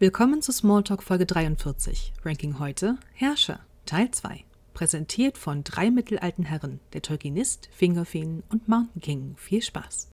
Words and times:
Willkommen 0.00 0.42
zu 0.42 0.52
Smalltalk 0.52 1.02
Folge 1.02 1.26
43. 1.26 2.12
Ranking 2.24 2.60
heute 2.60 2.98
Herrscher, 3.14 3.58
Teil 3.84 4.12
2. 4.12 4.44
Präsentiert 4.72 5.36
von 5.36 5.64
drei 5.64 5.90
mittelalten 5.90 6.44
Herren, 6.44 6.78
der 6.92 7.02
Tolkienist, 7.02 7.68
Fingerfeen 7.72 8.44
und 8.48 8.68
Mountain 8.68 9.02
King. 9.02 9.34
Viel 9.36 9.60
Spaß. 9.60 10.12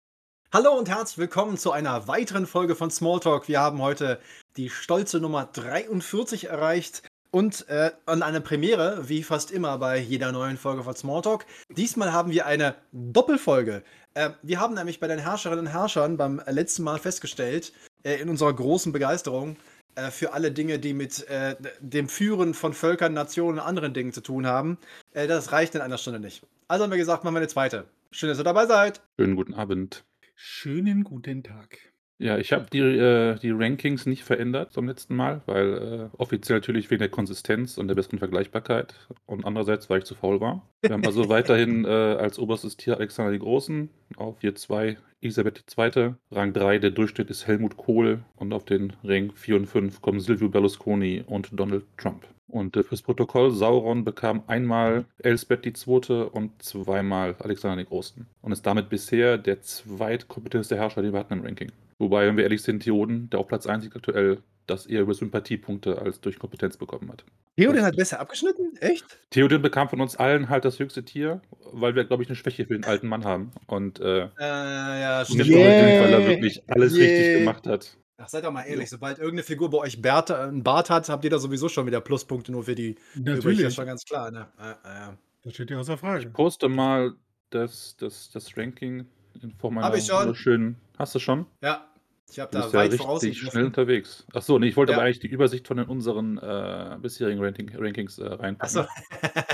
Hallo 0.51 0.77
und 0.77 0.89
herzlich 0.89 1.19
willkommen 1.19 1.57
zu 1.57 1.71
einer 1.71 2.09
weiteren 2.09 2.45
Folge 2.45 2.75
von 2.75 2.91
Smalltalk. 2.91 3.47
Wir 3.47 3.61
haben 3.61 3.81
heute 3.81 4.19
die 4.57 4.69
stolze 4.69 5.21
Nummer 5.21 5.45
43 5.45 6.49
erreicht 6.49 7.03
und 7.31 7.69
äh, 7.69 7.91
an 8.05 8.21
einer 8.21 8.41
Premiere, 8.41 9.07
wie 9.07 9.23
fast 9.23 9.49
immer 9.49 9.77
bei 9.77 9.97
jeder 9.97 10.33
neuen 10.33 10.57
Folge 10.57 10.83
von 10.83 10.95
Smalltalk. 10.95 11.45
Diesmal 11.69 12.11
haben 12.11 12.31
wir 12.31 12.45
eine 12.45 12.75
Doppelfolge. 12.91 13.83
Äh, 14.13 14.31
wir 14.41 14.59
haben 14.59 14.75
nämlich 14.75 14.99
bei 14.99 15.07
den 15.07 15.19
Herrscherinnen 15.19 15.67
und 15.67 15.71
Herrschern 15.71 16.17
beim 16.17 16.41
letzten 16.47 16.83
Mal 16.83 16.99
festgestellt, 16.99 17.71
äh, 18.03 18.15
in 18.15 18.29
unserer 18.29 18.53
großen 18.53 18.91
Begeisterung 18.91 19.57
äh, 19.95 20.11
für 20.11 20.33
alle 20.33 20.51
Dinge, 20.51 20.79
die 20.79 20.93
mit 20.93 21.27
äh, 21.27 21.55
dem 21.79 22.09
Führen 22.09 22.53
von 22.53 22.73
Völkern, 22.73 23.13
Nationen 23.13 23.59
und 23.59 23.65
anderen 23.65 23.93
Dingen 23.93 24.13
zu 24.13 24.21
tun 24.21 24.45
haben. 24.45 24.77
Äh, 25.13 25.27
das 25.27 25.51
reicht 25.51 25.75
in 25.75 25.81
einer 25.81 25.97
Stunde 25.97 26.19
nicht. 26.19 26.43
Also 26.67 26.83
haben 26.83 26.91
wir 26.91 26.97
gesagt, 26.97 27.23
machen 27.23 27.35
wir 27.35 27.39
eine 27.39 27.47
zweite. 27.47 27.85
Schön, 28.11 28.29
dass 28.29 28.39
ihr 28.39 28.43
dabei 28.43 28.65
seid. 28.65 29.01
Schönen 29.19 29.35
guten 29.35 29.53
Abend. 29.53 30.05
Schönen 30.35 31.03
guten 31.03 31.43
Tag. 31.43 31.88
Ja, 32.21 32.37
ich 32.37 32.51
habe 32.51 32.65
die, 32.71 32.79
äh, 32.79 33.39
die 33.39 33.51
Rankings 33.51 34.05
nicht 34.05 34.25
verändert 34.25 34.73
zum 34.73 34.87
letzten 34.87 35.15
Mal, 35.15 35.41
weil 35.45 36.09
äh, 36.11 36.17
offiziell 36.17 36.57
natürlich 36.57 36.91
wegen 36.91 36.99
der 36.99 37.07
Konsistenz 37.07 37.77
und 37.77 37.87
der 37.87 37.95
besseren 37.95 38.19
Vergleichbarkeit 38.19 38.93
und 39.25 39.45
andererseits, 39.45 39.89
weil 39.89 39.99
ich 39.99 40.05
zu 40.05 40.15
faul 40.15 40.41
war. 40.41 40.67
Wir 40.81 40.91
haben 40.91 41.05
also 41.05 41.29
weiterhin 41.29 41.85
äh, 41.85 41.87
als 41.87 42.37
oberstes 42.37 42.75
Tier 42.75 42.97
Alexander 42.97 43.31
den 43.31 43.39
Großen, 43.39 43.89
auf 44.17 44.39
Tier 44.39 44.53
2 44.53 44.97
Elisabeth 45.21 45.63
II., 45.77 46.15
Rang 46.31 46.51
3 46.51 46.79
der 46.79 46.91
Durchschnitt 46.91 47.29
ist 47.29 47.47
Helmut 47.47 47.77
Kohl 47.77 48.19
und 48.35 48.51
auf 48.51 48.65
den 48.65 48.93
Rang 49.01 49.31
4 49.33 49.55
und 49.55 49.65
5 49.67 50.01
kommen 50.01 50.19
Silvio 50.19 50.49
Berlusconi 50.49 51.23
und 51.25 51.57
Donald 51.57 51.85
Trump. 51.95 52.27
Und 52.49 52.75
äh, 52.75 52.83
fürs 52.83 53.01
Protokoll, 53.01 53.51
Sauron 53.51 54.03
bekam 54.03 54.43
einmal 54.47 55.05
Elsbeth 55.19 55.65
II. 55.65 56.23
und 56.31 56.61
zweimal 56.61 57.35
Alexander 57.39 57.77
den 57.77 57.85
Großen 57.85 58.25
und 58.41 58.51
ist 58.51 58.65
damit 58.65 58.89
bisher 58.89 59.37
der 59.37 59.61
zweitkompetenteste 59.61 60.75
Herrscher, 60.75 61.01
den 61.01 61.13
wir 61.13 61.19
hatten 61.19 61.33
im 61.33 61.41
Ranking. 61.45 61.71
Wobei, 61.99 62.25
wenn 62.27 62.37
wir 62.37 62.43
ehrlich 62.43 62.61
sind, 62.63 62.81
Theoden, 62.83 63.29
der 63.29 63.39
auf 63.39 63.47
Platz 63.47 63.67
1 63.67 63.83
liegt 63.83 63.95
aktuell, 63.95 64.39
das 64.67 64.85
eher 64.85 65.01
über 65.01 65.13
Sympathiepunkte 65.13 65.99
als 65.99 66.21
durch 66.21 66.37
Kompetenz 66.39 66.77
bekommen 66.77 67.11
hat. 67.11 67.23
Theoden 67.57 67.81
hat 67.83 67.95
besser 67.95 68.19
abgeschnitten? 68.19 68.77
Echt? 68.79 69.05
Theoden 69.31 69.61
bekam 69.61 69.89
von 69.89 69.99
uns 69.99 70.15
allen 70.15 70.49
halt 70.49 70.63
das 70.63 70.79
höchste 70.79 71.03
Tier, 71.03 71.41
weil 71.71 71.95
wir, 71.95 72.05
glaube 72.05 72.23
ich, 72.23 72.29
eine 72.29 72.35
Schwäche 72.35 72.65
für 72.65 72.73
den 72.73 72.85
alten 72.85 73.07
Mann 73.07 73.25
haben. 73.25 73.51
Und 73.67 73.99
äh, 73.99 74.21
Äh, 74.23 74.29
ja, 74.39 75.19
nicht 75.21 75.31
stimmt. 75.33 75.49
yeah. 75.49 76.03
weil 76.03 76.13
er 76.13 76.27
wirklich 76.27 76.61
alles 76.67 76.95
Yeah. 76.95 77.07
richtig 77.07 77.39
gemacht 77.39 77.67
hat. 77.67 77.97
Ach, 78.21 78.27
seid 78.27 78.43
doch 78.43 78.51
mal 78.51 78.63
ehrlich, 78.63 78.89
sobald 78.89 79.17
irgendeine 79.17 79.43
Figur 79.43 79.69
bei 79.69 79.77
euch 79.77 80.01
Bart, 80.01 80.29
äh, 80.29 80.35
einen 80.35 80.61
Bart 80.61 80.89
hat, 80.89 81.07
habt 81.07 81.23
ihr 81.23 81.29
da 81.29 81.39
sowieso 81.39 81.69
schon 81.69 81.85
wieder 81.87 82.01
Pluspunkte 82.01 82.51
nur 82.51 82.63
für 82.63 82.75
die 82.75 82.91
übrig. 82.91 83.05
Das 83.15 83.37
ist 83.37 83.45
Natürlich. 83.45 83.75
schon 83.75 83.85
ganz 83.85 84.03
klar, 84.03 84.31
ne? 84.31 84.47
Äh, 84.59 84.71
äh. 84.71 85.13
Das 85.43 85.53
steht 85.53 85.71
ja 85.71 85.79
außer 85.79 85.97
Frage. 85.97 86.25
Ich 86.27 86.33
poste 86.33 86.67
mal 86.67 87.13
das, 87.49 87.95
das, 87.97 88.29
das 88.29 88.57
Ranking 88.57 89.05
in 89.41 89.51
Form 89.53 89.77
Hab 89.79 89.85
einer 89.85 89.95
ich 89.95 90.05
schon. 90.05 90.19
wunderschönen. 90.19 90.75
Hast 90.97 91.15
du 91.15 91.19
schon? 91.19 91.45
Ja, 91.61 91.88
ich 92.31 92.39
habe 92.39 92.51
da 92.51 92.61
bist 92.61 92.73
ja 92.73 92.79
weit 92.79 92.91
richtig 92.91 93.01
vorausgegriffen. 93.05 93.49
schnell 93.51 93.65
unterwegs. 93.65 94.25
Achso, 94.33 94.59
nee, 94.59 94.67
ich 94.67 94.77
wollte 94.77 94.91
Ja. 94.91 94.97
aber 94.97 95.05
eigentlich 95.05 95.19
die 95.19 95.27
Übersicht 95.27 95.67
von 95.67 95.77
den 95.77 95.87
unseren 95.87 96.37
äh, 96.37 96.97
bisherigen 97.01 97.43
Ranking, 97.43 97.71
Rankings 97.75 98.17
äh, 98.17 98.25
reinpacken. 98.27 98.79
Achso. 98.79 98.85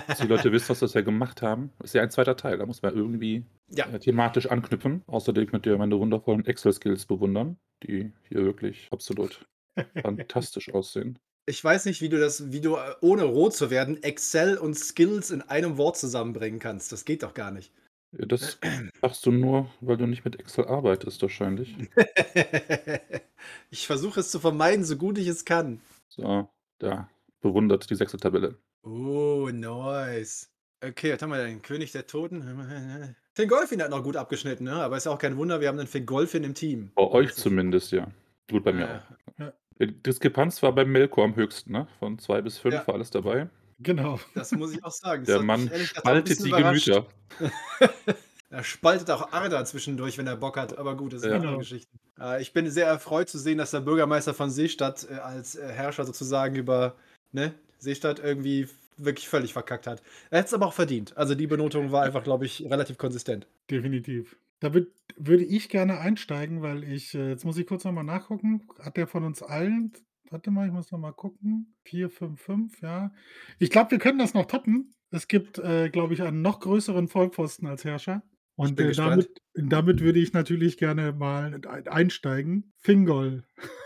Dass 0.08 0.18
die 0.20 0.28
Leute 0.28 0.52
wissen, 0.52 0.70
was 0.70 0.82
wir 0.82 0.88
ja 0.90 1.02
gemacht 1.02 1.42
haben. 1.42 1.72
Das 1.80 1.92
ist 1.92 1.94
ja 1.94 2.02
ein 2.04 2.12
zweiter 2.12 2.36
Teil. 2.36 2.58
Da 2.58 2.66
muss 2.66 2.82
man 2.82 2.96
irgendwie 2.96 3.46
ja. 3.70 3.86
äh, 3.88 4.00
thematisch 4.00 4.48
anknüpfen. 4.50 5.04
Außerdem 5.08 5.48
könnt 5.48 5.66
ihr 5.66 5.78
meine 5.78 5.98
wundervollen 6.00 6.46
Excel-Skills 6.46 7.06
bewundern, 7.06 7.58
die 7.84 8.12
hier 8.28 8.44
wirklich 8.44 8.88
absolut 8.92 9.46
fantastisch 10.02 10.74
aussehen. 10.74 11.20
Ich 11.48 11.64
weiß 11.64 11.86
nicht, 11.86 12.02
wie 12.02 12.10
du 12.10 12.20
das, 12.20 12.52
wie 12.52 12.60
du, 12.62 12.76
äh, 12.76 12.96
ohne 13.02 13.24
rot 13.24 13.54
zu 13.54 13.70
werden, 13.70 14.02
Excel 14.02 14.58
und 14.58 14.74
Skills 14.76 15.30
in 15.32 15.42
einem 15.44 15.78
Wort 15.78 15.98
zusammenbringen 15.98 16.60
kannst. 16.60 16.92
Das 16.92 17.06
geht 17.06 17.22
doch 17.24 17.34
gar 17.34 17.52
nicht. 17.52 17.72
Ja, 18.18 18.26
Das 18.26 18.60
machst 19.02 19.26
du 19.26 19.32
nur, 19.32 19.70
weil 19.82 19.98
du 19.98 20.06
nicht 20.08 20.26
mit 20.26 20.40
Excel 20.40 20.66
arbeitest, 20.66 21.22
wahrscheinlich. 21.22 21.76
ich 23.70 23.88
versuche 23.88 24.20
es 24.20 24.32
zu 24.32 24.40
vermeiden, 24.40 24.84
so 24.86 24.96
gut 24.98 25.18
ich 25.18 25.28
es 25.28 25.46
kann. 25.46 25.82
So, 26.08 26.48
da. 26.80 27.10
Bewundert 27.42 27.90
die 27.90 27.96
sechste 27.96 28.18
Tabelle. 28.18 28.56
Oh, 28.84 29.50
nice. 29.52 30.50
Okay, 30.84 31.14
was 31.14 31.22
haben 31.22 31.30
wir 31.30 31.38
denn? 31.44 31.62
König 31.62 31.92
der 31.92 32.08
Toten? 32.08 33.16
Fingolfin 33.34 33.82
hat 33.82 33.90
noch 33.92 34.04
gut 34.04 34.16
abgeschnitten, 34.16 34.66
ne? 34.66 34.74
aber 34.74 34.98
ist 34.98 35.06
ja 35.06 35.12
auch 35.12 35.20
kein 35.20 35.38
Wunder, 35.38 35.60
wir 35.60 35.68
haben 35.68 35.78
einen 35.80 35.88
Fingolfin 35.88 36.44
im 36.44 36.54
Team. 36.54 36.92
Bei 36.96 37.04
euch 37.04 37.34
zumindest, 37.34 37.92
ja. 37.92 38.08
Gut, 38.50 38.64
bei 38.64 38.72
mir 38.74 39.04
auch. 39.40 39.52
Die 39.80 39.92
Diskrepanz 39.92 40.64
war 40.64 40.74
beim 40.74 40.90
Melkor 40.92 41.26
am 41.26 41.36
höchsten, 41.36 41.74
ne? 41.74 41.88
Von 42.00 42.18
zwei 42.18 42.42
bis 42.42 42.58
fünf 42.58 42.76
Ja. 42.76 42.88
war 42.88 42.96
alles 42.96 43.10
dabei. 43.10 43.50
Genau. 43.80 44.20
Das 44.34 44.52
muss 44.52 44.74
ich 44.74 44.84
auch 44.84 44.92
sagen. 44.92 45.26
Der 45.26 45.42
Mann 45.44 45.68
ehrlich 45.68 45.90
spaltet 45.90 46.40
die 46.44 46.48
überrascht. 46.50 46.86
Gemüter. 46.86 47.08
Er 48.52 48.64
spaltet 48.64 49.10
auch 49.12 49.34
Arda 49.34 49.66
zwischendurch, 49.66 50.18
wenn 50.18 50.28
er 50.28 50.38
Bock 50.38 50.56
hat. 50.56 50.78
Aber 50.78 50.96
gut, 50.96 51.12
das 51.12 51.22
ist 51.24 51.26
Ja. 51.26 51.32
eine 51.32 51.36
andere 51.40 51.52
Genau. 51.54 51.60
Geschichte. 51.60 51.90
Äh, 52.20 52.42
ich 52.42 52.54
bin 52.54 52.70
sehr 52.70 52.86
erfreut 52.88 53.28
zu 53.28 53.38
sehen, 53.38 53.58
dass 53.58 53.72
der 53.72 53.82
Bürgermeister 53.82 54.34
von 54.34 54.50
Seestadt 54.50 55.08
äh, 55.10 55.16
als 55.16 55.56
äh, 55.56 55.68
Herrscher 55.68 56.06
sozusagen 56.06 56.56
über 56.56 56.96
ne, 57.34 57.54
Seestadt 57.80 58.20
irgendwie 58.20 58.70
wirklich 58.98 59.28
völlig 59.28 59.52
verkackt 59.52 59.88
hat. 59.88 60.02
Er 60.30 60.38
hätte 60.40 60.48
es 60.48 60.54
aber 60.54 60.68
auch 60.68 60.74
verdient. 60.74 61.18
Also 61.18 61.36
die 61.36 61.48
Benotung 61.48 61.92
war 61.92 62.04
einfach, 62.04 62.24
glaube 62.24 62.46
ich, 62.46 62.64
relativ 62.70 62.98
konsistent. 62.98 63.46
Definitiv. 63.70 64.38
Da 64.62 64.74
würd, 64.74 64.88
würde 65.18 65.44
ich 65.44 65.68
gerne 65.68 66.00
einsteigen, 66.00 66.62
weil 66.62 66.86
ich, 66.86 67.12
jetzt 67.12 67.44
muss 67.44 67.58
ich 67.58 67.68
kurz 67.68 67.84
nochmal 67.84 68.06
nachgucken, 68.06 68.70
hat 68.80 68.96
der 68.96 69.08
von 69.08 69.26
uns 69.26 69.44
allen, 69.44 69.92
warte 70.30 70.52
mal, 70.52 70.68
ich 70.68 70.74
muss 70.74 70.92
nochmal 70.92 71.14
gucken, 71.14 71.76
4, 71.86 72.10
5, 72.10 72.42
5, 72.42 72.82
ja. 72.82 73.12
Ich 73.60 73.70
glaube, 73.70 73.92
wir 73.92 74.00
können 74.00 74.20
das 74.20 74.34
noch 74.34 74.46
toppen. 74.46 74.94
Es 75.12 75.28
gibt, 75.28 75.60
äh, 75.60 75.90
glaube 75.90 76.14
ich, 76.14 76.22
einen 76.22 76.42
noch 76.42 76.60
größeren 76.60 77.08
Vollpfosten 77.08 77.68
als 77.68 77.84
Herrscher. 77.86 78.24
Und 78.58 78.80
äh, 78.80 78.92
damit, 78.94 79.42
damit 79.54 80.02
würde 80.02 80.20
ich 80.20 80.34
natürlich 80.34 80.78
gerne 80.78 81.12
mal 81.14 81.54
ein- 81.68 81.88
einsteigen. 81.88 82.74
Fingol. 82.82 83.44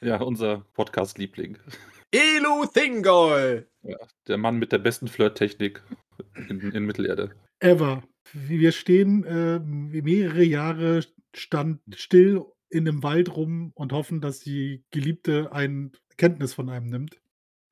Ja, 0.00 0.20
unser 0.22 0.64
Podcast-Liebling. 0.74 1.58
Elu 2.12 2.66
Thingol! 2.72 3.68
Ja, 3.82 3.96
der 4.28 4.38
Mann 4.38 4.56
mit 4.58 4.70
der 4.70 4.78
besten 4.78 5.08
Flirttechnik 5.08 5.82
in, 6.48 6.60
in 6.60 6.84
Mittelerde. 6.86 7.32
Ever. 7.58 8.04
Wir 8.32 8.70
stehen 8.70 9.24
äh, 9.24 9.58
mehrere 9.58 10.44
Jahre 10.44 11.00
stand 11.34 11.80
still 11.96 12.44
in 12.70 12.86
einem 12.88 13.02
Wald 13.02 13.34
rum 13.34 13.72
und 13.74 13.92
hoffen, 13.92 14.20
dass 14.20 14.40
die 14.40 14.84
Geliebte 14.90 15.52
ein 15.52 15.92
Kenntnis 16.16 16.54
von 16.54 16.68
einem 16.68 16.86
nimmt. 16.90 17.20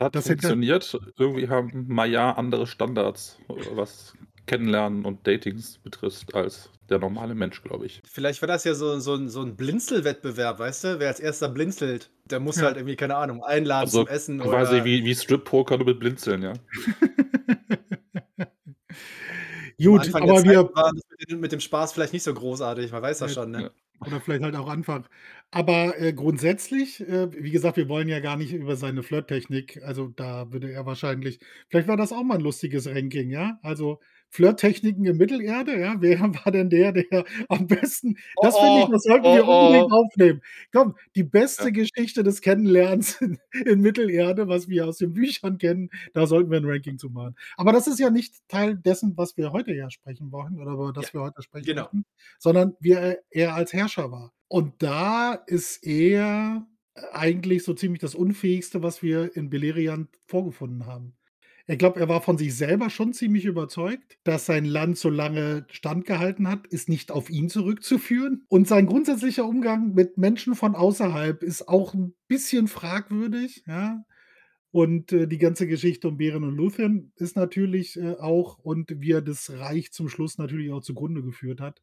Hat 0.00 0.14
Das 0.14 0.24
hätte- 0.26 0.42
funktioniert. 0.48 0.98
Irgendwie 1.18 1.48
haben 1.48 1.86
Maya 1.88 2.32
andere 2.32 2.66
Standards, 2.66 3.38
was 3.48 4.14
Kennenlernen 4.46 5.04
und 5.04 5.26
Datings 5.26 5.78
betrifft, 5.78 6.34
als 6.34 6.70
der 6.88 6.98
normale 7.00 7.34
Mensch, 7.34 7.62
glaube 7.62 7.86
ich. 7.86 8.00
Vielleicht 8.04 8.40
war 8.42 8.46
das 8.46 8.62
ja 8.64 8.74
so, 8.74 8.98
so, 9.00 9.14
ein- 9.14 9.28
so 9.28 9.42
ein 9.42 9.56
Blinzelwettbewerb, 9.56 10.58
weißt 10.60 10.84
du? 10.84 10.98
Wer 11.00 11.08
als 11.08 11.18
erster 11.18 11.48
blinzelt, 11.48 12.10
der 12.26 12.38
muss 12.40 12.56
Ja. 12.56 12.64
halt 12.66 12.76
irgendwie, 12.76 12.94
keine 12.96 13.16
Ahnung, 13.16 13.42
einladen 13.42 13.86
Also 13.86 14.04
zum 14.04 14.08
Essen 14.14 14.38
quasi 14.40 14.76
oder. 14.76 14.84
wie, 14.84 15.04
wie 15.04 15.14
Strip-Poker 15.14 15.78
nur 15.78 15.86
mit 15.86 15.98
Blinzeln, 15.98 16.42
ja. 16.42 16.52
Gut, 19.82 20.14
aber 20.14 20.42
wir, 20.44 20.70
war 20.74 20.92
das 20.94 21.02
mit, 21.18 21.30
dem- 21.30 21.40
mit 21.40 21.52
dem 21.52 21.60
Spaß 21.60 21.92
vielleicht 21.92 22.12
nicht 22.14 22.22
so 22.22 22.32
großartig, 22.32 22.92
man 22.92 23.02
weiß 23.02 23.18
das 23.18 23.34
Ja, 23.34 23.42
schon, 23.42 23.50
ne? 23.50 23.62
ja. 23.62 23.70
Oder 24.00 24.20
vielleicht 24.20 24.42
halt 24.42 24.54
auch 24.56 24.68
Anfang. 24.68 25.06
Aber 25.50 25.98
äh, 26.00 26.12
grundsätzlich, 26.12 27.00
äh, 27.00 27.28
wie 27.32 27.50
gesagt, 27.50 27.76
wir 27.76 27.88
wollen 27.88 28.08
ja 28.08 28.20
gar 28.20 28.36
nicht 28.36 28.52
über 28.52 28.76
seine 28.76 29.02
Flirttechnik, 29.02 29.82
also 29.84 30.08
da 30.08 30.52
würde 30.52 30.70
er 30.72 30.86
wahrscheinlich, 30.86 31.40
vielleicht 31.68 31.88
war 31.88 31.96
das 31.96 32.12
auch 32.12 32.22
mal 32.24 32.34
ein 32.36 32.40
lustiges 32.42 32.86
Ranking, 32.88 33.30
ja? 33.30 33.58
Also 33.62 34.00
Flirttechniken 34.36 35.06
in 35.06 35.16
Mittelerde, 35.16 35.80
ja? 35.80 35.96
Wer 35.98 36.20
war 36.44 36.52
denn 36.52 36.68
der, 36.68 36.92
der 36.92 37.24
am 37.48 37.66
besten, 37.66 38.16
das 38.42 38.54
Oh, 38.54 38.60
finde 38.60 38.80
ich, 38.80 38.88
oh, 38.88 38.92
das 38.92 39.02
sollten 39.02 39.26
oh, 39.26 39.34
wir 39.34 39.48
oh. 39.48 39.66
unbedingt 39.66 39.92
aufnehmen. 39.92 40.42
Komm, 40.72 40.94
die 41.14 41.24
beste 41.24 41.64
Ja. 41.64 41.70
Geschichte 41.70 42.22
des 42.22 42.42
Kennenlernens 42.42 43.20
in, 43.20 43.38
in 43.64 43.80
Mittelerde, 43.80 44.46
was 44.46 44.68
wir 44.68 44.86
aus 44.86 44.98
den 44.98 45.14
Büchern 45.14 45.56
kennen, 45.56 45.88
da 46.12 46.26
sollten 46.26 46.50
wir 46.50 46.58
ein 46.58 46.66
Ranking 46.66 46.98
zu 46.98 47.08
machen. 47.08 47.34
Aber 47.56 47.72
das 47.72 47.86
ist 47.86 47.98
ja 47.98 48.10
nicht 48.10 48.34
Teil 48.48 48.76
dessen, 48.76 49.16
was 49.16 49.36
wir 49.38 49.52
heute 49.52 49.72
ja 49.72 49.90
sprechen 49.90 50.30
wollen 50.30 50.60
oder 50.60 50.72
über 50.72 50.92
das 50.92 51.06
Ja, 51.06 51.14
wir 51.14 51.20
heute 51.22 51.42
sprechen 51.42 51.64
genau. 51.66 51.82
möchten, 51.84 52.04
sondern 52.38 52.74
wie 52.78 52.92
er, 52.92 53.18
er 53.30 53.54
als 53.54 53.72
Herrscher 53.72 54.10
war. 54.12 54.32
Und 54.48 54.82
da 54.82 55.32
ist 55.32 55.84
er 55.84 56.66
eigentlich 57.12 57.64
so 57.64 57.74
ziemlich 57.74 58.00
das 58.00 58.14
Unfähigste, 58.14 58.82
was 58.82 59.02
wir 59.02 59.34
in 59.34 59.50
Beleriand 59.50 60.08
vorgefunden 60.26 60.86
haben. 60.86 61.16
Ich 61.68 61.78
glaube, 61.78 61.98
er 61.98 62.08
war 62.08 62.22
von 62.22 62.38
sich 62.38 62.54
selber 62.56 62.90
schon 62.90 63.12
ziemlich 63.12 63.44
überzeugt, 63.44 64.18
dass 64.22 64.46
sein 64.46 64.64
Land 64.64 64.98
so 64.98 65.10
lange 65.10 65.66
standgehalten 65.70 66.48
hat, 66.48 66.66
ist 66.68 66.88
nicht 66.88 67.10
auf 67.10 67.28
ihn 67.28 67.48
zurückzuführen. 67.48 68.44
Und 68.48 68.68
sein 68.68 68.86
grundsätzlicher 68.86 69.44
Umgang 69.44 69.92
mit 69.92 70.16
Menschen 70.16 70.54
von 70.54 70.76
außerhalb 70.76 71.42
ist 71.42 71.68
auch 71.68 71.92
ein 71.92 72.14
bisschen 72.28 72.68
fragwürdig, 72.68 73.64
ja. 73.66 74.04
Und 74.70 75.12
äh, 75.12 75.26
die 75.26 75.38
ganze 75.38 75.66
Geschichte 75.66 76.08
um 76.08 76.18
Beren 76.18 76.44
und 76.44 76.56
Luthien 76.56 77.12
ist 77.16 77.34
natürlich 77.34 77.96
äh, 77.96 78.12
auch, 78.14 78.58
und 78.58 79.00
wie 79.00 79.12
er 79.12 79.22
das 79.22 79.50
Reich 79.50 79.90
zum 79.90 80.08
Schluss 80.08 80.38
natürlich 80.38 80.70
auch 80.70 80.82
zugrunde 80.82 81.22
geführt 81.22 81.60
hat. 81.60 81.80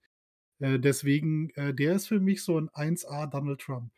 Äh, 0.59 0.79
deswegen, 0.79 1.49
äh, 1.55 1.73
der 1.73 1.95
ist 1.95 2.07
für 2.07 2.19
mich 2.19 2.43
so 2.43 2.57
ein 2.57 2.69
1A 2.69 3.27
Donald 3.27 3.59
Trump. 3.59 3.91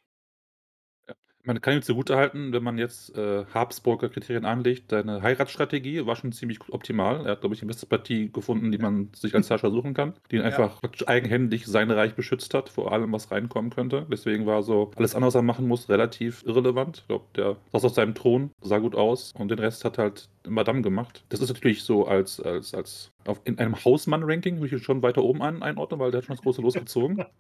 Man 1.46 1.62
kann 1.62 1.76
ihm 1.76 1.82
zugutehalten, 1.84 2.54
wenn 2.54 2.64
man 2.64 2.78
jetzt 2.78 3.16
äh, 3.16 3.46
Habsburger 3.54 4.10
Kriterien 4.10 4.46
anlegt, 4.46 4.90
seine 4.90 5.22
Heiratsstrategie 5.22 6.06
war 6.06 6.16
schon 6.16 6.32
ziemlich 6.32 6.60
optimal. 6.70 7.26
Er 7.26 7.34
hat, 7.34 7.42
glaube 7.42 7.54
ich, 7.54 7.60
die 7.62 7.68
beste 7.68 7.86
Partie 7.86 8.32
gefunden, 8.32 8.72
die 8.72 8.80
man 8.80 9.10
sich 9.16 9.36
als 9.36 9.50
Herrscher 9.50 9.70
suchen 9.72 9.94
kann, 9.94 10.14
die 10.32 10.38
ihn 10.38 10.42
Ja. 10.42 10.48
einfach 10.48 10.82
praktisch 10.82 11.08
eigenhändig 11.08 11.68
sein 11.68 11.92
Reich 11.92 12.16
beschützt 12.16 12.54
hat, 12.54 12.70
vor 12.70 12.92
allem 12.92 13.12
was 13.14 13.32
reinkommen 13.32 13.70
könnte. 13.70 14.08
Deswegen 14.12 14.46
war 14.46 14.64
so 14.64 14.92
alles 14.96 15.14
andere, 15.14 15.28
was 15.28 15.36
er 15.36 15.44
machen 15.44 15.68
muss, 15.68 15.88
relativ 15.88 16.44
irrelevant. 16.46 16.98
Ich 17.00 17.08
glaube, 17.08 17.26
der 17.36 17.58
saß 17.72 17.86
auf 17.86 17.94
seinem 17.94 18.16
Thron, 18.16 18.52
sah 18.62 18.80
gut 18.80 18.96
aus 18.96 19.32
und 19.38 19.50
den 19.50 19.60
Rest 19.60 19.86
hat 19.86 19.98
halt 19.98 20.30
Madame 20.48 20.82
gemacht. 20.82 21.24
Das 21.30 21.42
ist 21.42 21.50
natürlich 21.50 21.84
so 21.84 22.08
als, 22.08 22.40
als, 22.40 22.74
als 22.74 23.12
auf, 23.26 23.42
in 23.46 23.58
einem 23.60 23.76
Hausmann-Ranking 23.84 24.60
würde 24.62 24.76
ich 24.76 24.84
schon 24.84 25.02
weiter 25.02 25.24
oben 25.24 25.42
ein, 25.42 25.64
einordnen, 25.64 26.00
weil 26.00 26.12
der 26.12 26.20
hat 26.20 26.26
schon 26.26 26.36
das 26.36 26.44
große 26.44 26.62
losgezogen. 26.62 27.24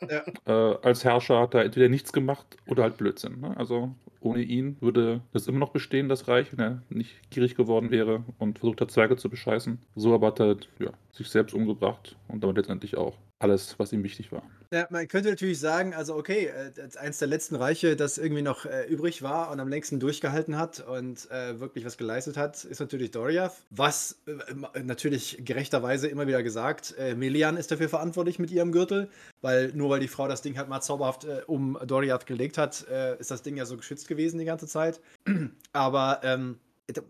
Ja. 0.00 0.24
Äh, 0.46 0.78
als 0.82 1.04
Herrscher 1.04 1.40
hat 1.40 1.54
er 1.54 1.64
entweder 1.64 1.88
nichts 1.88 2.12
gemacht 2.12 2.56
oder 2.66 2.82
halt 2.82 2.96
Blödsinn. 2.98 3.40
Ne? 3.40 3.56
Also 3.56 3.94
ohne 4.26 4.42
ihn 4.42 4.76
würde 4.80 5.22
das 5.32 5.46
immer 5.46 5.58
noch 5.58 5.70
bestehen, 5.70 6.08
das 6.08 6.28
Reich, 6.28 6.52
wenn 6.52 6.60
er 6.60 6.82
nicht 6.90 7.30
gierig 7.30 7.54
geworden 7.54 7.90
wäre 7.90 8.24
und 8.38 8.58
versucht 8.58 8.80
hat, 8.80 8.90
Zwerge 8.90 9.16
zu 9.16 9.30
bescheißen. 9.30 9.78
So 9.94 10.14
aber 10.14 10.28
hat 10.28 10.40
er 10.40 10.56
ja, 10.78 10.90
sich 11.12 11.28
selbst 11.28 11.54
umgebracht 11.54 12.16
und 12.28 12.42
damit 12.42 12.56
letztendlich 12.56 12.96
auch 12.96 13.16
alles, 13.38 13.78
was 13.78 13.92
ihm 13.92 14.02
wichtig 14.02 14.32
war. 14.32 14.42
Ja, 14.72 14.86
man 14.90 15.06
könnte 15.06 15.28
natürlich 15.28 15.60
sagen, 15.60 15.94
also 15.94 16.16
okay, 16.16 16.46
äh, 16.46 16.80
als 16.80 16.96
eins 16.96 17.18
der 17.18 17.28
letzten 17.28 17.54
Reiche, 17.54 17.94
das 17.94 18.18
irgendwie 18.18 18.42
noch 18.42 18.64
äh, 18.64 18.86
übrig 18.86 19.22
war 19.22 19.50
und 19.50 19.60
am 19.60 19.68
längsten 19.68 20.00
durchgehalten 20.00 20.56
hat 20.58 20.80
und 20.80 21.30
äh, 21.30 21.60
wirklich 21.60 21.84
was 21.84 21.98
geleistet 21.98 22.36
hat, 22.36 22.64
ist 22.64 22.80
natürlich 22.80 23.10
Doriath. 23.10 23.52
Was 23.70 24.18
äh, 24.26 24.82
natürlich 24.82 25.42
gerechterweise 25.44 26.08
immer 26.08 26.26
wieder 26.26 26.42
gesagt, 26.42 26.94
äh, 26.98 27.14
Melian 27.14 27.56
ist 27.56 27.70
dafür 27.70 27.88
verantwortlich 27.88 28.38
mit 28.38 28.50
ihrem 28.50 28.72
Gürtel, 28.72 29.08
weil 29.40 29.70
nur 29.74 29.90
weil 29.90 30.00
die 30.00 30.08
Frau 30.08 30.26
das 30.26 30.42
Ding 30.42 30.56
halt 30.56 30.68
mal 30.68 30.80
zauberhaft 30.80 31.26
äh, 31.26 31.42
um 31.46 31.78
Doriath 31.86 32.26
gelegt 32.26 32.58
hat, 32.58 32.86
äh, 32.90 33.18
ist 33.20 33.30
das 33.30 33.42
Ding 33.42 33.56
ja 33.56 33.66
so 33.66 33.76
geschützt 33.76 34.08
gewesen 34.08 34.15
die 34.16 34.44
ganze 34.44 34.66
Zeit. 34.66 35.00
Aber 35.72 36.20
ähm, 36.22 36.58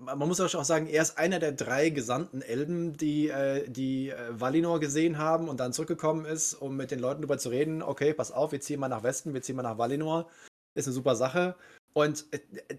man 0.00 0.26
muss 0.26 0.40
auch 0.40 0.64
sagen, 0.64 0.86
er 0.86 1.02
ist 1.02 1.18
einer 1.18 1.38
der 1.38 1.52
drei 1.52 1.90
gesandten 1.90 2.40
Elben, 2.40 2.96
die, 2.96 3.28
äh, 3.28 3.68
die 3.68 4.10
äh, 4.10 4.16
Valinor 4.30 4.80
gesehen 4.80 5.18
haben 5.18 5.48
und 5.48 5.60
dann 5.60 5.72
zurückgekommen 5.72 6.24
ist, 6.24 6.54
um 6.54 6.76
mit 6.76 6.90
den 6.90 6.98
Leuten 6.98 7.20
darüber 7.20 7.38
zu 7.38 7.50
reden, 7.50 7.82
okay, 7.82 8.14
pass 8.14 8.32
auf, 8.32 8.52
wir 8.52 8.60
ziehen 8.60 8.80
mal 8.80 8.88
nach 8.88 9.02
Westen, 9.02 9.34
wir 9.34 9.42
ziehen 9.42 9.56
mal 9.56 9.62
nach 9.62 9.78
Valinor. 9.78 10.30
Ist 10.74 10.86
eine 10.86 10.94
super 10.94 11.14
Sache. 11.14 11.56
Und 11.92 12.24
äh, 12.30 12.38
äh, 12.68 12.76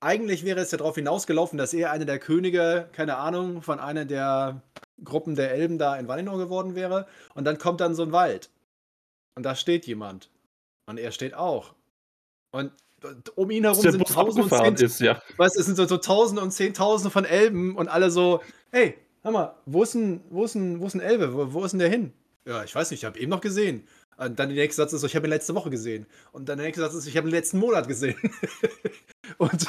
eigentlich 0.00 0.44
wäre 0.44 0.60
es 0.60 0.70
ja 0.70 0.78
darauf 0.78 0.94
hinausgelaufen, 0.96 1.58
dass 1.58 1.74
er 1.74 1.92
einer 1.92 2.04
der 2.04 2.18
Könige, 2.18 2.88
keine 2.92 3.16
Ahnung, 3.16 3.62
von 3.62 3.78
einer 3.78 4.04
der 4.04 4.62
Gruppen 5.04 5.34
der 5.36 5.52
Elben 5.52 5.78
da 5.78 5.96
in 5.96 6.08
Valinor 6.08 6.38
geworden 6.38 6.74
wäre. 6.74 7.06
Und 7.34 7.44
dann 7.44 7.58
kommt 7.58 7.80
dann 7.80 7.94
so 7.94 8.02
ein 8.02 8.12
Wald. 8.12 8.50
Und 9.36 9.44
da 9.44 9.54
steht 9.54 9.86
jemand. 9.86 10.30
Und 10.86 10.98
er 10.98 11.12
steht 11.12 11.34
auch. 11.34 11.74
Und 12.50 12.72
um 13.34 13.50
ihn 13.50 13.64
herum 13.64 13.80
sind 13.80 13.98
Bus 13.98 14.12
tausend 14.12 14.52
und 14.52 14.80
ist, 14.80 15.00
ja. 15.00 15.22
Weißt 15.36 15.56
du, 15.56 15.60
es 15.60 15.66
sind 15.66 15.76
so, 15.76 15.86
so 15.86 15.96
Tausende 15.96 16.42
und 16.42 16.50
Zehntausende 16.50 17.10
von 17.10 17.24
Elben 17.24 17.76
und 17.76 17.88
alle 17.88 18.10
so, 18.10 18.40
hey, 18.70 18.96
hör 19.22 19.32
mal, 19.32 19.54
wo 19.66 19.82
ist 19.82 19.94
ein, 19.94 20.22
wo 20.30 20.44
ist 20.44 20.54
ein, 20.54 20.80
wo 20.80 20.86
ist 20.86 20.94
ein 20.94 21.00
Elbe? 21.00 21.34
Wo, 21.34 21.52
wo 21.52 21.64
ist 21.64 21.72
denn 21.72 21.80
der 21.80 21.88
hin? 21.88 22.12
Ja, 22.46 22.64
ich 22.64 22.74
weiß 22.74 22.90
nicht, 22.90 23.00
ich 23.00 23.04
habe 23.04 23.18
eben 23.18 23.30
noch 23.30 23.40
gesehen. 23.40 23.86
Und 24.16 24.38
dann 24.38 24.48
der 24.48 24.58
nächste 24.58 24.82
Satz 24.82 24.92
ist 24.92 25.00
so, 25.00 25.06
ich 25.06 25.16
habe 25.16 25.26
ihn 25.26 25.30
letzte 25.30 25.54
Woche 25.54 25.70
gesehen. 25.70 26.06
Und 26.32 26.48
dann 26.48 26.58
der 26.58 26.66
nächste 26.66 26.82
Satz 26.82 26.94
ist, 26.94 27.06
ich 27.06 27.16
habe 27.16 27.28
ihn 27.28 27.32
letzten 27.32 27.58
Monat 27.58 27.88
gesehen. 27.88 28.16
und, 29.38 29.66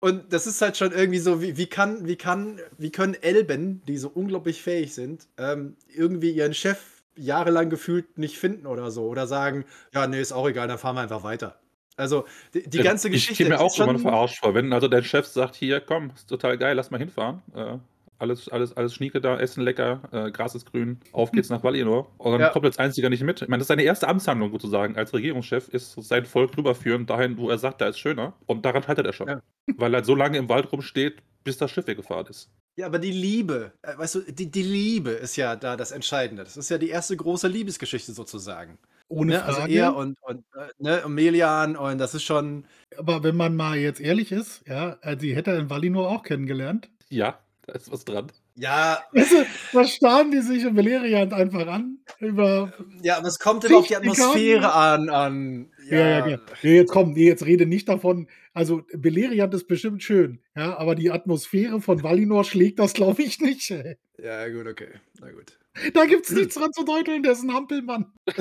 und 0.00 0.32
das 0.32 0.46
ist 0.46 0.60
halt 0.60 0.76
schon 0.76 0.92
irgendwie 0.92 1.20
so, 1.20 1.40
wie, 1.40 1.56
wie 1.56 1.66
kann, 1.66 2.06
wie 2.06 2.16
kann, 2.16 2.60
wie 2.78 2.90
können 2.90 3.14
Elben, 3.14 3.82
die 3.86 3.98
so 3.98 4.08
unglaublich 4.08 4.62
fähig 4.62 4.94
sind, 4.94 5.28
ähm, 5.36 5.76
irgendwie 5.88 6.32
ihren 6.32 6.54
Chef 6.54 6.78
jahrelang 7.14 7.70
gefühlt 7.70 8.18
nicht 8.18 8.38
finden 8.38 8.66
oder 8.66 8.90
so. 8.90 9.06
Oder 9.06 9.26
sagen, 9.26 9.64
ja, 9.92 10.06
nee, 10.06 10.20
ist 10.20 10.32
auch 10.32 10.48
egal, 10.48 10.66
dann 10.66 10.78
fahren 10.78 10.96
wir 10.96 11.02
einfach 11.02 11.22
weiter. 11.22 11.61
Also 12.02 12.26
die, 12.54 12.68
die 12.68 12.78
ganze 12.78 13.08
ich 13.08 13.14
Geschichte. 13.14 13.42
Ich 13.44 13.48
mir 13.48 13.54
ist 13.54 13.60
auch 13.60 13.76
immer 13.78 13.92
schon- 13.92 13.98
verarscht 14.00 14.38
vor. 14.40 14.54
Wenn 14.54 14.72
also 14.72 14.88
dein 14.88 15.04
Chef 15.04 15.26
sagt, 15.26 15.54
hier, 15.56 15.80
komm, 15.80 16.10
ist 16.14 16.28
total 16.28 16.58
geil, 16.58 16.76
lass 16.76 16.90
mal 16.90 16.98
hinfahren. 16.98 17.40
Äh, 17.54 17.78
alles, 18.18 18.48
alles, 18.48 18.76
alles 18.76 18.94
Schnieke 18.94 19.20
da, 19.20 19.36
Essen 19.40 19.64
lecker, 19.64 20.00
äh, 20.12 20.30
Gras 20.30 20.54
ist 20.54 20.70
grün, 20.70 21.00
auf 21.10 21.32
geht's 21.32 21.48
nach 21.48 21.64
Valinor. 21.64 22.08
Und 22.18 22.30
dann 22.32 22.40
Ja. 22.40 22.48
kommt 22.50 22.64
als 22.66 22.78
Einziger 22.78 23.08
nicht 23.10 23.24
mit. 23.24 23.42
Ich 23.42 23.48
meine, 23.48 23.58
das 23.58 23.64
ist 23.64 23.68
seine 23.68 23.82
erste 23.82 24.06
Amtshandlung 24.06 24.52
sozusagen 24.52 24.96
als 24.96 25.12
Regierungschef, 25.12 25.68
ist 25.70 26.00
sein 26.04 26.24
Volk 26.24 26.56
rüberführen 26.56 27.04
dahin, 27.06 27.36
wo 27.36 27.50
er 27.50 27.58
sagt, 27.58 27.80
da 27.80 27.88
ist 27.88 27.98
schöner. 27.98 28.34
Und 28.46 28.64
daran 28.64 28.84
scheitert 28.84 29.06
er 29.06 29.12
schon. 29.12 29.26
Ja. 29.28 29.40
Weil 29.76 29.92
er 29.92 29.96
halt 29.96 30.06
so 30.06 30.14
lange 30.14 30.38
im 30.38 30.48
Wald 30.48 30.70
rumsteht, 30.70 31.16
bis 31.42 31.56
das 31.56 31.72
Schiff 31.72 31.88
weggefahren 31.88 32.26
ist. 32.28 32.48
Ja, 32.76 32.86
aber 32.86 33.00
die 33.00 33.10
Liebe, 33.10 33.72
äh, 33.82 33.98
weißt 33.98 34.14
du, 34.14 34.20
die, 34.20 34.48
die 34.48 34.62
Liebe 34.62 35.10
ist 35.10 35.34
ja 35.34 35.56
da 35.56 35.76
das 35.76 35.90
Entscheidende. 35.90 36.44
Das 36.44 36.56
ist 36.56 36.68
ja 36.70 36.78
die 36.78 36.90
erste 36.90 37.16
große 37.16 37.48
Liebesgeschichte 37.48 38.12
sozusagen. 38.12 38.78
Ohne 39.12 39.32
Ne? 39.32 39.44
Also 39.44 39.60
Frage. 39.60 39.74
er 39.74 39.96
und, 39.96 40.16
und, 40.22 40.44
äh, 40.54 40.68
ne, 40.78 41.02
und 41.04 41.14
Melian 41.14 41.76
und 41.76 41.98
das 41.98 42.14
ist 42.14 42.24
schon. 42.24 42.64
Aber 42.96 43.22
wenn 43.22 43.36
man 43.36 43.56
mal 43.56 43.76
jetzt 43.76 44.00
ehrlich 44.00 44.32
ist, 44.32 44.62
ja, 44.66 44.98
äh, 45.02 45.16
die 45.16 45.34
hätte 45.34 45.50
er 45.52 45.58
in 45.58 45.70
Valinor 45.70 46.08
auch 46.08 46.22
kennengelernt. 46.22 46.90
Ja, 47.08 47.38
da 47.66 47.74
ist 47.74 47.90
was 47.92 48.04
dran. 48.04 48.32
Ja, 48.54 49.02
Weißt 49.12 49.32
du, 49.32 49.46
da 49.72 49.84
starren 49.84 50.30
die 50.30 50.40
sich 50.40 50.64
in 50.64 50.74
Beleriand 50.74 51.32
einfach 51.32 51.66
an. 51.66 51.98
Über. 52.18 52.72
ja, 53.02 53.16
aber 53.16 53.28
es 53.28 53.38
kommt 53.38 53.64
immer 53.64 53.78
auf 53.78 53.86
die 53.86 53.96
Atmosphäre 53.96 54.74
an. 54.74 55.08
an 55.08 55.70
Ja, 55.88 55.96
ja, 55.96 56.26
ja. 56.26 56.38
Nee, 56.62 56.76
jetzt 56.76 56.92
komm, 56.92 57.12
nee, 57.12 57.26
jetzt 57.26 57.46
rede 57.46 57.64
nicht 57.64 57.88
davon. 57.88 58.28
Also, 58.52 58.82
Beleriand 58.92 59.54
ist 59.54 59.68
bestimmt 59.68 60.02
schön, 60.02 60.40
ja, 60.54 60.76
aber 60.76 60.94
die 60.94 61.10
Atmosphäre 61.10 61.80
von 61.80 62.02
Valinor 62.02 62.44
schlägt 62.44 62.78
das, 62.78 62.92
glaube 62.92 63.22
ich, 63.22 63.40
nicht. 63.40 63.70
Ey. 63.70 63.96
ja, 64.22 64.46
gut, 64.48 64.66
okay. 64.66 64.88
Na 65.20 65.30
gut. 65.30 65.58
Da 65.94 66.04
gibt's 66.06 66.30
nichts 66.30 66.54
dran 66.54 66.72
zu 66.72 66.84
deuteln, 66.84 67.22
der 67.22 67.32
ist 67.32 67.42
ein 67.42 67.52
Hampelmann. 67.52 68.12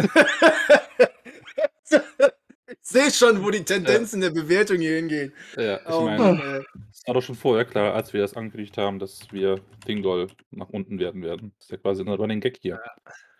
ich 2.67 2.77
sehe 2.81 3.11
schon, 3.11 3.43
wo 3.43 3.49
die 3.51 3.63
Tendenz 3.63 4.13
in 4.13 4.21
der 4.21 4.31
Bewertung 4.31 4.77
hier 4.77 4.95
hingeht. 4.95 5.33
Ja, 5.55 5.77
ich 5.77 5.87
Oh 5.87 6.05
meine, 6.05 6.65
es 6.91 7.07
war 7.07 7.13
doch 7.13 7.23
schon 7.23 7.35
vorher 7.35 7.65
klar, 7.65 7.93
als 7.93 8.13
wir 8.13 8.21
das 8.21 8.35
angekündigt 8.35 8.77
haben, 8.77 8.99
dass 8.99 9.31
wir 9.31 9.61
Dingdoll 9.87 10.27
nach 10.51 10.69
unten 10.69 10.99
werden 10.99 11.23
werden. 11.23 11.53
Das 11.57 11.65
ist 11.65 11.71
ja 11.71 11.77
quasi 11.77 12.03
ein 12.03 12.09
Running 12.09 12.41
Gag 12.41 12.57
hier. 12.61 12.79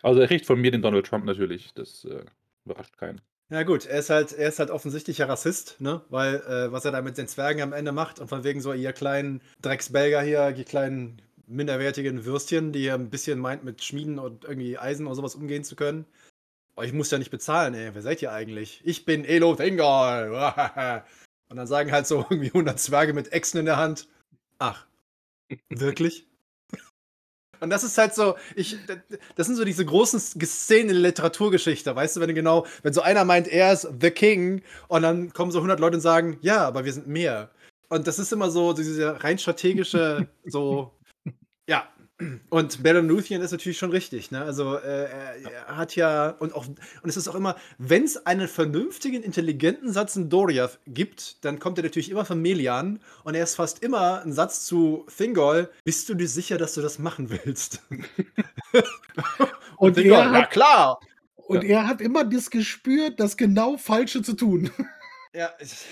Also 0.01 0.19
er 0.21 0.27
kriegt 0.27 0.45
von 0.45 0.59
mir 0.59 0.71
den 0.71 0.81
Donald 0.81 1.05
Trump 1.05 1.25
natürlich. 1.25 1.73
Das 1.75 2.05
äh, 2.05 2.23
überrascht 2.65 2.97
keinen. 2.97 3.21
Ja 3.49 3.63
gut, 3.63 3.85
er 3.85 3.99
ist 3.99 4.09
halt, 4.09 4.31
er 4.31 4.47
ist 4.47 4.59
halt 4.59 4.71
offensichtlicher 4.71 5.27
Rassist, 5.27 5.81
ne? 5.81 6.05
Weil 6.07 6.35
äh, 6.35 6.71
was 6.71 6.85
er 6.85 6.91
da 6.91 7.01
mit 7.01 7.17
den 7.17 7.27
Zwergen 7.27 7.61
am 7.61 7.73
Ende 7.73 7.91
macht 7.91 8.21
und 8.21 8.29
von 8.29 8.45
wegen 8.45 8.61
so 8.61 8.71
ihr 8.71 8.93
kleinen 8.93 9.41
Drecksbelger 9.61 10.21
hier, 10.21 10.53
die 10.53 10.63
kleinen 10.63 11.21
minderwertigen 11.51 12.25
Würstchen, 12.25 12.71
die 12.71 12.86
er 12.86 12.95
ein 12.95 13.09
bisschen 13.09 13.39
meint 13.39 13.63
mit 13.63 13.83
Schmieden 13.83 14.19
und 14.19 14.45
irgendwie 14.45 14.77
Eisen 14.77 15.06
oder 15.06 15.15
sowas 15.15 15.36
umgehen 15.36 15.63
zu 15.63 15.75
können. 15.75 16.06
Oh, 16.75 16.81
ich 16.83 16.94
muss 16.94 17.12
ja 17.12 17.18
nicht 17.18 17.31
bezahlen, 17.31 17.74
ey. 17.74 17.94
Wer 17.94 18.01
seid 18.01 18.21
ihr 18.21 18.31
eigentlich? 18.31 18.81
Ich 18.83 19.06
bin 19.06 19.25
Elo 19.25 19.56
Thingol. 19.56 20.31
Und 21.50 21.57
dann 21.57 21.68
sagen 21.68 21.92
halt 21.92 22.07
so 22.07 22.19
irgendwie 22.30 22.48
100 22.48 22.80
Zwerge 22.80 23.13
mit 23.13 23.33
Echsen 23.33 23.60
in 23.60 23.65
der 23.65 23.77
Hand. 23.77 24.08
Ach, 24.58 24.86
wirklich? 25.70 26.27
Und 27.60 27.70
das 27.70 27.84
ist 27.84 27.98
halt 27.98 28.15
so, 28.15 28.36
ich, 28.55 28.75
das 29.36 29.46
sind 29.46 29.55
so 29.55 29.63
diese 29.63 29.86
großen 29.86 30.20
Szenen 30.20 30.89
in 30.89 30.96
der 30.96 31.10
Literaturgeschichte, 31.10 31.96
weißt 31.96 32.15
du, 32.15 32.20
wenn 32.20 32.29
du 32.29 32.34
genau, 32.34 32.65
wenn 32.81 32.91
so 32.91 33.01
einer 33.01 33.24
meint, 33.24 33.48
er 33.48 33.72
ist 33.72 33.88
The 34.01 34.10
King 34.10 34.63
und 34.88 35.03
dann 35.03 35.31
kommen 35.31 35.51
so 35.51 35.60
100 35.60 35.79
Leute 35.79 35.98
und 35.98 36.01
sagen, 36.01 36.39
ja, 36.41 36.65
aber 36.65 36.86
wir 36.86 36.93
sind 36.93 37.05
mehr. 37.05 37.51
Und 37.89 38.08
das 38.08 38.17
ist 38.17 38.34
immer 38.34 38.50
so 38.50 38.74
diese 38.74 39.24
rein 39.24 39.38
strategische, 39.38 40.27
so, 40.46 40.91
ja. 41.68 41.88
Und 42.50 42.80
Luthien 42.84 43.41
ist 43.41 43.51
natürlich 43.51 43.80
schon 43.80 43.89
richtig, 43.89 44.30
ne? 44.30 44.44
Also 44.44 44.75
äh, 44.77 45.10
er, 45.10 45.75
hat 45.75 45.96
ja 45.96 46.30
und 46.30 46.53
auch 46.53 46.68
und 46.68 46.77
es 47.10 47.18
ist 47.18 47.27
auch 47.27 47.34
immer, 47.34 47.56
wenn 47.80 48.03
es 48.03 48.27
einen 48.27 48.48
vernünftigen, 48.48 49.24
intelligenten 49.24 49.91
Satz 49.91 50.15
in 50.15 50.30
Doriath 50.30 50.80
gibt, 50.86 51.44
dann 51.44 51.58
kommt 51.58 51.80
er 51.80 51.84
natürlich 51.84 52.12
immer 52.12 52.24
von 52.24 52.39
Melian 52.39 53.00
und 53.24 53.34
er 53.34 53.44
ist 53.44 53.56
fast 53.56 53.82
immer 53.84 54.22
ein 54.22 54.34
Satz 54.34 54.65
zu 54.65 55.08
Thingol. 55.18 55.72
Bist 55.84 56.10
du 56.10 56.13
dir 56.13 56.27
sicher, 56.27 56.60
dass 56.60 56.75
du 56.75 56.82
das 56.82 57.00
machen 57.00 57.30
willst? 57.32 57.82
Und 59.77 59.96
Thingol, 59.96 60.18
er 60.18 60.24
ja 60.25 60.32
hat, 60.32 60.51
klar. 60.51 61.00
und 61.36 61.63
er 61.63 61.88
hat 61.88 62.01
immer 62.01 62.24
das 62.24 62.51
Gespür, 62.51 63.10
das 63.10 63.36
genau 63.36 63.77
Falsche 63.77 64.22
zu 64.22 64.34
tun. 64.34 64.70
Ja, 65.34 65.50
ich- 65.60 65.86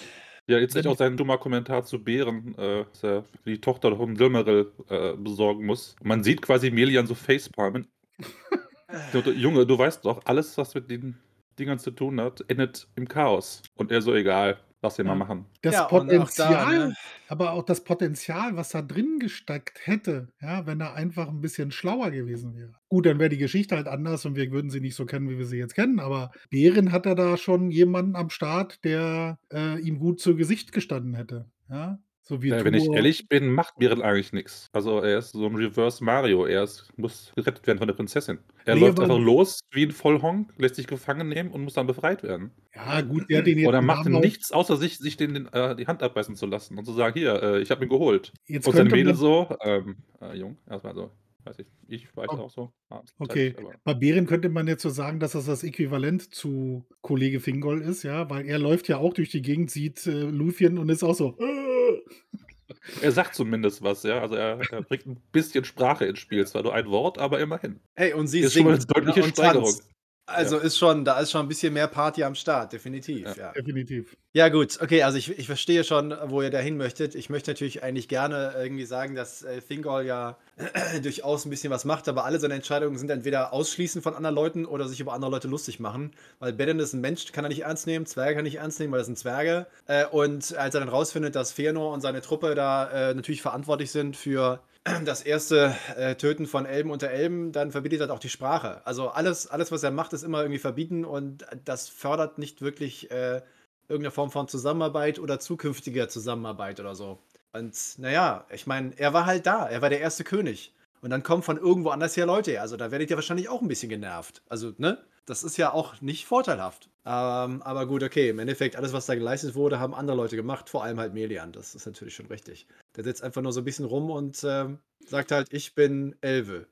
Ja, 0.50 0.58
jetzt 0.58 0.74
nicht 0.74 0.88
auch 0.88 0.98
sein 0.98 1.16
dummer 1.16 1.38
Kommentar 1.38 1.86
zu 1.86 2.04
Bären, 2.04 2.58
äh, 2.58 2.84
dass 2.92 3.04
er 3.04 3.24
die 3.46 3.62
Tochter 3.62 3.96
von 3.96 4.16
Silmaril 4.16 4.72
äh, 4.90 5.14
besorgen 5.14 5.64
muss. 5.64 5.96
Man 6.02 6.24
sieht 6.24 6.42
quasi 6.42 6.72
Melian 6.72 7.06
so 7.06 7.14
facepalmen. 7.14 7.88
Junge, 9.36 9.68
du 9.68 9.78
weißt 9.78 10.04
doch, 10.06 10.22
alles, 10.26 10.58
was 10.58 10.74
mit 10.74 10.90
den 10.90 11.20
Dingern 11.60 11.78
zu 11.78 11.92
tun 11.92 12.20
hat, 12.20 12.44
endet 12.48 12.88
im 12.96 13.08
Chaos. 13.08 13.62
Und 13.76 13.92
er 13.92 14.02
so, 14.02 14.16
egal, 14.16 14.58
lass 14.82 14.98
Ja. 15.04 15.04
mal 15.04 15.16
machen. 15.16 15.46
Das 15.62 15.76
Ja, 15.76 15.86
und 15.88 16.14
auch 16.18 16.30
da, 16.36 16.66
Potenzial, 16.66 16.88
ne? 16.88 16.94
aber 17.28 17.52
auch 17.54 17.64
das 17.64 17.84
Potenzial, 17.84 18.56
was 18.56 18.70
da 18.70 18.82
drin 18.82 19.20
gesteckt 19.20 19.86
hätte, 19.86 20.30
ja, 20.42 20.66
wenn 20.66 20.80
er 20.82 20.94
einfach 20.94 21.28
ein 21.28 21.42
bisschen 21.42 21.72
schlauer 21.72 22.12
gewesen 22.12 22.56
wäre. 22.56 22.72
Gut, 22.88 23.06
dann 23.06 23.20
wäre 23.20 23.30
die 23.30 23.38
Geschichte 23.38 23.76
halt 23.76 23.88
anders 23.88 24.26
und 24.26 24.36
wir 24.36 24.52
würden 24.52 24.70
sie 24.70 24.80
nicht 24.82 24.96
so 24.96 25.06
kennen, 25.06 25.30
wie 25.30 25.38
wir 25.38 25.46
sie 25.46 25.58
jetzt 25.58 25.76
kennen, 25.76 26.00
aber 26.00 26.32
Bären 26.50 26.92
hat 26.92 27.06
er 27.06 27.16
da 27.16 27.38
schon 27.38 27.72
jemanden 27.72 28.16
am 28.16 28.30
Start, 28.30 28.84
der 28.84 29.38
äh, 29.54 29.80
ihm 29.80 30.00
gut 30.00 30.20
zu 30.20 30.36
Gesicht 30.36 30.72
gestanden 30.72 31.14
hätte. 31.14 31.50
Ja? 31.70 32.00
So 32.30 32.44
wie 32.44 32.52
Äh, 32.52 32.64
wenn 32.66 32.74
ich 32.74 32.94
ehrlich 32.94 33.28
bin, 33.28 33.52
macht 33.52 33.78
Beren 33.78 34.02
eigentlich 34.02 34.34
nix. 34.34 34.70
Also, 34.74 35.00
er 35.02 35.20
ist 35.20 35.32
so 35.32 35.46
'n 35.46 35.56
Reverse 35.56 36.04
Mario. 36.04 36.46
Er 36.46 36.64
ist 36.64 36.88
muss 36.98 37.32
gerettet 37.36 37.68
werden 37.68 37.78
von 37.80 37.88
der 37.88 37.96
Prinzessin. 37.96 38.40
Er 38.66 38.76
Ne, 38.76 38.78
läuft 38.78 39.00
einfach 39.00 39.18
los 39.20 39.60
wie 39.72 39.84
'n 39.84 39.92
Vollhonk, 39.92 40.54
lässt 40.58 40.76
sich 40.76 40.88
gefangen 40.88 41.30
nehmen 41.30 41.52
und 41.52 41.64
muss 41.64 41.74
dann 41.74 41.88
befreit 41.88 42.24
werden. 42.24 42.52
Ja 42.76 43.02
gut, 43.02 43.30
der 43.30 43.40
hat 43.40 43.48
ihn 43.48 43.58
jetzt 43.58 43.76
er 43.76 43.82
im 43.82 43.88
macht 43.88 44.06
nichts, 44.08 44.52
außer 44.52 44.78
sich 44.78 44.98
sich 45.00 45.18
den 45.18 45.34
den 45.34 45.48
äh, 45.54 45.76
die 45.76 45.88
Hand 45.88 46.04
abbeißen 46.04 46.36
zu 46.36 46.46
lassen 46.46 46.78
und 46.78 46.86
zu 46.86 46.94
sagen: 46.94 47.18
„Hier, 47.18 47.42
äh, 47.44 47.62
ich 47.62 47.72
habe 47.72 47.84
ihn 47.86 47.90
geholt.“ 47.90 48.34
Jetzt 48.48 48.68
Und 48.68 48.76
könnte 48.76 48.92
Mädel 48.92 49.16
so, 49.16 49.56
ähm, 49.64 50.04
äh, 50.22 50.36
jung, 50.38 50.58
erst 50.70 50.84
mal 50.86 50.96
so, 50.96 51.12
weiß 51.46 51.60
ich 51.60 51.68
ich 51.88 52.16
war 52.16 52.26
ich 52.26 52.38
O 52.38 52.40
auch 52.40 52.50
so, 52.50 52.74
ah, 52.90 53.04
okay. 53.20 53.56
Bei 53.84 53.94
Beren 53.94 54.26
könnte 54.28 54.50
man 54.50 54.68
jetzt 54.68 54.84
so 54.84 54.90
sagen, 54.90 55.20
dass 55.20 55.34
das 55.34 55.46
das 55.46 55.64
Äquivalent 55.64 56.34
zu 56.34 56.88
Kollege 57.02 57.40
Fingol 57.40 57.82
ist, 57.82 58.04
ja, 58.04 58.30
weil 58.30 58.46
er 58.48 58.60
läuft 58.60 58.88
ja 58.88 58.98
auch 58.98 59.14
durch 59.14 59.30
die 59.32 59.42
Gegend, 59.42 59.72
sieht, 59.72 60.06
äh, 60.08 60.12
Lúthien 60.30 60.78
und 60.80 60.90
ist 60.90 61.04
auch 61.04 61.16
so: 61.16 61.38
„Äh.“ 61.40 61.79
Er 63.02 63.12
sagt 63.12 63.36
zumindest 63.36 63.82
was, 63.84 64.04
ja. 64.04 64.22
Also, 64.22 64.36
er 64.36 64.68
er 64.72 64.82
bringt 64.84 65.06
'n 65.08 65.22
bisschen 65.32 65.66
Sprache 65.66 66.06
ins 66.06 66.20
Spiel. 66.20 66.46
Zwar 66.48 66.64
nur 66.64 66.74
ein 66.74 66.88
Wort, 66.90 67.18
aber 67.18 67.40
immerhin. 67.40 67.82
Hey, 67.98 68.14
und 68.14 68.28
sie 68.28 68.44
Ist 68.44 68.54
schon 68.56 68.66
mal 68.66 68.78
'ne 68.78 68.80
singt, 68.80 68.94
ne, 68.98 69.14
deutliche 69.14 69.24
und 69.24 69.36
Steigerung. 69.36 69.78
tanzt. 69.78 69.90
Also, 70.30 70.58
Ja. 70.58 70.60
ist 70.60 70.78
schon 70.78 71.06
da 71.06 71.20
ist 71.20 71.32
schon 71.32 71.46
'n 71.46 71.48
bisschen 71.48 71.74
mehr 71.74 71.88
Party 71.88 72.24
am 72.24 72.36
Start, 72.36 72.74
definitiv, 72.74 73.36
Ja. 73.36 73.38
ja. 73.38 73.56
Definitiv. 73.56 74.16
Ja 74.34 74.50
gut, 74.50 74.80
okay, 74.82 75.02
also 75.04 75.18
ich 75.18 75.38
ich 75.40 75.48
verstehe 75.48 75.84
schon, 75.84 76.16
wo 76.28 76.42
ihr 76.44 76.52
da 76.52 76.60
hin 76.60 76.78
möchtet. 76.78 77.16
Ich 77.16 77.30
möchte 77.32 77.50
natürlich 77.52 77.82
eigentlich 77.84 78.08
gerne 78.08 78.54
irgendwie 78.58 78.86
sagen, 78.86 79.16
dass, 79.16 79.42
äh, 79.42 79.60
Thingol 79.62 80.04
ja 80.06 80.38
durchaus 81.04 81.46
'n 81.46 81.50
bisschen 81.50 81.72
was 81.72 81.84
macht, 81.86 82.08
aber 82.08 82.26
alle 82.26 82.40
seine 82.40 82.54
Entscheidungen 82.54 82.98
sind 82.98 83.10
entweder 83.10 83.54
ausschließen 83.54 84.02
von 84.04 84.14
anderen 84.16 84.36
Leuten 84.36 84.66
oder 84.66 84.88
sich 84.88 85.00
über 85.00 85.14
andere 85.14 85.32
Leute 85.32 85.48
lustig 85.48 85.80
machen. 85.80 86.12
Weil 86.40 86.54
Beren 86.54 86.80
ist 86.80 86.94
'n 86.94 87.02
Mensch, 87.02 87.32
kann 87.32 87.44
er 87.46 87.50
nicht 87.50 87.62
ernst 87.64 87.88
nehmen, 87.88 88.06
Zwerge 88.06 88.32
kann 88.36 88.40
er 88.42 88.44
nicht 88.44 88.58
ernst 88.60 88.80
nehmen, 88.80 88.92
weil 88.94 89.00
das 89.00 89.08
sind 89.08 89.18
Zwerge. 89.18 89.68
Äh, 89.88 90.06
und 90.06 90.56
als 90.56 90.76
er 90.76 90.80
dann 90.82 90.90
rausfindet, 90.90 91.36
dass 91.36 91.54
Fëanor 91.56 91.92
und 91.94 92.02
seine 92.02 92.22
Truppe 92.22 92.54
da, 92.56 93.10
äh, 93.12 93.14
natürlich 93.16 93.42
verantwortlich 93.42 93.92
sind 93.92 94.16
für 94.16 94.62
das 95.06 95.22
erste, 95.22 95.76
äh, 95.98 96.16
Töten 96.16 96.48
von 96.48 96.66
Elben 96.66 96.90
unter 96.92 97.10
Elben, 97.10 97.52
dann 97.52 97.72
verbietet 97.72 98.02
er 98.02 98.12
auch 98.14 98.20
die 98.20 98.30
Sprache. 98.30 98.86
Also, 98.86 99.10
alles 99.10 99.48
alles, 99.48 99.72
was 99.72 99.84
er 99.84 99.92
macht, 99.92 100.14
ist 100.14 100.24
immer 100.24 100.42
irgendwie 100.42 100.60
verbieten 100.60 101.06
und 101.06 101.46
das 101.66 101.90
fördert 101.90 102.38
nicht 102.38 102.62
wirklich, 102.62 103.12
äh, 103.12 103.42
irgend 103.88 104.04
'ne 104.06 104.12
Form 104.12 104.32
von 104.32 104.48
Zusammenarbeit 104.48 105.20
oder 105.20 105.40
zukünftiger 105.40 106.08
Zusammenarbeit 106.10 106.80
oder 106.80 106.96
so. 106.96 107.20
Und 107.54 107.76
na 107.98 108.10
ja, 108.12 108.46
ich 108.52 108.68
meine, 108.68 108.94
er 108.98 109.14
war 109.14 109.26
halt 109.26 109.46
da. 109.46 109.68
Er 109.68 109.82
war 109.82 109.90
der 109.90 110.00
erste 110.02 110.24
König. 110.24 110.74
Und 111.02 111.10
dann 111.12 111.24
kommen 111.24 111.44
von 111.44 111.58
irgendwo 111.58 111.90
anders 111.90 112.16
her 112.18 112.26
Leute 112.26 112.52
her. 112.52 112.62
Also, 112.62 112.78
da 112.78 112.92
werdet 112.92 113.10
ihr 113.10 113.16
wahrscheinlich 113.18 113.50
auch 113.50 113.62
'n 113.62 113.68
bisschen 113.68 113.90
genervt. 113.90 114.42
Also, 114.50 114.74
ne? 114.78 114.98
Das 115.30 115.44
ist 115.44 115.58
ja 115.58 115.72
auch 115.72 116.02
nicht 116.02 116.26
vorteilhaft. 116.26 116.90
Ähm, 117.06 117.62
aber 117.62 117.86
gut, 117.86 118.02
okay, 118.02 118.30
im 118.30 118.40
Endeffekt, 118.40 118.76
alles, 118.76 118.94
was 118.94 119.06
da 119.06 119.14
geleistet 119.14 119.54
wurde, 119.54 119.80
haben 119.80 119.94
andere 119.94 120.18
Leute 120.18 120.36
gemacht, 120.36 120.72
vor 120.72 120.84
allem 120.84 121.00
halt 121.00 121.14
Melian. 121.14 121.52
Das 121.52 121.76
ist 121.76 121.86
natürlich 121.86 122.16
schon 122.16 122.26
richtig. 122.26 122.66
Der 122.96 123.04
sitzt 123.04 123.22
einfach 123.22 123.44
nur 123.44 123.54
so 123.54 123.62
'n 123.62 123.64
bisschen 123.66 123.86
rum 123.86 124.10
und, 124.10 124.44
ähm, 124.44 124.80
sagt 125.06 125.32
halt: 125.32 125.54
„Ich 125.54 125.76
bin 125.76 126.16
Elfe.“ 126.22 126.70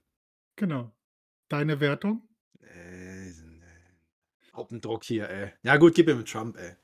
Genau. 0.58 0.92
Deine 1.50 1.80
Wertung? 1.82 2.28
Äh, 2.64 3.32
Hauptendruck 4.56 5.04
hier, 5.04 5.30
ey. 5.30 5.54
Ja 5.64 5.78
gut, 5.78 5.96
gib 5.96 6.10
ihm 6.10 6.26
Trump, 6.26 6.58
ey. 6.58 6.76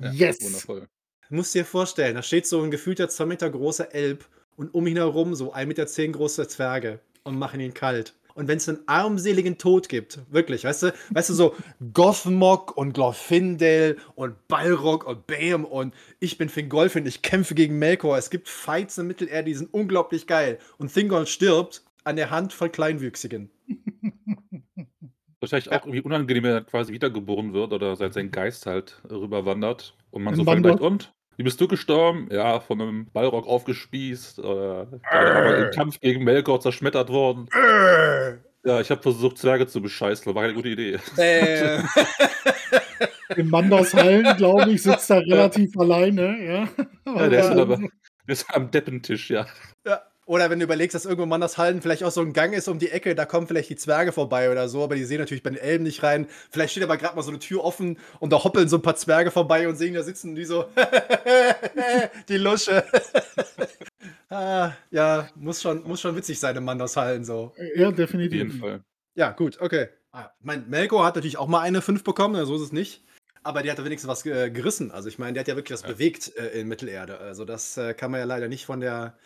Ja, 0.00 0.14
Yes! 0.18 0.38
wundervoll. 0.40 0.88
Musst 1.30 1.54
dir 1.54 1.64
vorstellen, 1.64 2.16
da 2.16 2.22
steht 2.22 2.46
so 2.46 2.62
'n 2.62 2.70
gefühlter 2.72 3.08
2 3.08 3.26
Meter 3.26 3.50
großer 3.50 3.94
Elb 3.94 4.26
und 4.56 4.74
um 4.74 4.86
ihn 4.86 4.96
herum 4.98 5.34
so 5.34 5.52
1,10 5.52 6.12
Meter 6.12 6.18
große 6.18 6.48
Zwerge 6.48 7.00
und 7.24 7.38
machen 7.38 7.60
ihn 7.60 7.74
kalt. 7.74 8.14
Und 8.34 8.48
wenn's 8.48 8.66
'nen 8.66 8.80
armseligen 8.86 9.58
Tod 9.58 9.88
gibt, 9.88 10.20
wirklich, 10.30 10.64
weißt 10.64 10.84
du 10.84 10.94
weißt 11.10 11.30
du, 11.30 11.34
so 11.34 11.54
Gothmog 11.92 12.76
und 12.76 12.92
Glorfindel 12.94 13.98
und 14.14 14.36
Balrog 14.48 15.06
und 15.06 15.26
Bam 15.26 15.64
und 15.64 15.94
ich 16.20 16.38
bin 16.38 16.48
Fingolfin, 16.48 17.06
ich 17.06 17.22
kämpfe 17.22 17.54
gegen 17.54 17.78
Melkor. 17.78 18.16
Es 18.18 18.30
gibt 18.30 18.48
Fights 18.48 18.98
in 18.98 19.06
Mittelerde, 19.06 19.44
die 19.44 19.54
sind 19.54 19.72
unglaublich 19.72 20.26
geil. 20.26 20.58
Und 20.78 20.92
Thingol 20.92 21.26
stirbt 21.26 21.82
an 22.04 22.16
der 22.16 22.30
Hand 22.30 22.52
von 22.52 22.70
Kleinwüchsigen. 22.72 23.50
Wahrscheinlich 25.42 25.70
auch 25.70 25.86
irgendwie 25.86 26.02
unangenehm, 26.02 26.44
wenn 26.44 26.52
er 26.52 26.64
quasi 26.64 26.92
wiedergeboren 26.92 27.54
wird 27.54 27.72
oder 27.72 27.96
sein 27.96 28.12
sein 28.12 28.30
Geist 28.30 28.66
halt 28.66 29.02
rüberwandert 29.10 29.96
und 30.10 30.22
man 30.22 30.34
In 30.34 30.36
so 30.36 30.44
vergleicht: 30.44 30.80
Wandor 30.80 30.80
„Und, 30.80 31.14
wie 31.40 31.44
bist 31.44 31.58
du 31.60 31.68
gestorben?“ 31.68 32.28
„Ja, 32.30 32.60
von 32.60 32.76
'nem 32.78 33.06
Balrog 33.12 33.46
aufgespießt 33.46 34.40
oder 34.40 34.88
gerade 35.10 35.32
einmal 35.34 35.56
im 35.56 35.70
Kampf 35.70 35.98
gegen 36.00 36.22
Melkor 36.24 36.60
zerschmettert 36.60 37.08
worden.“ 37.08 37.48
„Ja, 38.64 38.78
ich 38.80 38.90
habe 38.90 39.00
versucht, 39.00 39.38
Zwerge 39.38 39.66
zu 39.66 39.80
bescheißen, 39.80 40.34
war 40.34 40.42
keine 40.42 40.54
gute 40.54 40.68
Idee.“ 40.68 40.98
Bäm. 41.16 41.88
In 43.36 43.48
Mandershallen, 43.48 44.36
glaube 44.36 44.72
ich, 44.72 44.82
sitzt 44.82 45.10
er 45.10 45.20
relativ 45.20 45.76
alleine, 45.78 46.44
ja. 46.44 46.68
Ja, 47.06 47.28
der 47.28 47.40
ist 47.40 47.50
er 47.50 47.56
irgendwie 47.58 47.88
der 48.26 48.32
ist 48.34 48.46
am 48.54 48.70
Deppentisch, 48.70 49.30
ja. 49.30 49.46
Ja, 49.86 50.02
oder 50.30 50.48
wenn 50.48 50.60
du 50.60 50.64
überlegst, 50.64 50.94
dass 50.94 51.04
irgendwo 51.06 51.24
in 51.24 51.28
Mandershallen 51.28 51.82
vielleicht 51.82 52.04
auch 52.04 52.12
so 52.12 52.20
'n 52.22 52.32
Gang 52.32 52.52
ist 52.54 52.68
um 52.68 52.78
die 52.78 52.90
Ecke, 52.90 53.16
da 53.16 53.24
kommen 53.24 53.48
vielleicht 53.48 53.68
die 53.68 53.74
Zwerge 53.76 54.12
vorbei 54.12 54.50
oder 54.52 54.68
so, 54.68 54.84
aber 54.84 54.94
die 54.94 55.04
sehen 55.04 55.18
natürlich 55.18 55.42
bei 55.42 55.50
den 55.50 55.58
Elben 55.58 55.82
nicht 55.82 56.04
rein. 56.04 56.28
Vielleicht 56.50 56.70
steht 56.70 56.84
aber 56.84 56.96
grad 56.96 57.16
mal 57.16 57.22
so 57.22 57.32
'ne 57.32 57.40
Tür 57.40 57.64
offen 57.64 57.98
und 58.20 58.32
da 58.32 58.44
hoppeln 58.44 58.68
so 58.68 58.76
'n 58.76 58.82
paar 58.82 58.94
Zwerge 58.94 59.32
vorbei 59.32 59.68
und 59.68 59.74
sehen 59.76 59.94
da 59.94 60.04
sitzen 60.04 60.36
die 60.36 60.44
so 60.44 60.66
die 62.28 62.36
Lusche. 62.36 62.84
Ah, 64.30 64.72
ja, 64.90 65.30
muss 65.36 65.62
schon 65.62 65.82
muss 65.84 66.00
schon 66.00 66.16
witzig 66.16 66.38
sein 66.40 66.56
in 66.56 66.64
Mandershallen 66.64 67.24
so. 67.24 67.56
Ja, 67.76 67.90
Auf 68.22 68.32
jeden 68.32 68.52
definitiv. 68.52 68.52
Fall. 68.52 68.84
Ja, 69.16 69.32
gut, 69.32 69.60
okay. 69.60 69.88
Ah, 70.12 70.30
mein 70.40 70.68
Melkor 70.70 71.04
hat 71.04 71.16
natürlich 71.16 71.38
auch 71.38 71.48
mal 71.48 71.60
eine 71.60 71.82
5 71.82 72.04
bekommen, 72.04 72.36
ja, 72.36 72.44
so 72.46 72.56
ist 72.56 72.62
es 72.62 72.72
nicht. 72.72 73.04
Aber 73.42 73.62
der 73.62 73.72
hat 73.72 73.78
da 73.78 73.84
wenigstens 73.84 74.08
was, 74.10 74.26
äh, 74.26 74.50
gerissen. 74.50 74.90
Also, 74.92 75.08
ich 75.08 75.18
meine, 75.18 75.32
der 75.34 75.40
hat 75.42 75.48
ja 75.48 75.56
wirklich 75.56 75.74
was 75.78 75.82
Ja. 75.82 75.88
bewegt, 75.94 76.36
äh, 76.36 76.60
in 76.60 76.68
Mittelerde. 76.68 77.18
Also, 77.18 77.44
das, 77.44 77.76
äh, 77.76 77.94
kann 77.94 78.10
man 78.10 78.20
ja 78.20 78.26
leider 78.26 78.48
nicht 78.48 78.66
von 78.66 78.80
der 78.80 79.18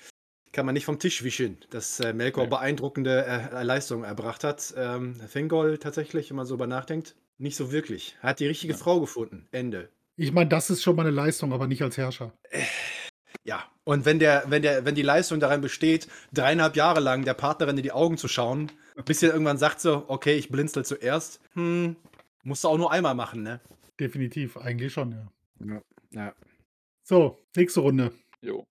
kann 0.54 0.64
man 0.66 0.72
nicht 0.74 0.86
vom 0.86 0.98
Tisch 0.98 1.22
wischen, 1.24 1.58
dass, 1.70 2.00
äh, 2.00 2.12
Melkor 2.14 2.44
Ne. 2.44 2.50
beeindruckende, 2.50 3.26
äh, 3.26 3.62
Leistungen 3.62 4.04
erbracht 4.04 4.44
hat. 4.44 4.72
Ähm, 4.76 5.20
Thingol 5.30 5.78
tatsächlich, 5.78 6.30
wenn 6.30 6.36
man 6.36 6.46
so 6.46 6.54
drüber 6.54 6.66
nachdenkt, 6.66 7.16
nicht 7.38 7.56
so 7.56 7.72
wirklich. 7.72 8.16
Er 8.22 8.30
hat 8.30 8.40
die 8.40 8.46
richtige 8.46 8.72
Ja. 8.72 8.78
Frau 8.78 9.00
gefunden. 9.00 9.48
Ende. 9.52 9.90
Ich 10.18 10.32
meine, 10.32 10.48
das 10.48 10.70
ist 10.70 10.82
schon 10.82 10.94
mal 10.96 11.02
'ne 11.04 11.10
Leistung, 11.10 11.52
aber 11.52 11.66
nicht 11.66 11.82
als 11.82 11.96
Herrscher. 11.98 12.32
Ja, 13.46 13.64
und 13.84 14.06
wenn 14.06 14.18
der 14.18 14.44
wenn 14.48 14.62
der 14.62 14.84
wenn 14.86 14.94
die 14.94 15.02
Leistung 15.02 15.38
darin 15.40 15.60
besteht, 15.60 16.08
3,5 16.32 16.76
Jahre 16.76 17.00
lang 17.00 17.24
der 17.24 17.34
Partnerin 17.34 17.76
in 17.76 17.82
die 17.82 17.92
Augen 17.92 18.16
zu 18.16 18.28
schauen, 18.28 18.72
bis 19.04 19.20
sie 19.20 19.26
irgendwann 19.26 19.58
sagt 19.58 19.80
so: 19.80 20.04
„Okay, 20.08 20.34
ich 20.36 20.48
blinzel 20.50 20.84
zuerst.“ 20.84 21.40
Hm, 21.54 21.96
musst 22.42 22.64
du 22.64 22.68
auch 22.68 22.78
nur 22.78 22.90
einmal 22.92 23.14
machen, 23.14 23.42
ne? 23.42 23.60
Definitiv, 24.00 24.56
eigentlich 24.56 24.92
schon, 24.92 25.12
ja. 25.12 25.28
Ja, 25.60 25.80
ja. 26.10 26.34
So, 27.06 27.36
nächste 27.54 27.80
Runde. 27.80 28.12
Jo. 28.42 28.64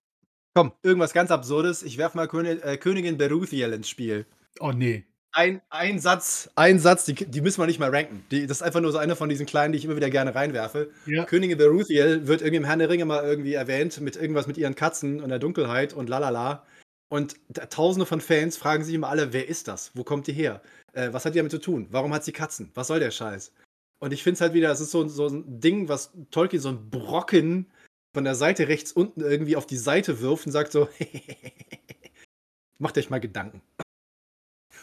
Komm, 0.56 0.72
irgendwas 0.84 1.14
ganz 1.14 1.32
Absurdes. 1.32 1.82
Ich 1.82 1.98
werfe 1.98 2.16
mal 2.16 2.28
Köni 2.28 2.50
äh, 2.50 2.78
Königin 2.78 3.18
Beruthiel 3.18 3.74
ins 3.74 3.90
Spiel. 3.90 4.26
Oh, 4.60 4.72
ne. 4.72 5.04
Ein 5.36 5.62
ein 5.72 5.98
Satz 6.00 6.52
ein 6.56 6.78
Satz, 6.78 7.06
die 7.06 7.16
die 7.16 7.42
müssen 7.42 7.60
wir 7.60 7.66
nicht 7.66 7.80
mal 7.80 7.90
ranken. 7.90 8.24
Die 8.30 8.46
das 8.46 8.58
ist 8.58 8.62
einfach 8.62 8.82
nur 8.82 8.92
so 8.92 9.00
eine 9.00 9.16
von 9.16 9.30
diesen 9.30 9.48
kleinen, 9.48 9.72
die 9.74 9.80
ich 9.80 9.86
immer 9.86 9.96
wieder 9.96 10.12
gerne 10.12 10.36
reinwerfe. 10.36 10.92
Ja. 11.06 11.26
Königin 11.26 11.58
Beruthiel 11.58 12.28
wird 12.28 12.42
irgendwie 12.42 12.58
im 12.58 12.66
Herrn 12.66 12.78
der 12.80 12.90
Ringe 12.90 13.06
mal 13.06 13.24
irgendwie 13.24 13.54
erwähnt 13.56 14.00
mit 14.00 14.16
irgendwas 14.16 14.46
mit 14.46 14.58
ihren 14.60 14.76
Katzen 14.76 15.22
und 15.22 15.30
der 15.30 15.40
Dunkelheit 15.40 15.94
und 15.94 16.08
lalala. 16.08 16.64
Und 17.10 17.36
Tausende 17.72 18.06
von 18.06 18.22
Fans 18.22 18.58
fragen 18.58 18.84
sich 18.84 18.94
immer 18.94 19.10
alle: 19.10 19.34
„Wer 19.34 19.48
ist 19.48 19.68
das? 19.68 19.90
Wo 19.96 20.04
kommt 20.04 20.28
die 20.28 20.34
her? 20.34 20.62
Äh, 20.94 21.12
was 21.14 21.26
hat 21.26 21.34
die 21.34 21.40
damit 21.40 21.52
zu 21.52 21.60
tun? 21.60 21.88
Warum 21.90 22.14
hat 22.14 22.24
sie 22.24 22.32
Katzen? 22.32 22.70
Was 22.76 22.88
soll 22.88 23.00
der 23.00 23.12
Scheiß?“ 23.12 23.52
Und 24.00 24.14
ich 24.14 24.22
finde 24.22 24.36
es 24.36 24.42
halt 24.42 24.54
wieder, 24.54 24.68
das 24.70 24.82
ist 24.82 24.92
so 24.92 25.08
so 25.08 25.26
'n 25.28 25.60
Ding, 25.60 25.88
was 25.90 26.12
Tolkien 26.30 26.62
so 26.62 26.70
'n 26.70 26.90
Brocken 26.92 27.72
von 28.14 28.24
der 28.24 28.36
Seite 28.36 28.68
rechts 28.68 28.92
unten 28.92 29.22
irgendwie 29.22 29.56
auf 29.56 29.66
die 29.68 29.78
Seite 29.78 30.22
wirft 30.22 30.46
und 30.46 30.52
sagt 30.52 30.72
so: 30.72 30.88
„Macht 32.80 32.98
euch 32.98 33.10
mal 33.10 33.20
Gedanken.“ 33.20 33.62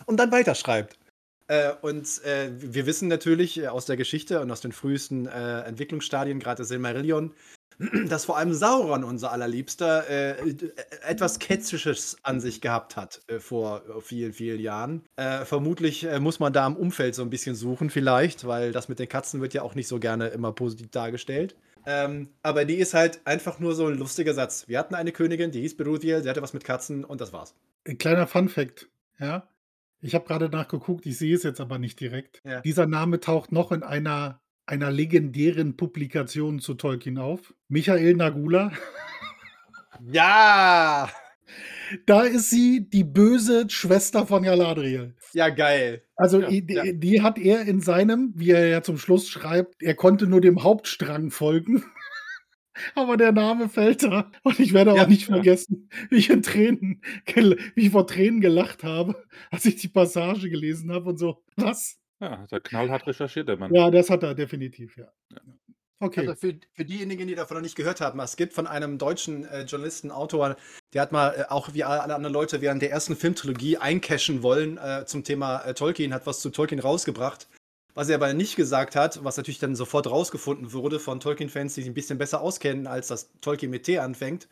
Und 0.07 0.19
dann 0.19 0.33
weiterschreibt. 0.33 0.99
Äh, 1.49 1.73
und, 1.83 2.25
äh, 2.25 2.51
wir 2.59 2.87
wissen 2.87 3.09
natürlich, 3.09 3.59
äh, 3.61 3.69
aus 3.69 3.87
der 3.87 3.97
Geschichte 3.97 4.41
und 4.41 4.51
aus 4.51 4.61
den 4.61 4.73
frühesten, 4.73 5.27
äh, 5.27 5.63
Entwicklungsstadien, 5.63 6.41
das 6.41 6.69
Silmarillion, 6.69 7.35
dass 8.09 8.27
vor 8.27 8.39
allem 8.39 8.55
Sauron, 8.55 9.05
unser 9.05 9.33
Allerliebster, 9.33 10.09
äh, 10.09 10.51
e 10.51 10.73
etwas 11.07 11.39
Ketzisches 11.41 12.19
an 12.23 12.41
sich 12.41 12.61
gehabt 12.61 12.97
hat, 12.97 13.23
äh, 13.29 13.41
vor, 13.41 13.83
äh, 13.99 14.01
vielen, 14.03 14.33
vielen 14.33 14.61
Jahren. 14.61 15.05
Äh, 15.17 15.45
vermutlich, 15.47 16.05
äh, 16.05 16.21
muss 16.21 16.41
man 16.41 16.53
da 16.53 16.67
im 16.67 16.77
Umfeld 16.77 17.15
so 17.17 17.23
'n 17.23 17.31
bisschen 17.31 17.57
suchen 17.57 17.91
vielleicht, 17.91 18.47
weil 18.47 18.73
das 18.73 18.89
mit 18.89 18.99
den 19.01 19.09
Katzen 19.09 19.41
wird 19.43 19.55
ja 19.55 19.63
auch 19.63 19.75
nicht 19.75 19.89
so 19.89 19.99
gerne 20.01 20.29
immer 20.29 20.53
positiv 20.53 20.91
dargestellt. 20.91 21.57
Ähm, 21.87 22.29
aber 22.43 22.65
die 22.65 22.77
ist 22.77 22.95
halt 22.95 23.21
einfach 23.25 23.59
nur 23.59 23.75
so 23.75 23.87
'n 23.87 23.99
lustiger 23.99 24.35
Satz. 24.35 24.69
Wir 24.69 24.79
hatten 24.79 24.95
eine 24.95 25.13
Königin, 25.13 25.51
die 25.51 25.61
hieß 25.61 25.77
Beruthiel, 25.77 26.23
sie 26.23 26.29
hatte 26.29 26.43
was 26.43 26.53
mit 26.53 26.65
Katzen 26.65 27.05
und 27.05 27.21
das 27.21 27.33
war's. 27.33 27.55
Ein 27.87 27.99
kleiner 27.99 28.27
Fun-Fact, 28.27 28.89
ja? 29.19 29.49
Ich 30.03 30.15
habe 30.15 30.27
grade 30.27 30.49
nachgeguckt, 30.49 31.05
ich 31.07 31.19
sehe 31.19 31.35
es 31.35 31.43
jetzt 31.43 31.61
aber 31.61 31.79
nicht 31.79 32.01
direkt. 32.01 32.41
Ja. 32.45 32.61
Dieser 32.63 32.87
Name 32.87 33.21
taucht 33.21 33.53
noch 33.53 33.73
in 33.73 33.83
einer 33.83 34.41
einer 34.71 34.91
legendären 34.93 35.77
Publikation 35.77 36.61
zu 36.61 36.75
Tolkien 36.75 37.19
auf. 37.19 37.53
Michael 37.69 38.15
Nagula. 38.15 38.71
Ja! 40.11 41.11
Da 42.07 42.23
ist 42.23 42.51
sie 42.51 42.89
die 42.89 43.05
böse 43.05 43.69
Schwester 43.69 44.27
von 44.27 44.43
Galadriel. 44.43 45.15
Ja, 45.33 45.49
geil. 45.49 46.05
Also, 46.17 46.41
Ja, 46.41 46.49
die 46.49 46.65
ja. 46.69 46.93
die 46.93 47.23
hat 47.23 47.39
er 47.39 47.63
in 47.63 47.81
seinem 47.81 48.33
wie 48.37 48.51
er 48.51 48.69
ja 48.69 48.83
zum 48.83 48.99
Schluss 48.99 49.29
schreibt, 49.29 49.83
er 49.83 49.95
konnte 49.95 50.27
nur 50.27 50.41
dem 50.41 50.63
Hauptstrang 50.63 51.31
folgen. 51.31 51.85
Aber 52.95 53.17
der 53.17 53.33
Name 53.33 53.69
fällt 53.69 54.03
da. 54.05 54.31
Und 54.43 54.59
ich 54.61 54.73
werde 54.73 54.95
Ja, 54.95 55.03
auch 55.03 55.09
nicht 55.09 55.29
ja. 55.29 55.35
vergessen, 55.35 55.91
wie 56.09 56.17
ich 56.17 56.31
in 56.31 56.43
Tränen, 56.43 57.03
wie 57.75 57.87
ich 57.87 57.91
vor 57.91 58.07
Tränen 58.07 58.41
gelacht 58.41 58.85
habe, 58.85 59.17
als 59.51 59.65
ich 59.67 59.77
die 59.77 59.89
Passage 59.89 60.49
gelesen 60.49 60.93
habe 60.93 61.11
und 61.11 61.19
so. 61.19 61.43
Was? 61.57 61.99
Ja, 62.21 62.39
hat 62.39 62.53
er 62.53 62.61
knallhart 62.61 63.07
recherchiert, 63.07 63.49
der 63.49 63.57
Mann. 63.57 63.75
Ja, 63.75 63.91
das 63.91 64.11
hat 64.11 64.23
er 64.23 64.35
definitiv, 64.35 64.97
ja. 64.97 65.11
Okay. 66.03 66.21
Also 66.21 66.35
für, 66.35 66.55
für 66.73 66.85
diejenigen, 66.85 67.29
die 67.29 67.35
davon 67.35 67.59
noch 67.59 67.63
nicht 67.63 67.77
gehört 67.77 68.01
haben, 68.01 68.19
es 68.21 68.37
gibt 68.37 68.55
von 68.55 68.67
einem 68.67 68.97
deutschen 68.97 69.45
äh, 69.45 69.65
Journalisten, 69.65 70.11
Autor, 70.11 70.57
der 70.95 71.03
hat 71.03 71.13
mal 71.13 71.35
äh, 71.35 71.45
auch 71.51 71.75
wie 71.75 71.85
alle 71.85 72.15
anderen 72.15 72.33
Leute 72.33 72.63
während 72.63 72.81
der 72.81 72.91
ersten 72.91 73.17
Filmtrilogie 73.17 73.77
eincashen 73.77 74.43
wollen 74.43 74.79
äh, 74.79 75.05
zum 75.05 75.25
Thema 75.25 75.61
äh, 75.61 75.75
Tolkien, 75.75 76.15
hat 76.15 76.27
was 76.27 76.41
zu 76.41 76.49
Tolkien 76.49 76.81
rausgebracht. 76.81 77.49
Was 77.95 78.09
er 78.09 78.15
aber 78.15 78.33
nicht 78.33 78.57
gesagt 78.57 78.97
hat, 78.97 79.25
was 79.25 79.37
natürlich 79.37 79.59
dann 79.59 79.77
sofort 79.77 80.11
rausgefunden 80.11 80.73
wurde 80.73 81.01
von 81.01 81.21
Tolkien-Fans, 81.21 81.75
die 81.75 81.83
sich 81.83 81.91
ein 81.91 81.95
bisschen 81.95 82.19
besser 82.19 82.41
auskennen, 82.41 82.87
als 82.87 83.09
das 83.09 83.31
Tolkien 83.41 83.71
mit 83.71 83.83
T 83.83 83.99
anfängt. 83.99 84.49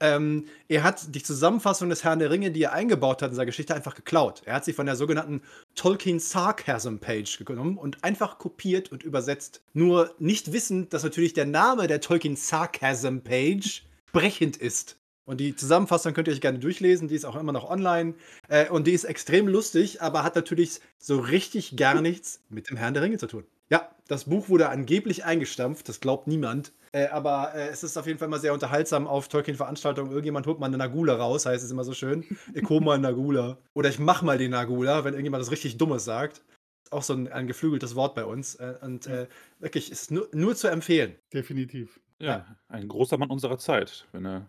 Ähm, 0.00 0.46
er 0.68 0.82
hat 0.82 1.14
die 1.14 1.22
Zusammenfassung 1.22 1.90
des 1.90 2.04
Herrn 2.04 2.18
der 2.18 2.30
Ringe, 2.30 2.50
die 2.50 2.62
er 2.62 2.72
eingebaut 2.72 3.22
hat 3.22 3.30
in 3.30 3.36
seiner 3.36 3.46
Geschichte, 3.46 3.74
einfach 3.74 3.94
geklaut. 3.94 4.42
Er 4.46 4.54
hat 4.54 4.64
sie 4.64 4.72
von 4.72 4.86
der 4.86 4.96
sogenannten 4.96 5.42
Tolkien 5.74 6.18
Sarcasm 6.18 6.96
Page 6.96 7.44
genommen 7.44 7.76
und 7.76 8.02
einfach 8.02 8.38
kopiert 8.38 8.90
und 8.90 9.02
übersetzt. 9.02 9.62
Nur 9.74 10.14
nicht 10.18 10.52
wissend, 10.52 10.92
dass 10.92 11.04
natürlich 11.04 11.34
der 11.34 11.46
Name 11.46 11.86
der 11.86 12.00
Tolkien 12.00 12.36
Sarcasm 12.36 13.18
Page 13.18 13.84
brechend 14.12 14.56
ist. 14.56 14.96
Und 15.26 15.38
die 15.38 15.54
Zusammenfassung 15.54 16.12
könnt 16.12 16.26
ihr 16.26 16.34
euch 16.34 16.40
gerne 16.40 16.58
durchlesen, 16.58 17.06
die 17.06 17.14
ist 17.14 17.24
auch 17.24 17.36
immer 17.36 17.52
noch 17.52 17.70
online. 17.70 18.14
Äh, 18.48 18.68
und 18.68 18.86
die 18.86 18.92
ist 18.92 19.04
extrem 19.04 19.46
lustig, 19.46 20.02
aber 20.02 20.24
hat 20.24 20.34
natürlich 20.34 20.80
so 20.98 21.20
richtig 21.20 21.76
gar 21.76 22.00
nichts 22.00 22.40
mit 22.48 22.68
dem 22.68 22.76
Herrn 22.76 22.94
der 22.94 23.02
Ringe 23.02 23.18
zu 23.18 23.28
tun. 23.28 23.44
Ja, 23.70 23.90
das 24.08 24.24
Buch 24.24 24.48
wurde 24.48 24.68
angeblich 24.68 25.24
eingestampft, 25.24 25.88
das 25.88 26.00
glaubt 26.00 26.26
niemand. 26.26 26.72
Äh, 26.92 27.06
aber 27.06 27.54
äh, 27.54 27.68
es 27.68 27.84
ist 27.84 27.96
auf 27.96 28.06
jeden 28.06 28.18
Fall 28.18 28.26
immer 28.26 28.40
sehr 28.40 28.52
unterhaltsam 28.52 29.06
auf 29.06 29.28
Tolkien-Veranstaltungen. 29.28 30.10
Irgendjemand 30.10 30.46
holt 30.46 30.58
mal 30.58 30.66
eine 30.66 30.78
Nagula 30.78 31.14
raus, 31.14 31.46
heißt 31.46 31.64
es 31.64 31.70
immer 31.70 31.84
so 31.84 31.94
schön. 31.94 32.24
Ich 32.52 32.68
hole 32.68 32.80
mal 32.80 32.98
Nagula. 32.98 33.58
Oder 33.74 33.88
ich 33.88 34.00
mach 34.00 34.22
mal 34.22 34.38
den 34.38 34.50
Nagula, 34.50 35.04
wenn 35.04 35.14
irgendjemand 35.14 35.40
das 35.40 35.52
richtig 35.52 35.78
Dummes 35.78 36.04
sagt. 36.04 36.42
Ist 36.82 36.92
auch 36.92 37.04
so 37.04 37.12
ein, 37.12 37.28
ein 37.28 37.46
geflügeltes 37.46 37.94
Wort 37.94 38.16
bei 38.16 38.24
uns. 38.24 38.56
Äh, 38.56 38.74
und 38.82 39.06
äh, 39.06 39.28
wirklich, 39.60 39.92
ist 39.92 40.10
nur, 40.10 40.28
nur 40.32 40.56
zu 40.56 40.66
empfehlen. 40.66 41.14
Definitiv. 41.32 42.00
Ja, 42.18 42.44
ein 42.68 42.88
großer 42.88 43.16
Mann 43.18 43.30
unserer 43.30 43.58
Zeit, 43.58 44.06
wenn 44.12 44.26
er 44.26 44.46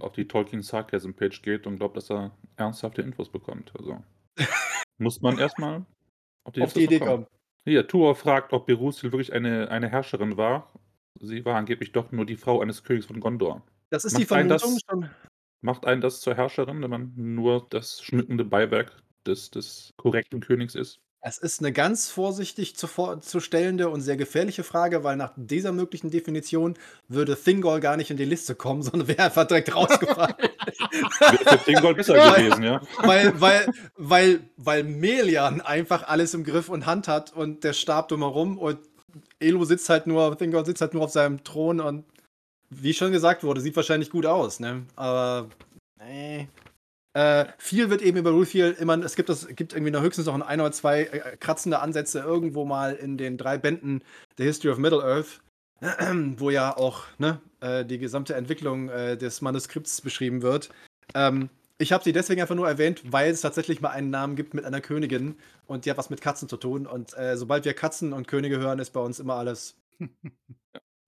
auf 0.00 0.12
die 0.12 0.26
Tolkien 0.26 0.62
Sarcasm 0.62 1.12
Page 1.12 1.40
geht 1.42 1.66
und 1.66 1.76
glaubt, 1.76 1.96
dass 1.96 2.10
er 2.10 2.36
ernsthafte 2.56 3.02
Infos 3.02 3.30
bekommt. 3.30 3.72
Also 3.78 4.02
muss 4.98 5.20
man 5.20 5.38
erstmal 5.38 5.86
auf 6.42 6.52
die, 6.52 6.62
Auf 6.62 6.72
die 6.72 6.84
Idee 6.84 6.98
kommen. 6.98 7.26
Hier, 7.64 7.86
Tuor 7.86 8.14
fragt, 8.14 8.52
ob 8.52 8.66
Berusil 8.66 9.12
wirklich 9.12 9.32
eine, 9.32 9.70
eine 9.70 9.88
Herrscherin 9.88 10.36
war. 10.36 10.72
Sie 11.20 11.44
war 11.44 11.56
angeblich 11.56 11.92
doch 11.92 12.12
nur 12.12 12.26
die 12.26 12.36
Frau 12.36 12.60
eines 12.60 12.82
Königs 12.84 13.06
von 13.06 13.20
Gondor. 13.20 13.62
Das 13.90 14.04
ist 14.04 14.14
Macht 14.14 14.30
die 14.30 14.34
einen 14.34 14.48
das- 14.48 14.62
Vermutung 14.62 14.80
schon. 14.90 15.10
Macht 15.62 15.86
einen 15.86 16.02
das 16.02 16.20
zur 16.20 16.34
Herrscherin, 16.34 16.82
wenn 16.82 16.90
man 16.90 17.12
nur 17.16 17.66
das 17.70 18.02
schmückende 18.02 18.44
Beiwerk 18.44 19.02
des, 19.26 19.50
des 19.50 19.94
korrekten 19.96 20.40
Königs 20.40 20.74
ist? 20.74 21.00
Es 21.26 21.38
ist 21.38 21.60
eine 21.60 21.72
ganz 21.72 22.10
vorsichtig 22.10 22.76
zu, 22.76 22.86
vor- 22.86 23.22
zu 23.22 23.40
stellende 23.40 23.88
und 23.88 24.02
sehr 24.02 24.18
gefährliche 24.18 24.62
Frage, 24.62 25.04
weil 25.04 25.16
nach 25.16 25.32
dieser 25.36 25.72
möglichen 25.72 26.10
Definition 26.10 26.74
würde 27.08 27.34
Thingol 27.34 27.80
gar 27.80 27.96
nicht 27.96 28.10
in 28.10 28.18
die 28.18 28.26
Liste 28.26 28.54
kommen, 28.54 28.82
sondern 28.82 29.08
wäre 29.08 29.22
einfach 29.22 29.46
direkt 29.46 29.74
rausgefallen. 29.74 30.34
Wäre 30.38 31.58
für 31.58 31.64
Thingol 31.64 31.94
besser 31.94 32.14
Weil- 32.18 32.44
gewesen, 32.44 32.62
ja. 32.62 32.82
weil, 32.98 33.40
weil, 33.40 33.72
weil, 33.96 34.40
weil 34.58 34.84
Melian 34.84 35.62
einfach 35.62 36.06
alles 36.06 36.34
im 36.34 36.44
Griff 36.44 36.68
und 36.68 36.84
Hand 36.84 37.08
hat 37.08 37.32
und 37.32 37.64
der 37.64 37.72
Stab 37.72 38.08
drumherum 38.08 38.58
und 38.58 38.78
Elo 39.40 39.64
sitzt 39.64 39.88
halt 39.88 40.06
nur, 40.06 40.36
Thingol 40.36 40.66
sitzt 40.66 40.82
halt 40.82 40.92
nur 40.92 41.04
auf 41.04 41.10
seinem 41.10 41.42
Thron 41.42 41.80
und 41.80 42.04
wie 42.68 42.92
schon 42.92 43.12
gesagt 43.12 43.44
wurde, 43.44 43.62
sieht 43.62 43.76
wahrscheinlich 43.76 44.10
gut 44.10 44.26
aus, 44.26 44.60
ne? 44.60 44.82
Aber 44.96 45.48
nee. 46.04 46.48
Äh, 47.14 47.46
viel 47.58 47.90
wird 47.90 48.02
eben 48.02 48.18
über 48.18 48.32
Ruthiel 48.32 48.76
immer, 48.78 48.98
es 49.04 49.14
gibt, 49.14 49.28
das, 49.28 49.46
gibt 49.46 49.72
irgendwie 49.72 49.92
noch 49.92 50.02
höchstens 50.02 50.26
noch 50.26 50.40
ein 50.40 50.60
oder 50.60 50.72
zwei 50.72 51.04
äh, 51.04 51.36
kratzende 51.36 51.78
Ansätze 51.78 52.18
irgendwo 52.18 52.64
mal 52.64 52.94
in 52.94 53.16
den 53.16 53.38
drei 53.38 53.56
Bänden 53.56 54.02
der 54.36 54.46
History 54.46 54.72
of 54.72 54.78
Middle-earth, 54.78 55.40
wo 56.38 56.50
ja 56.50 56.76
auch 56.76 57.04
ne, 57.18 57.40
äh, 57.60 57.84
die 57.84 57.98
gesamte 57.98 58.34
Entwicklung 58.34 58.88
äh, 58.88 59.16
des 59.16 59.42
Manuskripts 59.42 60.00
beschrieben 60.00 60.42
wird. 60.42 60.70
Ähm, 61.14 61.50
ich 61.78 61.92
habe 61.92 62.02
sie 62.02 62.12
deswegen 62.12 62.40
einfach 62.40 62.56
nur 62.56 62.68
erwähnt, 62.68 63.02
weil 63.12 63.30
es 63.30 63.42
tatsächlich 63.42 63.80
mal 63.80 63.90
einen 63.90 64.10
Namen 64.10 64.34
gibt 64.34 64.54
mit 64.54 64.64
einer 64.64 64.80
Königin 64.80 65.36
und 65.66 65.84
die 65.84 65.90
hat 65.90 65.98
was 65.98 66.10
mit 66.10 66.20
Katzen 66.20 66.48
zu 66.48 66.56
tun. 66.56 66.86
Und 66.86 67.16
äh, 67.16 67.36
sobald 67.36 67.64
wir 67.64 67.74
Katzen 67.74 68.12
und 68.12 68.26
Könige 68.26 68.58
hören, 68.58 68.80
ist 68.80 68.90
bei 68.90 69.00
uns 69.00 69.20
immer 69.20 69.34
alles. 69.34 69.76
Kann 69.98 70.10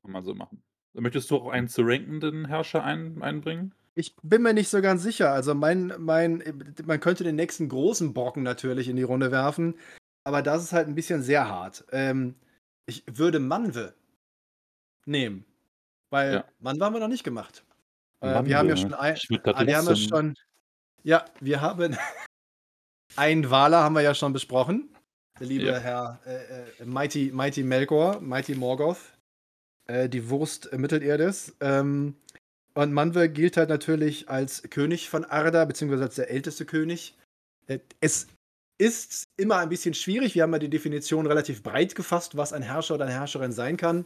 man 0.02 0.24
so 0.24 0.34
machen. 0.34 0.62
Möchtest 0.94 1.30
du 1.30 1.36
auch 1.36 1.48
einen 1.48 1.68
zu 1.68 1.82
rankenden 1.82 2.46
Herrscher 2.46 2.84
ein, 2.84 3.20
einbringen? 3.22 3.74
Ich 3.98 4.14
bin 4.22 4.42
mir 4.42 4.52
nicht 4.52 4.68
so 4.68 4.82
ganz 4.82 5.02
sicher. 5.02 5.32
Also 5.32 5.54
mein, 5.54 5.94
mein, 5.98 6.74
man 6.84 7.00
könnte 7.00 7.24
den 7.24 7.36
nächsten 7.36 7.68
großen 7.68 8.12
Brocken 8.12 8.42
natürlich 8.42 8.88
in 8.88 8.96
die 8.96 9.02
Runde 9.02 9.30
werfen, 9.32 9.74
aber 10.22 10.42
das 10.42 10.62
ist 10.62 10.72
halt 10.74 10.86
ein 10.86 10.94
bisschen 10.94 11.22
sehr 11.22 11.48
hart. 11.48 11.84
Ähm, 11.92 12.34
ich 12.84 13.04
würde 13.10 13.38
Manwe 13.38 13.94
nehmen, 15.06 15.46
weil 16.10 16.34
Ja. 16.34 16.44
Manwe 16.60 16.84
haben 16.84 16.92
wir 16.92 17.00
noch 17.00 17.08
nicht 17.08 17.24
gemacht. 17.24 17.64
Äh, 18.20 18.44
wir 18.44 18.58
haben 18.58 18.68
ja 18.68 18.74
ne? 18.74 18.76
schon 18.76 18.94
ein, 18.94 19.16
ah, 19.44 19.66
wir 19.66 19.76
haben 19.78 19.86
ja 19.86 19.96
schon, 19.96 20.34
ja, 21.02 21.24
wir 21.40 21.62
haben 21.62 21.96
einen 23.16 23.50
Wahler 23.50 23.82
haben 23.82 23.94
wir 23.94 24.02
ja 24.02 24.14
schon 24.14 24.34
besprochen. 24.34 24.90
Der 25.40 25.46
liebe 25.46 25.66
Ja. 25.66 25.78
Herr 25.78 26.20
äh, 26.26 26.82
äh, 26.82 26.84
Mighty, 26.84 27.30
Mighty 27.32 27.62
Melkor, 27.62 28.20
Mighty 28.20 28.56
Morgoth, 28.56 29.16
äh, 29.86 30.08
die 30.08 30.28
Wurst 30.28 30.70
Mittelerdes. 30.76 31.56
Ähm, 31.60 32.14
und 32.76 32.92
Manwe 32.92 33.30
gilt 33.30 33.56
halt 33.56 33.70
natürlich 33.70 34.28
als 34.28 34.62
König 34.64 35.08
von 35.08 35.24
Arda, 35.24 35.64
beziehungsweise 35.64 36.04
als 36.04 36.14
der 36.16 36.30
älteste 36.30 36.66
König. 36.66 37.16
Äh, 37.66 37.78
Es 38.00 38.26
ist 38.78 39.24
immer 39.38 39.56
ein 39.56 39.70
bisschen 39.70 39.94
schwierig. 39.94 40.34
Wir 40.34 40.42
haben 40.42 40.52
ja 40.52 40.58
die 40.58 40.68
Definition 40.68 41.26
relativ 41.26 41.62
breit 41.62 41.94
gefasst, 41.94 42.36
was 42.36 42.52
ein 42.52 42.60
Herrscher 42.60 42.96
oder 42.96 43.06
eine 43.06 43.14
Herrscherin 43.14 43.52
sein 43.52 43.78
kann. 43.78 44.04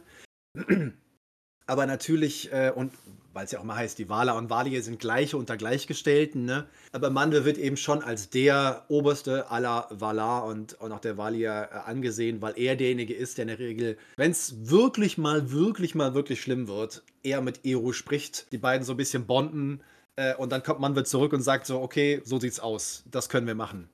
Aber 1.67 1.85
natürlich, 1.85 2.51
äh, 2.51 2.71
und 2.75 2.91
weil 3.33 3.45
es 3.45 3.51
ja 3.51 3.59
auch 3.59 3.63
mal 3.63 3.75
heißt, 3.75 3.97
die 3.97 4.09
Wala 4.09 4.33
und 4.37 4.49
Walie 4.49 4.81
sind 4.81 4.99
gleiche 4.99 5.37
unter 5.37 5.57
Gleichgestellten, 5.57 6.45
ne? 6.45 6.67
Aber 6.91 7.09
Manwe 7.09 7.45
wird 7.45 7.57
eben 7.57 7.77
schon 7.77 8.03
als 8.03 8.29
der 8.29 8.85
oberste 8.89 9.49
aller 9.49 9.87
Valar 9.89 10.45
und, 10.45 10.73
und 10.81 10.91
auch 10.91 10.99
der 10.99 11.17
Valier 11.17 11.69
äh, 11.71 11.89
angesehen, 11.89 12.41
weil 12.41 12.53
er 12.57 12.75
derjenige 12.75 13.13
ist, 13.13 13.37
der 13.37 13.43
in 13.43 13.47
der 13.49 13.59
Regel, 13.59 13.97
wenn 14.17 14.31
es 14.31 14.69
wirklich 14.69 15.17
mal, 15.17 15.51
wirklich 15.51 15.95
mal, 15.95 16.13
wirklich 16.13 16.41
schlimm 16.41 16.67
wird, 16.67 17.03
er 17.23 17.41
mit 17.41 17.65
Eru 17.65 17.93
spricht, 17.93 18.51
die 18.51 18.57
beiden 18.57 18.85
so 18.85 18.93
ein 18.93 18.97
bisschen 18.97 19.25
bonden 19.25 19.81
äh, 20.15 20.35
und 20.35 20.51
dann 20.51 20.63
kommt 20.63 20.79
Manwe 20.79 21.03
zurück 21.03 21.33
und 21.33 21.41
sagt 21.41 21.65
so, 21.65 21.81
okay, 21.81 22.21
so 22.25 22.39
sieht's 22.39 22.59
aus, 22.59 23.03
das 23.09 23.29
können 23.29 23.47
wir 23.47 23.55
machen. 23.55 23.89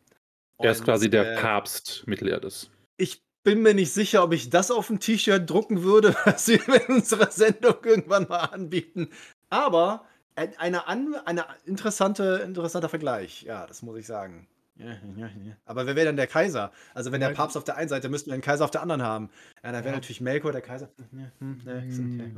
Er 0.59 0.71
ist 0.71 0.83
quasi 0.83 1.09
der 1.09 1.33
äh, 1.33 1.41
Papst 1.41 2.03
Mittelerdes. 2.07 2.71
ich 2.97 3.21
bin 3.47 3.61
mir 3.61 3.73
nicht 3.73 3.93
sicher, 3.93 4.25
ob 4.25 4.33
ich 4.33 4.49
das 4.49 4.71
auf 4.71 4.89
ein 4.89 4.99
T-Shirt 4.99 5.49
drucken 5.49 5.81
würde, 5.81 6.13
was 6.25 6.49
wir 6.49 6.59
in 6.89 6.95
unserer 6.97 7.31
Sendung 7.31 7.75
irgendwann 7.85 8.27
mal 8.27 8.39
anbieten. 8.41 9.09
Aber 9.49 10.05
ein- 10.35 10.57
eine, 10.57 10.85
an, 10.87 11.15
eine 11.25 11.45
interessante, 11.65 12.41
interessanter 12.45 12.89
Vergleich. 12.89 13.43
Ja, 13.43 13.65
das 13.65 13.81
muss 13.83 13.97
ich 13.99 14.05
sagen. 14.05 14.47
Ja, 14.75 14.91
ja, 15.15 15.27
ja. 15.45 15.55
Aber 15.63 15.85
wer 15.87 15.95
wäre 15.95 16.07
dann 16.07 16.17
der 16.17 16.27
Kaiser? 16.27 16.73
Also 16.93 17.13
wenn 17.13 17.21
der 17.21 17.29
Papst 17.29 17.55
auf 17.55 17.63
der 17.63 17.77
einen 17.77 17.87
Seite, 17.87 18.09
müssten 18.09 18.29
wir 18.31 18.33
einen 18.33 18.43
Kaiser 18.43 18.65
auf 18.65 18.71
der 18.71 18.81
anderen 18.81 19.01
haben. 19.01 19.29
Ja, 19.63 19.71
dann 19.71 19.85
wäre 19.85 19.95
natürlich 19.95 20.19
Melkor 20.19 20.51
der 20.51 20.61
Kaiser. 20.61 20.89
Hm, 21.11 21.31
Hm. 21.39 22.35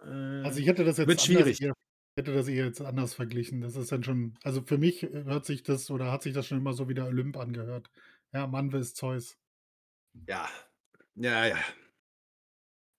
ja. 0.00 0.42
Also 0.44 0.58
ich 0.58 0.66
hätte 0.66 0.84
das 0.84 0.96
jetzt 0.96 1.06
Wird 1.06 1.20
schwierig. 1.20 1.60
eher- 1.60 1.74
hätte 2.18 2.32
das 2.32 2.48
eher 2.48 2.64
jetzt 2.64 2.80
anders 2.80 3.12
verglichen. 3.12 3.60
Das 3.60 3.76
ist 3.76 3.92
dann 3.92 4.02
schon, 4.02 4.38
also 4.42 4.62
für 4.62 4.78
mich 4.78 5.02
hört 5.02 5.44
sich 5.44 5.62
das 5.64 5.90
oder 5.90 6.10
hat 6.10 6.22
sich 6.22 6.32
das 6.32 6.46
schon 6.46 6.56
immer 6.58 6.72
so 6.72 6.88
wie 6.88 6.94
der 6.94 7.04
Olymp 7.04 7.36
angehört. 7.36 7.90
Ja, 8.32 8.46
Manwe 8.46 8.78
ist 8.78 8.96
Zeus. 8.96 9.36
Ja, 10.26 10.48
ja, 11.16 11.46
ja. 11.46 11.58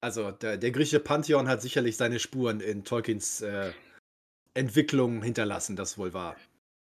Also 0.02 0.32
der, 0.32 0.58
der 0.58 0.72
griechische 0.72 1.00
Pantheon 1.00 1.48
hat 1.48 1.62
sicherlich 1.62 1.98
seine 1.98 2.20
Spuren 2.20 2.60
in 2.60 2.84
Tolkiens 2.84 3.42
äh, 3.42 3.74
Entwicklung 4.54 5.22
hinterlassen, 5.22 5.76
das 5.76 5.98
wohl 5.98 6.14
wahr. 6.14 6.36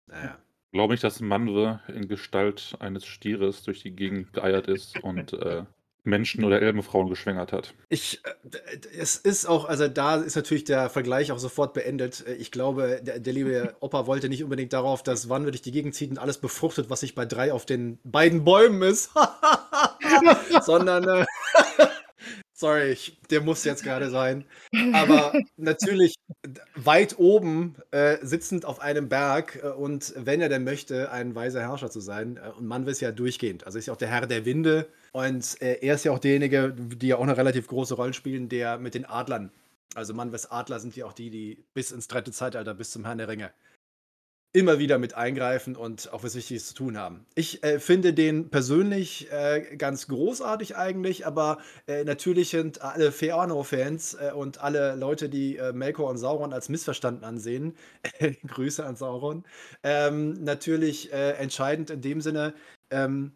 Naja. 0.07 0.39
Glaube 0.73 0.95
ich, 0.95 1.01
dass 1.01 1.21
Manwe 1.21 1.81
in 1.89 2.09
Gestalt 2.09 2.77
eines 2.81 3.07
Stieres 3.07 3.63
durch 3.63 3.83
die 3.83 3.93
Gegend 3.93 4.33
geeiert 4.33 4.69
ist 4.69 5.03
und 5.03 5.33
äh, 5.33 5.65
Menschen 6.07 6.45
oder 6.45 6.63
Elbenfrauen 6.63 7.09
geschwängert 7.09 7.53
hat. 7.53 7.75
Ich, 7.89 8.23
äh, 8.25 8.79
es 8.99 9.17
ist 9.17 9.47
auch, 9.47 9.65
also 9.67 9.89
da 9.89 10.17
ist 10.17 10.37
natürlich 10.37 10.65
der 10.65 10.89
Vergleich 10.89 11.33
auch 11.33 11.39
sofort 11.39 11.75
beendet. 11.75 12.25
Äh, 12.27 12.35
Ich 12.35 12.51
glaube, 12.51 13.01
der, 13.03 13.19
der 13.19 13.33
liebe 13.33 13.75
Opa 13.81 14.07
wollte 14.07 14.29
nicht 14.29 14.45
unbedingt 14.45 14.73
darauf, 14.73 15.03
dass 15.03 15.29
Wann 15.29 15.45
durch 15.45 15.63
die 15.63 15.73
Gegend 15.73 15.95
zieht 15.95 16.11
und 16.11 16.19
alles 16.19 16.39
befruchtet, 16.39 16.91
was 16.91 17.01
sich 17.01 17.15
bei 17.15 17.27
drei 17.27 17.53
auf 17.53 17.67
den 17.67 17.99
beiden 18.05 18.45
Bäumen 18.45 18.83
ist. 18.83 19.11
Sondern, 20.63 21.09
äh, 21.09 21.27
sorry, 22.57 22.91
ich, 22.91 23.21
der 23.31 23.43
muss 23.43 23.65
jetzt 23.65 23.85
gerade 23.85 24.11
sein. 24.11 24.45
Aber 24.93 25.33
natürlich 25.57 26.17
weit 26.75 27.19
oben, 27.19 27.77
äh, 27.91 28.17
sitzend 28.23 28.65
auf 28.65 28.81
einem 28.81 29.09
Berg 29.09 29.61
äh, 29.63 29.69
und 29.69 30.13
wenn 30.17 30.41
er 30.41 30.49
denn 30.49 30.65
möchte, 30.65 31.13
ein 31.13 31.35
weiser 31.35 31.61
Herrscher 31.61 31.91
zu 31.91 32.01
sein. 32.01 32.39
Äh, 32.39 32.51
und 32.59 32.67
Manwe 32.67 32.91
ist 32.91 33.01
ja 33.01 33.13
durchgehend. 33.13 33.65
Also 33.65 33.79
ist 33.79 33.87
ja 33.87 33.93
auch 33.93 33.99
der 33.99 34.09
Herr 34.09 34.27
der 34.27 34.45
Winde. 34.45 34.89
Und 35.13 35.61
äh, 35.63 35.79
er 35.81 35.95
ist 35.95 36.05
ja 36.05 36.13
auch 36.13 36.19
derjenige, 36.19 36.75
die 36.77 37.09
ja 37.09 37.17
auch 37.17 37.23
eine 37.23 37.37
relativ 37.37 37.69
große 37.69 37.95
Rolle 37.95 38.15
spielen, 38.15 38.49
der 38.49 38.79
mit 38.79 38.95
den 38.95 39.05
Adlern 39.05 39.51
Also 39.95 40.15
Manwes 40.15 40.51
Adler 40.51 40.81
sind 40.81 40.97
ja 40.97 41.07
auch 41.07 41.13
die, 41.13 41.31
die 41.31 41.65
bis 41.75 41.93
ins 41.93 42.09
dritte 42.09 42.33
Zeitalter, 42.33 42.75
bis 42.75 42.91
zum 42.91 43.05
Herrn 43.05 43.19
der 43.19 43.29
Ringe, 43.29 43.51
immer 44.57 44.79
wieder 44.79 44.97
mit 44.97 45.13
eingreifen 45.15 45.77
und 45.77 46.11
auch 46.15 46.25
was 46.25 46.35
Wichtiges 46.35 46.69
zu 46.69 46.75
tun 46.75 46.97
haben. 46.97 47.27
Ich 47.35 47.63
äh, 47.63 47.79
finde 47.79 48.15
den 48.15 48.49
persönlich 48.49 49.31
äh, 49.31 49.77
ganz 49.77 50.09
großartig 50.09 50.79
eigentlich, 50.79 51.27
aber 51.27 51.59
äh, 51.87 52.05
natürlich 52.05 52.49
sind 52.49 52.81
alle 52.81 53.13
Feano-Fans 53.13 54.15
äh, 54.15 54.33
und 54.35 54.63
alle 54.63 54.95
Leute, 54.95 55.29
die 55.29 55.59
äh, 55.59 55.75
Melkor 55.75 56.09
und 56.09 56.17
Sauron 56.17 56.55
als 56.55 56.71
missverstanden 56.71 57.23
ansehen, 57.23 57.75
Grüße 58.47 58.83
an 58.83 58.97
Sauron, 58.97 59.45
ähm, 59.83 60.43
natürlich 60.43 61.13
äh, 61.13 61.33
entscheidend 61.33 61.91
in 61.91 62.01
dem 62.01 62.23
Sinne, 62.23 62.55
ähm, 62.91 63.33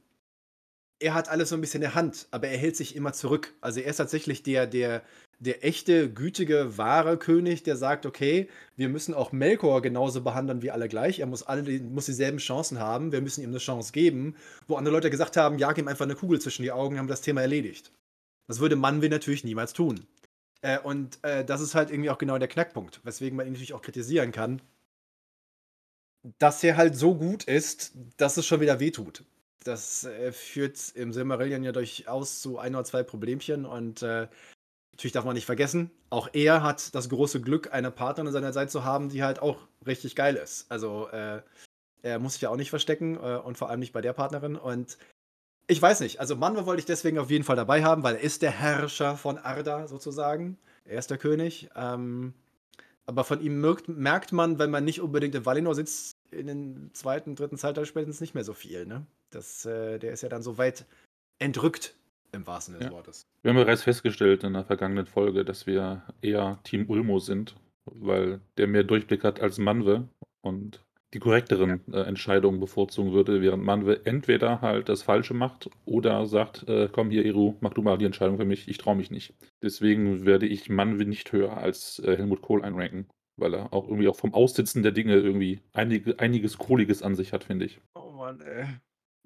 er 1.01 1.13
hat 1.13 1.29
alles 1.29 1.51
so 1.51 1.55
ein 1.55 1.61
bisschen 1.61 1.83
in 1.83 1.89
der 1.89 1.95
Hand, 1.95 2.29
aber 2.31 2.49
er 2.49 2.57
hält 2.57 2.77
sich 2.77 2.97
immer 2.97 3.13
zurück. 3.13 3.53
Also 3.61 3.81
er 3.81 3.91
ist 3.91 3.97
tatsächlich 3.97 4.43
der, 4.43 4.67
der, 4.67 5.03
der 5.41 5.65
echte, 5.65 6.13
gütige, 6.13 6.77
wahre 6.77 7.17
König, 7.17 7.63
der 7.63 7.77
sagt, 7.77 8.05
okay, 8.05 8.49
wir 8.77 8.91
müssen 8.91 9.15
auch 9.15 9.33
Melkor 9.33 9.81
genauso 9.81 10.23
behandeln 10.23 10.61
wie 10.61 10.71
alle 10.71 10.87
gleich. 10.87 11.19
Er 11.19 11.27
muss 11.27 11.43
alle 11.43 11.81
muss 11.81 12.07
dieselben 12.07 12.39
Chancen 12.39 12.79
haben. 12.79 13.11
Wir 13.11 13.23
müssen 13.23 13.43
ihm 13.43 13.49
eine 13.49 13.59
Chance 13.59 13.93
geben. 13.93 14.37
Wo 14.69 14.77
andere 14.77 14.95
Leute 14.95 15.09
gesagt 15.09 15.39
haben, 15.39 15.59
jag 15.59 15.79
ihm 15.79 15.89
einfach 15.89 16.05
eine 16.05 16.15
Kugel 16.15 16.41
zwischen 16.41 16.63
die 16.63 16.73
Augen, 16.73 16.99
haben 16.99 17.09
das 17.09 17.23
Thema 17.23 17.41
erledigt. 17.41 17.91
Das 18.49 18.61
würde 18.61 18.77
Manwin 18.77 19.11
natürlich 19.11 19.43
niemals 19.43 19.73
tun. 19.73 20.07
Äh, 20.61 20.79
und 20.79 21.19
äh, 21.23 21.43
das 21.43 21.63
ist 21.63 21.75
halt 21.75 21.91
irgendwie 21.91 22.11
auch 22.11 22.19
genau 22.19 22.37
der 22.37 22.49
Knackpunkt, 22.49 23.01
weswegen 23.05 23.37
man 23.37 23.47
ihn 23.47 23.55
natürlich 23.55 23.73
auch 23.73 23.83
kritisieren 23.83 24.33
kann. 24.33 24.61
Dass 26.39 26.63
er 26.63 26.77
halt 26.77 26.97
so 26.97 27.15
gut 27.15 27.45
ist, 27.45 27.93
dass 28.19 28.37
es 28.37 28.45
schon 28.45 28.61
wieder 28.61 28.79
wehtut. 28.79 29.25
Das 29.65 30.05
äh, 30.05 30.33
führt 30.33 30.93
im 30.95 31.15
Silmarillion 31.15 31.65
ja 31.65 31.73
durchaus 31.73 32.43
zu 32.43 32.59
ein 32.59 32.75
oder 32.75 32.85
zwei 32.85 33.03
Problemchen 33.03 33.65
und 33.65 34.03
äh, 34.03 34.29
natürlich 34.93 35.13
darf 35.13 35.25
man 35.25 35.35
nicht 35.35 35.47
vergessen, 35.47 35.91
auch 36.11 36.29
er 36.33 36.63
hat 36.63 36.95
das 36.95 37.09
große 37.09 37.41
Glück, 37.41 37.73
eine 37.73 37.91
Partnerin 37.91 38.29
an 38.29 38.33
seiner 38.33 38.53
Seite 38.53 38.71
zu 38.71 38.85
haben, 38.85 39.09
die 39.09 39.23
halt 39.23 39.41
auch 39.41 39.59
richtig 39.87 40.15
geil 40.17 40.37
ist. 40.37 40.71
Also 40.71 41.09
äh, 41.09 41.43
er 42.03 42.19
muss 42.19 42.35
sich 42.35 42.43
ja 42.43 42.51
auch 42.51 42.57
nicht 42.57 42.71
verstecken 42.71 43.17
äh, 43.17 43.37
und 43.37 43.59
vor 43.59 43.71
allem 43.71 43.81
nicht 43.81 43.93
bei 43.93 44.01
der 44.01 44.13
Partnerin. 44.13 44.57
Und 44.57 44.99
ich 45.67 45.81
weiß 45.81 46.01
nicht, 46.01 46.21
also 46.21 46.37
Manwe 46.37 46.67
wollte 46.67 46.81
ich 46.81 46.87
deswegen 46.87 47.19
auf 47.19 47.31
jeden 47.31 47.45
Fall 47.45 47.57
dabei 47.57 47.85
haben, 47.85 48.03
weil 48.03 48.17
er 48.17 48.23
ist 48.23 48.43
der 48.43 48.51
Herrscher 48.51 49.17
von 49.17 49.39
Arda 49.39 49.89
sozusagen. 49.89 50.59
Er 50.85 50.99
ist 50.99 51.11
der 51.11 51.19
König. 51.19 51.71
Ähm, 51.77 52.35
aber 53.07 53.25
von 53.25 53.41
ihm 53.41 53.61
merkt, 53.61 53.89
merkt, 53.89 54.33
man, 54.33 54.59
wenn 54.59 54.71
man 54.71 54.85
nicht 54.85 55.01
unbedingt 55.01 55.35
in 55.35 55.47
Valinor 55.47 55.75
sitzt, 55.75 56.17
in 56.31 56.47
den 56.47 56.91
zweiten, 56.95 57.35
dritten 57.35 57.59
Zeitalter 57.59 57.87
spätestens 57.87 58.21
nicht 58.21 58.35
mehr 58.35 58.45
so 58.45 58.53
viel. 58.53 58.87
Ne? 58.87 59.07
Das, 59.31 59.65
äh, 59.67 59.99
der 59.99 60.13
ist 60.13 60.23
ja 60.23 60.29
dann 60.29 60.43
so 60.43 60.59
weit 60.59 60.87
entrückt 61.39 61.95
im 62.33 62.47
wahrsten 62.47 62.75
Sinne 62.75 62.85
des 62.85 62.91
Ja. 62.91 62.97
Wortes. 62.97 63.27
Wir 63.43 63.51
haben 63.51 63.57
bereits 63.57 63.83
festgestellt 63.83 64.45
in 64.45 64.53
der 64.53 64.65
vergangenen 64.65 65.07
Folge, 65.07 65.45
dass 65.45 65.67
wir 65.67 66.03
eher 66.23 66.59
Team 66.65 66.89
Ulmo 66.89 67.19
sind, 67.19 67.57
weil 67.85 68.41
der 68.59 68.67
mehr 68.67 68.85
Durchblick 68.85 69.25
hat 69.25 69.41
als 69.41 69.59
Manwe 69.59 70.09
und 70.43 70.85
die 71.13 71.19
korrekteren 71.19 71.81
äh, 71.93 72.03
Entscheidungen 72.03 72.61
bevorzugen 72.61 73.13
würde, 73.13 73.43
während 73.43 73.65
Manwe 73.65 74.07
entweder 74.07 74.61
halt 74.61 74.89
das 74.89 75.03
Falsche 75.03 75.35
macht 75.35 75.69
oder 75.85 76.25
sagt, 76.27 76.69
äh, 76.69 76.89
komm 76.93 77.11
hier, 77.11 77.25
Eru, 77.25 77.57
mach 77.61 77.75
du 77.75 77.83
mal 77.83 77.99
die 77.99 78.05
Entscheidung 78.05 78.37
für 78.37 78.45
mich, 78.45 78.69
ich 78.69 78.79
traue 78.79 78.95
mich 78.95 79.11
nicht. 79.11 79.35
Deswegen 79.61 80.25
werde 80.25 80.47
ich 80.47 80.71
Manwe 80.71 81.05
nicht 81.07 81.33
höher 81.33 81.57
als 81.57 81.99
äh, 81.99 82.17
Helmut 82.17 82.43
Kohl 82.43 82.63
einranken, 82.63 83.09
weil 83.37 83.55
er 83.55 83.73
auch 83.73 83.89
irgendwie 83.89 84.07
auch 84.07 84.15
vom 84.17 84.35
Aussitzen 84.35 84.85
der 84.85 84.93
Dinge 84.93 85.15
irgendwie 85.17 85.61
einige, 85.73 86.17
einiges 86.21 86.59
Kohliges 86.59 87.03
an 87.03 87.17
sich 87.17 87.33
hat, 87.33 87.43
finde 87.43 87.65
ich. 87.65 87.81
Oh 87.95 88.13
Mann, 88.13 88.41
ey. 88.43 88.67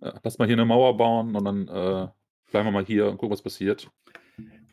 Ja, 0.00 0.18
lass 0.22 0.38
mal 0.38 0.46
hier 0.46 0.56
eine 0.56 0.64
Mauer 0.64 0.96
bauen 0.96 1.36
und 1.36 1.44
dann 1.44 1.68
äh, 1.68 2.08
bleiben 2.54 2.68
wir 2.68 2.72
mal 2.72 2.84
hier 2.84 3.06
und 3.10 3.18
gucken, 3.18 3.32
was 3.32 3.42
passiert. 3.42 3.90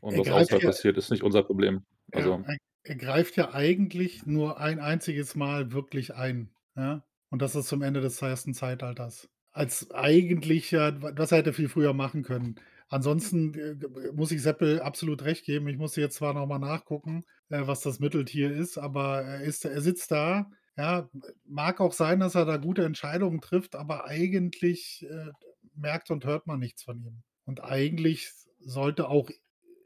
Und 0.02 0.14
Er 0.14 0.20
was 0.20 0.28
außerhalb 0.30 0.62
ja- 0.62 0.70
passiert, 0.70 0.98
ist 0.98 1.10
nicht 1.10 1.24
unser 1.24 1.42
Problem. 1.42 1.84
Also, 2.12 2.44
er, 2.46 2.58
er 2.84 2.96
greift 2.96 3.38
ja 3.38 3.56
eigentlich 3.56 4.24
nur 4.28 4.60
ein 4.60 4.80
einziges 4.80 5.34
Mal 5.34 5.72
wirklich 5.72 6.14
ein. 6.14 6.52
Ja? 6.76 7.04
Und 7.32 7.42
das 7.42 7.56
ist 7.56 7.68
zum 7.68 7.82
Ende 7.82 8.00
des 8.00 8.22
ersten 8.22 8.54
Zeitalters. 8.54 9.30
Als 9.52 9.90
eigentlicher, 9.90 11.02
was 11.02 11.32
er 11.32 11.40
hätte 11.40 11.54
viel 11.54 11.70
früher 11.70 11.94
machen 11.94 12.22
können. 12.22 12.56
Ansonsten 12.88 13.56
äh, 13.56 14.12
muss 14.14 14.32
ich 14.32 14.44
Seppel 14.44 14.80
absolut 14.80 15.24
recht 15.24 15.44
geben. 15.46 15.68
Ich 15.68 15.78
musste 15.78 16.02
jetzt 16.02 16.18
zwar 16.18 16.36
nochmal 16.36 16.60
nachgucken, 16.60 17.26
äh, 17.50 17.62
was 17.66 17.82
das 17.82 18.00
Mitteltier 18.00 18.52
ist, 18.52 18.78
aber 18.78 19.24
er, 19.24 19.42
ist, 19.42 19.66
er 19.66 19.82
sitzt 19.82 20.12
da. 20.12 20.52
Ja, 20.78 21.10
mag 21.46 21.82
auch 21.82 21.94
sein, 21.94 22.20
dass 22.20 22.36
er 22.36 22.46
da 22.46 22.58
gute 22.58 22.86
Entscheidungen 22.86 23.42
trifft, 23.42 23.76
aber 23.76 24.06
eigentlich 24.06 25.04
äh, 25.10 25.32
merkt 25.76 26.12
und 26.12 26.26
hört 26.26 26.46
man 26.46 26.60
nichts 26.60 26.84
von 26.84 27.00
ihm. 27.00 27.24
Und 27.46 27.64
eigentlich 27.64 28.30
sollte 28.60 29.10
auch 29.10 29.30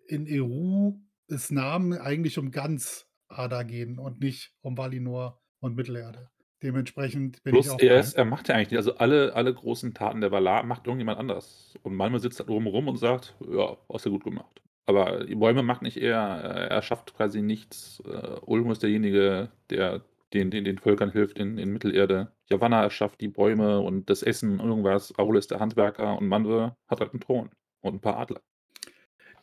in 0.08 0.28
Eru 0.28 1.00
es 1.28 1.50
Namen 1.52 1.94
eigentlich 1.94 2.38
um 2.38 2.52
ganz 2.52 3.08
Ada 3.28 3.64
gehen 3.64 3.98
und 3.98 4.20
nicht 4.22 4.54
um 4.62 4.78
Valinor 4.78 5.42
und 5.60 5.76
Mittelerde. 5.76 6.30
Dementsprechend 6.62 7.44
bin 7.44 7.56
ich 7.56 7.62
plus 7.62 7.74
auch 7.74 7.80
er, 7.80 7.96
bei- 7.96 8.00
ist, 8.00 8.14
er 8.14 8.26
macht 8.26 8.48
ja 8.48 8.56
eigentlich, 8.56 8.70
nicht- 8.72 8.78
also 8.78 8.96
alle, 8.98 9.34
alle 9.36 9.54
großen 9.54 9.94
Taten 9.94 10.22
der 10.22 10.32
Valar 10.32 10.64
macht 10.64 10.86
irgendjemand 10.88 11.20
anders. 11.20 11.74
Und 11.84 11.96
manchmal 11.96 12.20
sitzt 12.22 12.40
er 12.40 12.50
oben 12.50 12.68
rum 12.68 12.88
und 12.88 12.98
sagt, 12.98 13.36
ja, 13.52 13.78
hast 13.92 14.06
du 14.06 14.12
gut 14.12 14.24
gemacht. 14.24 14.62
Aber 14.86 15.26
die 15.26 15.36
Bäume 15.36 15.64
macht 15.64 15.82
nicht 15.82 15.98
er, 15.98 16.16
er 16.18 16.82
schafft 16.84 17.16
quasi 17.16 17.42
nichts. 17.42 18.02
Äh, 18.06 18.40
Ulmo 18.46 18.72
ist 18.72 18.84
derjenige, 18.84 19.50
der 19.72 20.02
den, 20.36 20.52
den, 20.52 20.64
den 20.64 20.78
Völkern 20.78 21.12
hilft 21.12 21.40
in, 21.40 21.58
in 21.58 21.72
Mittelerde. 21.72 22.32
Javanna 22.50 22.84
erschafft 22.84 23.22
die 23.22 23.28
Bäume 23.30 23.80
und 23.80 24.10
das 24.10 24.22
Essen, 24.22 24.60
irgendwas. 24.60 25.18
Aule 25.18 25.40
ist 25.40 25.52
der 25.52 25.60
Handwerker 25.60 26.18
und 26.18 26.28
Manwe 26.28 26.76
hat 26.88 27.00
halt 27.00 27.14
einen 27.14 27.22
Thron 27.22 27.50
und 27.82 27.96
ein 27.96 28.02
paar 28.02 28.18
Adler. 28.18 28.42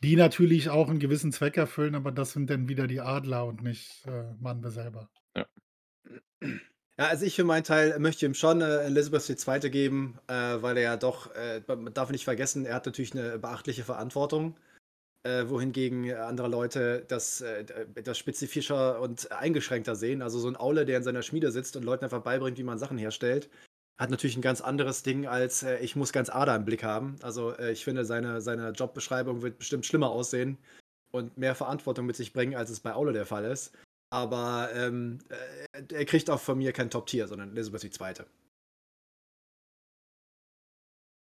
die 0.03 0.17
natürlich 0.17 0.69
auch 0.71 0.89
einen 0.89 0.99
gewissen 0.99 1.33
Zweck 1.33 1.57
erfüllen, 1.57 1.95
aber 1.95 2.13
das 2.13 2.33
sind 2.33 2.51
dann 2.51 2.69
wieder 2.69 2.87
die 2.87 3.01
Adler 3.01 3.47
und 3.47 3.63
nicht 3.63 4.07
äh, 4.07 4.35
Manwe 4.41 4.71
selber. 4.71 5.09
Ja, 6.99 7.09
also 7.09 7.25
ich 7.25 7.37
für 7.37 7.45
meinen 7.45 7.65
Teil 7.65 7.99
möchte 7.99 8.27
ihm 8.27 8.35
schon 8.35 8.61
äh, 8.61 8.85
Elizabeth 8.85 9.29
II. 9.29 9.71
geben, 9.71 10.19
äh, 10.29 10.35
weil 10.61 10.77
er 10.77 10.83
ja 10.83 10.97
doch, 10.97 11.35
äh, 11.35 11.63
man 11.67 11.95
darf 11.95 12.11
nicht 12.11 12.25
vergessen, 12.25 12.67
er 12.67 12.75
hat 12.75 12.87
natürlich 12.87 13.13
eine 13.13 13.39
beachtliche 13.39 13.83
Verantwortung, 13.83 14.57
äh, 15.25 15.49
wohingegen 15.49 16.13
andere 16.15 16.49
Leute 16.49 17.05
das, 17.09 17.41
äh, 17.41 17.65
spezifischer 18.15 19.01
und 19.01 19.31
eingeschränkter 19.33 19.95
sehen. 19.97 20.23
Also 20.23 20.39
so 20.39 20.49
ein 20.49 20.57
Aule, 20.57 20.85
der 20.85 20.99
in 20.99 21.05
seiner 21.05 21.23
Schmiede 21.23 21.53
sitzt 21.53 21.77
und 21.77 21.85
Leuten 21.85 22.05
einfach 22.05 22.23
beibringt, 22.23 22.59
wie 22.59 22.65
man 22.65 22.79
Sachen 22.79 22.99
herstellt, 22.99 23.49
hat 23.99 24.11
natürlich 24.11 24.37
ein 24.37 24.43
ganz 24.43 24.61
anderes 24.61 25.03
Ding 25.03 25.27
als 25.27 25.63
äh, 25.63 25.79
ich 25.79 25.97
muss 25.97 26.13
ganz 26.13 26.29
Ada 26.29 26.57
im 26.57 26.65
Blick 26.65 26.83
haben. 26.83 27.17
Also 27.23 27.53
äh, 27.57 27.73
ich 27.73 27.85
finde, 27.85 28.05
seine, 28.05 28.41
seine 28.41 28.71
Jobbeschreibung 28.71 29.43
wird 29.43 29.59
bestimmt 29.59 29.87
schlimmer 29.87 30.11
aussehen 30.11 30.59
und 31.13 31.39
mehr 31.39 31.55
Verantwortung 31.55 32.07
mit 32.07 32.17
sich 32.17 32.33
bringen, 32.33 32.57
als 32.57 32.71
es 32.71 32.81
bei 32.81 32.95
Aule 32.95 33.13
der 33.13 33.27
Fall 33.27 33.45
ist. 33.45 33.73
Aber 34.11 34.71
ähm, 34.75 35.19
äh, 35.73 35.83
er 35.95 36.05
kriegt 36.05 36.31
auch 36.31 36.41
von 36.41 36.59
mir 36.59 36.73
kein 36.73 36.91
Top-Tier, 36.91 37.29
sondern 37.29 37.53
Elizabeth 37.53 37.85
II. 37.85 38.25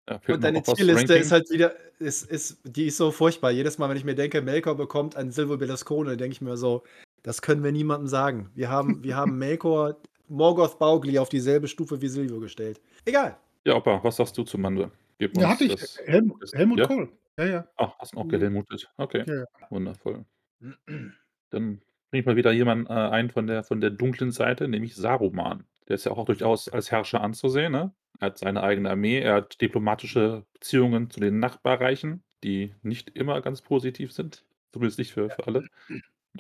Ja, 0.09 0.21
Und 0.29 0.45
deine 0.45 0.59
Ranking? 0.67 1.17
ist 1.17 1.33
halt 1.33 1.51
wieder, 1.51 1.75
ist, 1.99 2.31
ist, 2.31 2.61
die 2.65 2.87
ist 2.89 2.97
so 2.99 3.11
furchtbar. 3.11 3.51
Jedes 3.51 3.79
Mal, 3.79 3.89
wenn 3.89 3.97
ich 3.97 4.05
mir 4.05 4.15
denke, 4.15 4.43
Melkor 4.43 4.77
bekommt 4.77 5.17
ein 5.17 5.31
Silvio 5.31 5.57
Berlusconi, 5.57 6.17
denke 6.17 6.33
ich 6.33 6.41
mir 6.43 6.57
so, 6.59 6.83
das 7.23 7.41
können 7.41 7.65
wir 7.65 7.73
niemandem 7.73 8.07
sagen. 8.09 8.51
Wir 8.55 8.69
haben, 8.71 9.03
wir 9.03 9.17
haben 9.17 9.39
Melkor, 9.39 9.97
Morgoth 10.29 10.79
Baugli 10.79 11.19
auf 11.19 11.29
dieselbe 11.31 11.69
Stufe 11.69 12.01
wie 12.03 12.09
Silvio 12.09 12.39
gestellt. 12.41 12.81
Egal. 13.07 13.37
Ja, 13.65 13.77
Opa, 13.77 14.03
was 14.05 14.17
sagst 14.17 14.37
du 14.37 14.43
zu 14.43 14.59
Manwe? 14.59 14.91
Gib 15.19 15.37
Ja, 15.39 15.49
hatte 15.51 15.65
ich. 15.65 15.75
das. 15.77 15.99
Helmut, 16.05 16.43
das- 16.43 16.53
Helmut 16.53 16.79
ja? 16.81 16.87
Kohl. 16.87 17.09
Ja, 17.39 17.45
ja. 17.47 17.69
Ach, 17.77 17.95
hast 17.99 18.15
du 18.15 18.19
auch 18.19 18.25
Mhm. 18.25 18.29
gehelmutet. 18.29 18.91
Okay, 18.99 19.25
ja, 19.27 19.35
ja. 19.35 19.45
wundervoll. 19.71 20.25
Dann 21.51 21.81
bringe 22.11 22.21
ich 22.21 22.27
mal 22.27 22.37
wieder 22.37 22.53
jemanden 22.53 22.87
äh, 22.87 22.91
ein 22.93 23.31
von 23.31 23.47
der, 23.47 23.65
von 23.65 23.81
der 23.81 23.91
dunklen 23.91 24.31
Seite, 24.33 24.69
nämlich 24.69 24.95
Saruman. 24.97 25.65
Der 25.89 25.95
ist 25.97 26.05
ja 26.05 26.13
auch 26.13 26.25
durchaus 26.25 26.69
als 26.69 26.91
Herrscher 26.91 27.21
anzusehen. 27.21 27.73
Ne? 27.73 27.93
Er 28.21 28.27
hat 28.27 28.39
seine 28.39 28.63
eigene 28.63 28.91
Armee, 28.91 29.19
er 29.19 29.35
hat 29.35 29.61
diplomatische 29.61 30.45
Beziehungen 30.53 31.11
zu 31.11 31.21
den 31.21 31.39
Nachbarreichen, 31.41 32.23
die 32.43 32.75
nicht 32.83 33.11
immer 33.11 33.41
ganz 33.41 33.63
positiv 33.63 34.13
sind. 34.13 34.45
Zumindest 34.73 34.99
nicht 34.99 35.13
für, 35.13 35.31
für 35.31 35.47
alle. 35.47 35.65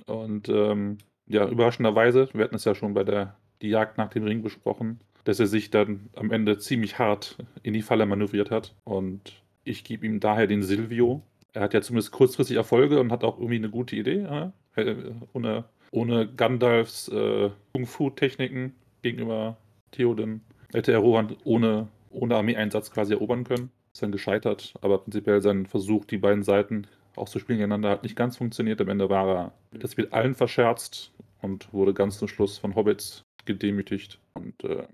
Und 0.06 0.48
ähm, 0.48 0.98
ja, 1.26 1.48
überraschenderweise, 1.48 2.28
wir 2.32 2.44
hatten 2.44 2.56
es 2.56 2.64
ja 2.64 2.74
schon 2.74 2.94
bei 2.94 3.04
der 3.04 3.36
die 3.62 3.68
Jagd 3.68 3.98
nach 3.98 4.10
dem 4.10 4.24
Ring 4.24 4.42
besprochen, 4.42 5.00
dass 5.24 5.40
er 5.40 5.46
sich 5.46 5.70
dann 5.70 6.10
am 6.14 6.30
Ende 6.30 6.58
ziemlich 6.58 6.98
hart 6.98 7.38
in 7.62 7.72
die 7.72 7.82
Falle 7.82 8.06
manövriert 8.06 8.50
hat. 8.50 8.74
Und 8.84 9.42
ich 9.64 9.84
gebe 9.84 10.06
ihm 10.06 10.20
daher 10.20 10.46
den 10.46 10.62
Silvio. 10.62 11.22
Er 11.52 11.62
hat 11.62 11.74
ja 11.74 11.80
zumindest 11.80 12.12
kurzfristig 12.12 12.56
Erfolge 12.56 13.00
und 13.00 13.10
hat 13.12 13.24
auch 13.24 13.38
irgendwie 13.38 13.56
eine 13.56 13.70
gute 13.70 13.96
Idee. 13.96 14.52
Äh, 14.76 14.94
Ohne, 15.32 15.64
ohne 15.92 16.28
Gandalfs 16.28 17.08
äh, 17.08 17.50
Kung-Fu-Techniken 17.72 18.74
gegenüber 19.02 19.56
Theoden 19.92 20.42
hätte 20.72 20.92
er 20.92 20.98
Rohan 20.98 21.36
ohne, 21.44 21.88
ohne 22.10 22.36
Armeeeinsatz 22.36 22.90
quasi 22.90 23.12
erobern 23.12 23.44
können. 23.44 23.70
Ist 23.92 24.02
dann 24.02 24.12
gescheitert, 24.12 24.74
aber 24.80 24.98
prinzipiell 24.98 25.40
sein 25.40 25.66
Versuch, 25.66 26.04
die 26.04 26.18
beiden 26.18 26.42
Seiten 26.42 26.86
auszuspielen 27.16 27.58
gegeneinander, 27.58 27.90
hat 27.90 28.02
nicht 28.02 28.16
ganz 28.16 28.36
funktioniert. 28.36 28.80
Am 28.80 28.88
Ende 28.88 29.08
war 29.08 29.28
er, 29.28 29.52
das 29.78 29.96
wird 29.96 30.12
allen 30.12 30.34
verscherzt 30.34 31.12
und 31.42 31.72
wurde 31.72 31.94
ganz 31.94 32.18
zum 32.18 32.28
Schluss 32.28 32.58
von 32.58 32.74
Hobbits 32.74 33.24
gedemütigt. 33.44 34.20
Und 34.34 34.64
äh, 34.64 34.88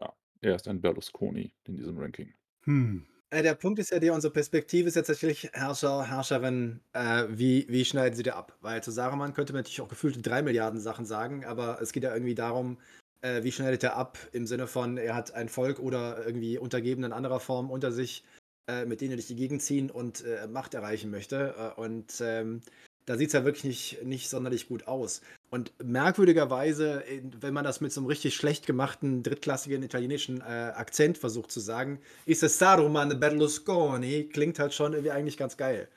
ja, 0.00 0.12
er 0.40 0.54
ist 0.54 0.68
ein 0.68 0.80
Berlusconi 0.80 1.52
in 1.66 1.76
diesem 1.76 1.98
Ranking. 1.98 2.32
Hm. 2.64 3.04
Äh, 3.30 3.42
der 3.42 3.54
Punkt 3.54 3.78
ist 3.78 3.90
ja 3.90 3.98
der, 3.98 4.14
unsere 4.14 4.32
Perspektive 4.32 4.88
ist 4.88 4.94
ja 4.94 5.02
tatsächlich 5.02 5.50
Herrscher, 5.52 6.08
Herrscherin, 6.08 6.80
äh, 6.94 7.24
wie, 7.28 7.66
wie 7.68 7.84
schneiden 7.84 8.16
sie 8.16 8.22
dir 8.22 8.36
ab? 8.36 8.56
Weil 8.62 8.82
zu 8.82 8.90
Saruman 8.90 9.34
könnte 9.34 9.52
man 9.52 9.60
natürlich 9.60 9.80
auch 9.82 9.88
gefühlte 9.88 10.22
drei 10.22 10.42
Milliarden 10.42 10.80
Sachen 10.80 11.04
sagen, 11.04 11.44
aber 11.44 11.80
es 11.82 11.92
geht 11.92 12.04
ja 12.04 12.14
irgendwie 12.14 12.34
darum, 12.34 12.78
äh, 13.22 13.42
wie 13.42 13.52
schneidet 13.52 13.82
er 13.84 13.96
ab 13.96 14.18
im 14.32 14.46
Sinne 14.46 14.66
von, 14.66 14.96
er 14.96 15.14
hat 15.14 15.34
ein 15.34 15.48
Volk 15.48 15.78
oder 15.78 16.24
irgendwie 16.24 16.58
Untergebene 16.58 17.06
in 17.06 17.12
anderer 17.12 17.40
Form 17.40 17.70
unter 17.70 17.92
sich, 17.92 18.24
äh, 18.68 18.84
mit 18.84 19.00
denen 19.00 19.12
er 19.12 19.16
durch 19.16 19.28
die 19.28 19.36
Gegend 19.36 19.62
ziehen 19.62 19.90
und 19.90 20.24
äh, 20.24 20.46
Macht 20.46 20.74
erreichen 20.74 21.10
möchte. 21.10 21.54
Äh, 21.76 21.80
und 21.80 22.20
ähm, 22.20 22.62
da 23.06 23.16
sieht 23.16 23.28
es 23.28 23.32
ja 23.32 23.44
wirklich 23.44 23.64
nicht, 23.64 24.04
nicht 24.04 24.28
sonderlich 24.28 24.68
gut 24.68 24.86
aus. 24.86 25.22
Und 25.50 25.72
merkwürdigerweise, 25.82 27.02
wenn 27.40 27.54
man 27.54 27.64
das 27.64 27.80
mit 27.80 27.90
so 27.90 28.00
einem 28.00 28.08
richtig 28.08 28.36
schlecht 28.36 28.66
gemachten, 28.66 29.22
drittklassigen 29.22 29.82
italienischen 29.82 30.42
äh, 30.42 30.44
Akzent 30.44 31.16
versucht 31.16 31.50
zu 31.50 31.60
sagen, 31.60 32.00
ist 32.26 32.42
es 32.42 32.58
Saruman 32.58 33.18
Berlusconi, 33.18 34.28
klingt 34.28 34.58
halt 34.58 34.74
schon 34.74 34.92
irgendwie 34.92 35.12
eigentlich 35.12 35.38
ganz 35.38 35.56
geil. 35.56 35.88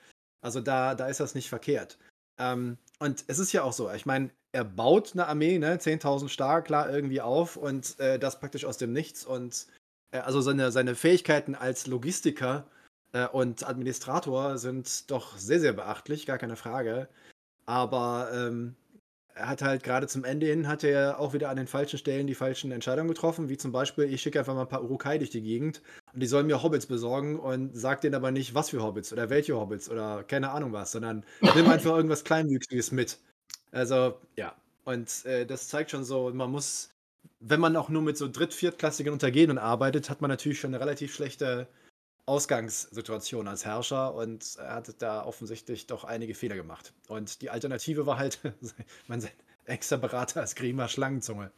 Also 0.42 0.62
da, 0.62 0.96
da 0.96 1.08
ist 1.08 1.20
das 1.20 1.36
nicht 1.36 1.50
verkehrt. 1.50 1.98
Ähm, 2.40 2.78
und 3.00 3.26
es 3.28 3.40
ist 3.40 3.52
ja 3.52 3.64
auch 3.64 3.74
so, 3.74 3.92
ich 3.92 4.06
meine, 4.06 4.30
er 4.54 4.64
baut 4.64 5.14
eine 5.14 5.28
Armee, 5.28 5.58
ne, 5.58 5.78
10.000 5.78 6.30
stark, 6.30 6.66
klar, 6.66 6.90
irgendwie 6.90 7.22
auf 7.22 7.56
und 7.56 8.00
äh, 8.00 8.20
das 8.20 8.40
praktisch 8.40 8.66
aus 8.66 8.78
dem 8.78 8.92
Nichts. 8.94 9.26
Und 9.26 9.68
äh, 10.12 10.20
also 10.20 10.42
seine, 10.42 10.72
seine 10.72 10.96
Fähigkeiten 10.96 11.56
als 11.56 11.88
Logistiker 11.88 12.68
äh, 13.14 13.28
und 13.28 13.68
Administrator 13.68 14.58
sind 14.58 15.10
doch 15.10 15.38
sehr, 15.38 15.60
sehr 15.60 15.74
beachtlich, 15.74 16.26
gar 16.26 16.38
keine 16.38 16.56
Frage. 16.58 17.08
Aber 17.66 18.30
ähm, 18.34 18.76
er 19.34 19.48
hat 19.48 19.62
halt 19.62 19.84
gerade 19.84 20.08
zum 20.08 20.26
Ende 20.26 20.48
hin 20.48 20.68
hat 20.68 20.84
er 20.84 21.20
auch 21.20 21.34
wieder 21.34 21.50
an 21.50 21.56
den 21.56 21.68
falschen 21.68 21.98
Stellen 21.98 22.28
die 22.28 22.36
falschen 22.36 22.72
Entscheidungen 22.72 23.08
getroffen, 23.08 23.48
wie 23.48 23.58
zum 23.58 23.72
Beispiel, 23.72 24.06
ich 24.06 24.22
schicke 24.22 24.40
einfach 24.40 24.54
mal 24.54 24.64
ein 24.64 24.68
paar 24.68 24.84
Urukai 24.84 25.18
durch 25.18 25.30
die 25.30 25.42
Gegend 25.42 25.82
und 26.14 26.22
die 26.22 26.28
sollen 26.28 26.48
mir 26.48 26.62
Hobbits 26.62 26.86
besorgen 26.86 27.40
und 27.40 27.76
sagt 27.78 28.04
denen 28.04 28.16
aber 28.16 28.32
nicht, 28.32 28.54
was 28.56 28.70
für 28.72 28.84
Hobbits 28.84 29.14
oder 29.14 29.30
welche 29.30 29.56
Hobbits 29.56 29.90
oder 29.90 30.24
keine 30.24 30.52
Ahnung 30.52 30.74
was, 30.74 30.92
sondern 30.92 31.26
nimm 31.56 31.70
einfach 31.70 31.92
irgendwas 31.96 32.26
Kleinwüchsiges 32.26 32.92
mit. 32.92 33.20
Also, 33.72 34.20
ja. 34.36 34.56
Und 34.84 35.26
äh, 35.26 35.46
das 35.46 35.68
zeigt 35.68 35.92
schon 35.92 36.04
so, 36.04 36.32
man 36.34 36.52
muss, 36.52 36.92
wenn 37.40 37.60
man 37.60 37.76
auch 37.76 37.90
nur 37.90 38.02
mit 38.02 38.18
so 38.18 38.28
dritt-, 38.28 38.54
viertklassigen 38.54 39.14
Untergehenden 39.14 39.58
arbeitet, 39.58 40.10
hat 40.10 40.22
man 40.22 40.30
natürlich 40.30 40.60
schon 40.60 40.74
eine 40.74 40.82
relativ 40.82 41.14
schlechte 41.14 41.68
Ausgangssituation 42.26 43.48
als 43.48 43.66
Herrscher 43.66 44.14
und 44.14 44.56
er 44.58 44.76
hat 44.76 45.02
da 45.02 45.24
offensichtlich 45.26 45.88
doch 45.88 46.04
einige 46.04 46.34
Fehler 46.34 46.56
gemacht. 46.56 46.94
Und 47.08 47.42
die 47.42 47.50
Alternative 47.50 48.06
war 48.06 48.18
halt 48.18 48.40
mein 49.08 49.28
extra 49.66 49.98
Berater 49.98 50.42
als 50.42 50.56
Grima 50.56 50.88
Schlangenzunge. 50.88 51.52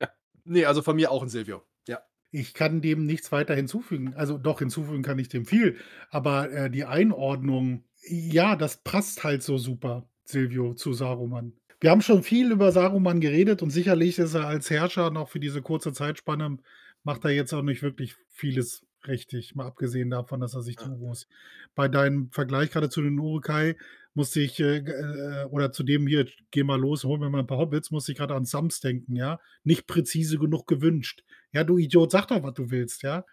Ja. 0.00 0.08
Nee, 0.44 0.64
also 0.64 0.82
von 0.82 0.96
mir 0.96 1.10
auch 1.10 1.22
ein 1.22 1.28
Silvio. 1.28 1.62
Ja. 1.88 2.02
Ich 2.30 2.54
kann 2.54 2.80
dem 2.82 3.06
nichts 3.06 3.32
weiter 3.32 3.54
hinzufügen. 3.54 4.14
Also 4.14 4.38
doch, 4.38 4.58
hinzufügen 4.58 5.02
kann 5.02 5.18
ich 5.18 5.28
dem 5.28 5.46
viel. 5.46 5.78
Aber 6.10 6.50
äh, 6.50 6.70
die 6.70 6.84
Einordnung, 6.84 7.84
ja, 8.06 8.56
das 8.56 8.78
passt 8.78 9.24
halt 9.24 9.42
so 9.42 9.58
super, 9.58 10.06
Silvio, 10.24 10.74
zu 10.74 10.92
Saruman. 10.92 11.52
Wir 11.80 11.90
haben 11.90 12.00
schon 12.00 12.22
viel 12.22 12.50
über 12.50 12.72
Saruman 12.72 13.20
geredet 13.20 13.62
und 13.62 13.70
sicherlich 13.70 14.18
ist 14.18 14.34
er 14.34 14.46
als 14.46 14.70
Herrscher 14.70 15.10
noch 15.10 15.28
für 15.28 15.40
diese 15.40 15.62
kurze 15.62 15.92
Zeitspanne, 15.92 16.58
macht 17.02 17.24
er 17.24 17.30
jetzt 17.30 17.52
auch 17.52 17.62
nicht 17.62 17.82
wirklich 17.82 18.16
vieles 18.28 18.86
richtig, 19.06 19.54
mal 19.54 19.66
abgesehen 19.66 20.08
davon, 20.08 20.40
dass 20.40 20.54
er 20.54 20.62
sich 20.62 20.76
die 20.76 20.88
Urus 20.88 21.28
bei 21.74 21.88
deinem 21.88 22.30
Vergleich 22.30 22.70
gerade 22.70 22.88
zu 22.88 23.02
den 23.02 23.18
Urukai 23.18 23.76
musste 24.14 24.40
ich, 24.40 24.60
äh, 24.60 24.78
äh, 24.78 25.44
oder 25.46 25.72
zu 25.72 25.82
dem 25.82 26.06
hier, 26.06 26.26
geh 26.50 26.62
mal 26.62 26.80
los, 26.80 27.04
hol 27.04 27.18
mir 27.18 27.30
mal 27.30 27.40
ein 27.40 27.46
paar 27.46 27.58
Hobbits, 27.58 27.90
musste 27.90 28.12
ich 28.12 28.18
gerade 28.18 28.34
an 28.34 28.44
Sams 28.44 28.80
denken, 28.80 29.16
ja. 29.16 29.40
Nicht 29.64 29.86
präzise 29.86 30.38
genug 30.38 30.66
gewünscht. 30.66 31.24
Ja, 31.52 31.64
du 31.64 31.78
Idiot, 31.78 32.12
sag 32.12 32.28
doch, 32.28 32.42
was 32.42 32.54
du 32.54 32.70
willst, 32.70 33.02
ja. 33.02 33.24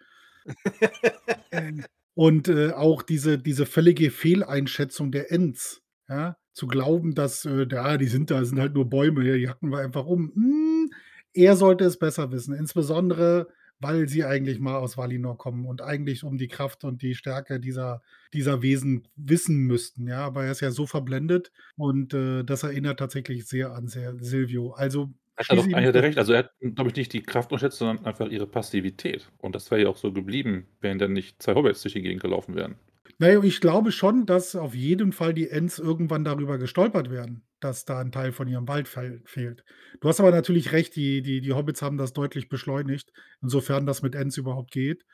Und 2.14 2.48
äh, 2.48 2.72
auch 2.72 3.02
diese, 3.02 3.38
diese 3.38 3.64
völlige 3.64 4.10
Fehleinschätzung 4.10 5.12
der 5.12 5.30
Ents, 5.30 5.82
ja. 6.08 6.36
Zu 6.52 6.66
glauben, 6.66 7.14
dass, 7.14 7.44
äh, 7.44 7.66
ja, 7.70 7.96
die 7.96 8.06
sind 8.06 8.30
da, 8.30 8.44
sind 8.44 8.60
halt 8.60 8.74
nur 8.74 8.88
Bäume, 8.88 9.24
die 9.24 9.48
hacken 9.48 9.70
wir 9.70 9.78
einfach 9.78 10.06
um. 10.06 10.32
Hm, 10.34 10.90
er 11.32 11.56
sollte 11.56 11.84
es 11.84 11.98
besser 11.98 12.30
wissen. 12.30 12.54
Insbesondere 12.54 13.48
weil 13.82 14.08
sie 14.08 14.24
eigentlich 14.24 14.60
mal 14.60 14.76
aus 14.76 14.96
Valinor 14.96 15.36
kommen 15.36 15.66
und 15.66 15.82
eigentlich 15.82 16.22
um 16.22 16.38
die 16.38 16.46
Kraft 16.46 16.84
und 16.84 17.02
die 17.02 17.14
Stärke 17.14 17.58
dieser, 17.58 18.00
dieser 18.32 18.62
Wesen 18.62 19.08
wissen 19.16 19.58
müssten. 19.58 20.06
Ja, 20.06 20.24
aber 20.24 20.44
er 20.44 20.52
ist 20.52 20.60
ja 20.60 20.70
so 20.70 20.86
verblendet 20.86 21.50
und 21.76 22.14
äh, 22.14 22.44
das 22.44 22.62
erinnert 22.62 23.00
tatsächlich 23.00 23.46
sehr 23.46 23.72
an 23.72 23.88
Silvio. 23.88 24.70
Also 24.70 25.12
hat 25.36 25.50
er 25.50 25.56
doch 25.56 25.64
eigentlich 25.64 25.94
recht. 25.94 26.18
Also 26.18 26.32
er 26.32 26.40
hat, 26.40 26.50
glaube 26.60 26.90
ich, 26.90 26.96
nicht 26.96 27.12
die 27.12 27.22
Kraft 27.22 27.50
unterschätzt, 27.50 27.78
sondern 27.78 28.04
einfach 28.06 28.28
ihre 28.28 28.46
Passivität. 28.46 29.28
Und 29.38 29.54
das 29.56 29.70
wäre 29.70 29.82
ja 29.82 29.88
auch 29.88 29.96
so 29.96 30.12
geblieben, 30.12 30.68
wenn 30.80 30.98
dann 30.98 31.12
nicht 31.12 31.42
zwei 31.42 31.54
Hobbits 31.54 31.82
durch 31.82 31.94
die 31.94 32.02
Gegend 32.02 32.22
gelaufen 32.22 32.54
wären. 32.54 32.76
Naja, 33.22 33.40
ich 33.44 33.60
glaube 33.60 33.92
schon, 33.92 34.26
dass 34.26 34.56
auf 34.56 34.74
jeden 34.74 35.12
Fall 35.12 35.32
die 35.32 35.48
Ents 35.48 35.78
irgendwann 35.78 36.24
darüber 36.24 36.58
gestolpert 36.58 37.08
werden, 37.08 37.46
dass 37.60 37.84
da 37.84 38.00
ein 38.00 38.10
Teil 38.10 38.32
von 38.32 38.48
ihrem 38.48 38.66
Wald 38.66 38.88
fehlt. 38.88 39.64
Du 40.00 40.08
hast 40.08 40.18
aber 40.18 40.32
natürlich 40.32 40.72
recht, 40.72 40.96
die, 40.96 41.22
die, 41.22 41.40
die 41.40 41.52
Hobbits 41.52 41.82
haben 41.82 41.98
das 41.98 42.12
deutlich 42.12 42.48
beschleunigt, 42.48 43.12
insofern 43.40 43.86
das 43.86 44.02
mit 44.02 44.16
Ents 44.16 44.38
überhaupt 44.38 44.72
geht. 44.72 45.06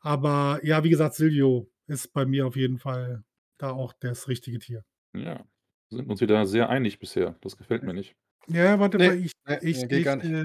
Aber 0.00 0.58
ja, 0.64 0.82
wie 0.82 0.90
gesagt, 0.90 1.14
Silvio 1.14 1.70
ist 1.86 2.12
bei 2.12 2.26
mir 2.26 2.44
auf 2.44 2.56
jeden 2.56 2.78
Fall 2.78 3.22
da 3.56 3.70
auch 3.70 3.92
das 4.00 4.26
richtige 4.26 4.58
Tier. 4.58 4.84
Ja, 5.14 5.44
wir 5.90 5.98
sind 5.98 6.10
uns 6.10 6.20
wieder 6.20 6.44
sehr 6.44 6.70
einig 6.70 6.98
bisher. 6.98 7.36
Das 7.40 7.56
gefällt 7.56 7.84
mir 7.84 7.94
nicht. 7.94 8.16
Ja, 8.48 8.80
warte 8.80 8.98
nee, 8.98 9.06
mal, 9.06 9.16
ich, 9.16 9.30
nee, 9.46 9.58
ich, 9.62 9.82
ich, 9.84 10.06
äh, 10.06 10.44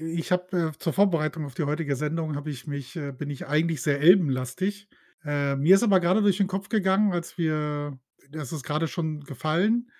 ich 0.00 0.32
habe 0.32 0.72
äh, 0.74 0.78
zur 0.80 0.92
Vorbereitung 0.92 1.44
auf 1.44 1.54
die 1.54 1.62
heutige 1.62 1.94
Sendung 1.94 2.34
habe 2.34 2.50
ich 2.50 2.66
mich, 2.66 2.96
äh, 2.96 3.12
bin 3.12 3.30
ich 3.30 3.46
eigentlich 3.46 3.82
sehr 3.82 4.00
elbenlastig 4.00 4.88
äh, 5.24 5.56
mir 5.56 5.74
ist 5.74 5.82
aber 5.82 6.00
gerade 6.00 6.22
durch 6.22 6.38
den 6.38 6.46
Kopf 6.46 6.68
gegangen, 6.68 7.12
als 7.12 7.38
wir 7.38 7.98
das 8.30 8.52
ist 8.52 8.62
gerade 8.62 8.88
schon 8.88 9.20
gefallen, 9.24 9.90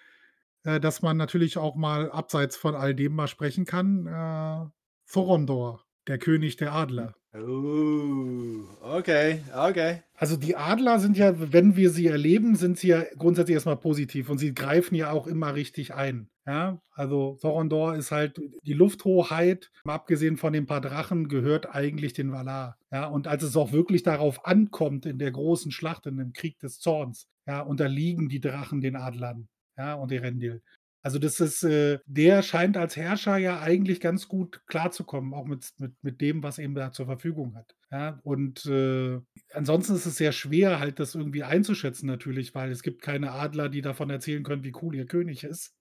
äh, 0.64 0.80
dass 0.80 1.02
man 1.02 1.16
natürlich 1.16 1.58
auch 1.58 1.76
mal 1.76 2.10
abseits 2.10 2.56
von 2.56 2.74
all 2.74 2.94
dem 2.94 3.14
mal 3.14 3.28
sprechen 3.28 3.64
kann, 3.64 4.06
äh, 4.06 4.66
Thorondor, 5.10 5.84
der 6.06 6.18
König 6.18 6.56
der 6.56 6.72
Adler. 6.72 7.14
Oh, 7.34 8.64
okay, 8.80 9.42
okay. 9.54 10.02
Also 10.14 10.36
die 10.36 10.56
Adler 10.56 10.98
sind 10.98 11.18
ja, 11.18 11.52
wenn 11.52 11.76
wir 11.76 11.90
sie 11.90 12.06
erleben, 12.06 12.56
sind 12.56 12.78
sie 12.78 12.88
ja 12.88 13.04
grundsätzlich 13.16 13.54
erstmal 13.54 13.76
positiv 13.76 14.30
und 14.30 14.38
sie 14.38 14.54
greifen 14.54 14.94
ja 14.94 15.10
auch 15.10 15.26
immer 15.26 15.54
richtig 15.54 15.94
ein. 15.94 16.30
Ja, 16.46 16.80
also 16.92 17.36
Thorondor 17.42 17.94
ist 17.94 18.10
halt 18.10 18.40
die 18.62 18.72
Lufthoheit, 18.72 19.70
abgesehen 19.84 20.38
von 20.38 20.54
den 20.54 20.64
paar 20.64 20.80
Drachen, 20.80 21.28
gehört 21.28 21.74
eigentlich 21.74 22.14
den 22.14 22.32
Valar. 22.32 22.78
Ja, 22.90 23.04
und 23.06 23.26
als 23.26 23.42
es 23.42 23.54
auch 23.54 23.72
wirklich 23.72 24.02
darauf 24.02 24.46
ankommt 24.46 25.04
in 25.04 25.18
der 25.18 25.30
großen 25.30 25.70
Schlacht, 25.70 26.06
in 26.06 26.16
dem 26.16 26.32
Krieg 26.32 26.58
des 26.60 26.80
Zorns, 26.80 27.28
ja, 27.46 27.60
unterliegen 27.60 28.30
die 28.30 28.40
Drachen 28.40 28.80
den 28.80 28.96
Adlern, 28.96 29.48
ja, 29.76 29.92
und 29.94 30.10
die 30.10 30.16
Rendil. 30.16 30.62
Also 31.02 31.18
das 31.18 31.38
ist, 31.40 31.62
äh, 31.62 31.98
der 32.06 32.42
scheint 32.42 32.76
als 32.76 32.96
Herrscher 32.96 33.36
ja 33.36 33.60
eigentlich 33.60 34.00
ganz 34.00 34.26
gut 34.26 34.62
klarzukommen, 34.66 35.32
auch 35.32 35.46
mit, 35.46 35.70
mit, 35.78 35.92
mit 36.02 36.20
dem, 36.20 36.42
was 36.42 36.58
eben 36.58 36.74
da 36.74 36.90
zur 36.90 37.06
Verfügung 37.06 37.54
hat. 37.54 37.76
Ja, 37.90 38.20
und 38.24 38.66
äh, 38.66 39.20
ansonsten 39.52 39.94
ist 39.94 40.06
es 40.06 40.16
sehr 40.16 40.32
schwer, 40.32 40.80
halt 40.80 40.98
das 40.98 41.14
irgendwie 41.14 41.44
einzuschätzen 41.44 42.06
natürlich, 42.06 42.54
weil 42.54 42.70
es 42.70 42.82
gibt 42.82 43.00
keine 43.00 43.32
Adler, 43.32 43.68
die 43.68 43.80
davon 43.80 44.10
erzählen 44.10 44.42
können, 44.42 44.64
wie 44.64 44.74
cool 44.82 44.94
ihr 44.94 45.06
König 45.06 45.44
ist. 45.44 45.74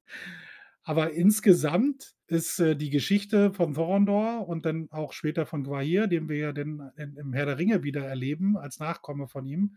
Aber 0.84 1.12
insgesamt 1.12 2.14
ist 2.28 2.60
äh, 2.60 2.76
die 2.76 2.92
Geschichte 2.92 3.52
von 3.52 3.74
Thorondor 3.74 4.48
und 4.48 4.66
dann 4.66 4.88
auch 4.92 5.14
später 5.14 5.46
von 5.46 5.64
Gwahir, 5.64 6.08
den 6.08 6.30
wir 6.30 6.38
ja 6.38 6.54
dann 6.54 6.92
im 6.96 7.34
Herr 7.34 7.46
der 7.46 7.58
Ringe 7.58 7.84
wieder 7.84 8.06
erleben, 8.06 8.56
als 8.56 8.80
Nachkomme 8.80 9.28
von 9.28 9.46
ihm, 9.46 9.76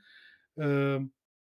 äh, 0.57 1.01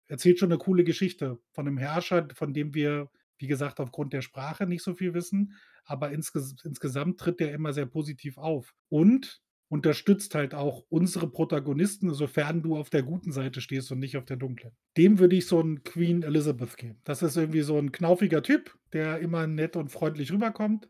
erzählt 0.06 0.38
schon 0.38 0.52
eine 0.52 0.58
coole 0.58 0.84
Geschichte 0.84 1.38
von 1.52 1.66
einem 1.66 1.78
Herrscher, 1.78 2.28
von 2.34 2.54
dem 2.54 2.74
wir 2.74 3.10
wie 3.38 3.46
gesagt, 3.46 3.80
aufgrund 3.80 4.12
der 4.12 4.22
Sprache 4.22 4.66
nicht 4.66 4.82
so 4.82 4.94
viel 4.94 5.14
wissen, 5.14 5.54
aber 5.84 6.10
insges 6.12 6.56
insgesamt 6.64 7.18
tritt 7.18 7.40
der 7.40 7.52
immer 7.52 7.72
sehr 7.72 7.86
positiv 7.86 8.38
auf 8.38 8.74
und 8.88 9.40
unterstützt 9.70 10.34
halt 10.34 10.54
auch 10.54 10.84
unsere 10.88 11.30
Protagonisten, 11.30 12.14
sofern 12.14 12.62
du 12.62 12.76
auf 12.76 12.88
der 12.90 13.02
guten 13.02 13.32
Seite 13.32 13.60
stehst 13.60 13.92
und 13.92 13.98
nicht 13.98 14.16
auf 14.16 14.24
der 14.24 14.38
dunklen. 14.38 14.72
Dem 14.96 15.18
würde 15.18 15.36
ich 15.36 15.46
so 15.46 15.60
einen 15.60 15.82
Queen 15.82 16.22
Elizabeth 16.22 16.76
geben. 16.76 17.00
Das 17.04 17.22
ist 17.22 17.36
irgendwie 17.36 17.60
so 17.60 17.78
ein 17.78 17.92
knaufiger 17.92 18.42
Typ, 18.42 18.78
der 18.92 19.18
immer 19.18 19.46
nett 19.46 19.76
und 19.76 19.90
freundlich 19.90 20.32
rüberkommt 20.32 20.88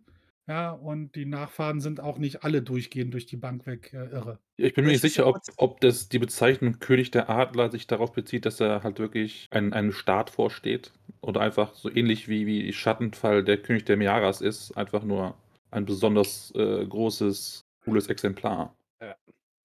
ja, 0.48 0.70
und 0.70 1.14
die 1.14 1.26
Nachfahren 1.26 1.80
sind 1.80 2.00
auch 2.00 2.16
nicht 2.16 2.42
alle 2.42 2.62
durchgehend 2.62 3.12
durch 3.12 3.26
die 3.26 3.36
Bank 3.36 3.66
weg 3.66 3.92
äh, 3.92 4.06
irre. 4.06 4.38
Ja, 4.56 4.66
ich 4.66 4.72
bin 4.72 4.86
mir 4.86 4.92
nicht 4.92 5.02
sicher, 5.02 5.26
ob, 5.26 5.40
ob 5.58 5.80
das 5.82 6.08
die 6.08 6.18
Bezeichnung 6.18 6.78
König 6.78 7.10
der 7.10 7.28
Adler 7.28 7.70
sich 7.70 7.86
darauf 7.86 8.12
bezieht, 8.12 8.46
dass 8.46 8.58
er 8.58 8.82
halt 8.82 8.98
wirklich 8.98 9.46
ein, 9.50 9.74
einem 9.74 9.92
Staat 9.92 10.30
vorsteht. 10.30 10.92
Oder 11.20 11.42
einfach 11.42 11.74
so 11.74 11.90
ähnlich 11.90 12.28
wie, 12.28 12.46
wie 12.46 12.72
Schattenfall 12.72 13.44
der 13.44 13.58
König 13.58 13.84
der 13.84 13.98
Miaras 13.98 14.40
ist, 14.40 14.74
einfach 14.74 15.02
nur 15.02 15.36
ein 15.70 15.84
besonders 15.84 16.50
äh, 16.54 16.86
großes, 16.86 17.66
cooles 17.84 18.06
Exemplar. 18.06 18.74
Ja. 19.02 19.16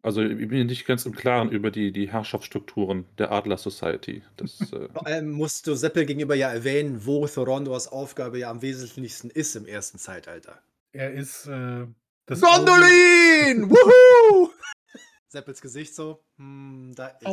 Also 0.02 0.22
ich 0.22 0.38
bin 0.38 0.50
mir 0.50 0.66
nicht 0.66 0.86
ganz 0.86 1.06
im 1.06 1.16
Klaren 1.16 1.50
über 1.50 1.72
die, 1.72 1.94
die 1.94 2.12
Herrschaftsstrukturen 2.12 3.06
der 3.18 3.32
Adler 3.32 3.58
Society. 3.58 4.22
Das, 4.36 4.60
äh 4.74 4.90
Vor 4.92 5.08
allem 5.08 5.32
musst 5.32 5.66
du 5.66 5.76
Seppel 5.76 6.06
gegenüber 6.06 6.36
ja 6.36 6.50
erwähnen, 6.50 7.06
wo 7.06 7.26
Thorondors 7.26 7.88
Aufgabe 7.88 8.40
ja 8.40 8.52
am 8.52 8.62
wesentlichsten 8.62 9.30
ist 9.30 9.56
im 9.56 9.66
ersten 9.66 9.98
Zeitalter. 9.98 10.62
Er 10.94 11.12
ist 11.12 11.48
äh, 11.48 11.88
das 12.28 12.40
Gondolin! 12.40 13.70
Wuhu! 13.70 14.50
Seppels 15.28 15.60
Gesicht 15.62 15.96
so, 15.96 16.24
hm, 16.38 16.94
da 16.96 17.08
ist 17.08 17.26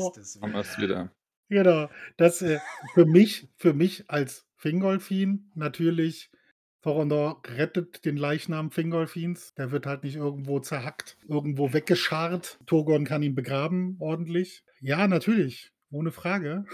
Aber- 0.42 0.60
es 0.60 0.78
wieder. 0.78 1.12
wieder. 1.50 1.64
Genau. 1.64 1.90
Das 2.16 2.40
äh, 2.42 2.58
für 2.94 3.04
mich, 3.04 3.48
für 3.56 3.74
mich 3.74 4.04
als 4.08 4.46
Fingolfin 4.56 5.50
natürlich. 5.54 6.30
Thorondor 6.82 7.42
rettet 7.46 8.06
den 8.06 8.16
Leichnam 8.16 8.70
Fingolfins. 8.70 9.52
Der 9.54 9.70
wird 9.70 9.84
halt 9.84 10.02
nicht 10.02 10.16
irgendwo 10.16 10.60
zerhackt, 10.60 11.18
irgendwo 11.28 11.74
weggescharrt. 11.74 12.58
Turgon 12.64 13.04
kann 13.04 13.22
ihn 13.22 13.34
begraben, 13.34 13.96
ordentlich. 13.98 14.64
Ja, 14.80 15.06
natürlich. 15.06 15.72
Ohne 15.90 16.10
Frage. 16.12 16.64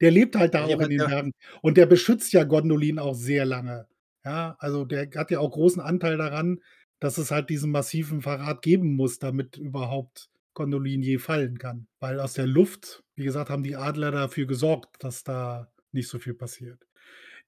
Der 0.00 0.10
lebt 0.10 0.36
halt 0.36 0.54
da 0.54 0.64
auch 0.64 0.80
in 0.80 0.88
den 0.88 0.98
Bergen. 1.06 1.32
Und 1.60 1.76
der 1.76 1.84
beschützt 1.84 2.32
ja 2.32 2.44
Gondolin 2.44 2.98
auch 2.98 3.14
sehr 3.14 3.44
lange. 3.44 3.86
Ja, 4.26 4.56
also 4.58 4.84
der 4.84 5.08
hat 5.14 5.30
ja 5.30 5.38
auch 5.38 5.52
großen 5.52 5.80
Anteil 5.80 6.18
daran, 6.18 6.60
dass 6.98 7.16
es 7.18 7.30
halt 7.30 7.48
diesen 7.48 7.70
massiven 7.70 8.22
Verrat 8.22 8.60
geben 8.62 8.96
muss, 8.96 9.20
damit 9.20 9.56
überhaupt 9.56 10.30
Gondolin 10.54 11.02
je 11.02 11.18
fallen 11.18 11.58
kann. 11.58 11.86
Weil 12.00 12.18
aus 12.20 12.32
der 12.34 12.46
Luft, 12.48 13.04
wie 13.14 13.24
gesagt, 13.24 13.50
haben 13.50 13.62
die 13.62 13.76
Adler 13.76 14.10
dafür 14.10 14.46
gesorgt, 14.46 14.96
dass 15.04 15.22
da 15.22 15.70
nicht 15.92 16.08
so 16.08 16.18
viel 16.18 16.34
passiert. 16.34 16.86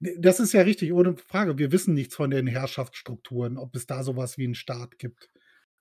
Ne, 0.00 0.16
Das 0.20 0.40
ist 0.40 0.52
ja 0.52 0.62
richtig, 0.62 0.92
ohne 0.92 1.16
Frage. 1.16 1.58
Wir 1.58 1.72
wissen 1.72 1.94
nichts 1.94 2.14
von 2.16 2.30
den 2.30 2.46
Herrschaftsstrukturen, 2.46 3.58
ob 3.58 3.74
es 3.76 3.86
da 3.86 4.04
sowas 4.04 4.38
wie 4.38 4.44
einen 4.44 4.54
Staat 4.54 4.98
gibt. 4.98 5.30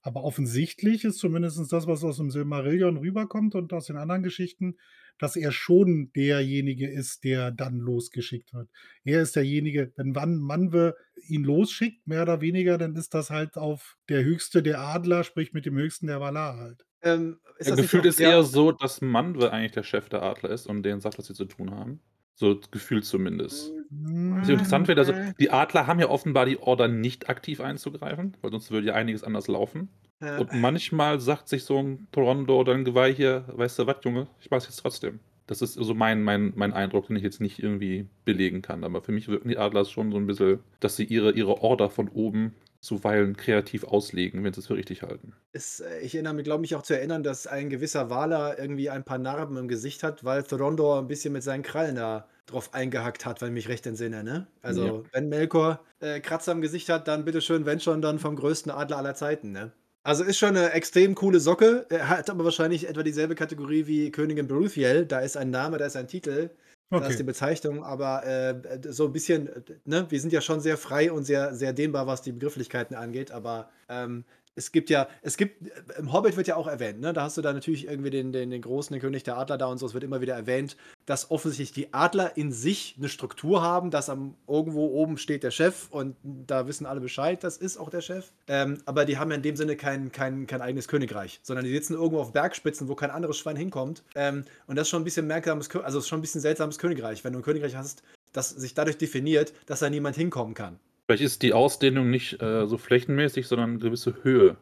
Aber 0.02 0.24
offensichtlich 0.24 1.04
ist 1.04 1.18
zumindest 1.18 1.72
das, 1.72 1.88
was 1.88 2.04
aus 2.04 2.18
dem 2.18 2.32
Silmarillion 2.32 2.98
rüberkommt 2.98 3.56
und 3.56 3.74
aus 3.74 3.88
den 3.88 3.98
anderen 3.98 4.24
Geschichten, 4.24 4.78
dass 5.18 5.36
er 5.36 5.52
schon 5.52 6.12
derjenige 6.16 6.90
ist, 6.90 7.24
der 7.24 7.52
dann 7.52 7.78
losgeschickt 7.78 8.54
wird. 8.54 8.70
Er 9.04 9.22
ist 9.22 9.36
derjenige, 9.36 9.92
wenn 9.96 10.16
Van 10.16 10.38
Manwe 10.38 10.96
ihn 11.28 11.44
losschickt, 11.44 12.08
mehr 12.08 12.22
oder 12.22 12.42
weniger, 12.42 12.78
dann 12.78 12.96
ist 12.96 13.14
das 13.14 13.30
halt 13.30 13.58
auf 13.58 13.98
der 14.10 14.24
Höchste 14.24 14.62
der 14.62 14.80
Adler, 14.80 15.24
sprich 15.24 15.54
mit 15.54 15.66
dem 15.66 15.76
Höchsten 15.76 16.08
der 16.08 16.20
Valar 16.20 16.58
halt. 16.58 16.86
Ähm, 17.02 17.40
ist 17.58 17.70
Ja, 17.70 17.76
gefühlt 17.76 18.06
ist 18.06 18.20
eher 18.20 18.44
so, 18.44 18.72
dass 18.72 19.02
Manwe 19.02 19.52
eigentlich 19.52 19.72
der 19.72 19.84
Chef 19.84 20.10
der 20.10 20.24
Adler 20.24 20.52
ist 20.52 20.68
und 20.68 20.84
denen 20.84 21.02
sagt, 21.02 21.18
was 21.18 21.28
sie 21.28 21.34
zu 21.34 21.46
tun 21.46 21.72
haben. 21.72 22.02
So 22.36 22.60
gefühlt 22.72 23.06
zumindest. 23.06 23.72
Was 23.89 24.50
interessant 24.50 24.88
wird, 24.88 25.00
also 25.00 25.13
die 25.39 25.52
Adler 25.52 25.88
haben 25.88 26.00
ja 26.00 26.10
offenbar 26.10 26.45
die 26.45 26.60
Order 26.60 26.88
nicht 26.88 27.30
aktiv 27.30 27.62
einzugreifen, 27.62 28.36
weil 28.41 28.52
sonst 28.52 28.71
würde 28.71 28.88
ja 28.88 28.93
einiges 28.93 29.23
anders 29.23 29.47
laufen. 29.47 29.89
Ja. 30.21 30.39
Und 30.39 30.54
manchmal 30.54 31.19
sagt 31.19 31.47
sich 31.47 31.63
so 31.63 31.78
ein 31.78 32.08
Toronto 32.12 32.60
oder 32.60 32.73
ein 32.73 32.86
Geweih 32.86 33.13
hier, 33.13 33.45
weißt 33.47 33.80
du 33.80 33.88
was, 33.88 33.97
Junge, 34.04 34.28
ich 34.39 34.50
mach's 34.50 34.65
jetzt 34.65 34.78
trotzdem. 34.78 35.19
Das 35.45 35.62
ist 35.62 35.76
so 35.76 35.93
mein, 35.93 36.23
mein, 36.23 36.52
mein 36.56 36.73
Eindruck, 36.73 37.08
den 37.08 37.15
ich 37.15 37.23
jetzt 37.23 37.39
nicht 37.39 37.60
irgendwie 37.60 38.08
belegen 38.26 38.62
kann. 38.62 38.84
Aber 38.84 39.02
für 39.02 39.13
mich 39.13 39.30
wirken 39.30 39.47
die 39.47 39.58
Adler 39.58 39.86
schon 39.86 40.12
so 40.12 40.17
ein 40.17 40.28
bisschen, 40.28 40.60
dass 40.82 40.97
sie 40.97 41.06
ihre, 41.06 41.32
ihre 41.32 41.62
Order 41.62 41.89
von 41.89 42.10
oben 42.10 42.54
zuweilen 42.82 43.36
kreativ 43.38 43.86
auslegen, 43.86 44.43
wenn 44.43 44.54
sie 44.54 44.60
es 44.60 44.67
für 44.67 44.76
richtig 44.76 45.04
halten. 45.04 45.34
Ist, 45.54 45.80
äh, 45.80 46.00
ich 46.02 46.15
erinnere 46.15 46.34
mich, 46.34 46.43
glaube 46.43 46.65
ich, 46.65 46.76
auch 46.76 46.84
zu 46.84 46.95
erinnern, 46.95 47.23
dass 47.23 47.47
ein 47.47 47.69
gewisser 47.69 48.10
Waler 48.10 48.60
irgendwie 48.60 48.89
ein 48.89 49.04
paar 49.04 49.17
Narben 49.17 49.58
im 49.58 49.67
Gesicht 49.67 50.04
hat, 50.04 50.23
weil 50.23 50.43
Thorondor 50.43 51.00
ein 51.00 51.08
bisschen 51.08 51.34
mit 51.34 51.43
seinen 51.43 51.63
Krallen 51.63 51.95
da 51.95 52.28
drauf 52.48 52.74
eingehackt 52.74 53.26
hat, 53.26 53.42
wenn 53.42 53.50
ich 53.50 53.54
mich 53.54 53.70
recht 53.70 53.86
entsinne. 53.86 54.24
Ne? 54.24 54.48
Also, 54.62 54.86
Ja. 54.86 55.04
wenn 55.12 55.30
Melkor 55.30 55.82
äh, 56.00 56.20
Kratzer 56.20 56.52
im 56.54 56.62
Gesicht 56.62 56.90
hat, 56.90 57.08
dann 57.08 57.26
bitteschön, 57.26 57.66
wenn 57.66 57.80
schon, 57.80 58.02
dann 58.02 58.18
vom 58.20 58.36
größten 58.36 58.72
Adler 58.72 58.98
aller 58.98 59.16
Zeiten. 59.16 59.52
Ne? 59.52 59.72
Also 60.04 60.24
ist 60.24 60.38
schon 60.38 60.56
eine 60.56 60.72
extrem 60.72 61.16
coole 61.16 61.40
Socke, 61.42 61.86
er 61.90 62.08
hat 62.08 62.30
aber 62.30 62.46
wahrscheinlich 62.46 62.88
etwa 62.88 63.04
dieselbe 63.04 63.36
Kategorie 63.36 63.88
wie 63.88 64.10
Königin 64.10 64.48
Beruthiel. 64.48 65.06
Da 65.06 65.20
ist 65.20 65.36
ein 65.36 65.50
Name, 65.50 65.78
da 65.78 65.86
ist 65.86 65.98
ein 65.98 66.08
Titel. 66.08 66.50
Das 66.90 67.02
ist 67.02 67.08
die 67.10 67.14
Okay. 67.16 67.24
Bezeichnung, 67.24 67.84
aber 67.84 68.26
äh, 68.26 68.56
so 68.88 69.08
ein 69.08 69.12
bisschen, 69.12 69.50
äh, 69.50 69.62
ne, 69.84 70.06
wir 70.10 70.22
sind 70.22 70.32
ja 70.32 70.40
schon 70.40 70.62
sehr 70.62 70.78
frei 70.78 71.12
und 71.12 71.26
sehr, 71.26 71.54
sehr 71.54 71.74
dehnbar, 71.74 72.08
was 72.08 72.22
die 72.22 72.32
Begrifflichkeiten 72.32 72.96
angeht, 72.96 73.30
aber 73.32 73.70
ähm, 73.90 74.24
es 74.58 74.72
gibt 74.72 74.89
ja, 74.89 75.08
es 75.22 75.38
gibt, 75.38 75.67
äh, 75.67 76.00
im 76.00 76.12
Hobbit 76.12 76.36
wird 76.36 76.48
ja 76.48 76.56
auch 76.56 76.67
erwähnt, 76.67 77.00
ne? 77.00 77.13
Da 77.13 77.22
hast 77.22 77.38
du 77.38 77.41
da 77.41 77.54
natürlich 77.54 77.88
irgendwie 77.88 78.10
den, 78.10 78.34
den, 78.34 78.50
den 78.50 78.62
großen, 78.62 78.93
den 78.93 79.00
König 79.00 79.24
der 79.24 79.38
Adler 79.38 79.58
da 79.58 79.67
und 79.67 79.78
so, 79.78 79.86
es 79.86 79.93
wird 79.93 80.04
immer 80.04 80.20
wieder 80.20 80.36
erwähnt, 80.36 80.76
dass 81.06 81.32
offensichtlich 81.32 81.72
die 81.72 81.93
Adler 81.93 82.36
in 82.36 82.52
sich 82.52 82.96
eine 82.98 83.08
Struktur 83.08 83.62
haben, 83.62 83.91
dass 83.91 84.10
am 84.10 84.36
irgendwo 84.48 84.88
oben 84.88 85.17
steht 85.17 85.43
der 85.43 85.52
Chef 85.52 85.88
und 85.91 86.15
da 86.24 86.67
wissen 86.67 86.86
alle 86.86 87.00
Bescheid, 87.00 87.43
das 87.43 87.58
ist 87.58 87.78
auch 87.78 87.89
der 87.89 88.02
Chef. 88.02 88.32
Ähm, 88.48 88.80
aber 88.86 89.06
die 89.06 89.17
haben 89.17 89.30
ja 89.30 89.38
in 89.38 89.43
dem 89.43 89.56
Sinne 89.56 89.76
kein, 89.76 90.12
kein, 90.12 90.48
kein 90.48 90.62
eigenes 90.62 90.88
Königreich, 90.88 91.39
sondern 91.43 91.63
die 91.63 91.72
sitzen 91.72 91.93
irgendwo 91.93 92.20
auf 92.20 92.34
Bergspitzen, 92.34 92.88
wo 92.88 92.96
kein 92.96 93.12
anderes 93.12 93.38
Schwein 93.38 93.56
hinkommt. 93.56 94.04
Ähm, 94.15 94.43
und 94.65 94.76
das 94.76 94.88
ist 94.88 94.89
schon 94.89 95.02
ein 95.02 95.06
bisschen 95.06 95.28
merkwürdiges, 95.28 95.76
also 95.76 96.02
schon 96.02 96.20
ein 96.20 96.22
bisschen 96.22 96.41
seltsames 96.41 96.80
Königreich, 96.80 97.24
wenn 97.24 97.34
du 97.34 97.39
ein 97.39 97.43
Königreich 97.43 97.76
hast, 97.76 98.02
das 98.34 98.50
sich 98.50 98.74
dadurch 98.74 98.98
definiert, 98.98 99.54
dass 99.67 99.80
da 99.80 99.89
niemand 99.89 100.15
hinkommen 100.15 100.54
kann. 100.54 100.80
Vielleicht 101.08 101.24
ist 101.24 101.41
die 101.41 101.54
Ausdehnung 101.54 102.10
nicht 102.10 102.41
äh, 102.41 102.67
so 102.67 102.78
flächenmäßig, 102.78 103.48
sondern 103.48 103.72
eine 103.72 103.80
gewisse 103.80 104.24
Höhe, 104.24 104.58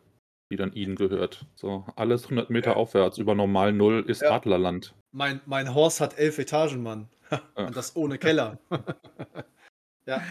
die 0.51 0.57
dann 0.57 0.73
ihnen 0.73 0.95
gehört. 0.95 1.45
So, 1.55 1.85
alles 1.95 2.25
100 2.25 2.51
Meter 2.51 2.71
Ja. 2.71 2.75
aufwärts 2.77 3.17
über 3.17 3.33
normal 3.33 3.73
Null 3.73 4.05
ist 4.07 4.21
Ja. 4.21 4.31
Adlerland. 4.31 4.93
Mein, 5.11 5.41
mein 5.45 5.73
Horst 5.73 6.01
hat 6.01 6.17
elf 6.19 6.37
Etagen, 6.37 6.83
Mann. 6.83 7.09
Ja. 7.31 7.41
Und 7.55 7.75
das 7.75 7.95
ohne 7.95 8.19
Keller. 8.19 8.59
ja. 10.05 10.21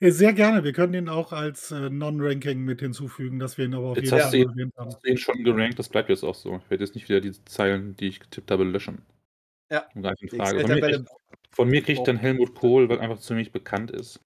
Ja, 0.00 0.10
sehr 0.12 0.32
gerne. 0.32 0.62
Wir 0.64 0.72
können 0.72 0.94
ihn 0.94 1.08
auch 1.08 1.32
als 1.32 1.70
äh, 1.72 1.90
Non-Ranking 1.90 2.60
mit 2.60 2.80
hinzufügen, 2.80 3.38
dass 3.38 3.58
wir 3.58 3.64
ihn 3.64 3.74
aber 3.74 3.86
auf 3.88 3.96
Jetzt 3.96 4.10
jeden 4.12 4.22
Fall 4.22 4.34
erwähnt 4.34 4.72
haben. 4.76 4.86
Hast 4.86 5.04
du 5.04 5.10
ihn 5.10 5.18
schon 5.18 5.42
gerankt, 5.44 5.78
das 5.78 5.88
bleibt 5.88 6.08
jetzt 6.08 6.24
auch 6.24 6.34
so. 6.36 6.56
Ich 6.56 6.70
werde 6.70 6.84
jetzt 6.84 6.94
nicht 6.94 7.08
wieder 7.08 7.20
die 7.20 7.32
Zeilen, 7.44 7.96
die 7.96 8.08
ich 8.08 8.20
getippt 8.20 8.50
habe, 8.50 8.64
löschen. 8.64 9.02
Ja. 9.70 9.86
Von 9.92 10.02
mir, 10.02 10.80
kriegt, 10.80 11.08
von 11.50 11.68
mir 11.68 11.82
kriegt 11.82 12.06
dann 12.08 12.16
Helmut 12.16 12.54
Kohl, 12.54 12.88
weil 12.88 13.00
einfach 13.00 13.18
ziemlich 13.18 13.52
bekannt 13.52 13.90
ist. 13.90 14.20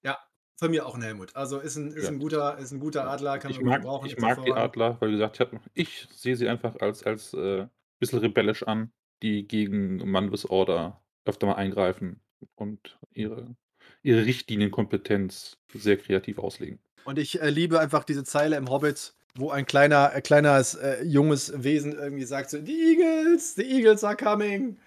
Von 0.55 0.71
mir 0.71 0.85
auch 0.85 0.95
ein 0.95 1.01
Helmut. 1.01 1.35
Also 1.35 1.59
ist 1.59 1.75
ein, 1.75 1.91
ist 1.91 2.03
Ja. 2.03 2.09
ein, 2.09 2.19
guter, 2.19 2.57
ist 2.57 2.71
ein 2.71 2.79
guter 2.79 3.09
Adler, 3.09 3.39
kann 3.39 3.51
ich 3.51 3.57
man 3.59 3.69
mag, 3.69 3.81
gebrauchen. 3.81 4.07
ich 4.07 4.17
mag 4.17 4.43
die. 4.43 4.51
Adler, 4.51 4.97
weil 4.99 5.09
wie 5.09 5.13
gesagt, 5.13 5.39
ich, 5.73 6.07
ich 6.07 6.07
sehe 6.11 6.35
sie 6.35 6.47
einfach 6.47 6.75
als, 6.79 7.03
als 7.03 7.33
äh, 7.33 7.67
bisschen 7.99 8.19
rebellisch 8.19 8.63
an, 8.63 8.91
die 9.21 9.47
gegen 9.47 9.97
Manwes 10.09 10.49
Order 10.49 11.01
öfter 11.25 11.47
mal 11.47 11.55
eingreifen 11.55 12.19
und 12.55 12.97
ihre, 13.13 13.55
ihre 14.01 14.25
Richtlinienkompetenz 14.25 15.57
sehr 15.73 15.97
kreativ 15.97 16.37
auslegen. 16.39 16.79
Und 17.05 17.19
ich 17.19 17.41
äh, 17.41 17.49
liebe 17.49 17.79
einfach 17.79 18.03
diese 18.03 18.23
Zeile 18.23 18.55
im 18.57 18.69
Hobbit, 18.69 19.13
wo 19.35 19.49
ein 19.49 19.65
kleiner, 19.65 20.13
äh, 20.13 20.21
kleines, 20.21 20.75
äh, 20.75 21.03
junges 21.03 21.63
Wesen 21.63 21.93
irgendwie 21.93 22.23
sagt 22.25 22.49
so, 22.49 22.59
die 22.61 22.95
Eagles, 22.97 23.55
the 23.55 23.63
Eagles 23.63 24.03
are 24.03 24.15
coming. 24.15 24.77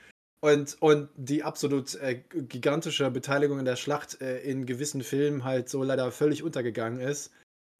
Und, 0.47 0.77
und 0.81 1.09
die 1.17 1.43
absolut 1.43 1.97
äh, 1.97 2.23
gigantische 2.31 3.11
Beteiligung 3.11 3.59
in 3.59 3.65
der 3.65 3.75
Schlacht 3.75 4.21
äh, 4.21 4.39
in 4.43 4.65
gewissen 4.65 5.03
Filmen 5.03 5.43
halt 5.43 5.69
so 5.69 5.83
leider 5.83 6.13
völlig 6.13 6.45
untergegangen 6.45 7.01
ist. 7.01 7.33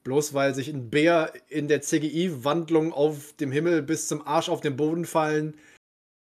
Bloß 0.03 0.35
weil 0.35 0.53
sich 0.53 0.69
ein 0.69 0.91
Bär 0.91 1.33
in 1.49 1.69
der 1.69 1.83
CGI-Wandlung 1.83 2.93
auf 2.93 3.35
dem 3.35 3.53
Himmel 3.53 3.83
bis 3.83 4.09
zum 4.09 4.27
Arsch 4.27 4.49
auf 4.49 4.63
den 4.63 4.77
Boden 4.77 5.05
fallen. 5.05 5.55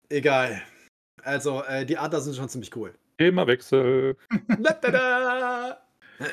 Egal. 0.09 0.59
Also, 1.21 1.63
äh, 1.65 1.85
die 1.85 1.99
Adler 1.99 2.21
sind 2.21 2.35
schon 2.35 2.49
ziemlich 2.49 2.75
cool. 2.75 2.95
Themawechsel. 3.19 4.17
Tada! 4.81 5.85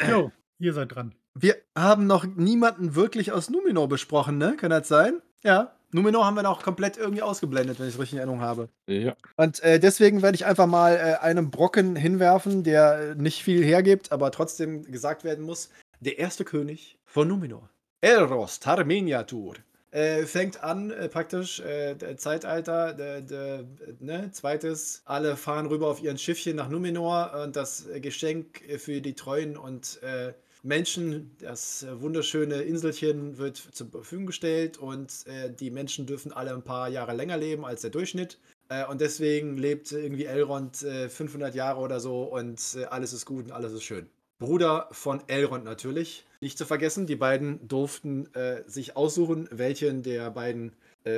Jo, 0.09 0.33
ihr 0.59 0.73
seid 0.73 0.95
dran. 0.95 1.15
Wir 1.35 1.57
haben 1.77 2.07
noch 2.07 2.25
niemanden 2.25 2.95
wirklich 2.95 3.33
aus 3.33 3.51
Numenor 3.51 3.89
besprochen, 3.91 4.39
ne? 4.39 4.57
Kann 4.57 4.71
das 4.71 4.89
sein? 4.89 5.21
Ja. 5.45 5.77
Numenor 5.93 6.25
haben 6.25 6.35
wir 6.37 6.43
noch 6.43 6.63
komplett 6.63 6.97
irgendwie 6.97 7.23
ausgeblendet, 7.23 7.79
wenn 7.79 7.89
ich 7.89 7.95
es 7.95 8.01
richtig 8.01 8.15
in 8.15 8.19
Erinnerung 8.19 8.41
habe. 8.41 8.69
Ja. 8.87 9.15
Und 9.37 9.63
äh, 9.63 9.81
deswegen 9.81 10.23
werde 10.23 10.37
ich 10.37 10.47
einfach 10.47 10.67
mal 10.67 10.97
äh, 10.97 11.25
einen 11.25 11.51
Brocken 11.51 11.97
hinwerfen, 11.97 12.63
der 12.63 13.11
äh, 13.11 13.15
nicht 13.15 13.43
viel 13.43 13.65
hergibt, 13.65 14.13
aber 14.13 14.31
trotzdem 14.31 14.85
gesagt 14.85 15.25
werden 15.25 15.45
muss. 15.45 15.71
Der 16.01 16.19
erste 16.19 16.45
König 16.45 16.99
von 17.05 17.29
Numenor. 17.29 17.69
Elros 18.01 18.61
Tarmeniatur. 18.61 19.55
Äh, 19.91 20.23
fängt 20.23 20.63
an, 20.63 20.93
äh, 20.93 21.09
praktisch, 21.09 21.59
äh, 21.61 21.97
der 21.97 22.17
Zeitalter, 22.17 22.93
der, 22.95 23.21
der, 23.23 23.65
ne, 23.99 24.31
zweites, 24.31 25.03
alle 25.05 25.37
fahren 25.37 25.67
rüber 25.67 25.89
auf 25.89 26.01
ihren 26.01 26.17
Schiffchen 26.17 26.55
nach 26.55 26.69
Numenor 26.69 27.33
und 27.43 27.57
das 27.57 27.89
Geschenk 27.97 28.63
für 28.79 29.01
die 29.01 29.15
Treuen 29.15 29.57
und 29.57 30.01
äh, 30.05 30.33
Menschen, 30.63 31.31
das 31.39 31.83
äh, 31.83 32.01
wunderschöne 32.01 32.63
Inselchen 32.63 33.39
wird 33.39 33.57
zur 33.57 33.89
Verfügung 33.89 34.27
gestellt 34.27 34.79
und 34.79 35.27
äh, 35.27 35.53
die 35.53 35.71
Menschen 35.71 36.07
dürfen 36.07 36.33
alle 36.33 36.53
ein 36.53 36.63
paar 36.63 36.89
Jahre 36.89 37.15
länger 37.15 37.37
leben 37.37 37.65
als 37.65 37.83
der 37.83 37.91
Durchschnitt. 37.91 38.39
Äh, 38.69 38.87
und 38.87 39.01
deswegen 39.01 39.57
lebt 39.57 39.93
irgendwie 39.93 40.25
Elrond 40.25 40.83
äh, 40.83 41.09
500 41.09 41.55
Jahre 41.55 41.81
oder 41.81 42.01
so 42.01 42.25
und 42.25 42.61
äh, 42.77 42.85
alles 42.85 43.13
ist 43.13 43.27
gut 43.27 43.47
und 43.47 43.53
alles 43.53 43.73
ist 43.73 43.85
schön. 43.85 44.07
Bruder 44.39 44.89
von 44.93 45.23
Elrond 45.29 45.65
natürlich. 45.65 46.27
Nicht 46.41 46.57
zu 46.57 46.65
vergessen, 46.65 47.07
die 47.07 47.17
beiden 47.17 47.67
durften 47.69 48.33
äh, 48.35 48.63
sich 48.67 48.97
aussuchen, 48.97 49.49
welchen 49.51 50.03
der 50.03 50.31
beiden 50.31 50.73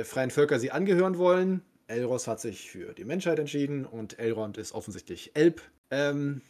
freien 0.05 0.31
Völker 0.31 0.59
sie 0.59 0.71
angehören 0.71 1.17
wollen. 1.17 1.61
Elros 1.87 2.25
hat 2.27 2.39
sich 2.39 2.71
für 2.71 2.93
die 2.93 3.03
Menschheit 3.03 3.37
entschieden 3.37 3.85
und 3.85 4.17
Elrond 4.17 4.57
ist 4.57 4.71
offensichtlich 4.71 5.31
Elb 5.33 5.61
ähm, 5.91 6.41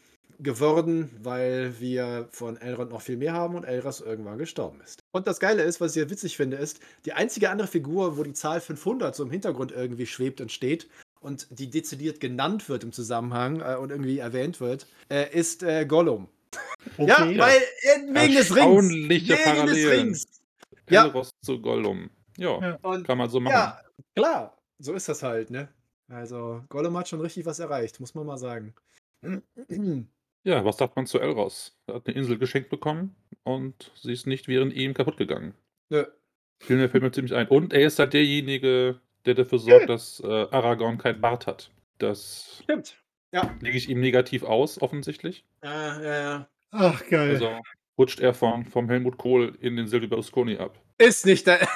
geworden, 0.44 1.10
weil 1.22 1.80
wir 1.80 2.28
von 2.32 2.58
Elrond 2.58 2.92
noch 2.92 3.02
viel 3.02 3.18
mehr 3.18 3.34
haben 3.34 3.56
und 3.56 3.64
Elros 3.64 4.02
irgendwann 4.02 4.38
gestorben 4.38 4.82
ist. 4.82 5.00
Und 5.12 5.28
das 5.28 5.40
Geile 5.40 5.64
ist, 5.64 5.80
was 5.82 5.92
ich 5.92 5.96
sehr 5.96 6.10
witzig 6.10 6.38
finde, 6.38 6.58
ist, 6.58 6.80
die 7.06 7.14
einzige 7.14 7.50
andere 7.50 7.68
Figur, 7.68 8.18
wo 8.18 8.24
die 8.24 8.34
Zahl 8.34 8.62
500 8.62 9.16
so 9.16 9.24
im 9.24 9.32
Hintergrund 9.32 9.72
irgendwie 9.72 10.06
schwebt 10.06 10.42
und 10.42 10.52
steht 10.52 10.90
und 11.22 11.48
die 11.50 11.70
dezidiert 11.70 12.20
genannt 12.20 12.68
wird 12.70 12.84
im 12.84 12.92
Zusammenhang 12.92 13.62
äh, 13.62 13.76
und 13.76 13.90
irgendwie 13.92 14.20
erwähnt 14.20 14.60
wird, 14.60 14.88
äh, 15.10 15.32
ist 15.38 15.64
äh, 15.64 15.86
Gollum. 15.86 16.28
Ja, 16.98 17.24
Okay. 17.24 17.40
weil 17.40 17.62
wegen 18.14 18.36
des 18.36 18.56
Rings. 18.56 19.10
Wegen 19.10 19.28
des 19.28 19.44
Parallelen. 19.44 20.00
Rings. 20.08 20.26
Ja. 20.90 21.06
Elros 21.06 21.30
zu 21.42 21.62
Gollum. 21.62 22.10
Ja, 22.38 22.60
Ja. 22.62 22.80
Und 22.82 23.08
kann 23.08 23.18
man 23.18 23.30
so 23.30 23.40
machen. 23.40 23.54
ja, 23.54 23.82
klar, 24.16 24.58
so 24.80 24.94
ist 24.94 25.08
das 25.08 25.24
halt, 25.24 25.50
ne? 25.50 25.70
Also, 26.10 26.62
Gollum 26.70 26.98
hat 26.98 27.08
schon 27.08 27.22
richtig 27.22 27.46
was 27.46 27.60
erreicht, 27.60 28.00
muss 28.00 28.14
man 28.14 28.26
mal 28.26 28.38
sagen. 28.38 28.74
Ja, 30.44 30.66
was 30.66 30.78
sagt 30.78 30.96
man 30.96 31.06
zu 31.06 31.20
Elros? 31.20 31.78
Er 31.88 31.96
hat 31.96 32.08
eine 32.08 32.18
Insel 32.18 32.38
geschenkt 32.38 32.70
bekommen 32.70 33.16
und 33.44 33.92
sie 33.96 34.12
ist 34.12 34.28
nicht 34.28 34.48
während 34.48 34.74
ihm 34.74 34.94
kaputt 34.94 35.18
gegangen. 35.18 35.54
Nö. 35.90 36.06
Fiel 36.60 36.78
mir, 36.78 36.90
fällt 36.90 37.04
mir 37.04 37.12
ziemlich 37.12 37.34
ein. 37.34 37.48
Und 37.48 37.74
er 37.74 37.88
ist 37.88 38.00
halt 38.00 38.14
derjenige, 38.14 39.00
der 39.26 39.36
dafür 39.36 39.60
sorgt, 39.60 39.90
dass 39.90 40.20
äh, 40.20 40.28
Aragorn 40.28 40.98
kein 40.98 41.22
Bart 41.22 41.48
hat. 41.48 41.72
Das 41.98 42.60
Stimmt. 42.64 42.98
Ja. 43.32 43.56
lege 43.62 43.78
ich 43.78 43.90
ihm 43.90 44.00
negativ 44.00 44.44
aus, 44.44 44.82
offensichtlich. 44.82 45.46
Ja, 45.64 46.02
ja, 46.02 46.22
ja. 46.22 46.50
Ach, 46.72 47.08
geil. 47.08 47.32
Also 47.32 47.60
rutscht 47.98 48.20
er 48.20 48.34
von, 48.34 48.66
vom 48.66 48.90
Helmut 48.90 49.18
Kohl 49.18 49.58
in 49.62 49.76
den 49.76 49.88
Silvio 49.88 50.10
Berlusconi 50.10 50.58
ab. 50.58 50.80
Ist 50.98 51.26
nicht 51.26 51.48
der. 51.48 51.68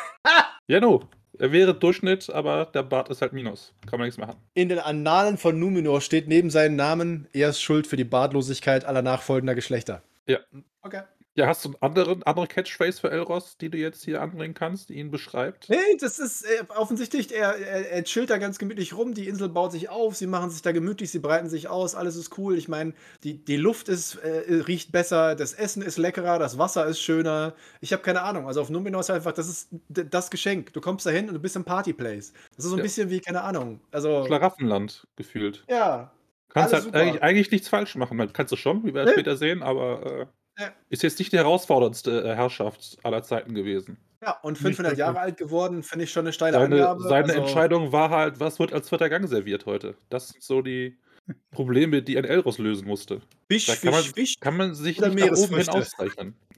Ja, 0.68 0.82
no. 0.82 1.10
Er 1.40 1.52
wäre 1.52 1.74
Durchschnitt, 1.76 2.30
aber 2.30 2.66
der 2.66 2.84
Bart 2.84 3.10
ist 3.10 3.22
halt 3.22 3.34
Minus. 3.34 3.74
Kann 3.86 4.00
man 4.00 4.08
nichts 4.08 4.18
machen. 4.18 4.36
In 4.54 4.70
den 4.70 4.80
Annalen 4.80 5.38
von 5.38 5.60
Numenor 5.60 6.02
steht 6.02 6.28
neben 6.28 6.50
seinem 6.50 6.76
Namen, 6.76 7.28
er 7.34 7.50
ist 7.50 7.62
schuld 7.62 7.86
für 7.86 7.96
die 7.96 8.04
Bartlosigkeit 8.04 8.86
aller 8.86 9.02
nachfolgender 9.02 9.54
Geschlechter. 9.54 10.02
Ja. 10.26 10.40
Okay. 10.82 11.02
Ja, 11.38 11.46
hast 11.46 11.64
du 11.64 11.70
eine 11.70 11.78
andere, 11.84 12.18
andere 12.26 12.48
Catchphrase 12.48 13.00
für 13.00 13.12
Elros, 13.12 13.58
die 13.58 13.70
du 13.70 13.78
jetzt 13.78 14.04
hier 14.04 14.24
anbringen 14.24 14.56
kannst, 14.56 14.90
die 14.90 14.96
ihn 14.96 15.12
beschreibt? 15.12 15.70
Nee, 15.70 15.78
das 16.00 16.18
ist 16.18 16.42
äh, 16.44 16.64
offensichtlich, 16.76 17.32
er, 17.32 17.56
er, 17.56 17.92
er 17.92 18.04
chillt 18.06 18.32
da 18.32 18.40
ganz 18.40 18.58
gemütlich 18.58 18.98
rum, 18.98 19.14
die 19.14 19.28
Insel 19.28 19.48
baut 19.48 19.72
sich 19.72 19.90
auf, 19.90 20.16
sie 20.16 20.26
machen 20.26 20.50
sich 20.50 20.64
da 20.64 20.72
gemütlich, 20.72 21.12
sie 21.12 21.20
breiten 21.20 21.48
sich 21.48 21.68
aus, 21.70 21.94
alles 21.94 22.16
ist 22.16 22.40
cool. 22.40 22.58
Ich 22.58 22.68
meine, 22.68 22.94
die, 23.24 23.38
die 23.46 23.56
Luft 23.58 23.88
ist, 23.88 24.16
äh, 24.16 24.62
riecht 24.68 24.92
besser, 24.92 25.36
das 25.36 25.54
Essen 25.54 25.84
ist 25.84 26.00
leckerer, 26.00 26.40
das 26.40 26.58
Wasser 26.58 26.88
ist 26.88 27.00
schöner. 27.02 27.54
Ich 27.82 27.94
habe 27.94 28.02
keine 28.02 28.24
Ahnung. 28.24 28.48
Also 28.48 28.62
auf 28.62 28.72
Numenor 28.72 29.02
ist 29.02 29.12
einfach, 29.12 29.32
das 29.34 29.48
ist 29.48 29.70
das 29.90 30.32
Geschenk. 30.32 30.74
Du 30.74 30.82
kommst 30.82 31.06
da 31.06 31.12
hin 31.12 31.28
und 31.28 31.36
du 31.36 31.40
bist 31.40 31.56
im 31.56 31.64
Partyplace. 31.64 32.34
Das 32.56 32.66
ist 32.66 32.72
so 32.72 32.76
ein 32.76 32.80
Ja. 32.80 32.84
bisschen 32.84 33.12
wie, 33.12 33.20
keine 33.20 33.42
Ahnung. 33.44 33.80
Also, 33.92 34.26
Schlaraffenland 34.26 35.06
gefühlt. 35.16 35.64
ja. 35.70 36.12
Kannst 36.50 36.74
halt 36.74 36.96
eigentlich, 36.96 37.22
eigentlich 37.22 37.52
nichts 37.52 37.68
falsch 37.68 37.96
machen. 37.96 38.18
Man 38.18 38.34
kannst 38.34 38.52
du 38.52 38.56
schon, 38.56 38.84
wie 38.84 38.94
wir 38.96 39.04
Nee. 39.06 39.12
später 39.12 39.36
sehen, 39.38 39.62
aber 39.62 40.22
äh, 40.22 40.26
Ja. 40.58 40.72
ist 40.90 41.04
jetzt 41.04 41.20
nicht 41.20 41.32
die 41.32 41.38
herausforderndste 41.38 42.24
äh, 42.24 42.36
Herrschaft 42.36 42.98
aller 43.04 43.24
Zeiten 43.24 43.54
gewesen. 43.54 43.98
Ja, 44.22 44.32
und 44.42 44.58
500 44.58 44.78
wirklich. 44.94 45.00
Jahre 45.00 45.20
alt 45.20 45.38
geworden, 45.38 45.84
finde 45.84 46.06
ich 46.06 46.12
schon 46.12 46.26
eine 46.26 46.34
steile 46.34 46.58
Seine, 46.58 46.76
Angabe. 46.76 47.04
seine 47.04 47.28
also, 47.30 47.42
Entscheidung 47.42 47.92
war 47.92 48.10
halt, 48.10 48.40
was 48.40 48.58
wird 48.60 48.74
als 48.74 48.90
vierter 48.90 49.10
Gang 49.10 49.28
serviert 49.28 49.66
heute? 49.68 49.96
Das 50.10 50.30
sind 50.30 50.44
so 50.44 50.62
die 50.62 50.98
Probleme, 51.52 52.02
die 52.02 52.18
ein 52.18 52.26
Elros 52.26 52.58
lösen 52.58 52.88
musste. 52.88 53.22
Fisch, 53.50 53.68
Da 53.68 53.76
kann 53.76 53.94
Fisch, 53.94 54.06
man, 54.06 54.14
Fisch. 54.16 54.40
kann 54.40 54.58
man 54.58 54.74
sich 54.76 55.00
nicht 55.00 55.16
nach 55.16 55.38
oben 55.38 55.58
hin 55.58 55.70
auszeichnen. 55.70 56.36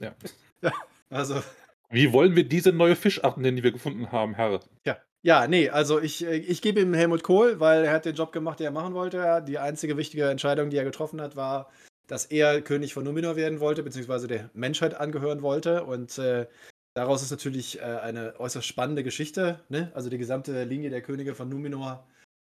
Ja. 0.62 0.72
Also, 1.10 1.42
Wie 1.90 2.12
wollen 2.12 2.36
wir 2.36 2.44
diese 2.44 2.72
neue 2.72 2.96
Fischarten 2.96 3.42
nennen, 3.42 3.56
die 3.56 3.62
wir 3.62 3.72
gefunden 3.72 4.12
haben, 4.12 4.34
Herr? 4.34 4.60
ja. 4.86 4.96
Ja, 5.22 5.46
nee, 5.46 5.68
also 5.68 6.00
ich, 6.00 6.24
äh, 6.24 6.36
ich 6.36 6.62
gebe 6.62 6.80
ihm 6.80 6.94
Helmut 6.94 7.22
Kohl, 7.22 7.60
weil 7.60 7.84
er 7.84 7.92
hat 7.92 8.06
den 8.06 8.14
Job 8.14 8.32
gemacht, 8.32 8.58
den 8.58 8.64
er 8.64 8.70
machen 8.70 8.94
wollte. 8.94 9.44
Die 9.46 9.58
einzige 9.58 9.98
wichtige 9.98 10.30
Entscheidung, 10.30 10.70
die 10.70 10.78
er 10.78 10.84
getroffen 10.84 11.20
hat, 11.20 11.36
war, 11.36 11.68
dass 12.10 12.24
er 12.24 12.60
König 12.60 12.92
von 12.92 13.04
Numenor 13.04 13.36
werden 13.36 13.60
wollte, 13.60 13.84
beziehungsweise 13.84 14.26
der 14.26 14.50
Menschheit 14.52 14.94
angehören 14.94 15.42
wollte. 15.42 15.84
Und 15.84 16.18
äh, 16.18 16.48
daraus 16.92 17.22
ist 17.22 17.30
natürlich 17.30 17.78
äh, 17.78 17.82
eine 17.82 18.38
äußerst 18.40 18.66
spannende 18.66 19.04
Geschichte. 19.04 19.60
Ne? 19.68 19.92
Also 19.94 20.10
die 20.10 20.18
gesamte 20.18 20.64
Linie 20.64 20.90
der 20.90 21.02
Könige 21.02 21.36
von 21.36 21.48
Numenor 21.48 22.04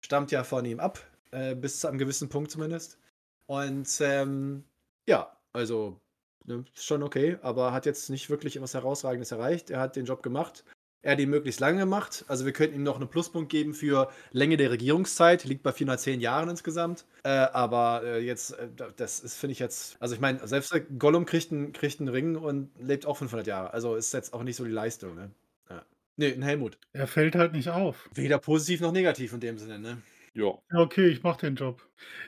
stammt 0.06 0.32
ja 0.32 0.46
von 0.46 0.64
ihm 0.64 0.80
ab, 0.80 1.06
äh, 1.32 1.56
bis 1.56 1.82
zu 1.82 1.90
einem 1.90 1.98
gewissen 1.98 2.30
Punkt 2.30 2.52
zumindest. 2.52 3.00
Und 3.48 3.90
ähm, 4.00 4.64
ja, 5.06 5.36
also 5.52 6.00
ne, 6.46 6.64
schon 6.74 7.04
okay, 7.04 7.38
aber 7.42 7.74
hat 7.74 7.86
jetzt 7.86 8.10
nicht 8.10 8.30
wirklich 8.30 8.56
etwas 8.56 8.76
Herausragendes 8.76 9.34
erreicht. 9.34 9.72
Er 9.72 9.82
hat 9.82 9.98
den 9.98 10.06
Job 10.06 10.24
gemacht. 10.24 10.64
Er 11.02 11.14
hat 11.14 11.20
ihn 11.20 11.30
möglichst 11.30 11.62
lange 11.62 11.80
gemacht. 11.80 12.26
Also 12.28 12.46
wir 12.46 12.52
könnten 12.52 12.76
ihm 12.76 12.84
noch 12.84 12.98
einen 12.98 13.10
Pluspunkt 13.10 13.50
geben 13.50 13.74
für 13.74 14.10
Länge 14.32 14.58
der 14.58 14.70
Regierungszeit. 14.72 15.46
Liegt 15.46 15.64
bei 15.64 15.72
410 15.72 16.20
Jahren 16.20 16.50
insgesamt. 16.50 17.06
Äh, 17.24 17.30
aber 17.30 18.02
äh, 18.04 18.20
jetzt, 18.20 18.52
äh, 18.52 18.68
da- 18.76 18.90
das 18.96 19.22
ist, 19.22 19.36
finde 19.38 19.54
ich 19.54 19.60
jetzt, 19.60 19.96
also 20.02 20.14
ich 20.16 20.20
meine, 20.22 20.46
selbst 20.46 20.74
der 20.74 20.82
Gollum 20.82 21.26
kriegt 21.26 21.52
einen, 21.52 21.72
kriegt 21.72 22.00
einen 22.02 22.10
Ring 22.10 22.36
und 22.36 22.70
lebt 22.80 23.06
auch 23.06 23.16
500 23.18 23.48
Jahre. 23.48 23.74
Also 23.74 23.96
ist 23.96 24.14
jetzt 24.14 24.34
auch 24.34 24.44
nicht 24.44 24.58
so 24.58 24.66
die 24.66 24.72
Leistung, 24.72 25.16
ne? 25.16 25.32
Ja. 25.70 25.86
Nee, 26.18 26.34
ein 26.34 26.42
Helmut. 26.42 26.78
Er 26.92 27.08
fällt 27.08 27.36
halt 27.36 27.54
nicht 27.54 27.70
auf. 27.70 28.10
Weder 28.14 28.38
positiv 28.40 28.82
noch 28.82 28.92
negativ 28.92 29.32
in 29.32 29.40
dem 29.40 29.58
Sinne, 29.58 29.80
ne? 29.80 30.02
Ja. 30.34 30.54
Ja, 30.72 30.80
okay, 30.80 31.08
ich 31.08 31.24
mache 31.24 31.40
den 31.46 31.56
Job. 31.56 31.82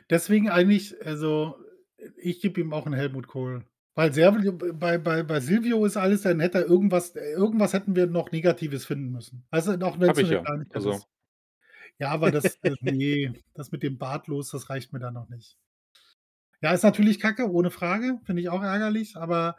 Deswegen 0.09 0.49
eigentlich, 0.49 0.95
also 1.05 1.55
ich 2.15 2.39
gebe 2.41 2.61
ihm 2.61 2.73
auch 2.73 2.85
einen 2.85 2.95
Helmut 2.95 3.27
Kohl. 3.27 3.63
Weil 3.93 4.13
Servio, 4.13 4.53
bei, 4.53 4.97
bei, 4.97 5.23
bei 5.23 5.39
Silvio 5.41 5.85
ist 5.85 5.97
alles, 5.97 6.21
dann 6.21 6.39
hätte 6.39 6.59
er 6.59 6.65
irgendwas, 6.65 7.13
irgendwas 7.15 7.73
hätten 7.73 7.95
wir 7.95 8.07
noch 8.07 8.31
Negatives 8.31 8.85
finden 8.85 9.11
müssen. 9.11 9.43
Also 9.51 9.73
auch 9.73 9.99
wenn 9.99 10.11
es 10.11 10.17
nur 10.17 10.31
ja. 10.31 10.43
Also. 10.73 10.91
ist. 10.91 11.07
Ja, 11.99 12.09
aber 12.09 12.31
das, 12.31 12.57
äh, 12.63 12.75
nee, 12.81 13.31
das 13.53 13.71
mit 13.71 13.83
dem 13.83 13.97
Bartlos, 13.97 14.51
das 14.51 14.69
reicht 14.69 14.93
mir 14.93 14.99
dann 14.99 15.13
noch 15.13 15.29
nicht. 15.29 15.57
Ja, 16.61 16.71
ist 16.71 16.83
natürlich 16.83 17.19
kacke, 17.19 17.49
ohne 17.49 17.71
Frage, 17.71 18.19
finde 18.23 18.41
ich 18.41 18.49
auch 18.49 18.63
ärgerlich, 18.63 19.17
aber 19.17 19.57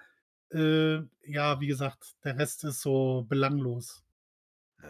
äh, 0.50 1.00
ja, 1.24 1.60
wie 1.60 1.66
gesagt, 1.66 2.14
der 2.24 2.38
Rest 2.38 2.64
ist 2.64 2.80
so 2.80 3.26
belanglos. 3.28 4.02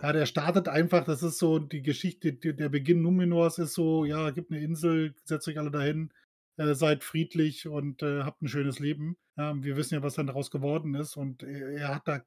Ja, 0.02 0.12
der 0.12 0.26
startet 0.26 0.68
einfach, 0.68 1.04
das 1.04 1.22
ist 1.22 1.38
so 1.38 1.58
die 1.58 1.82
Geschichte, 1.82 2.32
der 2.32 2.68
Beginn 2.68 3.02
Numenors 3.02 3.58
ist 3.58 3.74
so, 3.74 4.04
ja, 4.04 4.30
gibt 4.30 4.50
eine 4.50 4.60
Insel, 4.60 5.14
setzt 5.24 5.46
euch 5.48 5.58
alle 5.58 5.70
dahin, 5.70 6.12
äh, 6.62 6.74
seid 6.74 7.04
friedlich 7.04 7.66
und 7.68 8.02
äh, 8.02 8.22
habt 8.22 8.42
ein 8.42 8.48
schönes 8.48 8.78
Leben. 8.78 9.16
Und 9.36 9.64
wir 9.64 9.78
wissen 9.78 9.94
ja, 9.94 10.02
was 10.02 10.14
dann 10.14 10.26
daraus 10.26 10.50
geworden 10.50 10.94
ist 10.94 11.16
und 11.16 11.42
er, 11.42 11.70
er 11.70 11.94
hat 11.94 12.06
da 12.06 12.20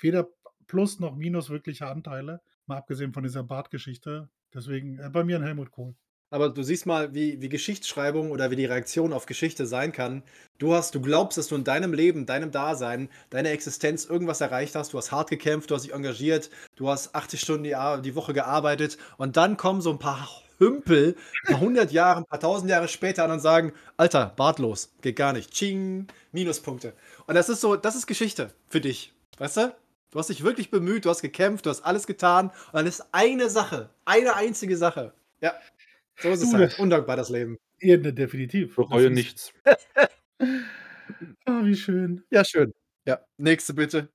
weder 0.00 0.28
Plus 0.66 1.00
noch 1.00 1.16
Minus 1.16 1.50
wirkliche 1.50 1.86
Anteile, 1.86 2.40
mal 2.66 2.76
abgesehen 2.76 3.12
von 3.12 3.22
dieser 3.22 3.42
Bartgeschichte. 3.42 4.28
Deswegen 4.54 4.98
äh, 4.98 5.10
bei 5.10 5.24
mir 5.24 5.36
ein 5.36 5.42
Helmut 5.42 5.70
Kohl. 5.70 5.94
Aber 6.30 6.50
du 6.50 6.62
siehst 6.62 6.84
mal, 6.84 7.14
wie, 7.14 7.40
wie 7.40 7.48
Geschichtsschreibung 7.48 8.30
oder 8.30 8.50
wie 8.50 8.56
die 8.56 8.66
Reaktion 8.66 9.14
auf 9.14 9.24
Geschichte 9.24 9.66
sein 9.66 9.92
kann. 9.92 10.22
Du 10.58 10.74
hast, 10.74 10.94
du 10.94 11.00
glaubst, 11.00 11.38
dass 11.38 11.48
du 11.48 11.56
in 11.56 11.64
deinem 11.64 11.94
Leben, 11.94 12.26
deinem 12.26 12.50
Dasein, 12.50 13.08
deiner 13.30 13.50
Existenz 13.50 14.04
irgendwas 14.04 14.42
erreicht 14.42 14.74
hast. 14.74 14.92
Du 14.92 14.98
hast 14.98 15.10
hart 15.10 15.30
gekämpft, 15.30 15.70
du 15.70 15.74
hast 15.74 15.84
dich 15.84 15.94
engagiert, 15.94 16.50
du 16.76 16.90
hast 16.90 17.14
80 17.14 17.40
Stunden 17.40 17.64
die, 17.64 17.76
die 18.02 18.14
Woche 18.14 18.34
gearbeitet 18.34 18.98
und 19.16 19.38
dann 19.38 19.56
kommen 19.56 19.80
so 19.80 19.90
ein 19.90 19.98
paar 19.98 20.28
Hümpel, 20.58 21.16
ein 21.46 21.52
paar 21.52 21.60
hundert 21.60 21.92
Jahre, 21.92 22.18
ein 22.20 22.24
paar 22.26 22.40
tausend 22.40 22.70
Jahre 22.70 22.88
später 22.88 23.24
an 23.24 23.30
und 23.30 23.40
sagen, 23.40 23.72
Alter, 23.96 24.32
bartlos, 24.36 24.92
geht 25.02 25.16
gar 25.16 25.32
nicht. 25.32 25.52
Ching, 25.52 26.06
Minuspunkte. 26.32 26.92
Und 27.26 27.34
das 27.34 27.48
ist 27.48 27.60
so, 27.60 27.76
das 27.76 27.94
ist 27.96 28.06
Geschichte 28.06 28.52
für 28.68 28.80
dich. 28.80 29.12
Weißt 29.38 29.56
du? 29.58 29.74
Du 30.10 30.18
hast 30.18 30.30
dich 30.30 30.42
wirklich 30.42 30.70
bemüht, 30.70 31.04
du 31.04 31.10
hast 31.10 31.20
gekämpft, 31.22 31.66
du 31.66 31.70
hast 31.70 31.82
alles 31.82 32.06
getan 32.06 32.46
und 32.48 32.74
dann 32.74 32.86
ist 32.86 33.04
eine 33.12 33.50
Sache, 33.50 33.90
eine 34.06 34.34
einzige 34.36 34.76
Sache. 34.76 35.12
Ja, 35.40 35.52
so 36.20 36.30
ist 36.30 36.42
es 36.42 36.50
Du, 36.50 36.56
halt. 36.56 36.72
das- 36.72 36.78
Undankbar, 36.78 37.16
das 37.16 37.28
Leben. 37.28 37.58
Ja, 37.80 37.96
definitiv. 37.98 38.74
Bereue 38.76 39.10
nichts. 39.10 39.52
Ah, 41.46 41.60
wie 41.64 41.74
schön. 41.74 42.22
Ja, 42.30 42.44
schön. 42.44 42.72
Ja, 43.06 43.20
nächste 43.38 43.74
bitte. 43.74 44.08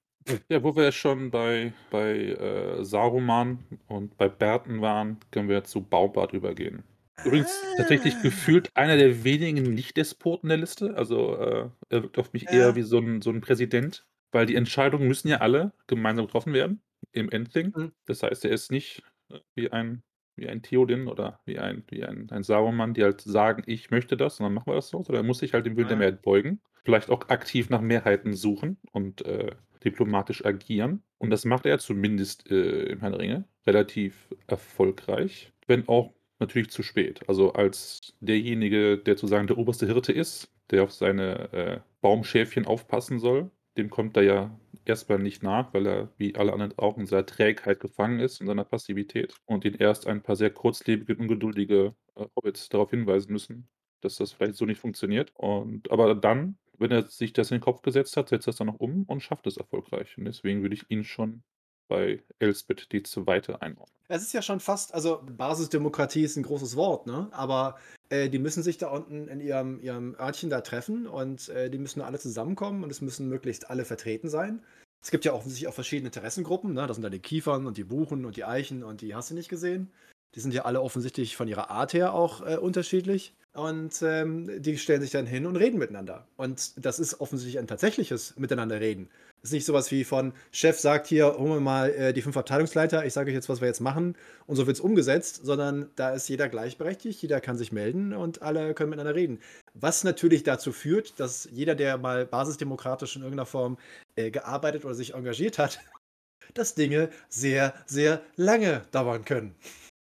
Ja, 0.50 0.64
wo 0.64 0.76
wir 0.76 0.84
ja 0.86 0.92
schon 0.92 1.32
bei, 1.32 1.74
bei 1.92 2.14
äh, 2.18 2.84
Saruman 2.84 3.60
und 3.88 4.18
bei 4.18 4.30
Berten 4.30 4.82
waren, 4.82 5.18
können 5.32 5.50
wir 5.50 5.64
zu 5.64 5.82
Baubart 5.82 6.34
übergehen. 6.34 6.84
Übrigens 7.26 7.62
tatsächlich 7.78 8.14
Ah. 8.16 8.22
gefühlt 8.24 8.70
einer 8.76 8.98
der 8.98 9.24
wenigen 9.24 9.74
Nicht-Despoten 9.74 10.50
der 10.50 10.58
Liste. 10.58 10.96
Also 10.96 11.36
äh, 11.38 11.70
er 11.90 12.04
wirkt 12.04 12.18
auf 12.20 12.34
mich 12.34 12.44
Ja. 12.44 12.50
eher 12.52 12.76
wie 12.76 12.82
so 12.84 13.00
ein, 13.00 13.22
so 13.22 13.30
ein 13.32 13.42
Präsident, 13.42 14.06
weil 14.32 14.46
die 14.46 14.56
Entscheidungen 14.56 15.08
müssen 15.08 15.28
ja 15.28 15.38
alle 15.38 15.74
gemeinsam 15.88 16.26
getroffen 16.26 16.54
werden 16.54 16.82
im 17.12 17.30
Endling. 17.30 17.74
Mhm. 17.76 17.92
Das 18.06 18.24
heißt, 18.24 18.46
er 18.46 18.52
ist 18.52 18.72
nicht 18.72 19.04
äh, 19.30 19.40
wie 19.56 19.72
ein, 19.72 20.04
wie 20.36 20.50
ein 20.50 20.62
Theoden 20.64 21.08
oder 21.08 21.40
wie 21.46 21.60
ein, 21.60 21.84
wie 21.90 22.04
ein, 22.04 22.30
ein 22.32 22.44
Saruman, 22.44 22.94
die 22.94 23.04
halt 23.04 23.22
sagen, 23.22 23.64
ich 23.68 23.92
möchte 23.92 24.18
das 24.18 24.40
und 24.40 24.46
dann 24.46 24.54
machen 24.54 24.68
wir 24.68 24.76
das 24.76 24.90
so, 24.90 25.04
sondern 25.04 25.24
er 25.24 25.28
muss 25.28 25.40
sich 25.40 25.54
halt 25.54 25.66
dem 25.66 25.76
Willen 25.76 25.88
der 25.90 25.96
Ja. 25.98 26.00
Mehrheit 26.00 26.22
beugen. 26.22 26.62
Vielleicht 26.86 27.10
auch 27.10 27.30
aktiv 27.30 27.70
nach 27.70 27.80
Mehrheiten 27.82 28.34
suchen 28.34 28.78
und 28.92 29.26
äh, 29.26 29.52
diplomatisch 29.86 30.46
agieren. 30.46 31.04
Und 31.18 31.30
das 31.30 31.46
macht 31.46 31.66
er 31.66 31.80
zumindest 31.80 32.50
äh, 32.52 32.84
im 32.86 33.00
Herrn 33.00 33.14
Ringe 33.14 33.46
relativ 33.66 34.28
erfolgreich, 34.48 35.52
wenn 35.68 35.88
auch 35.88 36.14
natürlich 36.40 36.70
zu 36.72 36.84
spät. 36.84 37.22
Also 37.28 37.54
als 37.54 38.14
derjenige, 38.20 38.98
der 38.98 39.16
sozusagen 39.16 39.48
der 39.48 39.58
oberste 39.58 39.86
Hirte 39.86 40.12
ist, 40.12 40.52
der 40.72 40.84
auf 40.84 40.92
seine 40.92 41.54
äh, 41.54 41.80
Baumschäfchen 42.02 42.66
aufpassen 42.66 43.20
soll, 43.20 43.52
dem 43.78 43.90
kommt 43.90 44.18
er 44.18 44.24
ja 44.24 44.60
erstmal 44.86 45.20
nicht 45.20 45.44
nach, 45.44 45.74
weil 45.74 45.88
er 45.88 46.10
wie 46.18 46.36
alle 46.36 46.54
anderen 46.54 46.78
auch 46.78 46.98
in 46.98 47.06
seiner 47.06 47.26
Trägheit 47.26 47.80
gefangen 47.80 48.20
ist, 48.20 48.42
in 48.42 48.48
seiner 48.48 48.66
Passivität 48.66 49.36
und 49.46 49.66
ihn 49.66 49.76
erst 49.76 50.08
ein 50.08 50.22
paar 50.22 50.36
sehr 50.36 50.50
kurzlebige, 50.52 51.16
ungeduldige 51.16 51.96
äh, 52.16 52.26
Hobbits 52.36 52.70
darauf 52.70 52.92
hinweisen 52.92 53.32
müssen, 53.32 53.68
dass 54.02 54.18
das 54.18 54.32
vielleicht 54.34 54.56
so 54.56 54.66
nicht 54.66 54.80
funktioniert. 54.80 55.32
Und 55.36 55.92
aber 55.92 56.14
dann, 56.16 56.58
wenn 56.84 56.92
er 56.92 57.08
sich 57.08 57.34
das 57.34 57.50
in 57.50 57.58
den 57.58 57.64
Kopf 57.64 57.82
gesetzt 57.82 58.16
hat, 58.18 58.30
setzt 58.30 58.48
er 58.48 58.52
es 58.52 58.58
dann 58.58 58.68
noch 58.68 58.80
um 58.80 59.04
und 59.04 59.22
schafft 59.22 59.48
es 59.48 59.58
erfolgreich. 59.58 60.18
Und 60.18 60.26
deswegen 60.26 60.62
würde 60.62 60.76
ich 60.76 60.86
ihn 60.90 61.04
schon 61.04 61.42
bei 61.88 62.22
Elspeth 62.40 62.92
die 62.92 63.04
zweite 63.04 63.62
einordnen. 63.62 63.96
Es 64.08 64.22
ist 64.22 64.34
ja 64.34 64.42
schon 64.42 64.60
fast, 64.60 64.94
also 64.94 65.22
Basisdemokratie 65.26 66.24
ist 66.24 66.38
ein 66.38 66.44
großes 66.44 66.76
Wort, 66.76 67.08
ne? 67.08 67.30
Aber 67.32 67.78
äh, 68.10 68.30
die 68.30 68.40
müssen 68.40 68.64
sich 68.64 68.78
da 68.78 68.90
unten 68.90 69.28
in 69.28 69.40
ihrem, 69.40 69.80
ihrem 69.80 70.16
Örtchen 70.20 70.50
da 70.50 70.62
treffen 70.62 71.08
und 71.08 71.50
äh, 71.50 71.70
die 71.70 71.78
müssen 71.78 72.02
alle 72.02 72.20
zusammenkommen 72.20 72.84
und 72.84 72.92
es 72.92 73.02
müssen 73.02 73.28
möglichst 73.30 73.70
alle 73.70 73.86
vertreten 73.86 74.30
sein. 74.30 74.62
Es 75.02 75.12
gibt 75.12 75.26
ja 75.26 75.34
offensichtlich 75.34 75.68
auch 75.68 75.74
verschiedene 75.74 76.08
Interessengruppen. 76.08 76.74
Ne? 76.74 76.88
Das 76.88 76.96
sind 76.96 77.04
dann 77.04 77.12
die 77.12 77.20
Kiefern 77.20 77.66
und 77.66 77.78
die 77.78 77.84
Buchen 77.84 78.26
und 78.26 78.38
die 78.38 78.46
Eichen 78.46 78.84
und 78.84 79.02
die 79.02 79.16
hast 79.16 79.32
du 79.32 79.36
nicht 79.36 79.50
gesehen. 79.50 79.92
Die 80.36 80.40
sind 80.40 80.54
ja 80.54 80.66
alle 80.66 80.82
offensichtlich 80.82 81.36
von 81.36 81.48
ihrer 81.48 81.70
Art 81.70 81.94
her 81.94 82.14
auch 82.14 82.46
äh, 82.46 82.58
unterschiedlich. 82.58 83.34
Und 83.54 84.02
ähm, 84.02 84.50
die 84.64 84.80
stellen 84.80 85.02
sich 85.02 85.12
dann 85.12 85.28
hin 85.28 85.46
und 85.46 85.58
reden 85.58 85.78
miteinander. 85.78 86.26
Und 86.38 86.84
das 86.84 86.98
ist 86.98 87.22
offensichtlich 87.22 87.60
ein 87.60 87.68
tatsächliches 87.68 88.36
Miteinanderreden. 88.38 89.10
Es 89.44 89.50
ist 89.50 89.54
nicht 89.54 89.66
sowas 89.66 89.92
wie 89.92 90.06
von 90.06 90.34
Chef 90.52 90.80
sagt 90.80 91.06
hier, 91.06 91.38
holen 91.38 91.52
wir 91.52 91.60
mal 91.60 91.92
äh, 91.92 92.14
die 92.14 92.22
fünf 92.24 92.36
Abteilungsleiter, 92.36 93.06
ich 93.06 93.14
sage 93.14 93.30
euch 93.30 93.36
jetzt, 93.36 93.50
was 93.50 93.62
wir 93.62 93.68
jetzt 93.68 93.82
machen 93.82 94.16
und 94.48 94.56
so 94.56 94.66
wird 94.66 94.78
es 94.78 94.82
umgesetzt, 94.82 95.42
sondern 95.44 95.90
da 95.98 96.12
ist 96.12 96.30
jeder 96.30 96.50
gleichberechtigt, 96.50 97.22
jeder 97.22 97.42
kann 97.42 97.58
sich 97.58 97.72
melden 97.72 98.14
und 98.14 98.42
alle 98.42 98.74
können 98.74 98.90
miteinander 98.90 99.16
reden. 99.16 99.40
Was 99.74 100.04
natürlich 100.04 100.44
dazu 100.44 100.72
führt, 100.72 101.20
dass 101.20 101.48
jeder, 101.52 101.76
der 101.76 101.98
mal 101.98 102.26
basisdemokratisch 102.26 103.18
in 103.18 103.22
irgendeiner 103.22 103.46
Form 103.46 103.78
äh, 104.16 104.32
gearbeitet 104.32 104.86
oder 104.86 104.96
sich 104.96 105.14
engagiert 105.14 105.60
hat, 105.60 105.80
dass 106.56 106.74
Dinge 106.74 107.10
sehr, 107.30 107.74
sehr 107.86 108.22
lange 108.36 108.84
dauern 108.92 109.26
können. 109.26 109.54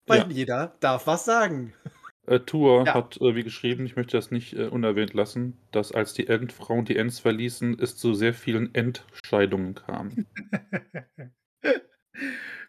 Weil 0.09 0.20
Ja. 0.20 0.26
jeder 0.28 0.76
darf 0.80 1.06
was 1.06 1.24
sagen. 1.24 1.72
Äh, 2.26 2.40
Tour 2.40 2.84
Ja. 2.86 2.94
hat 2.94 3.16
äh, 3.20 3.34
wie 3.34 3.42
geschrieben, 3.42 3.86
ich 3.86 3.96
möchte 3.96 4.16
das 4.16 4.30
nicht 4.30 4.54
äh, 4.54 4.66
unerwähnt 4.66 5.14
lassen, 5.14 5.56
dass 5.72 5.92
als 5.92 6.12
die 6.12 6.26
Endfrauen 6.26 6.84
die 6.84 6.96
Ents 6.96 7.20
verließen, 7.20 7.78
es 7.80 7.96
zu 7.96 8.14
sehr 8.14 8.34
vielen 8.34 8.74
Entscheidungen 8.74 9.74
kam. 9.74 10.26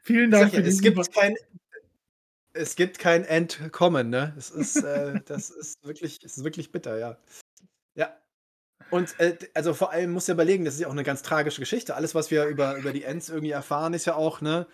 Vielen 0.01 0.31
Dank 0.31 0.51
sag 0.51 0.53
ja, 0.53 0.63
für 0.63 0.67
es 0.67 0.81
gibt 0.81 1.13
kein, 1.13 1.35
es 2.53 2.75
gibt 2.75 2.99
kein 2.99 3.25
Entkommen, 3.25 4.09
ne? 4.09 4.33
Es 4.37 4.49
ist, 4.51 4.77
äh, 4.83 5.21
das 5.25 5.49
ist 5.49 5.83
wirklich, 5.83 6.19
es 6.23 6.37
ist 6.37 6.43
wirklich 6.43 6.71
bitter, 6.71 6.97
ja. 6.97 7.17
Ja. 7.95 8.17
Und 8.91 9.19
äh, 9.19 9.37
also 9.53 9.73
vor 9.73 9.91
allem 9.91 10.11
muss 10.11 10.27
ja 10.27 10.33
überlegen, 10.33 10.65
das 10.65 10.75
ist 10.75 10.79
ja 10.81 10.87
auch 10.87 10.93
eine 10.93 11.03
ganz 11.03 11.21
tragische 11.21 11.59
Geschichte. 11.59 11.95
Alles, 11.95 12.15
was 12.15 12.31
wir 12.31 12.45
über, 12.45 12.75
über 12.77 12.93
die 12.93 13.03
Ents 13.03 13.29
irgendwie 13.29 13.51
erfahren, 13.51 13.93
ist 13.93 14.05
ja 14.05 14.15
auch, 14.15 14.41
ne? 14.41 14.67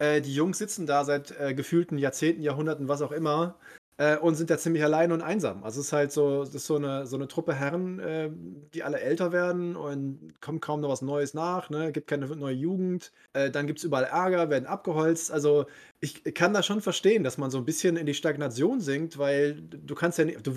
Äh, 0.00 0.20
die 0.22 0.34
Jungs 0.34 0.58
sitzen 0.58 0.86
da 0.86 1.04
seit 1.04 1.38
äh, 1.38 1.54
gefühlten 1.54 1.98
Jahrzehnten, 1.98 2.42
Jahrhunderten, 2.42 2.88
was 2.88 3.02
auch 3.02 3.12
immer, 3.12 3.58
äh, 3.98 4.16
und 4.16 4.34
sind 4.34 4.48
da 4.48 4.56
ziemlich 4.56 4.82
allein 4.82 5.12
und 5.12 5.20
einsam. 5.20 5.62
Also 5.62 5.78
es 5.80 5.88
ist 5.88 5.92
halt 5.92 6.10
so, 6.10 6.40
das 6.44 6.54
ist 6.54 6.66
so 6.66 6.76
eine, 6.76 7.06
so 7.06 7.16
eine 7.16 7.28
Truppe 7.28 7.54
Herren, 7.54 7.98
äh, 7.98 8.30
die 8.72 8.82
alle 8.82 9.00
älter 9.00 9.30
werden 9.30 9.76
und 9.76 10.40
kommt 10.40 10.62
kaum 10.62 10.80
noch 10.80 10.88
was 10.88 11.02
Neues 11.02 11.34
nach, 11.34 11.68
ne? 11.68 11.92
Gibt 11.92 12.06
keine 12.06 12.26
neue 12.26 12.54
Jugend. 12.54 13.12
Äh, 13.34 13.50
dann 13.50 13.66
gibt 13.66 13.80
es 13.80 13.84
überall 13.84 14.04
Ärger, 14.04 14.48
werden 14.48 14.66
abgeholzt. 14.66 15.30
Also 15.30 15.66
ich 16.00 16.24
kann 16.34 16.54
das 16.54 16.64
schon 16.64 16.80
verstehen, 16.80 17.24
dass 17.24 17.36
man 17.36 17.50
so 17.50 17.58
ein 17.58 17.66
bisschen 17.66 17.96
in 17.98 18.06
die 18.06 18.14
Stagnation 18.14 18.80
sinkt, 18.80 19.18
weil 19.18 19.60
du 19.60 19.94
kannst 19.94 20.18
ja 20.18 20.24
nicht. 20.24 20.46
Du, 20.46 20.54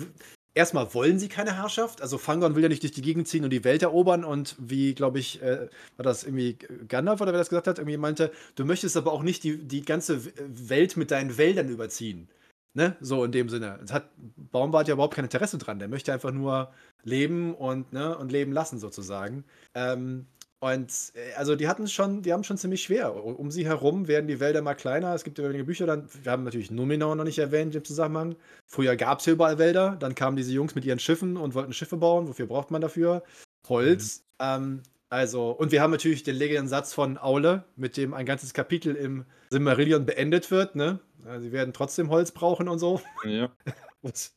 erstmal 0.54 0.94
wollen 0.94 1.18
sie 1.18 1.28
keine 1.28 1.56
Herrschaft. 1.56 2.00
Also 2.00 2.18
Fangon 2.18 2.54
will 2.54 2.62
ja 2.62 2.68
nicht 2.68 2.82
durch 2.82 2.92
die 2.92 3.02
Gegend 3.02 3.28
ziehen 3.28 3.44
und 3.44 3.50
die 3.50 3.64
Welt 3.64 3.82
erobern. 3.82 4.24
Und 4.24 4.56
wie, 4.58 4.94
glaube 4.94 5.18
ich, 5.18 5.42
äh, 5.42 5.68
war 5.96 6.04
das 6.04 6.24
irgendwie 6.24 6.56
Gandalf 6.88 7.20
oder 7.20 7.32
wer 7.32 7.38
das 7.38 7.48
gesagt 7.48 7.66
hat, 7.66 7.78
irgendwie 7.78 7.96
meinte, 7.96 8.32
du 8.54 8.64
möchtest 8.64 8.96
aber 8.96 9.12
auch 9.12 9.22
nicht 9.22 9.44
die, 9.44 9.58
die 9.58 9.82
ganze 9.82 10.24
Welt 10.48 10.96
mit 10.96 11.10
deinen 11.10 11.36
Wäldern 11.36 11.68
überziehen. 11.68 12.28
Ne? 12.74 12.96
So 13.00 13.24
in 13.24 13.32
dem 13.32 13.48
Sinne. 13.48 13.78
Das 13.82 13.92
hat 13.92 14.10
Baumbart 14.50 14.88
ja 14.88 14.94
überhaupt 14.94 15.14
kein 15.14 15.24
Interesse 15.24 15.58
dran. 15.58 15.78
Der 15.78 15.88
möchte 15.88 16.12
einfach 16.12 16.32
nur 16.32 16.72
leben 17.04 17.54
und, 17.54 17.92
ne, 17.92 18.16
und 18.18 18.32
leben 18.32 18.52
lassen, 18.52 18.78
sozusagen. 18.78 19.44
Ähm, 19.74 20.26
und 20.64 21.12
äh, 21.14 21.34
also 21.34 21.56
die 21.56 21.68
hatten 21.68 21.86
schon, 21.88 22.22
die 22.22 22.32
haben 22.32 22.42
schon 22.42 22.56
ziemlich 22.56 22.82
schwer. 22.82 23.14
Um 23.22 23.50
sie 23.50 23.66
herum 23.66 24.08
werden 24.08 24.26
die 24.26 24.40
Wälder 24.40 24.62
mal 24.62 24.72
kleiner. 24.72 25.14
Es 25.14 25.22
gibt 25.22 25.38
ja 25.38 25.44
wenige 25.46 25.64
Bücher 25.64 25.84
dann. 25.84 26.08
Wir 26.22 26.32
haben 26.32 26.42
natürlich 26.42 26.70
Numenor 26.70 27.14
noch 27.16 27.24
nicht 27.24 27.38
erwähnt 27.38 27.74
im 27.74 27.84
Zusammenhang. 27.84 28.34
Früher 28.66 28.96
gab 28.96 29.18
es 29.18 29.26
hier 29.26 29.34
überall 29.34 29.58
Wälder. 29.58 29.96
Dann 30.00 30.14
kamen 30.14 30.38
diese 30.38 30.52
Jungs 30.52 30.74
mit 30.74 30.86
ihren 30.86 30.98
Schiffen 30.98 31.36
und 31.36 31.54
wollten 31.54 31.74
Schiffe 31.74 31.98
bauen. 31.98 32.28
Wofür 32.28 32.46
braucht 32.46 32.70
man 32.70 32.80
dafür? 32.80 33.22
Holz. 33.68 34.24
Ähm, 34.38 34.82
also, 35.10 35.50
und 35.50 35.70
wir 35.70 35.82
haben 35.82 35.90
natürlich 35.90 36.22
den 36.22 36.36
legendären 36.36 36.68
Satz 36.68 36.94
von 36.94 37.18
Aule, 37.18 37.64
mit 37.76 37.98
dem 37.98 38.14
ein 38.14 38.24
ganzes 38.24 38.54
Kapitel 38.54 38.94
im 38.96 39.26
Silmarillion 39.50 40.06
beendet 40.06 40.50
wird. 40.50 40.76
Ne? 40.76 40.98
Ja, 41.26 41.40
sie 41.40 41.52
werden 41.52 41.74
trotzdem 41.74 42.08
Holz 42.08 42.32
brauchen 42.32 42.70
und 42.70 42.78
so. 42.78 43.02
Ja. 43.22 43.50
Was 44.00 44.34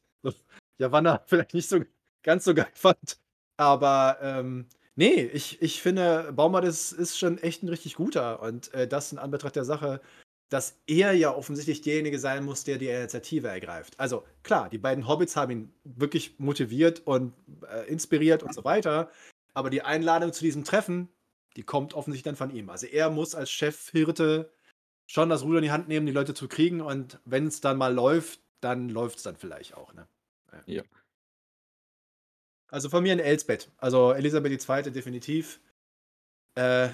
Javanna 0.78 1.22
vielleicht 1.26 1.54
nicht 1.54 1.70
so 1.70 1.80
ganz 2.22 2.44
so 2.44 2.54
geil 2.54 2.68
fand. 2.74 3.18
Aber 3.56 4.18
ähm, 4.22 4.68
nee, 4.98 5.22
ich, 5.22 5.62
ich 5.62 5.82
finde, 5.82 6.34
Baumart 6.34 6.66
ist, 6.66 6.92
ist 6.92 7.18
schon 7.18 7.38
echt 7.38 7.64
ein 7.64 7.70
richtig 7.70 7.96
guter. 7.96 8.42
Und 8.42 8.74
äh, 8.74 8.88
das 8.88 9.12
in 9.14 9.18
Anbetracht 9.18 9.56
der 9.56 9.64
Sache, 9.64 10.02
dass 10.50 10.80
er 10.88 11.14
ja 11.14 11.34
offensichtlich 11.34 11.82
derjenige 11.82 12.20
sein 12.20 12.44
muss, 12.44 12.64
der 12.64 12.78
die 12.78 12.88
Initiative 12.88 13.48
ergreift. 13.48 14.00
Also 14.00 14.26
klar, 14.44 14.70
die 14.70 14.78
beiden 14.78 15.08
Hobbits 15.08 15.36
haben 15.36 15.52
ihn 15.52 15.74
wirklich 15.84 16.40
motiviert 16.40 17.06
und 17.06 17.34
äh, 17.70 17.88
inspiriert 17.88 18.44
und 18.44 18.54
so 18.54 18.64
weiter. 18.64 19.12
Aber 19.54 19.70
die 19.70 19.82
Einladung 19.82 20.34
zu 20.34 20.44
diesem 20.44 20.64
Treffen, 20.64 21.10
die 21.56 21.64
kommt 21.64 21.94
offensichtlich 21.94 22.24
dann 22.24 22.36
von 22.36 22.56
ihm. 22.56 22.70
Also 22.70 22.88
er 22.88 23.10
muss 23.10 23.36
als 23.36 23.52
Chefhirte 23.52 24.52
schon 25.06 25.30
das 25.30 25.44
Ruder 25.44 25.60
in 25.60 25.64
die 25.64 25.72
Hand 25.72 25.88
nehmen, 25.88 26.06
die 26.06 26.12
Leute 26.12 26.34
zu 26.34 26.48
kriegen. 26.48 26.82
Und 26.82 27.20
wenn 27.26 27.48
es 27.48 27.62
dann 27.62 27.78
mal 27.78 27.94
läuft, 27.94 28.42
dann 28.62 28.90
läuft 28.90 29.18
es 29.18 29.24
dann 29.24 29.36
vielleicht 29.36 29.76
auch. 29.76 29.94
Ne? 29.94 30.08
Ja. 30.66 30.84
Also 32.70 32.90
von 32.90 33.04
mir 33.04 33.14
ein 33.14 33.20
Elsbeth. 33.20 33.72
Also 33.78 34.14
Elisabeth 34.14 34.70
II. 34.70 34.92
definitiv. 34.92 35.60
Äh, 36.56 36.90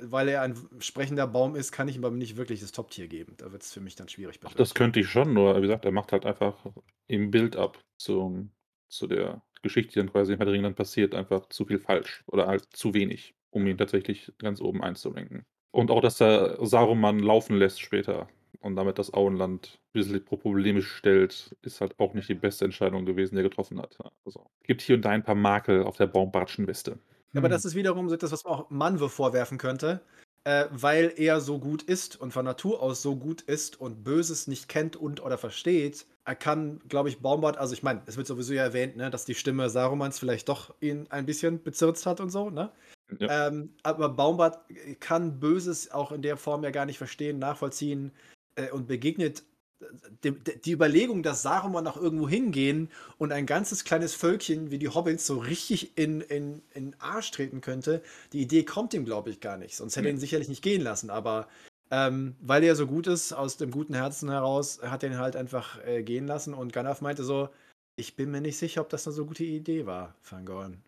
weil 0.00 0.28
er 0.28 0.42
ein 0.42 0.56
sprechender 0.80 1.26
Baum 1.26 1.54
ist, 1.54 1.72
kann 1.72 1.88
ich 1.88 1.96
ihm 1.96 2.04
aber 2.04 2.16
nicht 2.16 2.36
wirklich 2.36 2.60
das 2.60 2.72
Top-Tier 2.72 3.08
geben. 3.08 3.34
Da 3.38 3.52
wird 3.52 3.62
es 3.62 3.72
für 3.72 3.80
mich 3.80 3.94
dann 3.94 4.08
schwierig. 4.08 4.40
Ach, 4.44 4.54
das 4.54 4.74
könnte 4.74 5.00
ich 5.00 5.08
schon, 5.08 5.32
nur 5.32 5.56
wie 5.56 5.62
gesagt, 5.62 5.84
er 5.84 5.92
macht 5.92 6.12
halt 6.12 6.26
einfach 6.26 6.66
im 7.06 7.30
Bild 7.30 7.56
ab 7.56 7.82
zum, 7.96 8.50
zu 8.88 9.06
der 9.06 9.42
Geschichte, 9.62 9.92
die 9.92 9.98
dann 10.00 10.12
quasi 10.12 10.32
in 10.32 10.38
Herr 10.38 10.72
passiert, 10.72 11.14
einfach 11.14 11.48
zu 11.48 11.64
viel 11.64 11.78
falsch 11.78 12.24
oder 12.26 12.46
halt 12.46 12.64
zu 12.74 12.92
wenig, 12.94 13.34
um 13.50 13.66
ihn 13.66 13.78
tatsächlich 13.78 14.32
ganz 14.38 14.60
oben 14.60 14.82
einzulenken. 14.82 15.44
Und 15.70 15.90
auch, 15.90 16.00
dass 16.00 16.20
er 16.20 16.64
Saruman 16.64 17.18
laufen 17.18 17.56
lässt 17.56 17.80
später 17.80 18.28
und 18.60 18.76
damit 18.76 18.98
das 18.98 19.12
Auenland 19.12 19.78
ein 19.78 19.92
bisschen 19.92 20.24
problemisch 20.24 20.90
stellt, 20.92 21.56
ist 21.62 21.80
halt 21.80 21.98
auch 21.98 22.14
nicht 22.14 22.28
die 22.28 22.34
beste 22.34 22.64
Entscheidung 22.64 23.06
gewesen, 23.06 23.34
die 23.34 23.40
er 23.40 23.48
getroffen 23.48 23.80
hat. 23.80 23.98
Also 24.24 24.46
gibt 24.64 24.82
hier 24.82 24.96
und 24.96 25.04
da 25.04 25.10
ein 25.10 25.24
paar 25.24 25.34
Makel 25.34 25.82
auf 25.82 25.96
der 25.96 26.06
Baumbartschen 26.06 26.66
Weste. 26.66 26.98
Ja, 27.32 27.40
aber 27.40 27.48
das 27.48 27.64
ist 27.64 27.74
wiederum 27.74 28.08
so 28.08 28.14
etwas, 28.14 28.32
was 28.32 28.44
man 28.44 28.52
auch 28.52 28.70
Manwe 28.70 29.08
vorwerfen 29.08 29.58
könnte, 29.58 30.00
äh, 30.44 30.66
weil 30.70 31.12
er 31.16 31.40
so 31.40 31.58
gut 31.58 31.82
ist 31.82 32.20
und 32.20 32.32
von 32.32 32.44
Natur 32.44 32.80
aus 32.80 33.02
so 33.02 33.16
gut 33.16 33.42
ist 33.42 33.80
und 33.80 34.04
Böses 34.04 34.46
nicht 34.46 34.68
kennt 34.68 34.94
und 34.94 35.20
oder 35.20 35.36
versteht. 35.36 36.06
Er 36.24 36.36
kann, 36.36 36.80
glaube 36.88 37.08
ich, 37.08 37.20
Baumbart, 37.20 37.58
also 37.58 37.74
ich 37.74 37.82
meine, 37.82 38.02
es 38.06 38.16
wird 38.16 38.26
sowieso 38.26 38.54
ja 38.54 38.62
erwähnt, 38.62 38.96
ne, 38.96 39.10
dass 39.10 39.24
die 39.24 39.34
Stimme 39.34 39.68
Sarumans 39.68 40.18
vielleicht 40.18 40.48
doch 40.48 40.74
ihn 40.80 41.06
ein 41.10 41.26
bisschen 41.26 41.62
bezirzt 41.62 42.06
hat 42.06 42.20
und 42.20 42.30
so, 42.30 42.50
ne? 42.50 42.70
Ja. 43.18 43.48
Ähm, 43.48 43.74
aber 43.82 44.08
Baumbart 44.08 44.60
kann 45.00 45.38
Böses 45.38 45.90
auch 45.90 46.12
in 46.12 46.22
der 46.22 46.36
Form 46.36 46.64
ja 46.64 46.70
gar 46.70 46.86
nicht 46.86 46.98
verstehen, 46.98 47.38
nachvollziehen 47.38 48.12
äh, 48.56 48.70
und 48.70 48.86
begegnet 48.86 49.42
äh, 49.80 49.84
dem, 50.24 50.42
de- 50.44 50.58
die 50.58 50.72
Überlegung, 50.72 51.22
dass 51.22 51.42
Saruman 51.42 51.84
noch 51.84 51.96
irgendwo 51.96 52.28
hingehen 52.28 52.90
und 53.18 53.32
ein 53.32 53.46
ganzes 53.46 53.84
kleines 53.84 54.14
Völkchen 54.14 54.70
wie 54.70 54.78
die 54.78 54.88
Hobbits 54.88 55.26
so 55.26 55.38
richtig 55.38 55.96
in, 55.96 56.20
in, 56.22 56.62
in 56.74 56.90
den 56.92 57.00
Arsch 57.00 57.30
treten 57.30 57.60
könnte, 57.60 58.02
die 58.32 58.40
Idee 58.42 58.64
kommt 58.64 58.94
ihm, 58.94 59.04
glaube 59.04 59.30
ich, 59.30 59.40
gar 59.40 59.56
nicht. 59.56 59.76
Sonst 59.76 59.96
hätte 59.96 60.08
er 60.08 60.12
ihn 60.14 60.18
sicherlich 60.18 60.48
nicht 60.48 60.62
gehen 60.62 60.82
lassen. 60.82 61.10
Aber 61.10 61.48
ähm, 61.90 62.34
weil 62.40 62.64
er 62.64 62.76
so 62.76 62.86
gut 62.86 63.06
ist, 63.06 63.32
aus 63.32 63.56
dem 63.58 63.70
guten 63.70 63.94
Herzen 63.94 64.30
heraus, 64.30 64.80
hat 64.82 65.02
er 65.02 65.10
ihn 65.10 65.18
halt 65.18 65.36
einfach 65.36 65.84
äh, 65.84 66.02
gehen 66.02 66.26
lassen. 66.26 66.54
Und 66.54 66.72
Gandalf 66.72 67.00
meinte 67.02 67.24
so, 67.24 67.50
ich 67.96 68.16
bin 68.16 68.30
mir 68.30 68.40
nicht 68.40 68.56
sicher, 68.56 68.80
ob 68.80 68.88
das 68.88 69.06
eine 69.06 69.14
so 69.14 69.26
gute 69.26 69.44
Idee 69.44 69.86
war, 69.86 70.14
Fangorn. 70.22 70.82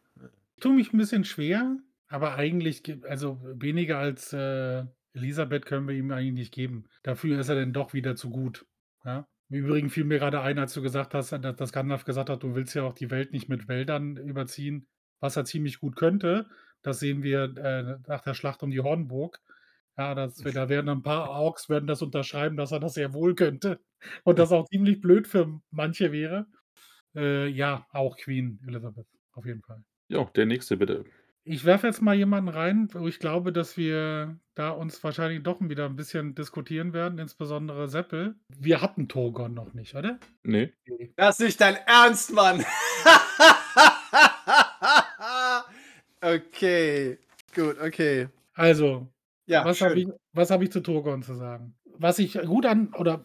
Ich 0.56 0.62
tue 0.62 0.72
mich 0.72 0.92
ein 0.92 0.98
bisschen 0.98 1.24
schwer, 1.24 1.76
aber 2.08 2.34
eigentlich, 2.36 2.82
ge- 2.82 3.04
also 3.06 3.38
weniger 3.42 3.98
als 3.98 4.32
äh, 4.32 4.84
Elisabeth 5.16 5.66
können 5.66 5.88
wir 5.88 5.94
ihm 5.94 6.10
eigentlich 6.10 6.34
nicht 6.34 6.54
geben. 6.54 6.84
Dafür 7.02 7.40
ist 7.40 7.48
er 7.48 7.56
dann 7.56 7.72
doch 7.72 7.94
wieder 7.94 8.14
zu 8.14 8.30
gut. 8.30 8.66
Ja? 9.04 9.26
Im 9.48 9.64
Übrigen 9.64 9.90
fiel 9.90 10.04
mir 10.04 10.18
gerade 10.18 10.40
ein, 10.40 10.58
als 10.58 10.74
du 10.74 10.82
gesagt 10.82 11.14
hast, 11.14 11.32
dass, 11.32 11.56
dass 11.56 11.72
Gandalf 11.72 12.04
gesagt 12.04 12.30
hat, 12.30 12.42
du 12.42 12.54
willst 12.54 12.74
ja 12.74 12.82
auch 12.82 12.92
die 12.92 13.10
Welt 13.10 13.32
nicht 13.32 13.48
mit 13.48 13.68
Wäldern 13.68 14.16
überziehen, 14.16 14.86
was 15.20 15.36
er 15.36 15.44
ziemlich 15.44 15.80
gut 15.80 15.96
könnte. 15.96 16.48
Das 16.82 17.00
sehen 17.00 17.22
wir 17.22 17.56
äh, 17.56 17.98
nach 18.06 18.20
der 18.20 18.34
Schlacht 18.34 18.62
um 18.62 18.70
die 18.70 18.80
Hornburg. 18.80 19.40
Ja, 19.96 20.14
das, 20.14 20.36
da 20.36 20.68
werden 20.68 20.90
ein 20.90 21.02
paar 21.02 21.30
Orks 21.30 21.70
werden 21.70 21.86
das 21.86 22.02
unterschreiben, 22.02 22.56
dass 22.56 22.72
er 22.72 22.80
das 22.80 22.94
sehr 22.94 23.14
wohl 23.14 23.34
könnte. 23.34 23.80
Und 24.24 24.38
das 24.38 24.52
auch 24.52 24.68
ziemlich 24.68 25.00
blöd 25.00 25.26
für 25.26 25.60
manche 25.70 26.12
wäre. 26.12 26.46
Äh, 27.14 27.48
ja, 27.48 27.86
auch 27.92 28.16
Queen 28.18 28.60
Elizabeth, 28.66 29.06
auf 29.32 29.46
jeden 29.46 29.62
Fall. 29.62 29.82
Ja, 30.08 30.24
der 30.36 30.46
nächste 30.46 30.76
bitte. 30.76 31.04
Ich 31.44 31.64
werfe 31.64 31.86
jetzt 31.86 32.02
mal 32.02 32.14
jemanden 32.14 32.48
rein, 32.48 32.88
wo 32.92 33.08
ich 33.08 33.18
glaube, 33.18 33.52
dass 33.52 33.76
wir 33.76 34.38
da 34.56 34.70
uns 34.70 35.04
wahrscheinlich 35.04 35.42
doch 35.42 35.60
wieder 35.60 35.84
ein 35.84 35.96
bisschen 35.96 36.34
diskutieren 36.34 36.94
werden, 36.94 37.18
insbesondere 37.18 37.88
Seppel. 37.88 38.36
Wir 38.58 38.80
hatten 38.80 39.06
Torgon 39.06 39.54
noch 39.54 39.74
nicht, 39.74 39.94
oder? 39.94 40.18
Nee. 40.42 40.72
Das 41.16 41.38
ist 41.38 41.46
nicht 41.46 41.60
dein 41.60 41.76
Ernst, 41.86 42.32
Mann! 42.32 42.64
okay, 46.22 47.18
gut, 47.54 47.78
okay. 47.78 48.28
Also, 48.54 49.08
Ja, 49.44 49.64
was 49.64 49.82
habe 49.82 50.00
ich, 50.00 50.08
was 50.32 50.50
hab 50.50 50.62
ich 50.62 50.72
zu 50.72 50.80
Torgon 50.80 51.22
zu 51.22 51.34
sagen? 51.34 51.74
Was 51.98 52.18
ich 52.18 52.40
gut 52.40 52.64
an, 52.64 52.94
oder 52.94 53.24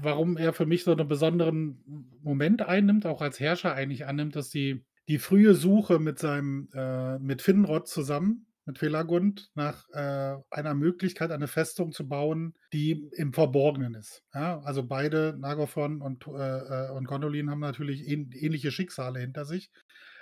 warum 0.00 0.36
er 0.36 0.52
für 0.52 0.66
mich 0.66 0.84
so 0.84 0.92
einen 0.92 1.08
besonderen 1.08 1.82
Moment 2.22 2.62
einnimmt, 2.62 3.06
auch 3.06 3.22
als 3.22 3.40
Herrscher 3.40 3.74
eigentlich 3.74 4.06
annimmt, 4.06 4.36
ist 4.36 4.54
die, 4.54 4.84
die 5.08 5.18
frühe 5.18 5.54
Suche 5.54 5.98
mit 5.98 6.20
seinem, 6.20 6.68
äh, 6.74 7.18
mit 7.18 7.42
Finrod 7.42 7.88
zusammen, 7.88 8.46
mit 8.68 8.78
Felagund 8.78 9.50
nach 9.54 9.88
äh, 9.94 10.36
einer 10.50 10.74
Möglichkeit, 10.74 11.32
eine 11.32 11.48
Festung 11.48 11.90
zu 11.90 12.06
bauen, 12.06 12.54
die 12.72 13.08
im 13.16 13.32
Verborgenen 13.32 13.94
ist. 13.94 14.22
Ja, 14.34 14.60
also 14.60 14.84
beide, 14.84 15.34
Nagothon 15.40 16.02
und, 16.02 16.26
äh, 16.26 16.30
äh, 16.30 16.90
und 16.90 17.06
Gondolin, 17.06 17.50
haben 17.50 17.60
natürlich 17.60 18.06
ähn 18.06 18.30
ähnliche 18.32 18.70
Schicksale 18.70 19.20
hinter 19.20 19.46
sich. 19.46 19.70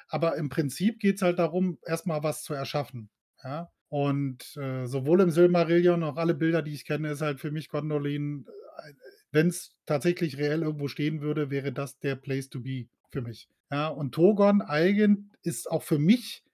Aber 0.09 0.37
im 0.37 0.49
Prinzip 0.49 1.01
geht 1.01 1.17
es 1.17 1.23
halt 1.23 1.41
darum, 1.41 1.79
erstmal 1.85 2.23
was 2.23 2.45
zu 2.45 2.55
erschaffen. 2.55 3.11
Ja? 3.43 3.69
Und 3.89 4.57
äh, 4.57 4.87
sowohl 4.87 5.21
im 5.23 5.31
Silmarillion 5.31 5.99
noch 5.99 6.17
alle 6.17 6.35
Bilder, 6.35 6.63
die 6.63 6.73
ich 6.73 6.85
kenne, 6.85 7.11
ist 7.11 7.23
halt 7.23 7.41
für 7.41 7.51
mich 7.51 7.69
Gondolin, 7.69 8.47
äh, 8.79 8.93
wenn 9.33 9.49
es 9.49 9.75
tatsächlich 9.87 10.39
reell 10.39 10.63
irgendwo 10.63 10.87
stehen 10.87 11.21
würde, 11.21 11.51
wäre 11.51 11.73
das 11.73 11.99
der 11.99 12.15
Place 12.15 12.49
to 12.49 12.61
be 12.61 12.87
für 13.11 13.23
mich. 13.23 13.49
Ja, 13.73 13.89
und 13.89 14.15
Togon 14.15 14.63
eigen 14.63 15.33
ist 15.43 15.69
auch 15.69 15.83
für 15.83 15.99
mich 15.99 16.45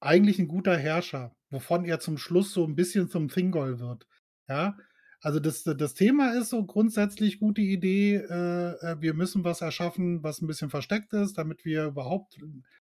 eigentlich 0.00 0.38
ein 0.38 0.48
guter 0.48 0.76
Herrscher, 0.76 1.34
wovon 1.50 1.84
er 1.84 2.00
zum 2.00 2.18
Schluss 2.18 2.52
so 2.52 2.64
ein 2.64 2.74
bisschen 2.74 3.08
zum 3.08 3.28
Thingol 3.28 3.78
wird. 3.78 4.06
Ja, 4.48 4.76
also 5.20 5.38
das, 5.38 5.64
das 5.64 5.94
Thema 5.94 6.32
ist 6.32 6.48
so 6.48 6.64
grundsätzlich 6.64 7.38
gute 7.38 7.60
Idee. 7.60 8.16
Äh, 8.16 8.70
äh, 8.80 9.00
wir 9.00 9.14
müssen 9.14 9.44
was 9.44 9.60
erschaffen, 9.60 10.22
was 10.22 10.40
ein 10.40 10.46
bisschen 10.46 10.70
versteckt 10.70 11.12
ist, 11.12 11.36
damit 11.36 11.64
wir 11.64 11.84
überhaupt 11.84 12.38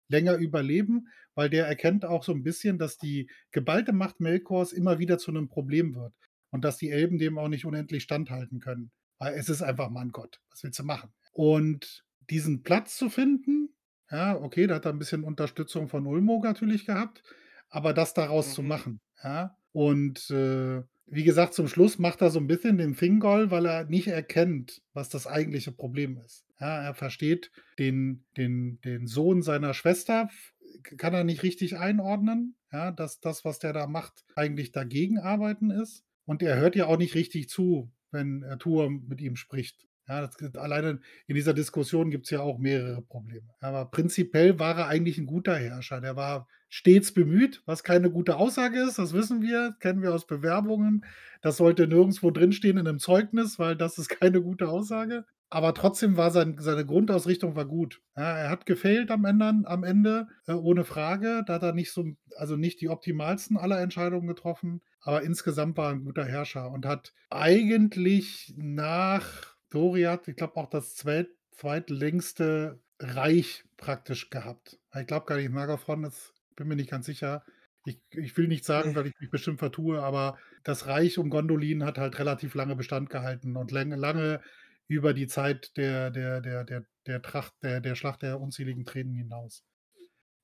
länger 0.08 0.36
überleben, 0.36 1.08
weil 1.36 1.50
der 1.50 1.68
erkennt 1.68 2.06
auch 2.06 2.24
so 2.24 2.34
ein 2.34 2.44
bisschen, 2.44 2.78
dass 2.80 2.98
die 2.98 3.30
geballte 3.52 3.94
Macht 3.94 4.20
Melkors 4.20 4.74
immer 4.74 5.00
wieder 5.00 5.18
zu 5.20 5.32
einem 5.32 5.48
Problem 5.48 5.96
wird 5.96 6.14
und 6.50 6.64
dass 6.64 6.78
die 6.78 6.90
Elben 6.90 7.20
dem 7.20 7.38
auch 7.38 7.48
nicht 7.48 7.66
unendlich 7.66 8.04
standhalten 8.04 8.60
können. 8.60 8.92
Weil 9.20 9.36
es 9.36 9.50
ist 9.50 9.62
einfach 9.62 9.90
mal 9.90 10.02
ein 10.02 10.12
Gott. 10.12 10.40
Was 10.50 10.64
willst 10.64 10.80
du 10.80 10.84
machen? 10.84 11.14
Und 11.32 12.04
diesen 12.30 12.64
Platz 12.64 12.98
zu 12.98 13.10
finden, 13.10 13.70
ja, 14.14 14.38
okay, 14.42 14.68
da 14.68 14.76
hat 14.76 14.86
er 14.86 14.94
ein 14.94 15.00
bisschen 15.00 15.26
Unterstützung 15.26 15.90
von 15.90 16.08
Ulmo 16.08 16.42
natürlich 16.44 16.86
gehabt, 16.86 17.24
aber 17.70 17.94
das 17.94 18.14
daraus 18.16 18.54
zu 18.54 18.62
Mhm. 18.62 18.68
machen, 18.68 19.02
ja. 19.24 19.58
Und, 19.74 20.30
äh, 20.32 20.84
wie 21.08 21.24
gesagt, 21.26 21.54
zum 21.56 21.68
Schluss 21.68 22.00
macht 22.00 22.22
er 22.22 22.32
so 22.32 22.40
ein 22.40 22.48
bisschen 22.48 22.78
den 22.78 22.96
Thingol, 22.96 23.52
weil 23.52 23.66
er 23.66 23.86
nicht 23.86 24.08
erkennt, 24.08 24.82
was 24.94 25.10
das 25.10 25.28
eigentliche 25.28 25.72
Problem 25.74 26.18
ist. 26.18 26.46
Ja, 26.60 26.82
er 26.84 26.94
versteht 26.96 27.52
den 27.80 28.26
den 28.38 28.80
den 28.82 29.08
Sohn 29.08 29.42
seiner 29.42 29.74
Schwester 29.74 30.28
f 30.30 30.54
kann 30.98 31.14
er 31.14 31.24
nicht 31.24 31.44
richtig 31.44 31.78
einordnen, 31.78 32.56
ja, 32.72 32.92
dass 32.92 33.20
das, 33.20 33.46
was 33.46 33.60
der 33.60 33.74
da 33.74 33.88
macht, 33.88 34.26
eigentlich 34.36 34.72
dagegen 34.72 35.20
arbeiten 35.20 35.70
ist. 35.72 36.04
Und 36.26 36.42
er 36.42 36.58
hört 36.58 36.76
ja 36.76 36.88
auch 36.88 36.98
nicht 36.98 37.16
richtig 37.16 37.50
zu, 37.50 37.92
wenn, 38.12 38.44
äh, 38.44 38.58
mit 38.90 39.22
ihm 39.22 39.36
spricht. 39.36 39.88
Ja, 40.08 40.22
das 40.22 40.36
alleine 40.56 41.00
in 41.28 41.36
dieser 41.36 41.54
Diskussion 41.54 42.10
gibt 42.12 42.26
es 42.26 42.32
ja 42.32 42.42
auch 42.42 42.58
mehrere 42.60 43.02
Probleme. 43.02 43.48
Aber 43.62 43.86
prinzipiell 43.90 44.60
war 44.60 44.78
er 44.78 44.88
eigentlich 44.88 45.18
ein 45.18 45.26
guter 45.26 45.56
Herrscher. 45.56 46.02
Der 46.02 46.16
war 46.18 46.48
stets 46.68 47.14
bemüht, 47.14 47.62
was 47.66 47.84
keine 47.84 48.12
gute 48.12 48.36
Aussage 48.36 48.80
ist, 48.82 49.00
das 49.00 49.14
wissen 49.14 49.42
wir, 49.42 49.76
kennen 49.80 50.02
wir 50.02 50.14
aus 50.14 50.28
Bewerbungen. 50.28 51.06
Das 51.42 51.58
sollte 51.58 51.88
nirgendwo 51.88 52.32
drinstehen 52.32 52.78
in 52.78 52.88
einem 52.88 53.00
Zeugnis, 53.00 53.60
weil 53.60 53.76
das 53.78 53.98
ist 53.98 54.10
keine 54.10 54.42
gute 54.42 54.68
Aussage. 54.70 55.26
Aber 55.50 55.74
trotzdem 55.76 56.18
war 56.18 56.32
sein 56.32 56.56
seine 56.60 56.84
Grundausrichtung 56.86 57.56
war 57.56 57.66
gut. 57.66 58.02
Ja, 58.18 58.38
er 58.40 58.50
hat 58.50 58.66
gefailt 58.66 59.12
am 59.12 59.24
Ende 59.24 59.54
am 59.66 59.84
Ende, 59.84 60.28
äh, 60.48 60.54
ohne 60.54 60.84
Frage. 60.84 61.44
Da 61.46 61.54
hat 61.54 61.64
er 61.64 61.74
nicht 61.74 61.92
so 61.92 62.06
also 62.36 62.56
nicht 62.58 62.82
die 62.82 62.90
optimalsten 62.90 63.56
aller 63.58 63.80
Entscheidungen 63.80 64.28
getroffen, 64.28 64.82
aber 65.02 65.22
insgesamt 65.22 65.78
war 65.78 65.92
er 65.92 65.94
'n 65.96 66.04
guter 66.06 66.26
Herrscher 66.26 66.72
und 66.72 66.86
hat 66.88 67.14
eigentlich 67.30 68.54
nach 68.58 69.53
Doriath, 69.74 70.28
ich 70.28 70.36
glaube, 70.36 70.58
auch 70.58 70.70
das 70.70 70.96
zweit 70.96 71.30
zweitlängste 71.52 72.80
Reich 73.00 73.64
praktisch 73.78 74.30
gehabt. 74.30 74.80
Ich 75.00 75.08
glaube 75.08 75.26
gar 75.26 75.38
nicht, 75.38 75.52
Nagathron 75.52 76.04
ist 76.04 76.34
bin 76.56 76.68
mir 76.68 76.76
nicht 76.76 76.90
ganz 76.90 77.06
sicher. 77.06 77.44
Ich 77.86 78.00
ich 78.12 78.38
will 78.38 78.48
nicht 78.48 78.66
sagen, 78.66 78.96
weil 78.96 79.08
ich 79.08 79.20
mich 79.20 79.30
bestimmt 79.30 79.60
vertue, 79.60 80.02
aber 80.02 80.38
das 80.64 80.88
Reich 80.88 81.18
um 81.18 81.30
Gondolin 81.30 81.84
hat 81.84 81.98
halt 81.98 82.20
relativ 82.20 82.56
lange 82.56 82.76
Bestand 82.76 83.10
gehalten 83.10 83.56
und 83.58 83.72
länge 83.72 83.96
lange 83.96 84.42
über 84.88 85.14
die 85.14 85.28
Zeit 85.28 85.76
der 85.78 86.12
der 86.12 86.42
der 86.42 86.64
der 86.64 86.86
der 87.08 87.22
Tracht 87.22 87.54
der 87.64 87.82
der 87.82 87.96
Schlacht 87.96 88.22
der 88.22 88.40
unzähligen 88.40 88.86
Tränen 88.86 89.16
hinaus. 89.16 89.64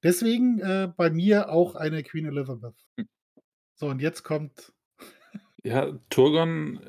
Deswegen, 0.02 0.60
äh, 0.60 0.92
bei 0.96 1.10
mir 1.10 1.50
auch 1.50 1.76
eine 1.76 2.04
Queen 2.04 2.26
Elizabeth. 2.26 2.76
Hm. 2.98 3.08
So, 3.76 3.88
und 3.88 4.02
jetzt 4.02 4.24
kommt 4.24 4.74
Ja, 5.64 5.92
Turgon 6.10 6.80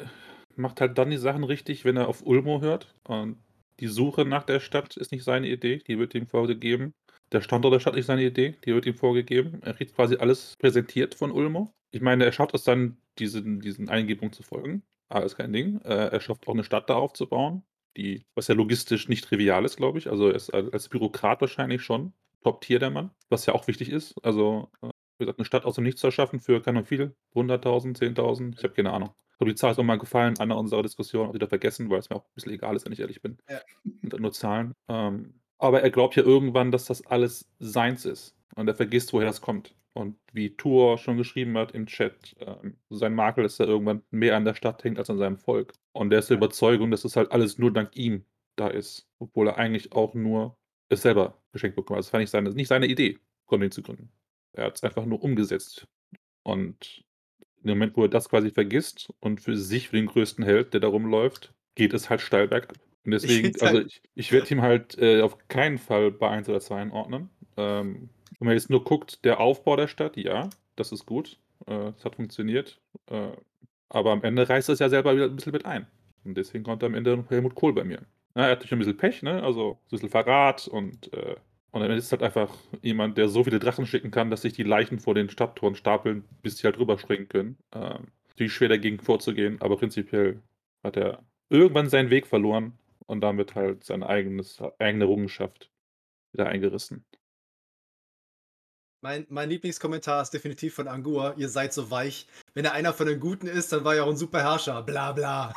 macht 0.57 0.81
halt 0.81 0.99
dann 0.99 1.11
die 1.11 1.17
Sachen 1.17 1.45
richtig, 1.45 1.85
wenn 1.85 1.97
er 1.97 2.09
auf 2.09 2.25
Ulmo 2.25 2.61
hört. 2.61 2.95
Und 3.05 3.39
die 3.81 3.89
Suche 3.89 4.25
nach 4.25 4.45
der 4.45 4.61
Stadt 4.61 4.97
ist 4.97 5.13
nicht 5.13 5.25
seine 5.25 5.49
Idee, 5.49 5.79
die 5.87 5.99
wird 5.99 6.15
ihm 6.15 6.27
vorgegeben. 6.27 6.93
Der 7.33 7.41
Standort 7.41 7.75
der 7.75 7.81
Stadt 7.81 7.97
ist 7.97 8.07
seine 8.07 8.25
Idee, 8.25 8.57
die 8.65 8.75
wird 8.75 8.87
ihm 8.87 8.95
vorgegeben. 8.95 9.61
Er 9.63 9.75
kriegt 9.75 9.95
quasi 9.95 10.17
alles 10.17 10.57
präsentiert 10.59 11.15
von 11.15 11.31
Ulmo. 11.31 11.73
Ich 11.93 12.01
meine, 12.01 12.25
er 12.25 12.33
schafft 12.33 12.55
es 12.55 12.65
dann, 12.65 12.99
diesen, 13.19 13.61
diesen 13.61 13.89
Eingebungen 13.89 14.33
zu 14.33 14.43
folgen. 14.43 14.83
Alles 15.09 15.37
kein 15.37 15.53
Ding. 15.53 15.81
Äh, 15.83 16.09
er 16.09 16.21
schafft 16.21 16.47
auch 16.47 16.55
eine 16.55 16.65
Stadt 16.65 16.91
da 16.91 16.95
aufzubauen, 16.95 17.63
die, 17.97 18.25
was 18.35 18.49
ja 18.49 18.55
logistisch 18.55 19.09
nicht 19.09 19.25
trivial 19.25 19.65
ist, 19.65 19.77
glaube 19.77 19.99
ich. 19.99 20.09
Also 20.09 20.29
er 20.29 20.35
ist 20.35 20.51
als 20.51 20.89
Bürokrat 20.89 21.41
wahrscheinlich 21.41 21.83
schon 21.83 22.13
Top-Tier 22.43 22.79
der 22.79 22.91
Mann, 22.91 23.11
was 23.29 23.47
ja 23.47 23.55
auch 23.55 23.67
wichtig 23.67 23.91
ist. 23.91 24.15
Also, 24.25 24.71
äh, 24.83 24.89
wie 25.19 25.25
gesagt, 25.25 25.39
eine 25.39 25.45
Stadt 25.47 25.65
aus 25.65 25.75
dem 25.75 25.85
Nichts 25.85 26.01
zu 26.01 26.09
erschaffen 26.09 26.41
für 26.41 26.61
keine 26.63 26.79
Ahnung 26.79 26.87
viel, 26.87 27.15
100.000, 27.35 27.97
10.000, 27.99 28.57
ich 28.57 28.65
habe 28.65 28.75
keine 28.75 28.93
Ahnung. 28.93 29.11
Die 29.45 29.55
Zahl 29.55 29.73
ist 29.73 29.79
auch 29.79 29.85
mal 29.85 29.99
gefallen, 29.99 30.39
einer 30.39 30.57
unserer 30.57 30.83
Diskussionen, 30.83 31.31
auch 31.31 31.35
wieder 31.35 31.49
vergessen, 31.49 31.89
weil 31.91 31.99
es 31.99 32.11
mir 32.11 32.17
auch 32.17 32.25
ein 32.25 32.35
bisschen 32.35 32.53
egal 32.53 32.77
ist, 32.77 32.85
wenn 32.85 32.93
ich 32.93 33.01
ehrlich 33.01 33.23
bin. 33.23 33.39
Ja. 33.49 33.61
Nur 34.19 34.33
Zahlen. 34.33 34.75
Ähm, 34.89 35.41
aber 35.59 35.83
er 35.83 35.91
glaubt 35.91 36.17
ja 36.17 36.23
irgendwann, 36.23 36.73
dass 36.73 36.87
das 36.87 37.05
alles 37.07 37.49
seins 37.59 38.05
ist. 38.05 38.37
Und 38.55 38.69
er 38.69 38.75
vergisst, 38.75 39.13
woher 39.13 39.27
das 39.27 39.41
kommt. 39.41 39.75
Und 39.93 40.17
wie 40.33 40.57
Tuor 40.57 40.99
schon 40.99 41.17
geschrieben 41.17 41.57
hat 41.59 41.73
im 41.73 41.87
Chat, 41.87 42.37
ähm, 42.41 42.77
sein 42.91 43.15
Makel 43.15 43.45
ist, 43.45 43.59
er 43.61 43.67
irgendwann 43.67 44.03
mehr 44.11 44.37
an 44.37 44.45
der 44.45 44.55
Stadt 44.55 44.83
hängt 44.85 44.99
als 44.99 45.11
an 45.11 45.19
seinem 45.19 45.37
Volk. 45.37 45.73
Und 45.93 46.13
er 46.13 46.21
ist 46.21 46.31
der 46.31 46.37
Überzeugung, 46.37 46.91
dass 46.91 47.03
das 47.03 47.17
halt 47.17 47.33
alles 47.33 47.59
nur 47.59 47.73
dank 47.73 47.97
ihm 47.97 48.25
da 48.57 48.69
ist. 48.69 49.09
Obwohl 49.19 49.49
er 49.49 49.59
eigentlich 49.59 49.93
auch 49.93 50.15
nur 50.15 50.57
es 50.89 51.03
selber 51.03 51.41
geschenkt 51.53 51.77
bekommen 51.77 51.99
hat. 51.99 52.05
Das 52.05 52.13
war 52.13 52.21
nicht 52.21 52.31
seine, 52.31 52.51
nicht 52.51 52.69
seine 52.69 52.87
Idee, 52.87 53.19
Gründing 53.47 53.71
zu 53.71 53.83
gründen. 53.83 54.11
Er 54.53 54.67
hat 54.67 54.77
es 54.77 54.85
einfach 54.85 55.05
nur 55.05 55.23
umgesetzt. 55.23 55.87
Und 56.43 57.05
dem 57.69 57.79
Moment, 57.79 57.97
wo 57.97 58.03
er 58.05 58.09
das 58.09 58.29
quasi 58.29 58.51
vergisst 58.51 59.13
und 59.21 59.41
für 59.41 59.57
sich, 59.57 59.89
für 59.89 59.97
den 59.97 60.07
größten 60.07 60.45
Held, 60.45 60.73
der 60.75 60.81
da 60.81 60.89
rumläuft, 60.89 61.53
geht 61.75 61.93
es 61.95 62.11
halt 62.11 62.21
steil 62.21 62.49
bergab. 62.49 62.75
Und 63.05 63.13
deswegen, 63.13 63.45
find's 63.45 63.63
also 63.63 63.79
halt- 63.79 63.87
ich, 63.89 64.03
ich 64.15 64.33
werde 64.33 64.53
ihm 64.53 64.63
halt 64.63 64.99
äh, 64.99 65.23
auf 65.23 65.37
keinen 65.49 65.79
Fall 65.79 66.11
bei 66.11 66.29
1 66.29 66.49
oder 66.49 66.61
2 66.61 66.81
einordnen. 66.83 67.31
Ähm, 67.57 68.11
wenn 68.39 68.47
man 68.47 68.55
jetzt 68.55 68.71
nur 68.71 68.85
guckt, 68.85 69.25
der 69.25 69.41
Aufbau 69.41 69.77
der 69.77 69.89
Stadt, 69.89 70.17
ja, 70.17 70.49
das 70.77 70.93
ist 70.93 71.07
gut. 71.07 71.39
Äh, 71.67 71.93
das 71.93 72.05
hat 72.05 72.17
funktioniert. 72.17 72.81
Äh, 73.07 73.33
aber 73.89 74.13
am 74.13 74.23
Ende 74.23 74.49
reißt 74.49 74.69
es 74.69 74.79
ja 74.79 74.89
selber 74.89 75.15
wieder 75.15 75.27
ein 75.27 75.37
bisschen 75.37 75.53
mit 75.53 75.67
ein. 75.67 75.87
Und 76.25 76.37
deswegen 76.37 76.65
kommt 76.65 76.85
am 76.85 76.95
Ende 76.95 77.25
Helmut 77.29 77.55
Kohl 77.55 77.73
bei 77.73 77.85
mir. 77.85 78.03
Ja, 78.37 78.45
er 78.45 78.51
hat 78.53 78.59
natürlich 78.59 78.73
ein 78.73 78.79
bisschen 78.79 78.97
Pech, 78.97 79.23
ne? 79.23 79.43
Also 79.43 79.73
ein 79.73 79.91
bisschen 79.91 80.11
Verrat 80.11 80.69
und, 80.69 81.13
äh, 81.13 81.37
und 81.73 81.83
er 81.83 81.91
ist 81.91 82.11
halt 82.13 82.23
einfach 82.23 82.55
jemand, 82.83 83.17
der 83.19 83.29
so 83.29 83.45
viele 83.45 83.59
Drachen 83.59 83.87
schicken 83.87 84.11
kann, 84.11 84.31
dass 84.31 84.43
sich 84.43 84.53
die 84.53 84.63
Leichen 84.63 84.99
vor 84.99 85.15
den 85.15 85.29
Stadttoren 85.29 85.75
stapeln, 85.75 86.25
bis 86.43 86.59
sie 86.59 86.65
halt 86.65 86.79
rüberspringen 86.79 87.29
können. 87.29 87.59
Ähm, 87.73 88.09
schwer 88.49 88.71
dagegen 88.71 88.99
vorzugehen, 89.01 89.61
aber 89.61 89.77
prinzipiell 89.77 90.41
hat 90.83 90.97
er 90.97 91.23
irgendwann 91.51 91.91
seinen 91.91 92.09
Weg 92.09 92.27
verloren 92.27 92.79
und 93.07 93.21
damit 93.21 93.55
halt 93.55 93.85
seine 93.85 94.09
eigenes, 94.09 94.63
eigene 94.79 95.05
Errungenschaft 95.05 95.71
wieder 96.33 96.47
eingerissen. 96.47 97.05
Mein, 99.03 99.27
mein 99.29 99.49
Lieblingskommentar 99.49 100.23
ist 100.23 100.31
definitiv 100.31 100.75
von 100.75 100.89
Angua. 100.89 101.35
Ihr 101.37 101.49
seid 101.49 101.73
so 101.73 101.91
weich. 101.91 102.27
Wenn 102.55 102.65
er 102.65 102.73
einer 102.73 102.93
von 102.93 103.07
den 103.07 103.19
Guten 103.19 103.47
ist, 103.47 103.73
dann 103.73 103.85
war 103.85 103.95
er 103.95 104.05
auch 104.05 104.11
ein 104.11 104.17
super 104.17 104.43
Herrscher. 104.43 104.83
Bla 104.83 105.13
bla. 105.13 105.55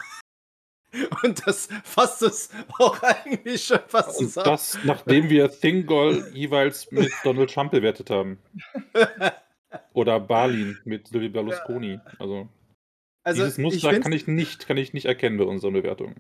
Und 1.24 1.46
das 1.48 1.68
fasst 1.84 2.22
es 2.22 2.50
auch 2.80 3.02
eigentlich 3.02 3.64
schon 3.64 3.80
fast 3.88 4.20
Und 4.20 4.26
zusammen. 4.28 4.46
das, 4.46 4.78
nachdem 4.84 5.30
wir 5.30 5.50
Thingol 5.52 6.28
jeweils 6.34 6.91
mit 6.91 7.12
Donald 7.24 7.52
Trump 7.54 7.72
bewertet 7.72 8.10
haben. 8.10 8.38
Oder 9.94 10.20
Balin 10.20 10.78
mit 10.86 11.08
Silvio 11.08 11.30
Berlusconi. 11.30 12.00
Also, 12.20 12.48
Also, 13.24 13.41
dieses 13.44 13.58
ich 13.58 13.64
Muster 13.64 13.89
find's- 13.89 14.04
kann 14.04 14.12
ich 14.14 14.28
nicht, 14.28 14.68
kann 14.68 14.78
ich 14.78 14.94
nicht 14.94 15.06
erkennen 15.06 15.38
bei 15.38 15.46
unseren 15.46 15.74
Bewertungen. 15.74 16.16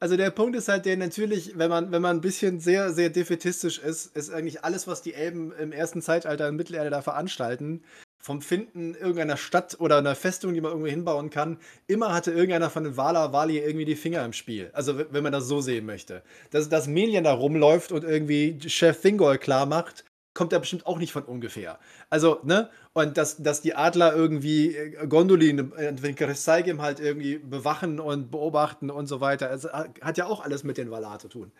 Also 0.00 0.16
der 0.16 0.30
Punkt 0.30 0.56
ist 0.56 0.66
halt 0.68 0.84
der 0.84 0.96
natürlich, 0.96 1.56
wenn 1.56 1.70
man, 1.70 1.92
wenn 1.92 2.02
man 2.02 2.16
ein 2.16 2.20
bisschen 2.20 2.58
sehr, 2.58 2.92
sehr 2.92 3.08
defetistisch 3.08 3.78
ist, 3.78 4.16
ist 4.16 4.30
eigentlich 4.30 4.64
alles, 4.64 4.88
was 4.88 5.00
die 5.02 5.14
Elben 5.14 5.52
im 5.52 5.70
ersten 5.70 6.02
Zeitalter 6.02 6.48
in 6.48 6.56
Mittelerde 6.56 6.90
da 6.90 7.02
veranstalten, 7.02 7.84
vom 8.22 8.40
Finden 8.40 8.94
irgendeiner 8.94 9.36
Stadt 9.36 9.76
oder 9.80 9.98
einer 9.98 10.14
Festung, 10.14 10.54
die 10.54 10.60
man 10.60 10.70
irgendwo 10.70 10.88
hinbauen 10.88 11.28
kann, 11.28 11.58
immer 11.88 12.14
hatte 12.14 12.30
irgendeiner 12.30 12.70
von 12.70 12.84
den 12.84 12.96
Valar 12.96 13.32
Vali 13.32 13.58
irgendwie 13.58 13.84
die 13.84 13.96
Finger 13.96 14.24
im 14.24 14.32
Spiel. 14.32 14.70
Also 14.72 14.96
wenn 15.10 15.24
man 15.24 15.32
das 15.32 15.48
so 15.48 15.60
sehen 15.60 15.84
möchte. 15.84 16.22
Dass, 16.50 16.68
dass 16.68 16.86
Melian 16.86 17.24
da 17.24 17.32
rumläuft 17.32 17.90
und 17.90 18.04
irgendwie 18.04 18.58
Chef 18.68 19.00
Thingol 19.00 19.38
klar 19.38 19.66
macht, 19.66 20.04
kommt 20.34 20.52
ja 20.52 20.60
bestimmt 20.60 20.86
auch 20.86 20.98
nicht 20.98 21.12
von 21.12 21.24
ungefähr. 21.24 21.80
Also, 22.10 22.38
ne? 22.44 22.70
Und 22.92 23.16
dass, 23.16 23.42
dass 23.42 23.60
die 23.60 23.74
Adler 23.74 24.14
irgendwie 24.14 24.76
äh, 24.76 25.06
Gondolin, 25.06 25.72
äh, 25.72 25.92
wenn 26.00 26.34
Saigim 26.34 26.80
halt 26.80 27.00
irgendwie 27.00 27.38
bewachen 27.38 28.00
und 28.00 28.30
beobachten 28.30 28.90
und 28.90 29.08
so 29.08 29.20
weiter. 29.20 29.50
Es 29.50 29.64
hat 29.64 30.16
ja 30.16 30.26
auch 30.26 30.40
alles 30.40 30.62
mit 30.62 30.78
den 30.78 30.90
Valar 30.90 31.18
zu 31.18 31.28
tun. 31.28 31.52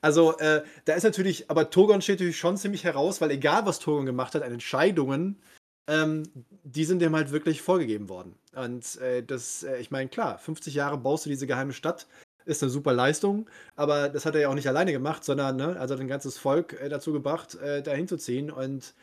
Also, 0.00 0.36
äh, 0.38 0.62
da 0.84 0.94
ist 0.94 1.04
natürlich, 1.04 1.50
aber 1.50 1.70
Togon 1.70 2.02
steht 2.02 2.18
natürlich 2.18 2.38
schon 2.38 2.56
ziemlich 2.56 2.84
heraus, 2.84 3.20
weil 3.20 3.30
egal 3.30 3.66
was 3.66 3.78
Togon 3.78 4.04
gemacht 4.04 4.34
hat 4.34 4.42
an 4.42 4.52
Entscheidungen, 4.52 5.40
ähm, 5.88 6.22
die 6.62 6.84
sind 6.84 7.00
dem 7.00 7.16
halt 7.16 7.32
wirklich 7.32 7.62
vorgegeben 7.62 8.08
worden. 8.08 8.34
Und 8.54 8.96
äh, 9.00 9.22
das, 9.22 9.64
äh, 9.64 9.78
ich 9.78 9.90
meine, 9.90 10.08
klar, 10.08 10.38
50 10.38 10.74
Jahre 10.74 10.98
baust 10.98 11.24
du 11.26 11.30
diese 11.30 11.46
geheime 11.46 11.72
Stadt, 11.72 12.06
ist 12.44 12.62
eine 12.62 12.70
super 12.70 12.92
Leistung, 12.92 13.48
aber 13.76 14.08
das 14.08 14.24
hat 14.24 14.34
er 14.34 14.42
ja 14.42 14.48
auch 14.48 14.54
nicht 14.54 14.68
alleine 14.68 14.92
gemacht, 14.92 15.24
sondern 15.24 15.56
ne, 15.56 15.78
also 15.78 15.94
ein 15.96 16.08
ganzes 16.08 16.38
Volk 16.38 16.74
äh, 16.80 16.88
dazu 16.88 17.12
gebracht, 17.12 17.56
äh, 17.56 17.82
dahin 17.82 18.06
zu 18.06 18.16
ziehen. 18.16 18.50
Und 18.50 18.94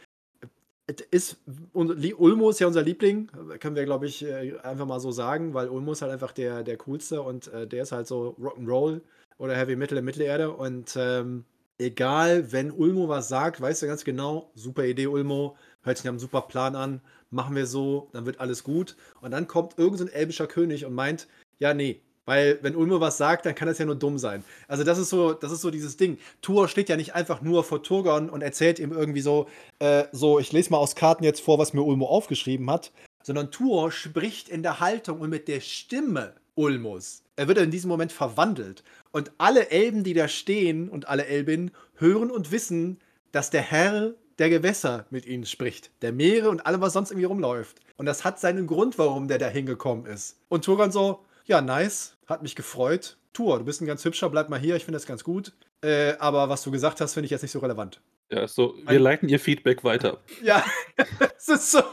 es 0.87 1.01
ist, 1.11 1.37
Ulmo 1.73 2.49
ist 2.51 2.59
ja 2.59 2.67
unser 2.67 2.83
Liebling, 2.83 3.27
können 3.59 3.75
wir, 3.75 3.85
glaube 3.85 4.05
ich, 4.05 4.23
äh, 4.23 4.57
einfach 4.59 4.85
mal 4.85 4.99
so 4.99 5.11
sagen, 5.11 5.53
weil 5.53 5.69
Ulmo 5.69 5.93
ist 5.93 6.01
halt 6.03 6.11
einfach 6.11 6.31
der, 6.31 6.63
der 6.63 6.77
coolste 6.77 7.21
und 7.21 7.47
äh, 7.47 7.67
der 7.67 7.83
ist 7.83 7.91
halt 7.91 8.07
so 8.07 8.35
Rock'n'Roll 8.39 9.01
oder 9.37 9.55
Heavy 9.55 9.75
Metal 9.75 9.97
in 9.97 10.05
Mittelerde. 10.05 10.51
Und 10.51 10.95
ähm, 10.95 11.45
egal, 11.77 12.51
wenn 12.51 12.71
Ulmo 12.71 13.09
was 13.09 13.27
sagt, 13.27 13.61
weißt 13.61 13.81
du 13.81 13.87
ganz 13.87 14.03
genau, 14.03 14.51
super 14.55 14.85
Idee, 14.85 15.07
Ulmo, 15.07 15.57
hört 15.85 15.97
sich 15.97 16.07
einem 16.07 16.19
super 16.19 16.41
Plan 16.41 16.75
an, 16.75 17.01
machen 17.29 17.55
wir 17.55 17.65
so, 17.65 18.09
dann 18.11 18.25
wird 18.25 18.39
alles 18.39 18.63
gut. 18.63 18.95
Und 19.21 19.31
dann 19.31 19.47
kommt 19.47 19.77
irgendein 19.77 20.07
so 20.07 20.13
elbischer 20.13 20.47
König 20.47 20.85
und 20.85 20.93
meint, 20.93 21.27
ja, 21.59 21.73
nee, 21.73 22.01
weil 22.25 22.59
wenn 22.61 22.75
Ulmo 22.75 22.99
was 22.99 23.17
sagt, 23.17 23.45
dann 23.45 23.55
kann 23.55 23.67
das 23.67 23.77
ja 23.77 23.85
nur 23.85 23.95
dumm 23.95 24.17
sein. 24.17 24.43
Also 24.67 24.83
das 24.83 24.97
ist 24.97 25.09
so, 25.09 25.33
das 25.33 25.51
ist 25.51 25.61
so 25.61 25.69
dieses 25.69 25.95
Ding. 25.95 26.17
Tuor 26.41 26.67
steht 26.67 26.89
ja 26.89 26.97
nicht 26.97 27.13
einfach 27.13 27.41
nur 27.41 27.63
vor 27.63 27.83
Turgon 27.83 28.29
und 28.29 28.41
erzählt 28.41 28.79
ihm 28.79 28.91
irgendwie 28.91 29.21
so, 29.21 29.47
äh, 29.79 30.05
so, 30.11 30.39
ich 30.39 30.51
lese 30.51 30.71
mal 30.71 30.77
aus 30.77 30.95
Karten 30.95 31.23
jetzt 31.23 31.41
vor, 31.41 31.59
was 31.59 31.73
mir 31.73 31.83
Ulmo 31.83 32.07
aufgeschrieben 32.07 32.69
hat, 32.69 32.91
sondern 33.23 33.51
Tuor 33.51 33.91
spricht 33.91 34.49
in 34.49 34.63
der 34.63 34.79
Haltung 34.79 35.21
und 35.21 35.29
mit 35.29 35.47
der 35.47 35.59
Stimme 35.59 36.33
Ulmos. 36.55 37.21
Er 37.35 37.47
wird 37.47 37.57
in 37.57 37.71
diesem 37.71 37.89
Moment 37.89 38.11
verwandelt. 38.11 38.83
Und 39.11 39.31
alle 39.37 39.69
Elben, 39.69 40.03
die 40.03 40.13
da 40.13 40.27
stehen 40.27 40.89
und 40.89 41.07
alle 41.07 41.25
Elbinnen, 41.25 41.71
hören 41.95 42.31
und 42.31 42.51
wissen, 42.51 42.99
dass 43.31 43.49
der 43.49 43.61
Herr 43.61 44.13
der 44.39 44.49
Gewässer 44.49 45.05
mit 45.09 45.25
ihnen 45.25 45.45
spricht. 45.45 45.91
Der 46.01 46.11
Meere 46.11 46.49
und 46.49 46.65
allem, 46.65 46.81
was 46.81 46.93
sonst 46.93 47.11
irgendwie 47.11 47.25
rumläuft. 47.25 47.79
Und 47.97 48.05
das 48.05 48.23
hat 48.23 48.39
seinen 48.39 48.67
Grund, 48.67 48.97
warum 48.97 49.27
der 49.27 49.37
da 49.37 49.47
hingekommen 49.47 50.05
ist. 50.05 50.37
Und 50.49 50.65
Turgon 50.65 50.91
so, 50.91 51.25
ja, 51.45 51.61
nice, 51.61 52.17
hat 52.27 52.43
mich 52.43 52.55
gefreut. 52.55 53.17
Tur, 53.33 53.59
du 53.59 53.65
bist 53.65 53.81
ein 53.81 53.85
ganz 53.85 54.03
hübscher, 54.03 54.29
bleib 54.29 54.49
mal 54.49 54.59
hier, 54.59 54.75
ich 54.75 54.85
finde 54.85 54.97
das 54.97 55.05
ganz 55.05 55.23
gut. 55.23 55.53
Äh, 55.81 56.13
aber 56.19 56.49
was 56.49 56.63
du 56.63 56.71
gesagt 56.71 57.01
hast, 57.01 57.13
finde 57.13 57.25
ich 57.25 57.31
jetzt 57.31 57.41
nicht 57.41 57.51
so 57.51 57.59
relevant. 57.59 58.01
Ja, 58.31 58.47
so, 58.47 58.75
wir 58.87 58.99
leiten 58.99 59.29
ihr 59.29 59.39
Feedback 59.39 59.83
weiter. 59.83 60.19
Ja, 60.43 60.63
es 61.37 61.47
ist 61.47 61.71
so. 61.71 61.83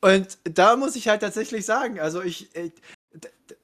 Und 0.00 0.38
da 0.44 0.76
muss 0.76 0.96
ich 0.96 1.08
halt 1.08 1.22
tatsächlich 1.22 1.64
sagen, 1.64 1.98
also 1.98 2.22
ich, 2.22 2.54
äh, 2.56 2.70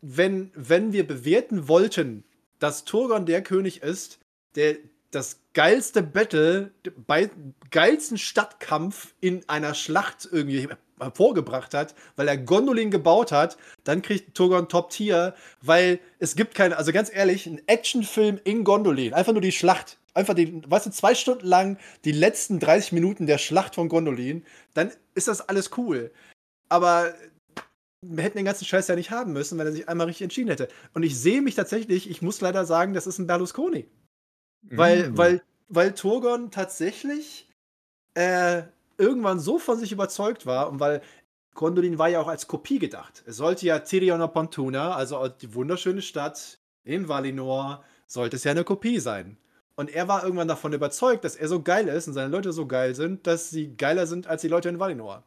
wenn, 0.01 0.51
wenn 0.55 0.93
wir 0.93 1.07
bewerten 1.07 1.69
wollten, 1.69 2.25
dass 2.59 2.85
Turgon 2.85 3.27
der 3.27 3.43
König 3.43 3.83
ist, 3.83 4.19
der 4.55 4.77
das 5.11 5.41
geilste 5.55 6.03
Battle, 6.03 6.71
bei 7.07 7.31
geilsten 7.71 8.19
Stadtkampf 8.19 9.15
in 9.21 9.49
einer 9.49 9.75
Schlacht 9.75 10.29
irgendwie 10.31 10.69
hervorgebracht 11.01 11.75
hat, 11.75 11.95
weil 12.17 12.29
er 12.29 12.37
Gondolin 12.37 12.91
gebaut 12.91 13.33
hat, 13.33 13.57
dann 13.85 14.03
kriegt 14.03 14.35
Turgon 14.35 14.69
Top 14.69 14.91
Tier, 14.91 15.35
weil 15.63 15.99
es 16.19 16.37
gibt 16.37 16.55
keine, 16.55 16.77
also 16.77 16.93
ganz 16.93 17.11
ehrlich, 17.13 17.47
ein 17.47 17.67
Actionfilm 17.67 18.39
in 18.45 18.65
Gondolin, 18.65 19.15
einfach 19.15 19.33
nur 19.33 19.41
die 19.41 19.53
Schlacht, 19.53 19.99
einfach 20.15 20.35
die, 20.35 20.63
weißt 20.67 20.87
du, 20.87 20.91
zwei 20.91 21.15
Stunden 21.15 21.47
lang 21.47 21.79
die 22.05 22.13
letzten 22.13 22.61
30 22.61 22.93
Minuten 22.93 23.27
der 23.27 23.39
Schlacht 23.39 23.75
von 23.75 23.89
Gondolin, 23.89 24.45
dann 24.75 24.93
ist 25.15 25.29
das 25.29 25.41
alles 25.41 25.71
cool. 25.77 26.13
Aber 26.69 27.15
wir 28.03 28.25
hätten 28.25 28.39
den 28.39 28.47
ganzen 28.47 28.65
Scheiß 28.65 28.89
ja 28.89 28.97
nicht 28.97 29.11
haben 29.11 29.33
müssen, 29.33 29.59
wenn 29.59 29.67
er 29.67 29.73
sich 29.73 29.89
einmal 29.89 30.07
richtig 30.07 30.25
entschieden 30.25 30.49
hätte. 30.49 30.69
Und 30.95 31.03
ich 31.03 31.19
sehe 31.19 31.43
mich 31.43 31.55
tatsächlich, 31.55 32.09
ich 32.09 32.23
muss 32.23 32.41
leider 32.41 32.65
sagen, 32.65 32.95
das 32.95 33.07
ist 33.07 33.19
ein 33.19 33.27
Berlusconi. 33.27 33.89
Weil, 34.63 35.11
mm. 35.11 35.19
weil, 35.19 35.43
weil 35.69 35.95
Turgon 35.95 36.51
tatsächlich 36.51 37.49
äh, 38.15 38.63
irgendwann 38.99 39.41
so 39.41 39.59
von 39.59 39.79
sich 39.79 39.93
überzeugt 39.93 40.47
war 40.47 40.69
und 40.69 40.81
weil 40.81 41.03
Gondolin 41.55 41.99
war 41.99 42.09
ja 42.09 42.21
auch 42.21 42.29
als 42.29 42.47
Kopie 42.47 42.79
gedacht. 42.79 43.23
Es 43.27 43.37
sollte 43.37 43.67
ja 43.67 43.81
Tirion 43.81 44.21
Pontuna, 44.33 44.95
also 44.95 45.29
die 45.29 45.55
wunderschöne 45.55 46.03
Stadt 46.03 46.59
in 46.85 47.09
Valinor, 47.09 47.85
sollte 48.07 48.37
es 48.37 48.45
ja 48.45 48.53
eine 48.53 48.65
Kopie 48.65 49.01
sein. 49.01 49.37
Und 49.77 49.91
er 49.91 50.09
war 50.09 50.25
irgendwann 50.25 50.49
davon 50.49 50.73
überzeugt, 50.73 51.25
dass 51.25 51.37
er 51.37 51.49
so 51.49 51.63
geil 51.63 51.89
ist 51.89 52.07
und 52.07 52.15
seine 52.15 52.31
Leute 52.31 52.53
so 52.53 52.67
geil 52.67 52.95
sind, 52.95 53.27
dass 53.27 53.51
sie 53.51 53.77
geiler 53.77 54.07
sind 54.07 54.27
als 54.27 54.43
die 54.43 54.49
Leute 54.49 54.69
in 54.69 54.79
Valinor. 54.79 55.25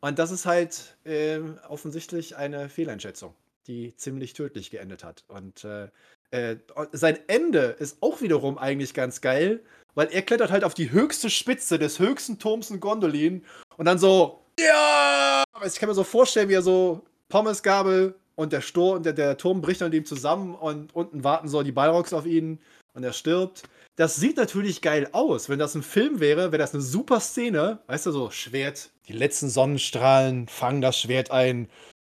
Und 0.00 0.18
das 0.18 0.30
ist 0.30 0.46
halt 0.46 0.96
äh, 1.04 1.40
offensichtlich 1.68 2.36
eine 2.36 2.68
Fehleinschätzung, 2.68 3.34
die 3.66 3.96
ziemlich 3.96 4.32
tödlich 4.32 4.70
geendet 4.70 5.04
hat. 5.04 5.24
Und 5.28 5.64
äh, 5.64 5.88
äh, 6.34 6.56
sein 6.90 7.18
Ende 7.28 7.76
ist 7.78 7.98
auch 8.00 8.20
wiederum 8.20 8.58
eigentlich 8.58 8.92
ganz 8.92 9.20
geil, 9.20 9.60
weil 9.94 10.08
er 10.08 10.22
klettert 10.22 10.50
halt 10.50 10.64
auf 10.64 10.74
die 10.74 10.90
höchste 10.90 11.30
Spitze 11.30 11.78
des 11.78 12.00
höchsten 12.00 12.40
Turms 12.40 12.70
in 12.70 12.80
Gondolin 12.80 13.44
und 13.76 13.84
dann 13.84 13.98
so, 13.98 14.40
ja! 14.58 15.44
Ich 15.64 15.78
kann 15.78 15.88
mir 15.88 15.94
so 15.94 16.02
vorstellen, 16.02 16.48
wie 16.48 16.54
er 16.54 16.62
so 16.62 17.02
Pommesgabel 17.28 18.16
und 18.34 18.52
der, 18.52 18.62
Stor 18.62 18.96
und 18.96 19.06
der, 19.06 19.12
der 19.12 19.36
Turm 19.36 19.60
bricht 19.60 19.80
an 19.82 19.92
ihm 19.92 20.04
zusammen 20.04 20.56
und 20.56 20.94
unten 20.96 21.22
warten 21.22 21.46
so 21.46 21.62
die 21.62 21.70
Balrogs 21.70 22.12
auf 22.12 22.26
ihn 22.26 22.58
und 22.94 23.04
er 23.04 23.12
stirbt. 23.12 23.62
Das 23.94 24.16
sieht 24.16 24.36
natürlich 24.36 24.82
geil 24.82 25.08
aus. 25.12 25.48
Wenn 25.48 25.60
das 25.60 25.76
ein 25.76 25.84
Film 25.84 26.18
wäre, 26.18 26.50
wäre 26.50 26.58
das 26.58 26.74
eine 26.74 26.82
super 26.82 27.20
Szene. 27.20 27.78
Weißt 27.86 28.06
du, 28.06 28.10
so 28.10 28.30
Schwert, 28.30 28.90
die 29.06 29.12
letzten 29.12 29.48
Sonnenstrahlen 29.48 30.48
fangen 30.48 30.80
das 30.80 30.98
Schwert 30.98 31.30
ein. 31.30 31.68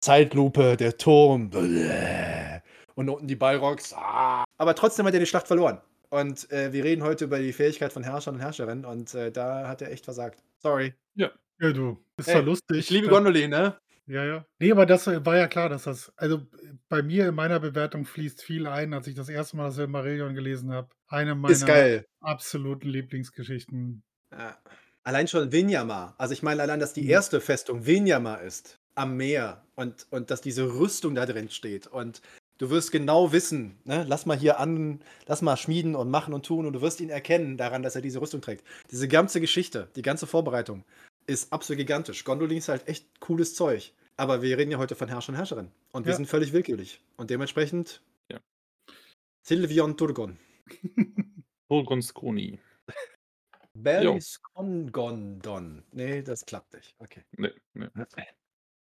Zeitlupe, 0.02 0.76
der 0.76 0.98
Turm. 0.98 1.52
Bläh 1.52 2.57
und 2.98 3.10
unten 3.10 3.28
die 3.28 3.36
Balrogs. 3.36 3.94
Ah. 3.94 4.44
Aber 4.58 4.76
trotzdem 4.76 5.06
hat 5.06 5.14
er 5.14 5.20
die 5.20 5.26
Schlacht 5.28 5.48
verloren. 5.48 5.80
Und 6.10 6.52
äh, 6.52 6.74
wir 6.74 6.84
reden 6.84 7.04
heute 7.04 7.26
über 7.26 7.38
die 7.38 7.54
Fähigkeit 7.54 7.94
von 7.94 8.04
Herrschern 8.04 8.36
und 8.36 8.42
Herrscherinnen 8.42 8.86
und 8.86 9.14
äh, 9.14 9.32
da 9.32 9.68
hat 9.68 9.82
er 9.82 9.92
echt 9.92 10.06
versagt. 10.06 10.42
Sorry. 10.58 10.94
Ja. 11.16 11.32
Ja, 11.60 11.72
du. 11.72 12.04
Ist 12.18 12.30
doch 12.30 12.44
lustig. 12.44 12.78
Ich 12.78 12.90
liebe 12.90 13.08
Gondolin, 13.08 13.50
ne? 13.50 13.78
Ja, 14.08 14.24
ja. 14.24 14.46
Nee, 14.60 14.72
aber 14.72 14.86
das 14.86 15.08
war 15.08 15.36
ja 15.36 15.48
klar, 15.48 15.70
dass 15.70 15.84
das, 15.84 16.14
also 16.16 16.48
bei 16.88 17.02
mir 17.04 17.28
in 17.28 17.36
meiner 17.36 17.60
Bewertung 17.60 18.06
fließt 18.06 18.42
viel 18.42 18.66
ein, 18.68 18.94
als 18.94 19.08
ich 19.08 19.16
das 19.16 19.28
erste 19.28 19.58
Mal 19.58 19.66
das 19.66 19.76
Silmarillion 19.76 20.34
gelesen 20.34 20.72
habe. 20.72 20.90
Eine 21.08 21.36
meiner 21.36 22.04
absoluten 22.22 22.88
Lieblingsgeschichten. 22.88 24.04
Ja. 24.32 24.58
Allein 25.04 25.28
schon 25.28 25.52
Vinyama. 25.52 26.16
Also 26.18 26.34
ich 26.34 26.42
meine 26.42 26.62
allein, 26.62 26.80
dass 26.80 26.94
die 26.94 27.04
mhm. 27.04 27.10
erste 27.10 27.42
Festung 27.42 27.86
Vinyama 27.86 28.36
ist 28.36 28.80
am 28.96 29.18
Meer 29.18 29.64
und, 29.76 30.08
und 30.10 30.32
dass 30.32 30.42
diese 30.42 30.74
Rüstung 30.74 31.16
da 31.16 31.26
drin 31.26 31.50
steht 31.50 31.88
und 31.88 32.22
Du 32.58 32.72
wirst 32.72 32.92
genau 32.92 33.32
wissen, 33.32 33.78
ne? 33.86 34.04
lass 34.08 34.26
mal 34.26 34.38
hier 34.38 34.60
an, 34.60 35.02
lass 35.28 35.42
mal 35.42 35.58
schmieden 35.58 35.96
und 35.96 36.10
machen 36.10 36.34
und 36.34 36.46
tun 36.46 36.66
und 36.66 36.74
du 36.74 36.82
wirst 36.82 37.00
ihn 37.02 37.10
erkennen 37.10 37.58
daran, 37.58 37.84
dass 37.84 37.96
er 37.96 38.02
diese 38.02 38.20
Rüstung 38.20 38.42
trägt. 38.42 38.66
Diese 38.90 39.08
ganze 39.08 39.40
Geschichte, 39.40 39.90
die 39.96 40.02
ganze 40.02 40.26
Vorbereitung 40.26 40.84
ist 41.28 41.54
absolut 41.54 41.78
gigantisch. 41.78 42.24
Gondolin 42.24 42.58
ist 42.58 42.70
halt 42.70 42.88
echt 42.88 43.20
cooles 43.20 43.54
Zeug. 43.54 43.94
Aber 44.16 44.42
wir 44.42 44.58
reden 44.58 44.72
ja 44.72 44.80
heute 44.80 44.96
von 44.96 45.08
Herrscher 45.08 45.30
und 45.30 45.36
Herrscherin. 45.36 45.72
Und 45.92 46.06
wir 46.06 46.14
ja. 46.14 46.18
sind 46.18 46.26
völlig 46.26 46.52
willkürlich. 46.52 47.00
Und 47.18 47.30
dementsprechend 47.30 48.02
ja. 48.32 48.40
Silvion 49.44 49.96
Turgon. 49.96 50.40
Turgon 51.70 52.02
Skoni. 52.02 52.60
Belliskongondon. 53.76 55.84
Nee, 55.92 56.24
das 56.24 56.44
klappt 56.46 56.74
nicht. 56.74 56.96
Okay. 56.98 57.22
Nee, 57.38 57.52
nee. 57.76 57.88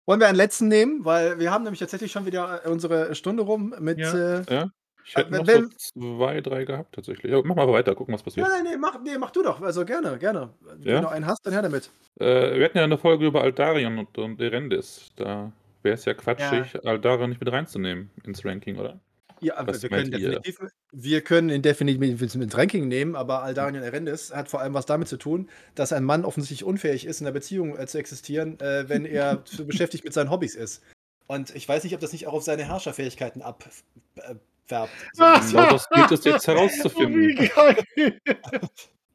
Wollen 0.05 0.19
wir 0.19 0.27
einen 0.27 0.37
letzten 0.37 0.67
nehmen? 0.67 1.03
Weil 1.03 1.39
wir 1.39 1.51
haben 1.51 1.63
nämlich 1.63 1.79
tatsächlich 1.79 2.11
schon 2.11 2.25
wieder 2.25 2.65
äh, 2.65 2.69
unsere 2.69 3.15
Stunde 3.15 3.43
rum 3.43 3.73
mit. 3.79 3.97
Ja. 3.99 4.39
Äh, 4.39 4.43
ja. 4.49 4.69
Ich 5.05 5.15
hätte 5.15 5.35
äh, 5.35 5.37
noch 5.37 5.47
wenn, 5.47 5.69
so 5.77 6.15
zwei, 6.15 6.41
drei 6.41 6.65
gehabt 6.65 6.95
tatsächlich. 6.95 7.31
Ja, 7.31 7.41
mach 7.43 7.55
mal 7.55 7.67
weiter, 7.67 7.93
gucken, 7.93 8.13
was 8.13 8.23
passiert. 8.23 8.47
Nein, 8.47 8.63
nee, 8.63 8.77
mach, 8.77 8.99
nee, 9.03 9.17
mach 9.19 9.31
du 9.31 9.43
doch. 9.43 9.61
Also 9.61 9.85
gerne, 9.85 10.17
gerne. 10.17 10.49
Wenn 10.61 10.81
ja? 10.81 10.95
du 10.97 11.01
noch 11.03 11.11
einen 11.11 11.27
hast, 11.27 11.45
dann 11.45 11.53
her 11.53 11.61
damit. 11.61 11.91
Äh, 12.19 12.57
wir 12.57 12.65
hatten 12.65 12.77
ja 12.77 12.83
eine 12.83 12.97
Folge 12.97 13.27
über 13.27 13.41
Aldarion 13.41 13.99
und, 13.99 14.17
und 14.17 14.41
Erendis. 14.41 15.11
Da 15.15 15.51
wäre 15.83 15.95
es 15.95 16.05
ja 16.05 16.13
quatschig, 16.15 16.73
ja. 16.73 16.79
Aldarion 16.83 17.29
nicht 17.29 17.39
mit 17.39 17.51
reinzunehmen 17.51 18.09
ins 18.23 18.43
Ranking, 18.43 18.77
oder? 18.77 18.99
Ja, 19.41 19.57
aber 19.57 19.81
wir 19.81 19.89
können, 19.89 20.11
definitiv, 20.11 20.59
wir 20.91 21.21
können 21.21 21.49
ihn 21.49 21.61
definitiv 21.61 22.21
ins 22.21 22.57
Ranking 22.57 22.87
nehmen, 22.87 23.15
aber 23.15 23.43
Aldarion 23.43 23.83
Erendis 23.83 24.33
hat 24.33 24.49
vor 24.49 24.61
allem 24.61 24.73
was 24.73 24.85
damit 24.85 25.07
zu 25.07 25.17
tun, 25.17 25.49
dass 25.75 25.93
ein 25.93 26.03
Mann 26.03 26.25
offensichtlich 26.25 26.63
unfähig 26.63 27.05
ist, 27.05 27.21
in 27.21 27.27
einer 27.27 27.33
Beziehung 27.33 27.77
äh, 27.77 27.85
zu 27.87 27.97
existieren, 27.97 28.59
äh, 28.59 28.87
wenn 28.87 29.05
er 29.05 29.43
zu 29.45 29.65
beschäftigt 29.65 30.03
mit 30.03 30.13
seinen 30.13 30.29
Hobbys 30.31 30.55
ist. 30.55 30.81
Und 31.27 31.55
ich 31.55 31.67
weiß 31.67 31.83
nicht, 31.83 31.93
ob 31.93 32.01
das 32.01 32.13
nicht 32.13 32.27
auch 32.27 32.33
auf 32.33 32.43
seine 32.43 32.65
Herrscherfähigkeiten 32.65 33.41
abfärbt. 33.41 33.81
So. 34.67 35.25
Genau 35.25 35.71
das 35.71 35.89
gilt 35.89 36.11
es 36.11 36.23
jetzt 36.23 36.47
herauszufinden. 36.47 37.49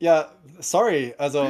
Ja, 0.01 0.33
sorry, 0.59 1.15
also. 1.19 1.47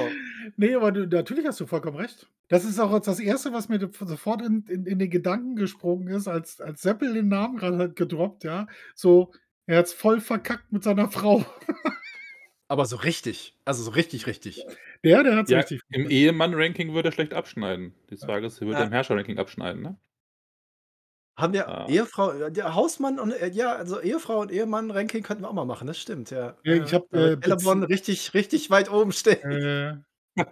Nee, 0.57 0.74
aber 0.74 0.92
du, 0.92 1.07
natürlich 1.07 1.46
hast 1.46 1.61
du 1.61 1.66
vollkommen 1.66 1.96
recht. 1.96 2.28
Das 2.48 2.64
ist 2.64 2.80
auch 2.80 2.98
das 2.98 3.20
Erste, 3.20 3.53
was 3.53 3.68
mir 3.68 3.78
sofort 4.01 4.42
in, 4.42 4.64
in, 4.68 4.84
in 4.84 4.98
den 4.98 5.09
Gedanken 5.09 5.55
gesprungen 5.55 6.09
ist, 6.09 6.26
als, 6.26 6.61
als 6.61 6.82
Seppel 6.82 7.14
den 7.14 7.28
Namen 7.28 7.59
gerade 7.59 7.92
gedroppt, 7.92 8.42
ja. 8.42 8.66
So, 8.94 9.32
er 9.66 9.78
hat 9.78 9.86
es 9.86 9.92
voll 9.92 10.20
verkackt 10.20 10.72
mit 10.72 10.82
seiner 10.82 11.09
Frau. 11.12 11.44
Aber 12.66 12.86
so 12.86 12.96
richtig. 12.96 13.57
Also 13.64 13.84
so 13.84 13.92
richtig, 13.92 14.26
richtig. 14.26 14.64
Der, 15.05 15.22
der 15.22 15.36
hat 15.36 15.44
es 15.44 15.51
ja, 15.51 15.59
richtig. 15.59 15.80
Im 15.90 16.11
Ehemann-Ranking 16.11 16.92
würde 16.92 17.11
er 17.11 17.12
schlecht 17.12 17.34
abschneiden. 17.34 17.94
Die 18.11 18.16
Frage 18.16 18.46
ist, 18.46 18.61
er 18.61 18.66
würde 18.66 18.80
ja. 18.80 18.86
im 18.86 18.92
Herrscher-Ranking 18.92 19.38
abschneiden, 19.38 19.82
ne? 19.82 19.96
Haben 21.41 21.53
wir 21.53 21.68
ah. 21.68 21.88
Ehefrau, 21.88 22.51
der 22.51 22.74
Hausmann 22.74 23.18
und 23.18 23.32
äh, 23.32 23.49
ja, 23.51 23.74
also 23.74 24.01
Ehefrau 24.01 24.41
und 24.41 24.51
Ehemann-Ranking 24.51 25.22
könnten 25.22 25.43
wir 25.43 25.49
auch 25.49 25.55
mal 25.55 25.64
machen, 25.64 25.86
das 25.86 25.99
stimmt, 25.99 26.30
ja. 26.30 26.57
ja 26.64 26.74
ich 26.74 26.95
habe 26.95 27.07
äh, 27.12 27.45
Elabon 27.45 27.82
richtig, 27.82 28.34
richtig 28.34 28.70
weit 28.70 28.91
oben 28.91 29.12
stehen. 29.12 29.51
Äh. 29.51 29.97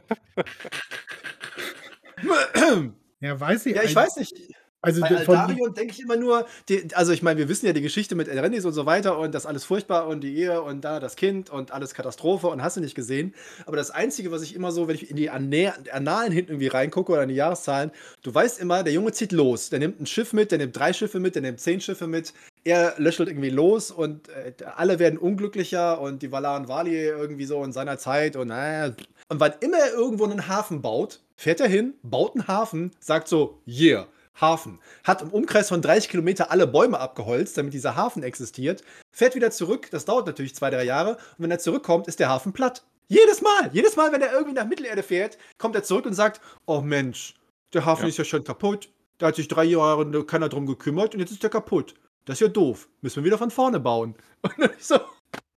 Ja, 3.20 3.38
weiß 3.38 3.66
ich 3.66 3.76
Ja, 3.76 3.82
ich 3.82 3.94
weiß 3.94 4.16
nicht. 4.16 4.34
Also 4.80 5.00
Bei 5.00 5.08
Aldarion 5.08 5.74
denke 5.74 5.92
ich 5.92 6.00
immer 6.00 6.16
nur, 6.16 6.46
die, 6.68 6.94
also 6.94 7.12
ich 7.12 7.20
meine, 7.20 7.38
wir 7.38 7.48
wissen 7.48 7.66
ja 7.66 7.72
die 7.72 7.82
Geschichte 7.82 8.14
mit 8.14 8.28
Elrendis 8.28 8.64
und 8.64 8.74
so 8.74 8.86
weiter 8.86 9.18
und 9.18 9.34
das 9.34 9.44
alles 9.44 9.64
furchtbar 9.64 10.06
und 10.06 10.20
die 10.20 10.36
Ehe 10.36 10.62
und 10.62 10.82
da 10.82 11.00
das 11.00 11.16
Kind 11.16 11.50
und 11.50 11.72
alles 11.72 11.94
Katastrophe 11.94 12.46
und 12.46 12.62
hast 12.62 12.76
du 12.76 12.80
nicht 12.80 12.94
gesehen. 12.94 13.34
Aber 13.66 13.76
das 13.76 13.90
Einzige, 13.90 14.30
was 14.30 14.42
ich 14.42 14.54
immer 14.54 14.70
so, 14.70 14.86
wenn 14.86 14.94
ich 14.94 15.10
in 15.10 15.16
die 15.16 15.30
Annalen 15.30 16.32
hinten 16.32 16.52
irgendwie 16.52 16.68
reingucke 16.68 17.10
oder 17.10 17.24
in 17.24 17.28
die 17.28 17.34
Jahreszahlen, 17.34 17.90
du 18.22 18.32
weißt 18.32 18.60
immer, 18.60 18.84
der 18.84 18.92
Junge 18.92 19.10
zieht 19.10 19.32
los. 19.32 19.68
Der 19.68 19.80
nimmt 19.80 20.00
ein 20.00 20.06
Schiff 20.06 20.32
mit, 20.32 20.52
der 20.52 20.58
nimmt 20.58 20.76
drei 20.76 20.92
Schiffe 20.92 21.18
mit, 21.18 21.34
der 21.34 21.42
nimmt 21.42 21.58
zehn 21.58 21.80
Schiffe 21.80 22.06
mit. 22.06 22.32
Er 22.62 22.94
löschelt 22.98 23.28
irgendwie 23.28 23.50
los 23.50 23.90
und 23.90 24.28
äh, 24.28 24.52
alle 24.76 25.00
werden 25.00 25.18
unglücklicher 25.18 26.00
und 26.00 26.22
die 26.22 26.30
Valar 26.30 26.68
Vali 26.68 27.04
irgendwie 27.04 27.46
so 27.46 27.64
in 27.64 27.72
seiner 27.72 27.98
Zeit 27.98 28.36
und 28.36 28.48
naja. 28.48 28.94
Und 29.28 29.40
wann 29.40 29.54
immer 29.58 29.78
er 29.78 29.92
irgendwo 29.92 30.24
einen 30.24 30.46
Hafen 30.46 30.82
baut, 30.82 31.20
fährt 31.36 31.60
er 31.60 31.68
hin, 31.68 31.94
baut 32.04 32.36
einen 32.36 32.46
Hafen, 32.46 32.92
sagt 33.00 33.26
so, 33.26 33.60
yeah. 33.66 34.06
Hafen. 34.40 34.80
Hat 35.04 35.22
im 35.22 35.30
Umkreis 35.30 35.68
von 35.68 35.82
30 35.82 36.08
Kilometer 36.10 36.50
alle 36.50 36.66
Bäume 36.66 36.98
abgeholzt, 37.00 37.56
damit 37.58 37.74
dieser 37.74 37.96
Hafen 37.96 38.22
existiert. 38.22 38.82
Fährt 39.12 39.34
wieder 39.34 39.50
zurück. 39.50 39.88
Das 39.90 40.04
dauert 40.04 40.26
natürlich 40.26 40.54
zwei, 40.54 40.70
drei 40.70 40.84
Jahre. 40.84 41.12
Und 41.16 41.38
wenn 41.38 41.50
er 41.50 41.58
zurückkommt, 41.58 42.06
ist 42.08 42.20
der 42.20 42.28
Hafen 42.28 42.52
platt. 42.52 42.84
Jedes 43.08 43.40
Mal. 43.40 43.70
Jedes 43.72 43.96
Mal, 43.96 44.12
wenn 44.12 44.22
er 44.22 44.32
irgendwie 44.32 44.54
nach 44.54 44.66
Mittelerde 44.66 45.02
fährt, 45.02 45.38
kommt 45.56 45.74
er 45.74 45.82
zurück 45.82 46.06
und 46.06 46.14
sagt: 46.14 46.40
Oh 46.66 46.80
Mensch, 46.80 47.34
der 47.72 47.84
Hafen 47.84 48.02
Ja. 48.02 48.08
ist 48.08 48.18
ja 48.18 48.24
schon 48.24 48.44
kaputt. 48.44 48.90
Da 49.18 49.28
hat 49.28 49.36
sich 49.36 49.48
drei 49.48 49.64
Jahre 49.64 50.24
keiner 50.26 50.48
drum 50.48 50.66
gekümmert 50.66 51.14
und 51.14 51.20
jetzt 51.20 51.32
ist 51.32 51.42
der 51.42 51.50
kaputt. 51.50 51.94
Das 52.24 52.34
ist 52.36 52.40
ja 52.40 52.48
doof. 52.48 52.88
Müssen 53.00 53.16
wir 53.16 53.24
wieder 53.24 53.38
von 53.38 53.50
vorne 53.50 53.80
bauen. 53.80 54.14
Und 54.42 54.52
dann 54.58 54.70
ich 54.78 54.84
so. 54.84 55.00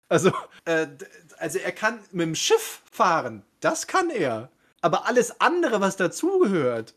Also, 0.07 0.31
äh, 0.65 0.87
also 1.37 1.59
er 1.59 1.71
kann 1.73 1.99
mit 2.11 2.25
dem 2.25 2.35
Schiff 2.35 2.81
fahren. 2.89 3.43
Das 3.59 3.87
kann 3.87 4.09
er. 4.09 4.49
Aber 4.81 5.05
alles 5.05 5.39
andere, 5.39 5.79
was 5.81 5.97
dazugehört. 5.97 6.95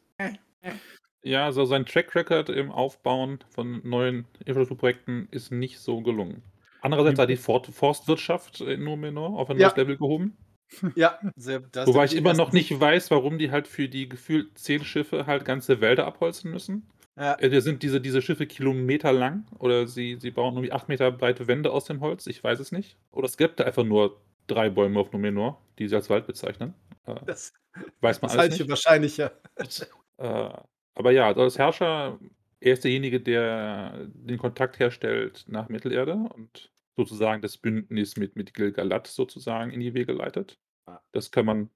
Ja, 1.24 1.50
so 1.52 1.64
sein 1.64 1.86
Track 1.86 2.14
Record 2.14 2.50
im 2.50 2.70
Aufbauen 2.70 3.38
von 3.48 3.80
neuen 3.82 4.26
Infrastrukturprojekten 4.44 5.28
ist 5.30 5.50
nicht 5.50 5.78
so 5.80 6.00
gelungen. 6.02 6.42
Andererseits 6.82 7.18
hat 7.18 7.30
die 7.30 7.36
Fort 7.36 7.66
Forstwirtschaft 7.66 8.60
in 8.60 8.84
Numenor 8.84 9.38
auf 9.38 9.48
ein 9.48 9.58
Ja. 9.58 9.68
neues 9.68 9.76
Level 9.76 9.96
gehoben. 9.96 10.36
Ja, 10.96 11.18
sehr, 11.36 11.60
das 11.60 11.86
Wobei 11.86 12.00
sind 12.00 12.04
ich 12.06 12.10
die 12.12 12.16
immer 12.18 12.30
ersten- 12.30 12.42
noch 12.44 12.52
nicht 12.52 12.78
weiß, 12.80 13.10
warum 13.10 13.38
die 13.38 13.50
halt 13.50 13.68
für 13.68 13.88
die 13.88 14.08
gefühlt 14.08 14.58
zehn 14.58 14.84
Schiffe 14.84 15.26
halt 15.26 15.44
ganze 15.44 15.80
Wälder 15.80 16.06
abholzen 16.06 16.50
müssen. 16.50 16.88
Ja. 17.16 17.36
Äh, 17.38 17.60
Sind 17.60 17.82
diese, 17.82 18.00
diese 18.00 18.20
Schiffe 18.22 18.46
Kilometer 18.46 19.12
lang 19.12 19.46
oder 19.58 19.86
sie, 19.86 20.16
sie 20.20 20.30
bauen 20.32 20.54
irgendwie 20.54 20.72
acht 20.72 20.88
Meter 20.88 21.10
breite 21.12 21.46
Wände 21.46 21.70
aus 21.70 21.84
dem 21.84 22.00
Holz? 22.00 22.26
Ich 22.26 22.42
weiß 22.42 22.58
es 22.60 22.72
nicht. 22.72 22.96
Oder 23.12 23.26
es 23.26 23.36
gibt 23.36 23.60
da 23.60 23.64
einfach 23.64 23.84
nur 23.84 24.20
drei 24.48 24.68
Bäume 24.68 24.98
auf 24.98 25.12
Numenor, 25.12 25.60
die 25.78 25.86
sie 25.86 25.94
als 25.94 26.10
Wald 26.10 26.26
bezeichnen. 26.26 26.74
Äh, 27.06 27.14
Das, 27.24 27.52
weiß 28.00 28.20
man 28.20 28.28
das 28.30 28.32
alles 28.32 28.42
halte 28.42 28.54
ich 28.54 28.58
nicht. 28.60 28.66
für 28.66 28.70
wahrscheinlicher. 28.70 29.32
Äh, 30.16 30.48
aber 30.94 31.10
ja, 31.12 31.26
also 31.26 31.42
als 31.42 31.58
Herrscher, 31.58 32.18
er 32.60 32.72
ist 32.72 32.84
derjenige, 32.84 33.20
der 33.20 34.06
den 34.08 34.38
Kontakt 34.38 34.78
herstellt 34.78 35.44
nach 35.48 35.68
Mittelerde 35.68 36.14
und 36.14 36.72
sozusagen 36.96 37.42
das 37.42 37.58
Bündnis 37.58 38.16
mit, 38.16 38.36
mit 38.36 38.54
Gil-galad 38.54 39.06
sozusagen 39.06 39.70
in 39.70 39.80
die 39.80 39.94
Wege 39.94 40.12
leitet. 40.12 40.58
Ja. 40.86 41.02
Das 41.12 41.30
kann 41.30 41.46
man, 41.46 41.70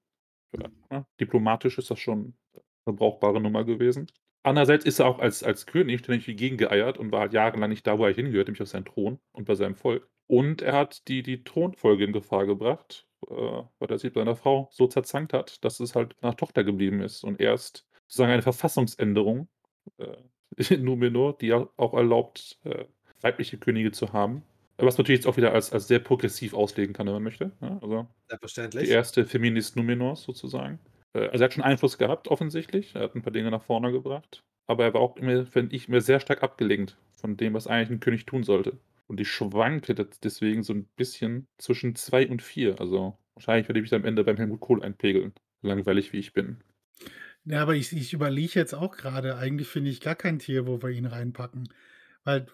ja, 0.57 0.69
ne, 0.89 1.05
diplomatisch 1.19 1.77
ist 1.77 1.91
das 1.91 1.99
schon 1.99 2.33
eine 2.85 2.95
brauchbare 2.95 3.41
Nummer 3.41 3.65
gewesen. 3.65 4.07
Andererseits 4.43 4.85
ist 4.85 4.99
er 4.99 5.07
auch 5.07 5.19
als, 5.19 5.43
als 5.43 5.65
König 5.65 5.99
ständig 5.99 6.25
gegengeeiert 6.37 6.97
und 6.97 7.11
war 7.11 7.21
halt 7.21 7.33
jahrelang 7.33 7.69
nicht 7.69 7.85
da, 7.85 7.99
wo 7.99 8.05
er 8.05 8.13
hingehört, 8.13 8.47
nämlich 8.47 8.61
auf 8.61 8.69
seinem 8.69 8.85
Thron 8.85 9.19
und 9.33 9.45
bei 9.45 9.55
seinem 9.55 9.75
Volk. 9.75 10.09
Und 10.27 10.61
er 10.61 10.73
hat 10.73 11.07
die, 11.09 11.23
die 11.23 11.43
Thronfolge 11.43 12.05
in 12.05 12.13
Gefahr 12.13 12.45
gebracht, 12.45 13.05
äh, 13.27 13.33
weil 13.33 13.89
er 13.89 13.99
sich 13.99 14.13
bei 14.13 14.21
seiner 14.21 14.35
Frau 14.35 14.69
so 14.71 14.87
zerzankt 14.87 15.33
hat, 15.33 15.63
dass 15.65 15.79
es 15.81 15.93
halt 15.95 16.15
nach 16.21 16.35
Tochter 16.35 16.63
geblieben 16.63 17.01
ist 17.01 17.23
und 17.23 17.41
erst 17.41 17.88
sozusagen 18.09 18.33
eine 18.33 18.43
Verfassungsänderung 18.43 19.49
äh, 19.97 20.17
in 20.75 20.83
Numenor, 20.83 21.37
die 21.37 21.53
auch 21.53 21.93
erlaubt, 21.93 22.59
äh, 22.65 22.85
weibliche 23.21 23.57
Könige 23.57 23.91
zu 23.91 24.13
haben. 24.13 24.43
Was 24.77 24.97
man 24.97 25.03
natürlich 25.03 25.19
jetzt 25.19 25.27
auch 25.27 25.37
wieder 25.37 25.53
als, 25.53 25.73
als 25.73 25.87
sehr 25.87 25.99
progressiv 25.99 26.53
auslegen 26.53 26.93
kann, 26.93 27.05
wenn 27.07 27.13
man 27.13 27.23
möchte. 27.23 27.51
Ja? 27.61 27.79
Also 27.81 28.07
Selbstverständlich. 28.29 28.85
die 28.85 28.89
erste 28.89 29.25
Feminist 29.25 29.75
Numenors 29.75 30.23
sozusagen. 30.23 30.79
Äh, 31.13 31.27
Also 31.27 31.43
er 31.43 31.45
hat 31.45 31.53
schon 31.53 31.63
Einfluss 31.63 31.97
gehabt, 31.97 32.27
offensichtlich. 32.29 32.95
Er 32.95 33.03
hat 33.03 33.15
ein 33.15 33.21
paar 33.21 33.33
Dinge 33.33 33.51
nach 33.51 33.63
vorne 33.63 33.91
gebracht. 33.91 34.43
Aber 34.67 34.85
er 34.85 34.93
war 34.93 35.01
auch 35.01 35.17
immer, 35.17 35.45
finde 35.45 35.75
ich, 35.75 35.89
mir 35.89 36.01
sehr 36.01 36.19
stark 36.19 36.43
abgelenkt 36.43 36.97
von 37.11 37.37
dem, 37.37 37.53
was 37.53 37.67
eigentlich 37.67 37.89
ein 37.89 37.99
König 37.99 38.25
tun 38.25 38.43
sollte. 38.43 38.79
Und 39.07 39.19
ich 39.19 39.29
schwanke 39.29 39.95
das 39.95 40.19
deswegen 40.21 40.63
so 40.63 40.73
ein 40.73 40.85
bisschen 40.95 41.47
zwischen 41.57 41.95
zwei 41.95 42.27
und 42.29 42.41
vier. 42.41 42.79
Also 42.79 43.17
wahrscheinlich 43.33 43.67
werde 43.67 43.79
ich 43.79 43.83
mich 43.83 43.93
am 43.95 44.05
Ende 44.05 44.23
beim 44.23 44.37
Helmut 44.37 44.59
Kohl 44.61 44.83
einpegeln. 44.83 45.33
Langweilig 45.61 46.13
wie 46.13 46.19
ich 46.19 46.33
bin. 46.33 46.63
Ja, 47.49 47.63
aber 47.63 47.75
ich, 47.75 47.91
ich 47.93 48.13
überlege 48.13 48.59
jetzt 48.59 48.75
auch 48.75 48.95
gerade, 48.95 49.35
eigentlich 49.35 49.67
finde 49.67 49.89
ich 49.89 50.01
gar 50.01 50.13
kein 50.13 50.37
Tier, 50.37 50.67
wo 50.67 50.83
wir 50.83 50.89
ihn 50.89 51.07
reinpacken. 51.07 51.69
Weil 52.23 52.45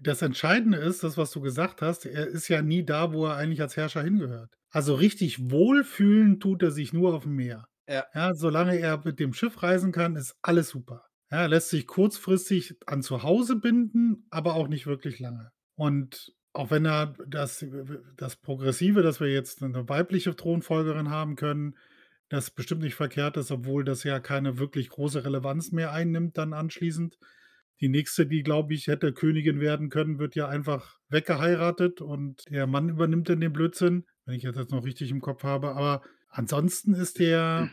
das 0.00 0.22
Entscheidende 0.22 0.78
ist, 0.78 1.02
das, 1.02 1.18
was 1.18 1.32
du 1.32 1.40
gesagt 1.40 1.82
hast, 1.82 2.06
er 2.06 2.28
ist 2.28 2.46
ja 2.46 2.62
nie 2.62 2.84
da, 2.84 3.12
wo 3.12 3.26
er 3.26 3.36
eigentlich 3.36 3.60
als 3.60 3.76
Herrscher 3.76 4.04
hingehört. 4.04 4.54
Also 4.70 4.94
richtig 4.94 5.50
wohlfühlen 5.50 6.38
tut 6.38 6.62
er 6.62 6.70
sich 6.70 6.92
nur 6.92 7.14
auf 7.14 7.24
dem 7.24 7.34
Meer. 7.34 7.66
Ja. 7.88 8.04
Ja, 8.14 8.32
solange 8.34 8.78
er 8.78 9.02
mit 9.04 9.18
dem 9.18 9.34
Schiff 9.34 9.60
reisen 9.60 9.90
kann, 9.90 10.14
ist 10.14 10.36
alles 10.40 10.68
super. 10.68 11.04
Ja, 11.32 11.42
er 11.42 11.48
lässt 11.48 11.70
sich 11.70 11.88
kurzfristig 11.88 12.76
an 12.86 13.02
zu 13.02 13.24
Hause 13.24 13.56
binden, 13.56 14.28
aber 14.30 14.54
auch 14.54 14.68
nicht 14.68 14.86
wirklich 14.86 15.18
lange. 15.18 15.50
Und 15.74 16.32
auch 16.52 16.70
wenn 16.70 16.86
er 16.86 17.14
das, 17.26 17.66
das 18.16 18.36
Progressive, 18.36 19.02
dass 19.02 19.18
wir 19.18 19.32
jetzt 19.32 19.64
eine 19.64 19.88
weibliche 19.88 20.36
Thronfolgerin 20.36 21.10
haben 21.10 21.34
können, 21.34 21.74
das 22.32 22.50
bestimmt 22.50 22.80
nicht 22.80 22.94
verkehrt 22.94 23.36
ist, 23.36 23.50
obwohl 23.50 23.84
das 23.84 24.04
ja 24.04 24.18
keine 24.18 24.58
wirklich 24.58 24.88
große 24.88 25.22
Relevanz 25.22 25.70
mehr 25.70 25.92
einnimmt 25.92 26.38
dann 26.38 26.54
anschließend. 26.54 27.18
Die 27.82 27.90
nächste, 27.90 28.26
die, 28.26 28.42
glaube 28.42 28.72
ich, 28.72 28.86
hätte 28.86 29.12
Königin 29.12 29.60
werden 29.60 29.90
können, 29.90 30.18
wird 30.18 30.34
ja 30.34 30.48
einfach 30.48 30.98
weggeheiratet 31.10 32.00
und 32.00 32.42
der 32.48 32.66
Mann 32.66 32.88
übernimmt 32.88 33.28
dann 33.28 33.42
den 33.42 33.52
Blödsinn, 33.52 34.06
wenn 34.24 34.34
ich 34.34 34.44
jetzt 34.44 34.70
noch 34.70 34.86
richtig 34.86 35.10
im 35.10 35.20
Kopf 35.20 35.44
habe. 35.44 35.74
Aber 35.74 36.00
ansonsten 36.30 36.94
ist 36.94 37.18
der, 37.18 37.68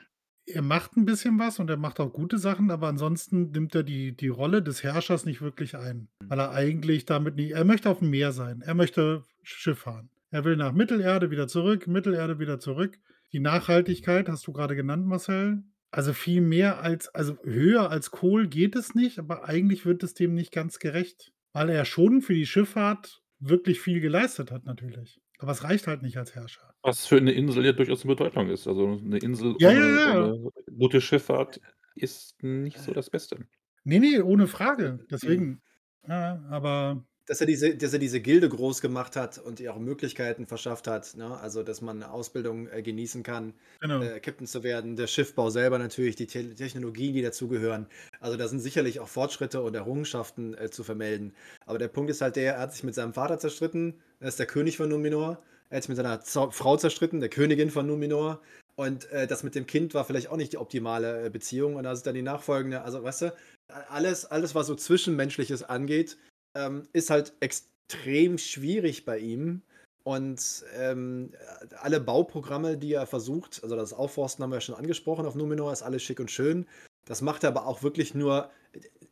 er 0.45 0.61
macht 0.61 0.97
ein 0.97 1.05
bisschen 1.05 1.39
was 1.39 1.59
und 1.59 1.69
er 1.69 1.77
macht 1.77 2.01
auch 2.01 2.11
gute 2.11 2.37
Sachen, 2.37 2.69
aber 2.69 2.89
ansonsten 2.89 3.51
nimmt 3.51 3.73
er 3.75 3.83
die, 3.83 4.13
die 4.13 4.27
Rolle 4.27 4.61
des 4.61 4.83
Herrschers 4.83 5.23
nicht 5.23 5.41
wirklich 5.41 5.77
ein, 5.77 6.09
weil 6.25 6.39
er 6.39 6.51
eigentlich 6.51 7.05
damit 7.05 7.37
nicht, 7.37 7.51
er 7.51 7.63
möchte 7.63 7.89
auf 7.89 7.99
dem 7.99 8.09
Meer 8.09 8.33
sein, 8.33 8.61
er 8.61 8.75
möchte 8.75 9.23
Schiff 9.41 9.79
fahren. 9.79 10.09
Er 10.31 10.43
will 10.43 10.57
nach 10.57 10.73
Mittelerde 10.73 11.31
wieder 11.31 11.47
zurück, 11.47 11.87
Mittelerde 11.87 12.39
wieder 12.39 12.59
zurück. 12.59 12.99
Die 13.31 13.39
Nachhaltigkeit 13.39 14.27
hast 14.29 14.47
du 14.47 14.53
gerade 14.53 14.75
genannt, 14.75 15.05
Marcel. 15.05 15.63
Also 15.91 16.13
viel 16.13 16.41
mehr 16.41 16.81
als, 16.81 17.07
also 17.09 17.37
höher 17.43 17.89
als 17.89 18.11
Kohl 18.11 18.47
geht 18.47 18.75
es 18.75 18.93
nicht, 18.93 19.17
aber 19.17 19.47
eigentlich 19.49 19.85
wird 19.85 20.03
es 20.03 20.13
dem 20.13 20.35
nicht 20.35 20.51
ganz 20.51 20.77
gerecht, 20.79 21.31
weil 21.51 21.69
er 21.69 21.85
schon 21.85 22.21
für 22.21 22.35
die 22.35 22.45
Schifffahrt 22.45 23.23
wirklich 23.39 23.79
viel 23.79 23.99
geleistet 23.99 24.51
hat, 24.51 24.65
natürlich. 24.65 25.19
Aber 25.39 25.51
es 25.51 25.63
reicht 25.63 25.87
halt 25.87 26.01
nicht 26.01 26.17
als 26.17 26.35
Herrscher. 26.35 26.73
Was 26.83 27.07
für 27.07 27.17
eine 27.17 27.31
Insel 27.31 27.65
ja 27.65 27.71
durchaus 27.71 28.03
eine 28.03 28.13
Bedeutung 28.15 28.49
ist. 28.49 28.67
Also 28.67 28.99
eine 29.03 29.17
Insel 29.17 29.55
Ja, 29.59 29.69
ohne, 29.69 29.79
ja, 29.79 30.13
ja. 30.13 30.31
ohne 30.31 30.51
gute 30.77 31.01
Schifffahrt 31.01 31.59
ist 31.95 32.41
nicht 32.43 32.79
so 32.79 32.93
das 32.93 33.09
Beste. 33.09 33.47
Nee, 33.83 33.99
nee, 33.99 34.19
ohne 34.19 34.47
Frage. 34.47 34.99
Deswegen. 35.09 35.61
Ja, 36.07 36.43
aber 36.49 37.05
dass 37.29 37.41
er 37.41 37.45
diese, 37.45 37.75
dass 37.75 37.93
er 37.93 37.99
diese 37.99 38.21
Gilde 38.21 38.49
groß 38.49 38.81
gemacht 38.81 39.15
hat 39.15 39.37
und 39.37 39.59
ihr 39.59 39.71
auch 39.71 39.77
Möglichkeiten 39.77 40.47
verschafft 40.47 40.87
hat. 40.87 41.15
Ne? 41.15 41.39
Also, 41.39 41.61
dass 41.61 41.79
man 41.79 42.01
eine 42.01 42.11
Ausbildung 42.11 42.67
äh, 42.67 42.81
genießen 42.81 43.21
kann, 43.21 43.53
genau. 43.81 44.01
äh, 44.01 44.19
Captain 44.19 44.47
zu 44.47 44.63
werden. 44.63 44.95
Der 44.95 45.05
Schiffbau 45.05 45.51
selber 45.51 45.77
natürlich, 45.77 46.15
die 46.15 46.25
Te 46.25 46.55
Technologien, 46.55 47.13
die 47.13 47.21
dazugehören. 47.21 47.85
Also, 48.19 48.35
da 48.35 48.47
sind 48.47 48.61
sicherlich 48.61 48.99
auch 48.99 49.07
Fortschritte 49.07 49.61
und 49.61 49.75
Errungenschaften 49.75 50.55
äh, 50.55 50.71
zu 50.71 50.83
vermelden. 50.83 51.35
Aber 51.67 51.77
der 51.77 51.87
Punkt 51.87 52.09
ist 52.09 52.21
halt 52.21 52.35
der, 52.35 52.55
er 52.55 52.61
hat 52.61 52.73
sich 52.73 52.83
mit 52.83 52.95
seinem 52.95 53.13
Vater 53.13 53.37
zerstritten. 53.37 53.93
Er 54.19 54.29
ist 54.29 54.39
der 54.39 54.47
König 54.47 54.77
von 54.77 54.89
Numenor. 54.89 55.39
Er 55.69 55.77
hat 55.77 55.83
sich 55.83 55.89
mit 55.89 55.97
seiner 55.97 56.21
Zau 56.21 56.49
Frau 56.49 56.77
zerstritten, 56.77 57.19
der 57.19 57.29
Königin 57.29 57.69
von 57.69 57.85
Numenor. 57.85 58.41
Und 58.75 59.07
äh, 59.11 59.27
das 59.27 59.43
mit 59.43 59.53
dem 59.53 59.67
Kind 59.67 59.93
war 59.93 60.03
vielleicht 60.03 60.29
auch 60.29 60.37
nicht 60.37 60.53
die 60.53 60.57
optimale 60.57 61.27
äh, 61.27 61.29
Beziehung. 61.29 61.75
Und 61.75 61.83
da 61.83 61.91
ist 61.91 62.07
dann 62.07 62.15
die 62.15 62.23
nachfolgende, 62.23 62.81
also 62.81 63.03
weißt 63.03 63.21
du, 63.21 63.33
alles, 63.89 64.25
alles 64.25 64.55
was 64.55 64.65
so 64.65 64.73
Zwischenmenschliches 64.73 65.61
angeht, 65.61 66.17
ähm, 66.55 66.83
ist 66.93 67.09
halt 67.09 67.33
extrem 67.39 68.37
schwierig 68.37 69.05
bei 69.05 69.19
ihm. 69.19 69.61
Und 70.03 70.63
ähm, 70.77 71.33
alle 71.81 71.99
Bauprogramme, 71.99 72.77
die 72.77 72.93
er 72.93 73.05
versucht, 73.05 73.61
also 73.63 73.75
das 73.75 73.93
Aufforsten 73.93 74.43
haben 74.43 74.49
wir 74.49 74.55
ja 74.55 74.61
schon 74.61 74.75
angesprochen 74.75 75.25
auf 75.25 75.35
Numenor, 75.35 75.71
ist 75.71 75.83
alles 75.83 76.01
schick 76.01 76.19
und 76.19 76.31
schön. 76.31 76.65
Das 77.05 77.21
macht 77.21 77.43
er 77.43 77.49
aber 77.49 77.67
auch 77.67 77.83
wirklich 77.83 78.15
nur, 78.15 78.49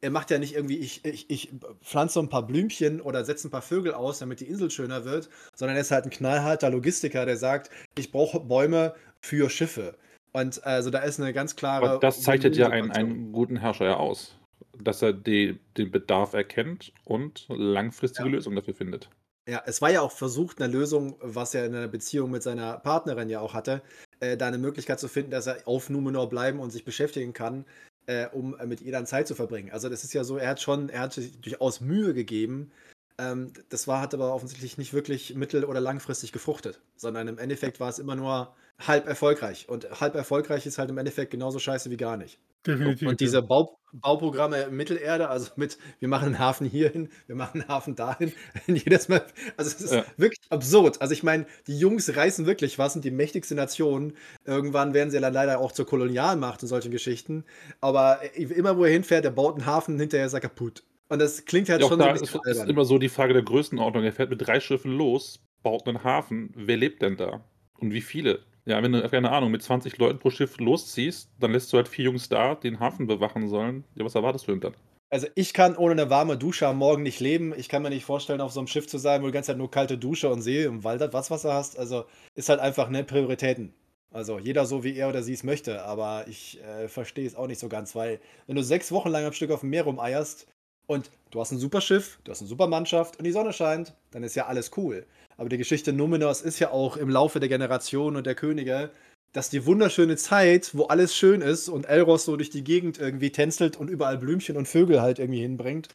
er 0.02 0.12
macht 0.12 0.32
ja 0.32 0.40
nicht 0.40 0.56
irgendwie, 0.56 0.78
ich, 0.78 1.04
ich, 1.06 1.30
ich 1.30 1.52
pflanze 1.82 2.20
ein 2.20 2.30
paar 2.30 2.48
Blümchen 2.48 3.02
oder 3.02 3.26
setze 3.26 3.48
ein 3.48 3.52
paar 3.52 3.62
Vögel 3.62 3.94
aus, 3.94 4.20
damit 4.20 4.40
die 4.40 4.48
Insel 4.48 4.72
schöner 4.72 5.06
wird, 5.06 5.30
sondern 5.56 5.78
er 5.78 5.82
ist 5.82 5.92
halt 5.92 6.06
ein 6.06 6.12
knallharter 6.12 6.70
Logistiker, 6.70 7.26
der 7.26 7.38
sagt, 7.38 7.70
ich 7.98 8.12
brauche 8.12 8.40
Bäume 8.40 8.96
für 9.20 9.50
Schiffe. 9.50 9.96
Und 10.34 10.64
also 10.64 10.90
da 10.90 11.00
ist 11.00 11.20
eine 11.20 11.34
ganz 11.34 11.56
klare. 11.56 11.90
Aber 11.90 12.00
das 12.00 12.22
zeichnet 12.22 12.56
ja 12.56 12.70
einen, 12.70 12.92
einen 12.92 13.32
guten 13.32 13.58
Herrscher 13.58 13.86
ja 13.86 13.98
aus. 13.98 14.38
Dass 14.84 15.02
er 15.02 15.14
die, 15.14 15.60
den 15.78 15.92
Bedarf 15.92 16.34
erkennt 16.34 16.94
und 17.04 17.46
langfristige 17.50 18.30
Ja. 18.30 18.36
Lösungen 18.36 18.56
dafür 18.56 18.74
findet. 18.76 19.10
Ja, 19.50 19.64
es 19.66 19.82
war 19.82 19.90
ja 19.90 20.02
auch 20.02 20.12
versucht, 20.12 20.62
eine 20.62 20.72
Lösung, 20.72 21.16
was 21.22 21.54
er 21.56 21.66
in 21.66 21.74
einer 21.74 21.88
Beziehung 21.88 22.32
mit 22.32 22.44
seiner 22.44 22.80
Partnerin 22.80 23.30
ja 23.30 23.40
auch 23.40 23.54
hatte, 23.54 23.82
äh, 24.20 24.36
da 24.36 24.48
eine 24.48 24.58
Möglichkeit 24.58 25.00
zu 25.00 25.08
finden, 25.08 25.32
dass 25.32 25.48
er 25.48 25.66
auf 25.68 25.90
Numenor 25.90 26.28
bleiben 26.30 26.60
und 26.60 26.72
sich 26.72 26.84
beschäftigen 26.84 27.32
kann, 27.32 27.66
äh, 28.08 28.28
um 28.28 28.58
äh, 28.60 28.66
mit 28.66 28.82
ihr 28.82 28.92
dann 28.92 29.06
Zeit 29.06 29.26
zu 29.28 29.36
verbringen. 29.36 29.72
Also 29.72 29.88
das 29.88 30.04
ist 30.04 30.14
ja 30.14 30.26
so, 30.26 30.38
er 30.38 30.50
hat 30.50 30.62
schon, 30.62 30.90
er 30.90 31.00
hat 31.02 31.14
sich 31.14 31.40
durchaus 31.40 31.80
Mühe 31.80 32.14
gegeben. 32.14 32.72
Ähm, 33.18 33.54
das 33.70 33.88
war, 33.88 34.02
hat 34.02 34.14
aber 34.14 34.34
offensichtlich 34.34 34.78
nicht 34.78 34.94
wirklich 34.94 35.34
mittel- 35.36 35.64
oder 35.66 35.80
langfristig 35.80 36.34
gefruchtet, 36.34 36.82
sondern 36.98 37.30
im 37.30 37.38
Endeffekt 37.38 37.80
war 37.80 37.90
es 37.90 38.00
immer 38.00 38.16
nur 38.18 38.54
halb 38.80 39.08
erfolgreich. 39.08 39.68
Und 39.70 40.00
halb 40.00 40.16
erfolgreich 40.16 40.66
ist 40.66 40.78
halt 40.78 40.90
im 40.90 40.98
Endeffekt 40.98 41.32
genauso 41.32 41.60
scheiße 41.60 41.90
wie 41.90 41.98
gar 41.98 42.18
nicht. 42.18 42.40
Definitiv. 42.66 43.08
Und 43.08 43.20
diese 43.22 43.42
Bau, 43.42 43.80
Bauprogramme 43.94 44.64
in 44.64 44.76
Mittelerde, 44.76 45.30
also 45.30 45.52
mit, 45.56 45.78
wir 46.00 46.08
machen 46.10 46.26
einen 46.28 46.40
Hafen 46.40 46.68
hierhin, 46.68 47.10
wir 47.28 47.36
machen 47.36 47.62
einen 47.62 47.70
Hafen 47.70 47.96
dahin, 47.96 48.34
jedes 48.68 49.08
Mal, 49.10 49.26
also 49.56 49.72
es 49.72 49.82
ist 49.82 49.94
Ja. 49.94 50.06
wirklich 50.18 50.40
absurd. 50.50 51.02
Also 51.02 51.14
ich 51.14 51.24
meine, 51.24 51.46
die 51.68 51.80
Jungs 51.80 52.16
reißen 52.16 52.46
wirklich 52.46 52.78
was, 52.78 52.94
sind 52.94 53.06
die 53.06 53.12
mächtigste 53.12 53.56
Nation. 53.56 54.14
Irgendwann 54.46 54.94
werden 54.94 55.12
sie 55.12 55.20
dann 55.20 55.34
leider 55.34 55.60
auch 55.60 55.72
zur 55.72 55.86
Kolonialmacht 55.86 56.62
und 56.62 56.68
solchen 56.68 56.92
Geschichten. 56.92 57.46
Aber 57.82 58.20
äh, 58.36 58.44
immer 58.44 58.78
wo 58.78 58.84
er 58.84 58.92
hinfährt, 58.92 59.24
der 59.24 59.32
baut 59.32 59.56
einen 59.56 59.66
Hafen, 59.66 59.98
hinterher 60.00 60.26
ist 60.28 60.34
er 60.34 60.42
kaputt. 60.42 60.84
Und 61.10 61.20
das 61.20 61.46
klingt 61.46 61.70
halt 61.70 61.82
Ja, 61.82 61.88
schon 61.88 62.02
so 62.02 62.06
ein 62.06 62.16
ist, 62.16 62.20
bisschen 62.20 62.42
ist 62.44 62.66
immer 62.66 62.86
so 62.86 62.98
die 62.98 63.10
Frage 63.10 63.34
der 63.34 63.44
Größenordnung. 63.44 64.04
Er 64.04 64.12
fährt 64.12 64.30
mit 64.30 64.46
drei 64.46 64.60
Schiffen 64.60 64.92
los, 64.92 65.40
baut 65.64 65.88
einen 65.88 66.04
Hafen. 66.04 66.52
Wer 66.56 66.78
lebt 66.78 67.02
denn 67.02 67.18
da? 67.18 67.46
Und 67.76 67.94
wie 67.94 68.02
viele? 68.02 68.44
Ja, 68.68 68.84
wenn 68.84 68.92
du, 68.92 69.10
keine 69.10 69.32
Ahnung, 69.32 69.50
mit 69.50 69.64
20 69.64 69.98
Leuten 69.98 70.20
pro 70.20 70.30
Schiff 70.30 70.60
losziehst, 70.60 71.32
dann 71.40 71.54
lässt 71.54 71.72
du 71.72 71.78
halt 71.78 71.88
vier 71.88 72.06
Jungs 72.06 72.28
da, 72.28 72.54
den 72.54 72.82
Hafen 72.82 73.08
bewachen 73.08 73.48
sollen. 73.48 73.86
Ja, 73.96 74.04
was 74.04 74.14
erwartest 74.14 74.46
du 74.46 74.52
denn 74.52 74.60
dann? 74.60 74.74
Also 75.10 75.28
ich 75.36 75.54
kann 75.54 75.78
ohne 75.78 75.94
eine 75.94 76.10
warme 76.10 76.38
Dusche 76.38 76.68
am 76.68 76.78
Morgen 76.78 77.02
nicht 77.02 77.22
leben. 77.22 77.54
Ich 77.56 77.70
kann 77.70 77.82
mir 77.82 77.90
nicht 77.90 78.04
vorstellen, 78.04 78.42
auf 78.42 78.52
so 78.52 78.60
einem 78.60 78.68
Schiff 78.68 78.86
zu 78.86 78.98
sein, 78.98 79.22
wo 79.22 79.26
du 79.26 79.32
die 79.32 79.36
ganze 79.36 79.48
Zeit 79.48 79.58
nur 79.58 79.72
kalte 79.72 79.98
Dusche 79.98 80.30
und 80.30 80.42
See 80.42 80.68
und 80.68 80.84
Wald, 80.84 81.02
was 81.14 81.32
Wasser 81.32 81.54
hast. 81.54 81.80
Also 81.80 82.04
ist 82.36 82.50
halt 82.50 82.60
einfach 82.60 82.90
ne 82.90 83.06
Prioritäten. 83.06 83.74
Also 84.12 84.38
jeder 84.38 84.66
so, 84.66 84.84
wie 84.84 84.98
er 84.98 85.08
oder 85.08 85.24
sie 85.24 85.34
es 85.34 85.46
möchte. 85.46 85.86
Aber 85.86 86.26
ich 86.28 86.62
äh, 86.62 86.90
verstehe 86.90 87.26
es 87.26 87.36
auch 87.36 87.48
nicht 87.48 87.60
so 87.60 87.70
ganz, 87.70 87.96
weil 87.96 88.20
wenn 88.48 88.58
du 88.58 88.64
sechs 88.64 88.92
Wochen 88.92 89.10
lang 89.10 89.24
am 89.24 89.32
Stück 89.32 89.52
auf 89.52 89.62
dem 89.62 89.70
Meer 89.70 89.84
rumeierst 89.84 90.46
und 90.88 91.12
du 91.32 91.40
hast 91.40 91.52
ein 91.52 91.60
super 91.60 91.82
Schiff, 91.82 92.20
du 92.24 92.32
hast 92.32 92.42
eine 92.42 92.48
super 92.48 92.68
Mannschaft 92.68 93.18
und 93.18 93.26
die 93.26 93.32
Sonne 93.32 93.54
scheint, 93.54 93.94
dann 94.12 94.24
ist 94.24 94.36
ja 94.36 94.48
alles 94.48 94.72
cool. 94.78 95.06
Aber 95.38 95.50
die 95.50 95.58
Geschichte 95.58 95.94
Numenors 95.94 96.42
ist 96.42 96.60
ja 96.60 96.72
auch 96.72 96.98
im 96.98 97.10
Laufe 97.10 97.40
der 97.40 97.50
Generationen 97.50 98.18
und 98.18 98.26
der 98.26 98.36
Könige, 98.36 98.90
dass 99.34 99.50
die 99.50 99.66
wunderschöne 99.66 100.16
Zeit, 100.16 100.72
wo 100.74 100.86
alles 100.86 101.16
schön 101.16 101.42
ist 101.42 101.70
und 101.70 101.86
Elros 101.86 102.26
so 102.26 102.38
durch 102.38 102.50
die 102.50 102.64
Gegend 102.64 102.98
irgendwie 102.98 103.32
tänzelt 103.32 103.78
und 103.78 103.90
überall 103.90 104.18
Blümchen 104.18 104.58
und 104.58 104.68
Vögel 104.68 105.02
halt 105.02 105.20
irgendwie 105.20 105.42
hinbringt, 105.42 105.90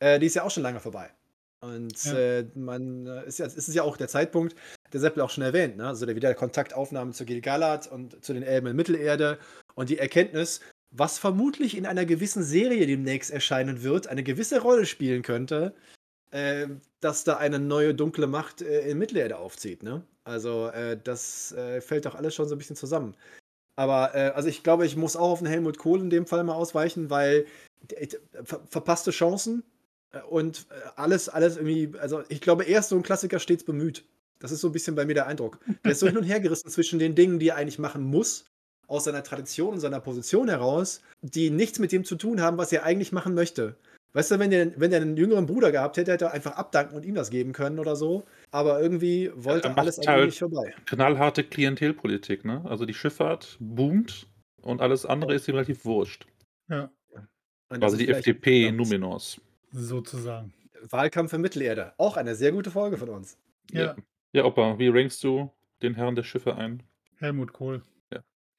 äh, 0.00 0.20
die 0.20 0.26
ist 0.26 0.34
ja 0.34 0.44
auch 0.44 0.50
schon 0.50 0.62
lange 0.62 0.80
vorbei. 0.80 1.10
Und 1.60 2.04
Ja. 2.04 2.18
äh, 2.18 2.46
man 2.54 3.06
äh, 3.06 3.26
ist 3.26 3.38
ja, 3.38 3.46
es 3.46 3.56
ist 3.56 3.74
ja 3.74 3.82
auch 3.82 3.96
der 3.96 4.08
Zeitpunkt, 4.08 4.54
der 4.92 5.00
Seppel 5.00 5.22
auch 5.22 5.30
schon 5.30 5.42
erwähnt, 5.42 5.78
ne? 5.78 5.88
also 5.88 6.04
der 6.04 6.14
wieder 6.14 6.34
Kontaktaufnahme 6.34 7.12
zu 7.12 7.24
Gilgalad 7.24 7.90
und 7.90 8.22
zu 8.22 8.34
den 8.34 8.42
Elben 8.42 8.66
in 8.66 8.76
Mittelerde 8.76 9.38
und 9.74 9.88
die 9.88 9.98
Erkenntnis, 9.98 10.60
was 10.96 11.18
vermutlich 11.18 11.76
in 11.76 11.86
einer 11.86 12.06
gewissen 12.06 12.44
Serie 12.44 12.86
demnächst 12.86 13.30
erscheinen 13.30 13.82
wird, 13.82 14.06
eine 14.06 14.22
gewisse 14.22 14.62
Rolle 14.62 14.86
spielen 14.86 15.22
könnte, 15.22 15.74
äh, 16.30 16.68
dass 17.00 17.24
da 17.24 17.36
eine 17.36 17.58
neue 17.58 17.94
dunkle 17.94 18.28
Macht 18.28 18.62
äh, 18.62 18.88
in 18.88 18.98
Mittelerde 18.98 19.36
aufzieht. 19.38 19.82
Ne? 19.82 20.04
Also 20.22 20.68
äh, 20.68 20.96
das 21.02 21.52
äh, 21.52 21.80
fällt 21.80 22.06
doch 22.06 22.14
alles 22.14 22.34
schon 22.34 22.48
so 22.48 22.54
ein 22.54 22.58
bisschen 22.58 22.76
zusammen. 22.76 23.16
Aber 23.76 24.14
äh, 24.14 24.30
also 24.34 24.48
ich 24.48 24.62
glaube, 24.62 24.86
ich 24.86 24.96
muss 24.96 25.16
auch 25.16 25.30
auf 25.30 25.38
den 25.40 25.48
Helmut 25.48 25.78
Kohl 25.78 26.00
in 26.00 26.10
dem 26.10 26.26
Fall 26.26 26.44
mal 26.44 26.54
ausweichen, 26.54 27.10
weil 27.10 27.46
äh, 27.88 28.06
ver 28.44 28.60
verpasste 28.70 29.10
Chancen 29.10 29.64
und 30.30 30.68
alles, 30.94 31.28
alles 31.28 31.56
irgendwie, 31.56 31.98
also 31.98 32.22
ich 32.28 32.40
glaube, 32.40 32.62
er 32.62 32.78
ist 32.78 32.88
so 32.88 32.94
ein 32.94 33.02
Klassiker 33.02 33.40
stets 33.40 33.64
bemüht. 33.64 34.04
Das 34.38 34.52
ist 34.52 34.60
so 34.60 34.68
ein 34.68 34.72
bisschen 34.72 34.94
bei 34.94 35.04
mir 35.04 35.14
der 35.14 35.26
Eindruck. 35.26 35.58
Der 35.84 35.90
ist 35.90 35.98
so 35.98 36.06
hin 36.06 36.16
und 36.16 36.22
her 36.22 36.38
gerissen 36.38 36.70
zwischen 36.70 37.00
den 37.00 37.16
Dingen, 37.16 37.40
die 37.40 37.48
er 37.48 37.56
eigentlich 37.56 37.80
machen 37.80 38.04
muss, 38.04 38.44
aus 38.86 39.04
seiner 39.04 39.22
Tradition 39.22 39.74
und 39.74 39.80
seiner 39.80 40.00
Position 40.00 40.48
heraus, 40.48 41.02
die 41.22 41.50
nichts 41.50 41.78
mit 41.78 41.92
dem 41.92 42.04
zu 42.04 42.16
tun 42.16 42.40
haben, 42.40 42.58
was 42.58 42.72
er 42.72 42.84
eigentlich 42.84 43.12
machen 43.12 43.34
möchte. 43.34 43.76
Weißt 44.12 44.30
du, 44.30 44.38
wenn 44.38 44.50
der, 44.50 44.78
wenn 44.80 44.90
der 44.92 45.00
einen 45.02 45.16
jüngeren 45.16 45.46
Bruder 45.46 45.72
gehabt 45.72 45.96
hätte, 45.96 46.12
hätte 46.12 46.26
er 46.26 46.32
einfach 46.32 46.52
abdanken 46.52 46.94
und 46.94 47.04
ihm 47.04 47.16
das 47.16 47.30
geben 47.30 47.52
können 47.52 47.80
oder 47.80 47.96
so. 47.96 48.24
Aber 48.52 48.80
irgendwie 48.80 49.32
wollte 49.34 49.66
er 49.68 49.70
macht 49.70 49.80
alles 49.80 49.98
halt- 50.06 50.26
nicht 50.26 50.38
vorbei. 50.38 50.72
Knallharte 50.86 51.42
Klientelpolitik, 51.42 52.44
ne? 52.44 52.62
Also 52.64 52.86
die 52.86 52.94
Schifffahrt 52.94 53.56
boomt 53.58 54.28
und 54.62 54.80
alles 54.80 55.04
andere 55.04 55.34
ist 55.34 55.48
ihm 55.48 55.54
relativ 55.56 55.84
wurscht. 55.84 56.26
Ja, 56.68 56.90
Quasi 57.70 57.96
die 57.98 58.08
FDP 58.08 58.66
ja. 58.66 58.72
Numenors. 58.72 59.40
sozusagen. 59.72 60.52
Wahlkampf 60.90 61.32
in 61.32 61.40
Mittelerde. 61.40 61.92
Auch 61.96 62.16
eine 62.16 62.34
sehr 62.36 62.52
gute 62.52 62.70
Folge 62.70 62.96
von 62.98 63.08
uns. 63.08 63.36
Ja, 63.72 63.96
Ja, 64.32 64.44
Opa, 64.44 64.78
wie 64.78 64.88
rankst 64.88 65.24
du 65.24 65.50
den 65.82 65.94
Herrn 65.94 66.14
der 66.14 66.22
Schiffe 66.22 66.54
ein? 66.56 66.82
Helmut 67.16 67.52
Kohl. 67.52 67.82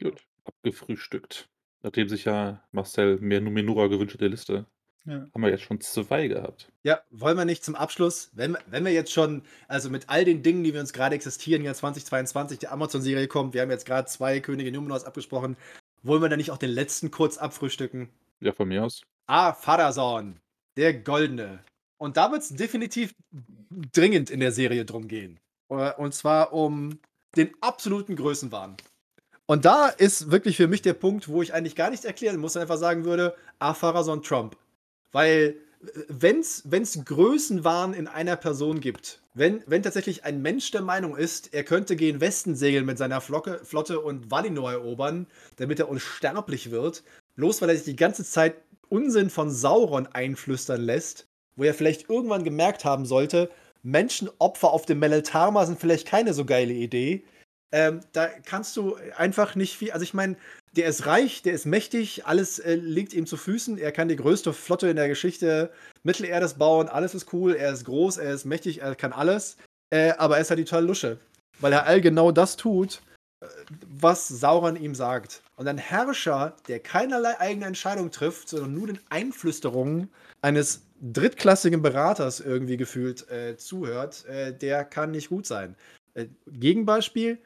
Gut, 0.01 0.21
abgefrühstückt. 0.43 1.47
Nachdem 1.83 2.09
sich 2.09 2.25
ja 2.25 2.63
Marcel 2.71 3.17
mehr 3.19 3.41
Numenora 3.41 3.87
gewünscht 3.87 4.15
hat, 4.15 4.21
der 4.21 4.29
Liste, 4.29 4.65
Ja. 5.05 5.27
haben 5.33 5.41
wir 5.41 5.49
jetzt 5.49 5.63
schon 5.63 5.79
zwei 5.81 6.27
gehabt. 6.27 6.71
Ja, 6.83 7.01
wollen 7.11 7.37
wir 7.37 7.45
nicht 7.45 7.63
zum 7.63 7.75
Abschluss, 7.75 8.31
wenn, 8.33 8.57
wenn 8.67 8.83
wir 8.85 8.91
jetzt 8.91 9.11
schon, 9.11 9.43
also 9.67 9.89
mit 9.89 10.09
all 10.09 10.25
den 10.25 10.41
Dingen, 10.41 10.63
die 10.63 10.73
wir 10.73 10.81
uns 10.81 10.93
gerade 10.93 11.13
existieren, 11.15 11.63
ja 11.63 11.73
2022, 11.73 12.57
die 12.59 12.67
Amazon-Serie 12.67 13.27
kommt, 13.27 13.53
wir 13.53 13.61
haben 13.61 13.69
jetzt 13.69 13.85
gerade 13.85 14.07
zwei 14.07 14.39
Könige 14.39 14.71
Numenors 14.71 15.05
abgesprochen, 15.05 15.57
wollen 16.01 16.21
wir 16.21 16.29
dann 16.29 16.37
nicht 16.37 16.51
auch 16.51 16.57
den 16.57 16.71
letzten 16.71 17.11
kurz 17.11 17.37
abfrühstücken? 17.37 18.09
Ja, 18.39 18.51
von 18.51 18.67
mir 18.67 18.83
aus. 18.83 19.03
Ah, 19.27 19.53
Pharason, 19.53 20.39
der 20.75 20.93
Goldene. 20.95 21.63
Und 21.97 22.17
da 22.17 22.31
wird 22.31 22.41
es 22.41 22.49
definitiv 22.49 23.13
dringend 23.93 24.29
in 24.29 24.39
der 24.39 24.51
Serie 24.51 24.85
drum 24.85 25.07
gehen. 25.07 25.39
Äh, 25.69 25.93
Und 25.93 26.13
zwar 26.13 26.51
um 26.53 26.99
den 27.37 27.51
absoluten 27.61 28.15
Größenwahn. 28.15 28.75
Und 29.47 29.65
da 29.65 29.87
ist 29.89 30.31
wirklich 30.31 30.57
für 30.57 30.67
mich 30.67 30.81
der 30.81 30.93
Punkt, 30.93 31.27
wo 31.27 31.41
ich 31.41 31.53
eigentlich 31.53 31.75
gar 31.75 31.89
nichts 31.89 32.05
erklären 32.05 32.37
muss, 32.37 32.57
einfach 32.57 32.77
sagen 32.77 33.05
würde, 33.05 33.35
ah, 33.59 33.73
Pharason 33.73 34.23
Trump. 34.23 34.57
Weil, 35.11 35.55
wenn 36.07 36.39
es 36.39 37.05
Größenwahn 37.05 37.93
in 37.93 38.07
einer 38.07 38.35
Person 38.35 38.79
gibt, 38.79 39.21
wenn, 39.35 39.61
wenn 39.67 39.83
tatsächlich 39.83 40.23
ein 40.23 40.41
Mensch 40.41 40.71
der 40.71 40.81
Meinung 40.81 41.15
ist, 41.15 41.53
er 41.53 41.63
könnte 41.63 41.95
gegen 41.95 42.21
Westen 42.21 42.55
segeln 42.55 42.85
mit 42.85 42.97
seiner 42.97 43.21
Flocke, 43.21 43.59
Flotte 43.63 43.99
und 43.99 44.31
Valinor 44.31 44.71
erobern, 44.71 45.27
damit 45.57 45.79
er 45.79 45.89
unsterblich 45.89 46.71
wird, 46.71 47.03
bloß 47.35 47.61
weil 47.61 47.69
er 47.69 47.75
sich 47.75 47.85
die 47.85 47.95
ganze 47.95 48.23
Zeit 48.23 48.55
Unsinn 48.89 49.29
von 49.29 49.51
Sauron 49.51 50.07
einflüstern 50.07 50.81
lässt, 50.81 51.27
wo 51.55 51.63
er 51.63 51.73
vielleicht 51.73 52.09
irgendwann 52.09 52.43
gemerkt 52.43 52.85
haben 52.85 53.05
sollte, 53.05 53.51
Menschenopfer 53.83 54.71
auf 54.71 54.85
dem 54.85 54.99
Meleltarma 54.99 55.65
sind 55.65 55.79
vielleicht 55.79 56.07
keine 56.07 56.33
so 56.33 56.45
geile 56.45 56.73
Idee. 56.73 57.23
Ähm, 57.75 57.99
da 58.13 58.27
kannst 58.27 58.77
du 58.77 58.95
einfach 59.17 59.55
nicht 59.55 59.75
viel. 59.75 59.91
Also 59.91 60.03
ich 60.03 60.13
meine, 60.13 60.37
der 60.77 60.87
ist 60.87 61.07
reich, 61.07 61.41
der 61.41 61.51
ist 61.51 61.65
mächtig, 61.65 62.25
alles 62.25 62.57
äh, 62.57 62.75
liegt 62.75 63.13
ihm 63.13 63.25
zu 63.25 63.35
Füßen. 63.35 63.77
Er 63.77 63.91
kann 63.91 64.07
die 64.07 64.15
größte 64.15 64.53
Flotte 64.53 64.87
in 64.87 64.95
der 64.95 65.09
Geschichte 65.09 65.69
Mittelerdes 66.03 66.53
bauen, 66.53 66.87
alles 66.87 67.13
ist 67.13 67.33
cool, 67.33 67.53
er 67.53 67.73
ist 67.73 67.83
groß, 67.83 68.15
er 68.15 68.33
ist 68.33 68.45
mächtig, 68.45 68.81
er 68.81 68.95
kann 68.95 69.11
alles. 69.11 69.57
Äh, 69.89 70.11
aber 70.11 70.35
er 70.35 70.41
ist 70.43 70.51
halt 70.51 70.59
die 70.59 70.63
tolle 70.63 70.87
Lusche. 70.87 71.17
Weil 71.59 71.73
er 71.73 71.85
all 71.85 71.99
genau 71.99 72.31
das 72.31 72.55
tut, 72.55 73.01
äh, 73.41 73.47
was 73.99 74.29
Sauron 74.29 74.77
ihm 74.77 74.95
sagt. 74.95 75.41
Und 75.57 75.67
ein 75.67 75.77
Herrscher, 75.77 76.55
der 76.69 76.79
keinerlei 76.79 77.37
eigene 77.41 77.65
Entscheidung 77.65 78.09
trifft, 78.09 78.47
sondern 78.47 78.73
nur 78.73 78.87
den 78.87 78.99
Einflüsterungen 79.09 80.09
eines 80.41 80.83
drittklassigen 81.01 81.81
Beraters 81.81 82.39
irgendwie 82.39 82.77
gefühlt 82.77 83.29
äh, 83.29 83.57
zuhört, 83.57 84.23
äh, 84.27 84.53
der 84.53 84.85
kann 84.85 85.11
nicht 85.11 85.27
gut 85.27 85.45
sein. 85.45 85.75
Äh, 86.13 86.27
Gegenbeispiel, 86.47 87.37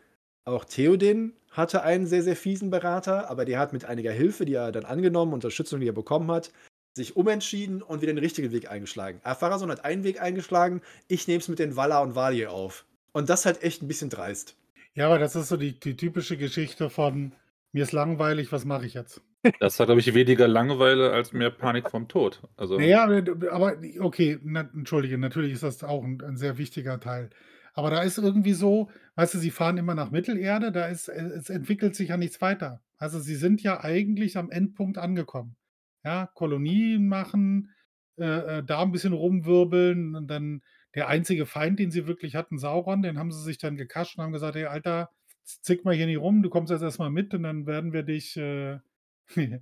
auch 0.54 0.66
Theoden 0.66 1.34
hatte 1.52 1.84
einen 1.84 2.06
sehr, 2.06 2.24
sehr 2.24 2.36
fiesen 2.36 2.70
Berater, 2.70 3.30
aber 3.30 3.46
der 3.46 3.60
hat 3.60 3.74
mit 3.74 3.86
einiger 3.86 4.12
Hilfe, 4.12 4.46
die 4.46 4.54
er 4.54 4.72
dann 4.72 4.86
angenommen, 4.86 5.34
Unterstützung, 5.34 5.80
die 5.80 5.88
er 5.88 5.94
bekommen 5.94 6.32
hat, 6.32 6.52
sich 6.94 7.16
umentschieden 7.16 7.82
und 7.82 8.02
wieder 8.02 8.14
den 8.14 8.20
richtigen 8.20 8.52
Weg 8.52 8.70
eingeschlagen. 8.70 9.22
Pharason 9.24 9.72
hat 9.72 9.86
einen 9.86 10.04
Weg 10.04 10.22
eingeschlagen, 10.22 10.82
ich 11.08 11.28
nehme 11.28 11.40
es 11.40 11.48
mit 11.48 11.60
den 11.60 11.76
Valar 11.76 12.04
und 12.04 12.16
Valir 12.16 12.52
auf. 12.52 12.86
Und 13.12 13.30
das 13.30 13.46
halt 13.46 13.64
echt 13.64 13.82
ein 13.82 13.88
bisschen 13.88 14.10
dreist. 14.10 14.56
Ja, 14.94 15.08
aber 15.08 15.20
das 15.20 15.36
ist 15.36 15.50
so 15.50 15.58
die, 15.58 15.80
die 15.80 15.98
typische 15.98 16.38
Geschichte 16.38 16.90
von 16.90 17.34
mir 17.72 17.84
ist 17.84 17.92
langweilig, 17.92 18.52
was 18.52 18.66
mache 18.66 18.86
ich 18.86 18.94
jetzt? 18.94 19.22
Das 19.60 19.80
hat, 19.80 19.88
glaube 19.88 20.02
ich, 20.02 20.14
weniger 20.14 20.48
Langeweile 20.48 21.12
als 21.12 21.32
mehr 21.32 21.50
Panik 21.50 21.90
vom 21.90 22.08
Tod. 22.08 22.42
Also, 22.58 22.78
Naja, 22.78 23.04
aber 23.52 23.78
okay, 24.00 24.38
na, 24.44 24.70
entschuldige, 24.74 25.18
natürlich 25.18 25.54
ist 25.54 25.64
das 25.64 25.84
auch 25.84 26.04
ein, 26.04 26.22
ein 26.22 26.36
sehr 26.36 26.58
wichtiger 26.58 27.00
Teil. 27.00 27.30
Aber 27.74 27.92
da 27.92 28.02
ist 28.02 28.18
irgendwie 28.18 28.54
so, 28.54 28.90
weißt 29.20 29.34
du, 29.34 29.40
sie 29.40 29.52
fahren 29.52 29.76
immer 29.76 29.96
nach 29.96 30.12
Mittelerde, 30.12 30.72
da 30.72 30.86
ist, 30.86 31.10
es 31.10 31.50
entwickelt 31.50 31.94
sich 31.94 32.08
ja 32.08 32.16
nichts 32.16 32.40
weiter. 32.40 32.82
Also 32.98 33.20
sie 33.20 33.36
sind 33.36 33.62
ja 33.62 33.84
eigentlich 33.84 34.38
am 34.38 34.50
Endpunkt 34.50 34.98
angekommen. 34.98 35.58
Ja, 36.06 36.28
Kolonien 36.36 37.06
machen, 37.06 37.74
äh, 38.18 38.60
äh, 38.60 38.64
da 38.64 38.82
ein 38.82 38.94
bisschen 38.94 39.12
rumwirbeln 39.12 40.16
und 40.16 40.28
dann 40.28 40.62
der 40.96 41.10
einzige 41.10 41.46
Feind, 41.46 41.80
den 41.80 41.92
sie 41.92 42.08
wirklich 42.08 42.38
hatten, 42.38 42.58
Sauron, 42.58 43.02
den 43.02 43.20
haben 43.20 43.34
sie 43.34 43.44
sich 43.44 43.58
dann 43.58 43.76
gekascht 43.76 44.18
und 44.18 44.24
haben 44.24 44.32
gesagt, 44.32 44.56
hey, 44.56 44.68
Alter, 44.68 45.10
zick 45.44 45.84
mal 45.84 45.94
hier 45.94 46.06
nicht 46.06 46.20
rum, 46.20 46.42
du 46.42 46.50
kommst 46.50 46.72
jetzt 46.72 46.82
erstmal 46.82 47.10
mit 47.10 47.34
und 47.34 47.44
dann 47.44 47.68
werden 47.68 47.92
wir 47.92 48.04
dich 48.04 48.38
äh, 48.38 48.80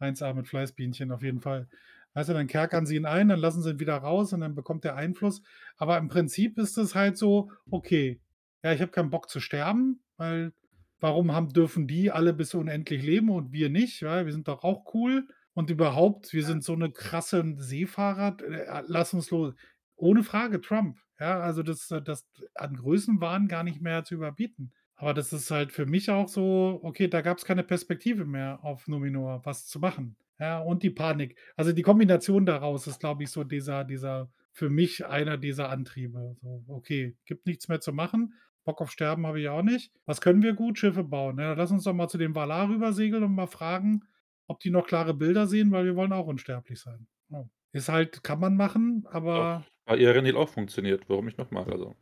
1A 0.00 0.34
mit 0.34 0.48
Fleißbienchen 0.48 1.12
auf 1.12 1.22
jeden 1.22 1.42
Fall. 1.42 1.68
Weißt 2.14 2.30
du, 2.30 2.32
dann 2.32 2.48
kerkern 2.48 2.86
sie 2.86 2.96
ihn 2.96 3.06
ein, 3.06 3.28
dann 3.28 3.38
lassen 3.38 3.62
sie 3.62 3.70
ihn 3.70 3.78
wieder 3.78 3.98
raus 3.98 4.32
und 4.32 4.40
dann 4.40 4.56
bekommt 4.56 4.84
er 4.84 4.96
Einfluss. 4.96 5.42
Aber 5.76 5.96
im 5.96 6.08
Prinzip 6.08 6.58
ist 6.58 6.76
es 6.76 6.96
halt 6.96 7.16
so, 7.16 7.52
okay, 7.70 8.20
ja, 8.66 8.72
ich 8.72 8.80
habe 8.80 8.90
keinen 8.90 9.10
Bock 9.10 9.30
zu 9.30 9.38
sterben, 9.38 10.00
weil 10.16 10.52
warum 10.98 11.32
haben 11.32 11.50
dürfen 11.50 11.86
die 11.86 12.10
alle 12.10 12.32
bis 12.34 12.52
unendlich 12.52 13.00
leben 13.00 13.30
und 13.30 13.52
wir 13.52 13.70
nicht, 13.70 14.00
ja? 14.00 14.26
Wir 14.26 14.32
sind 14.32 14.48
doch 14.48 14.64
auch 14.64 14.92
cool 14.92 15.28
und 15.54 15.70
überhaupt, 15.70 16.32
wir 16.32 16.44
sind 16.44 16.64
so 16.64 16.72
eine 16.72 16.90
krasse 16.90 17.54
Seefahrer, 17.58 18.36
äh, 18.42 18.82
lass 18.88 19.14
uns 19.14 19.30
los. 19.30 19.54
Ohne 19.94 20.24
Frage 20.24 20.60
Trump, 20.60 20.98
ja? 21.20 21.38
Also, 21.38 21.62
das 21.62 21.94
das 22.04 22.26
an 22.56 22.74
Größenwahn 22.74 23.46
gar 23.46 23.62
nicht 23.62 23.80
mehr 23.80 24.02
zu 24.02 24.16
überbieten. 24.16 24.72
Aber 24.96 25.14
das 25.14 25.32
ist 25.32 25.52
halt 25.52 25.70
für 25.70 25.86
mich 25.86 26.10
auch 26.10 26.26
so, 26.26 26.80
okay, 26.82 27.06
da 27.06 27.20
gab 27.20 27.38
es 27.38 27.44
keine 27.44 27.62
Perspektive 27.62 28.24
mehr 28.24 28.58
auf 28.64 28.88
Numenor, 28.88 29.42
was 29.44 29.66
zu 29.68 29.78
machen. 29.78 30.16
Ja, 30.40 30.58
und 30.58 30.82
die 30.82 30.90
Panik. 30.90 31.38
Also, 31.54 31.70
die 31.72 31.82
Kombination 31.82 32.46
daraus 32.46 32.88
ist, 32.88 32.98
glaube 32.98 33.22
ich, 33.22 33.30
so 33.30 33.44
dieser 33.44 33.84
dieser 33.84 34.28
für 34.56 34.70
mich 34.70 35.06
einer 35.06 35.36
dieser 35.36 35.68
Antriebe. 35.68 36.34
So, 36.40 36.64
okay, 36.66 37.16
gibt 37.26 37.46
nichts 37.46 37.68
mehr 37.68 37.80
zu 37.80 37.92
machen. 37.92 38.34
Bock 38.66 38.80
auf 38.82 38.90
Sterben 38.90 39.26
habe 39.26 39.40
ich 39.40 39.48
auch 39.48 39.62
nicht. 39.62 39.92
Was 40.04 40.20
können 40.20 40.42
wir 40.42 40.52
gut? 40.52 40.78
Schiffe 40.78 41.04
bauen. 41.04 41.38
Ja, 41.38 41.54
lass 41.54 41.70
uns 41.70 41.84
doch 41.84 41.94
mal 41.94 42.08
zu 42.08 42.18
den 42.18 42.34
Valar 42.34 42.68
rübersegeln 42.68 43.22
und 43.22 43.34
mal 43.34 43.46
fragen, 43.46 44.02
ob 44.48 44.60
die 44.60 44.70
noch 44.70 44.86
klare 44.86 45.14
Bilder 45.14 45.46
sehen, 45.46 45.70
weil 45.70 45.84
wir 45.84 45.96
wollen 45.96 46.12
auch 46.12 46.26
unsterblich 46.26 46.80
sein. 46.80 47.06
Ja. 47.30 47.48
Ist 47.72 47.88
halt, 47.88 48.22
kann 48.24 48.40
man 48.40 48.56
machen, 48.56 49.06
aber. 49.10 49.64
Doch, 49.64 49.94
bei 49.94 50.00
Erenil 50.00 50.36
auch 50.36 50.48
funktioniert. 50.48 51.08
Warum 51.08 51.26
nicht 51.26 51.38
nochmal? 51.38 51.70
Also. 51.70 51.94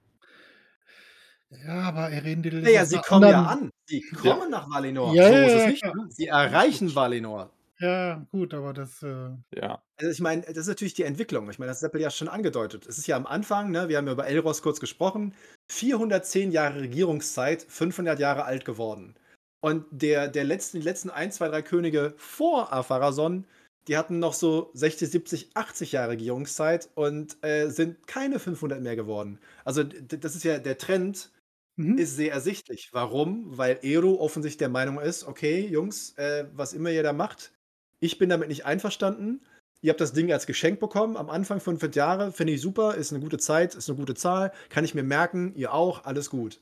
Ja, 1.51 1.83
aber 1.83 2.11
Erendil 2.11 2.55
ist 2.55 2.65
Naja, 2.65 2.85
sie 2.85 2.99
kommen 2.99 3.29
ja 3.29 3.45
an. 3.45 3.71
Sie 3.87 4.01
kommen 4.01 4.43
ja. 4.43 4.49
nach 4.49 4.71
Valinor. 4.71 5.15
Ja, 5.15 5.29
so 5.29 5.35
ist 5.35 5.53
es 5.53 5.67
nicht. 5.67 5.85
Ne? 5.85 6.07
Sie 6.09 6.27
erreichen 6.27 6.95
Valinor. 6.95 7.54
Ja, 7.81 8.25
gut, 8.31 8.55
aber 8.55 8.73
das. 8.73 9.03
Äh 9.03 9.31
ja. 9.55 9.83
Also 9.97 10.11
ich 10.13 10.21
meine, 10.21 10.43
das 10.43 10.57
ist 10.59 10.67
natürlich 10.69 10.95
die 10.95 11.03
Entwicklung. 11.03 11.51
Ich 11.51 11.59
meine, 11.59 11.71
das 11.71 11.79
hat 11.79 11.81
Seppel 11.91 12.01
ja 12.01 12.11
schon 12.11 12.29
angedeutet. 12.29 12.87
Es 12.87 12.99
ist 12.99 13.07
ja 13.07 13.17
am 13.17 13.27
Anfang, 13.27 13.71
ne, 13.71 13.89
wir 13.89 13.97
haben 13.97 14.07
ja 14.07 14.13
über 14.13 14.27
Elros 14.27 14.63
kurz 14.63 14.79
gesprochen, 14.81 15.35
410 15.71 16.53
Jahre 16.53 16.81
Regierungszeit, 16.81 17.63
500 17.69 18.21
Jahre 18.21 18.45
alt 18.45 18.65
geworden. 18.65 19.15
Und 19.61 19.87
der, 19.91 20.29
der 20.29 20.45
letzten, 20.45 20.79
die 20.79 20.85
letzten 20.85 21.11
1, 21.11 21.37
2, 21.37 21.49
3 21.49 21.63
Könige 21.63 22.15
vor 22.17 22.73
Apharason, 22.73 23.47
die 23.89 23.97
hatten 23.97 24.19
noch 24.19 24.35
so 24.35 24.71
60, 24.75 25.11
70, 25.11 25.51
80 25.55 25.93
Jahre 25.93 26.11
Regierungszeit 26.11 26.89
und 26.95 27.37
äh, 27.45 27.69
sind 27.71 28.07
keine 28.07 28.39
500 28.39 28.81
mehr 28.83 28.97
geworden. 28.97 29.41
Also 29.65 29.83
das 29.85 30.35
ist 30.37 30.45
ja 30.45 30.59
der 30.59 30.79
Trend, 30.79 31.31
Mhm. 31.77 31.99
Ist 31.99 32.17
sehr 32.17 32.33
ersichtlich. 32.33 32.91
Warum? 32.93 33.59
Weil 33.59 33.79
Ero 33.83 34.21
offensichtlich 34.21 34.59
der 34.59 34.69
Meinung 34.69 35.01
ist, 35.01 35.25
okay, 35.25 35.67
Jungs, 35.67 36.13
äh, 36.19 36.47
was 36.53 36.73
immer 36.73 36.91
ihr 36.91 37.03
da 37.03 37.13
macht, 37.13 37.53
ich 38.01 38.19
bin 38.19 38.29
damit 38.29 38.49
nicht 38.49 38.65
einverstanden. 38.65 39.41
Ihr 39.81 39.91
habt 39.91 40.01
das 40.01 40.13
Ding 40.13 40.33
als 40.33 40.47
Geschenk 40.47 40.81
bekommen. 40.81 41.17
Am 41.17 41.29
Anfang 41.29 41.61
500 41.61 41.95
Jahre, 41.95 42.33
finde 42.33 42.55
ich 42.55 42.61
super, 42.61 42.95
ist 42.95 43.13
eine 43.13 43.21
gute 43.21 43.39
Zeit, 43.39 43.75
ist 43.75 43.89
eine 43.89 43.99
gute 43.99 44.15
Zahl, 44.15 44.53
kann 44.71 44.85
ich 44.85 44.95
mir 44.95 45.03
merken, 45.03 45.55
ihr 45.57 45.75
auch, 45.75 46.05
alles 46.05 46.31
gut. 46.31 46.61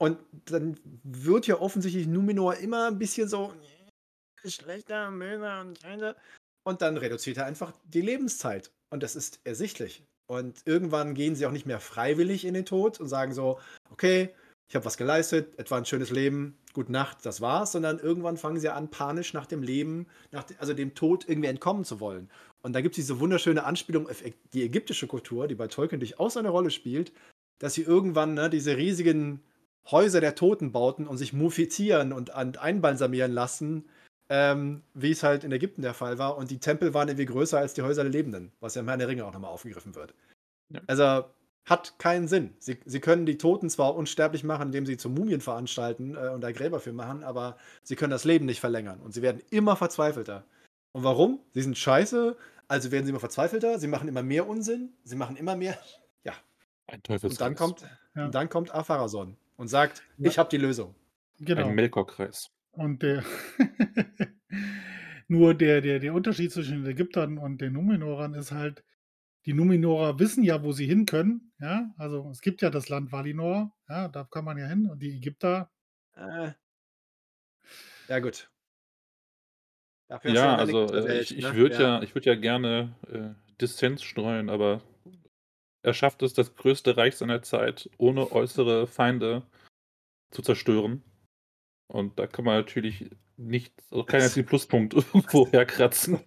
Und 0.00 0.18
dann 0.46 0.78
wird 1.02 1.46
ja 1.46 1.60
offensichtlich 1.60 2.06
Numenor 2.06 2.56
immer 2.56 2.88
ein 2.88 2.98
bisschen 2.98 3.28
so 3.28 3.52
schlechter, 4.44 5.10
böser 5.10 5.60
und 5.60 5.78
scheiße. 5.80 6.16
Und 6.64 6.82
dann 6.82 6.96
reduziert 6.96 7.38
er 7.38 7.46
einfach 7.46 7.72
die 7.84 8.00
Lebenszeit. 8.00 8.70
Und 8.90 9.02
das 9.02 9.16
ist 9.16 9.40
ersichtlich. 9.44 10.04
Und 10.26 10.60
irgendwann 10.66 11.14
gehen 11.14 11.34
sie 11.34 11.46
auch 11.46 11.52
nicht 11.52 11.66
mehr 11.66 11.80
freiwillig 11.80 12.44
in 12.44 12.54
den 12.54 12.66
Tod 12.66 13.00
und 13.00 13.08
sagen 13.08 13.32
so, 13.32 13.58
okay, 13.90 14.34
ich 14.68 14.74
habe 14.74 14.84
was 14.84 14.98
geleistet, 14.98 15.58
etwa 15.58 15.78
ein 15.78 15.86
schönes 15.86 16.10
Leben, 16.10 16.58
gute 16.74 16.92
Nacht, 16.92 17.24
das 17.24 17.40
war's, 17.40 17.72
sondern 17.72 17.98
irgendwann 17.98 18.36
fangen 18.36 18.60
sie 18.60 18.68
an, 18.68 18.90
panisch 18.90 19.32
nach 19.32 19.46
dem 19.46 19.62
Leben, 19.62 20.06
nach 20.30 20.44
also 20.58 20.74
dem 20.74 20.94
Tod 20.94 21.26
irgendwie 21.26 21.48
entkommen 21.48 21.84
zu 21.84 22.00
wollen. 22.00 22.30
Und 22.60 22.74
da 22.74 22.82
gibt 22.82 22.92
es 22.92 23.06
diese 23.06 23.18
wunderschöne 23.18 23.64
Anspielung 23.64 24.08
auf 24.08 24.22
die 24.52 24.62
ägyptische 24.62 25.06
Kultur, 25.06 25.48
die 25.48 25.54
bei 25.54 25.68
Tolkien 25.68 26.00
durchaus 26.00 26.36
eine 26.36 26.50
Rolle 26.50 26.70
spielt, 26.70 27.12
dass 27.58 27.74
sie 27.74 27.82
irgendwann 27.82 28.34
ne, 28.34 28.50
diese 28.50 28.76
riesigen 28.76 29.42
Häuser 29.90 30.20
der 30.20 30.34
Toten 30.34 30.70
bauten 30.70 31.06
und 31.06 31.16
sich 31.16 31.32
mumifizieren 31.32 32.12
und 32.12 32.30
einbalsamieren 32.34 33.32
lassen, 33.32 33.88
ähm, 34.28 34.82
wie 34.92 35.12
es 35.12 35.22
halt 35.22 35.44
in 35.44 35.52
Ägypten 35.52 35.80
der 35.80 35.94
Fall 35.94 36.18
war. 36.18 36.36
Und 36.36 36.50
die 36.50 36.60
Tempel 36.60 36.92
waren 36.92 37.08
irgendwie 37.08 37.24
größer 37.24 37.58
als 37.58 37.72
die 37.72 37.82
Häuser 37.82 38.02
der 38.02 38.12
Lebenden, 38.12 38.52
was 38.60 38.74
ja 38.74 38.82
im 38.82 38.88
Herrn 38.88 38.98
der 38.98 39.08
Ringe 39.08 39.24
auch 39.24 39.32
nochmal 39.32 39.50
aufgegriffen 39.50 39.94
wird. 39.94 40.14
Ja. 40.68 40.82
Also 40.86 41.24
hat 41.68 41.98
keinen 41.98 42.28
Sinn. 42.28 42.54
Sie, 42.58 42.78
sie 42.84 43.00
können 43.00 43.26
die 43.26 43.38
Toten 43.38 43.68
zwar 43.68 43.94
unsterblich 43.94 44.44
machen, 44.44 44.68
indem 44.68 44.86
sie 44.86 44.96
zu 44.96 45.10
Mumien 45.10 45.40
veranstalten 45.40 46.14
äh, 46.14 46.28
und 46.28 46.40
da 46.40 46.52
Gräber 46.52 46.80
für 46.80 46.92
machen, 46.92 47.22
aber 47.22 47.56
sie 47.82 47.96
können 47.96 48.10
das 48.10 48.24
Leben 48.24 48.46
nicht 48.46 48.60
verlängern. 48.60 49.00
Und 49.00 49.12
sie 49.12 49.22
werden 49.22 49.42
immer 49.50 49.76
verzweifelter. 49.76 50.44
Und 50.92 51.04
warum? 51.04 51.40
Sie 51.52 51.62
sind 51.62 51.76
scheiße, 51.76 52.36
also 52.68 52.90
werden 52.90 53.04
sie 53.04 53.10
immer 53.10 53.20
verzweifelter, 53.20 53.78
sie 53.78 53.86
machen 53.86 54.08
immer 54.08 54.22
mehr 54.22 54.48
Unsinn, 54.48 54.94
sie 55.04 55.16
machen 55.16 55.36
immer 55.36 55.56
mehr. 55.56 55.78
Ja. 56.24 56.32
Ein 56.88 57.02
Teufelskreis. 57.02 57.32
Und 57.32 57.40
dann 57.40 57.54
kommt, 57.54 57.86
ja. 58.16 58.24
und 58.26 58.34
dann 58.34 58.48
kommt 58.48 58.74
Apharason 58.74 59.36
und 59.56 59.68
sagt, 59.68 60.02
ja. 60.18 60.28
ich 60.28 60.38
habe 60.38 60.48
die 60.50 60.56
Lösung. 60.56 60.94
Genau. 61.38 61.68
Ein 61.68 61.74
Melkorkreis. 61.74 62.50
Und 62.72 63.02
der 63.02 63.22
nur 65.28 65.54
der, 65.54 65.80
der, 65.80 66.00
der 66.00 66.12
Unterschied 66.12 66.52
zwischen 66.52 66.82
den 66.82 66.90
Ägyptern 66.90 67.38
und 67.38 67.60
den 67.60 67.74
Numenorern 67.74 68.34
ist 68.34 68.52
halt, 68.52 68.82
die 69.48 69.54
Numenorer 69.54 70.18
wissen 70.18 70.44
ja, 70.44 70.62
wo 70.62 70.72
sie 70.72 70.84
hin 70.84 71.06
können. 71.06 71.52
Ja, 71.58 71.94
also 71.96 72.28
es 72.30 72.42
gibt 72.42 72.60
ja 72.60 72.68
das 72.68 72.90
Land 72.90 73.12
Valinor, 73.12 73.74
ja, 73.88 74.08
da 74.08 74.24
kann 74.24 74.44
man 74.44 74.58
ja 74.58 74.66
hin. 74.66 74.86
Und 74.90 74.98
die 74.98 75.16
Ägypter. 75.16 75.70
Äh. 76.14 76.52
Ja, 78.08 78.18
gut. 78.18 78.50
Dafür 80.08 80.32
ja, 80.32 80.54
also 80.54 80.92
äh, 80.92 81.20
ich, 81.22 81.34
ich 81.34 81.44
ne? 81.44 81.54
würde 81.54 81.74
ja. 81.76 81.80
ja. 81.80 82.02
ich 82.02 82.14
ja 82.26 82.34
gerne 82.34 82.94
äh, 83.10 83.30
Dissens 83.58 84.02
streuen, 84.02 84.50
aber 84.50 84.82
er 85.82 85.94
schafft 85.94 86.22
es, 86.22 86.34
das 86.34 86.54
größte 86.54 86.98
Reich 86.98 87.16
seiner 87.16 87.40
Zeit 87.40 87.88
ohne 87.96 88.30
äußere 88.30 88.86
Feinde 88.86 89.46
zu 90.30 90.42
zerstören. 90.42 91.02
Und 91.86 92.18
da 92.18 92.26
kann 92.26 92.44
man 92.44 92.56
natürlich 92.56 93.10
nicht, 93.38 93.72
also 93.90 94.04
keinen 94.04 94.24
einzigen 94.24 94.46
Pluspunkt 94.46 94.92
irgendwo 95.14 95.50
herkratzen. 95.50 96.20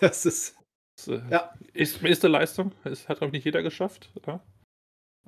Das 0.00 0.24
ist. 0.24 0.56
Das, 0.96 1.08
äh, 1.08 1.22
ja. 1.30 1.54
Ist, 1.72 2.02
ist 2.02 2.24
eine 2.24 2.32
Leistung. 2.32 2.72
Es 2.84 3.08
hat, 3.08 3.18
glaube 3.18 3.28
ich, 3.28 3.32
nicht 3.32 3.44
jeder 3.44 3.62
geschafft. 3.62 4.10
Ja? 4.26 4.40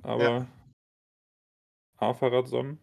Aber 0.03 0.23
ja. 0.23 0.47
Afaradson. 1.97 2.79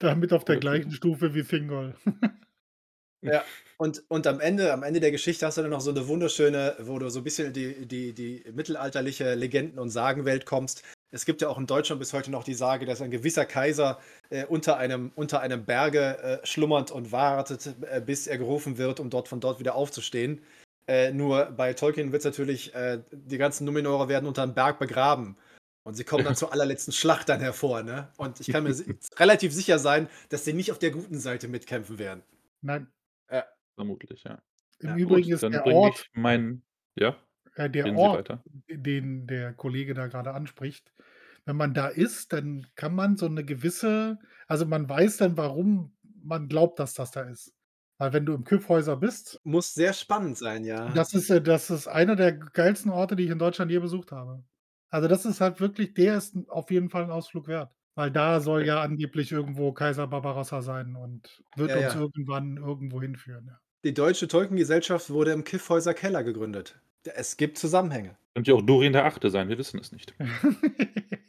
Damit 0.00 0.32
auf 0.32 0.44
der 0.44 0.58
gleichen 0.58 0.92
Stufe 0.92 1.34
wie 1.34 1.42
Fingol. 1.42 1.96
ja, 3.22 3.44
und, 3.78 4.04
und 4.08 4.26
am 4.26 4.38
Ende, 4.38 4.72
am 4.72 4.84
Ende 4.84 5.00
der 5.00 5.10
Geschichte 5.10 5.46
hast 5.46 5.58
du 5.58 5.62
dann 5.62 5.70
noch 5.70 5.80
so 5.80 5.90
eine 5.90 6.06
wunderschöne, 6.06 6.76
wo 6.80 6.98
du 6.98 7.10
so 7.10 7.20
ein 7.20 7.24
bisschen 7.24 7.48
in 7.48 7.52
die, 7.52 7.86
die, 7.86 8.12
die 8.12 8.44
mittelalterliche 8.52 9.34
Legenden- 9.34 9.78
und 9.78 9.90
Sagenwelt 9.90 10.46
kommst. 10.46 10.84
Es 11.10 11.24
gibt 11.24 11.40
ja 11.40 11.48
auch 11.48 11.58
in 11.58 11.66
Deutschland 11.66 12.00
bis 12.00 12.12
heute 12.12 12.30
noch 12.30 12.44
die 12.44 12.54
Sage, 12.54 12.84
dass 12.84 13.00
ein 13.00 13.10
gewisser 13.10 13.46
Kaiser 13.46 13.98
äh, 14.30 14.44
unter, 14.44 14.76
einem, 14.76 15.10
unter 15.14 15.40
einem 15.40 15.64
Berge 15.64 16.18
äh, 16.18 16.46
schlummert 16.46 16.90
und 16.90 17.12
wartet, 17.12 17.74
äh, 17.82 18.00
bis 18.00 18.26
er 18.26 18.38
gerufen 18.38 18.76
wird, 18.78 19.00
um 19.00 19.08
dort 19.08 19.28
von 19.28 19.40
dort 19.40 19.58
wieder 19.58 19.74
aufzustehen. 19.74 20.42
Äh, 20.86 21.12
nur 21.12 21.46
bei 21.46 21.72
Tolkien 21.72 22.12
wird 22.12 22.20
es 22.20 22.24
natürlich, 22.24 22.74
äh, 22.74 23.00
die 23.10 23.38
ganzen 23.38 23.64
Numenorer 23.64 24.08
werden 24.08 24.26
unter 24.26 24.42
einem 24.42 24.54
Berg 24.54 24.78
begraben. 24.78 25.36
Und 25.82 25.94
sie 25.94 26.04
kommen 26.04 26.24
dann 26.24 26.36
zur 26.36 26.52
allerletzten 26.52 26.92
Schlacht 26.92 27.28
dann 27.28 27.40
hervor. 27.40 27.82
Ne? 27.82 28.08
Und 28.18 28.40
ich 28.40 28.48
kann 28.48 28.64
mir 28.64 28.74
relativ 29.18 29.54
sicher 29.54 29.78
sein, 29.78 30.08
dass 30.28 30.44
sie 30.44 30.52
nicht 30.52 30.72
auf 30.72 30.78
der 30.78 30.90
guten 30.90 31.18
Seite 31.18 31.48
mitkämpfen 31.48 31.98
werden. 31.98 32.22
Nein. 32.60 32.86
Vermutlich, 33.78 34.24
ja. 34.24 34.42
Im 34.80 34.88
ja, 34.88 34.96
Übrigen 34.96 35.30
gut, 35.30 35.42
ist 35.42 35.42
der 35.42 35.64
Ort. 35.66 36.10
Mein, 36.12 36.62
ja. 36.96 37.16
Äh, 37.58 37.70
der 37.70 37.94
Ort, 37.96 38.38
den 38.68 39.26
der 39.26 39.52
Kollege 39.52 39.94
da 39.94 40.06
gerade 40.06 40.32
anspricht, 40.32 40.92
wenn 41.44 41.56
man 41.56 41.74
da 41.74 41.88
ist, 41.88 42.32
dann 42.32 42.66
kann 42.74 42.94
man 42.94 43.16
so 43.16 43.26
eine 43.26 43.44
gewisse 43.44 44.18
also, 44.48 44.64
man 44.64 44.88
weiß 44.88 45.18
dann, 45.18 45.36
warum 45.36 45.94
man 46.22 46.48
glaubt, 46.48 46.78
dass 46.78 46.94
das 46.94 47.10
da 47.10 47.22
ist. 47.22 47.54
Weil 47.98 48.12
wenn 48.14 48.24
du 48.24 48.34
im 48.34 48.44
Kyffhäuser 48.44 48.96
bist 48.96 49.40
Muss 49.44 49.74
sehr 49.74 49.92
spannend 49.92 50.38
sein, 50.38 50.64
ja. 50.64 50.88
das 50.94 51.12
ist, 51.14 51.30
äh 51.30 51.42
das 51.42 51.70
ist 51.70 51.86
einer 51.86 52.16
der 52.16 52.32
geilsten 52.32 52.90
Orte, 52.90 53.14
die 53.14 53.24
ich 53.24 53.30
in 53.30 53.38
Deutschland 53.38 53.70
je 53.70 53.78
besucht 53.78 54.10
habe. 54.12 54.42
Also, 54.90 55.06
das 55.06 55.26
ist 55.26 55.40
halt 55.40 55.60
wirklich 55.60 55.94
der 55.94 56.16
ist 56.16 56.34
auf 56.48 56.70
jeden 56.70 56.88
Fall 56.88 57.04
ein 57.04 57.10
Ausflug 57.10 57.46
wert, 57.46 57.72
weil 57.94 58.10
da 58.10 58.40
soll 58.40 58.64
ja 58.64 58.80
angeblich 58.80 59.32
irgendwo 59.32 59.72
Kaiser 59.72 60.06
Barbarossa 60.06 60.62
sein 60.62 60.96
und 60.96 61.42
wird 61.56 61.70
Ja, 61.70 61.76
uns 61.76 61.94
ja. 61.94 62.00
irgendwann 62.00 62.56
irgendwo 62.56 63.02
hinführen, 63.02 63.46
ja. 63.48 63.60
Die 63.84 63.92
Deutsche 63.94 64.28
Tolkien-Gesellschaft 64.28 65.10
wurde 65.10 65.32
im 65.32 65.42
Kyffhäuser 65.44 65.94
Keller 65.94 66.22
gegründet. 66.24 66.80
Es 67.04 67.36
gibt 67.36 67.58
Zusammenhänge. 67.58 68.16
Könnte 68.34 68.50
ja 68.50 68.56
auch 68.56 68.62
Durin 68.62 68.92
der 68.92 69.04
Achte 69.06 69.30
sein, 69.30 69.48
wir 69.48 69.58
wissen 69.58 69.78
es 69.80 69.92
nicht. 69.92 70.14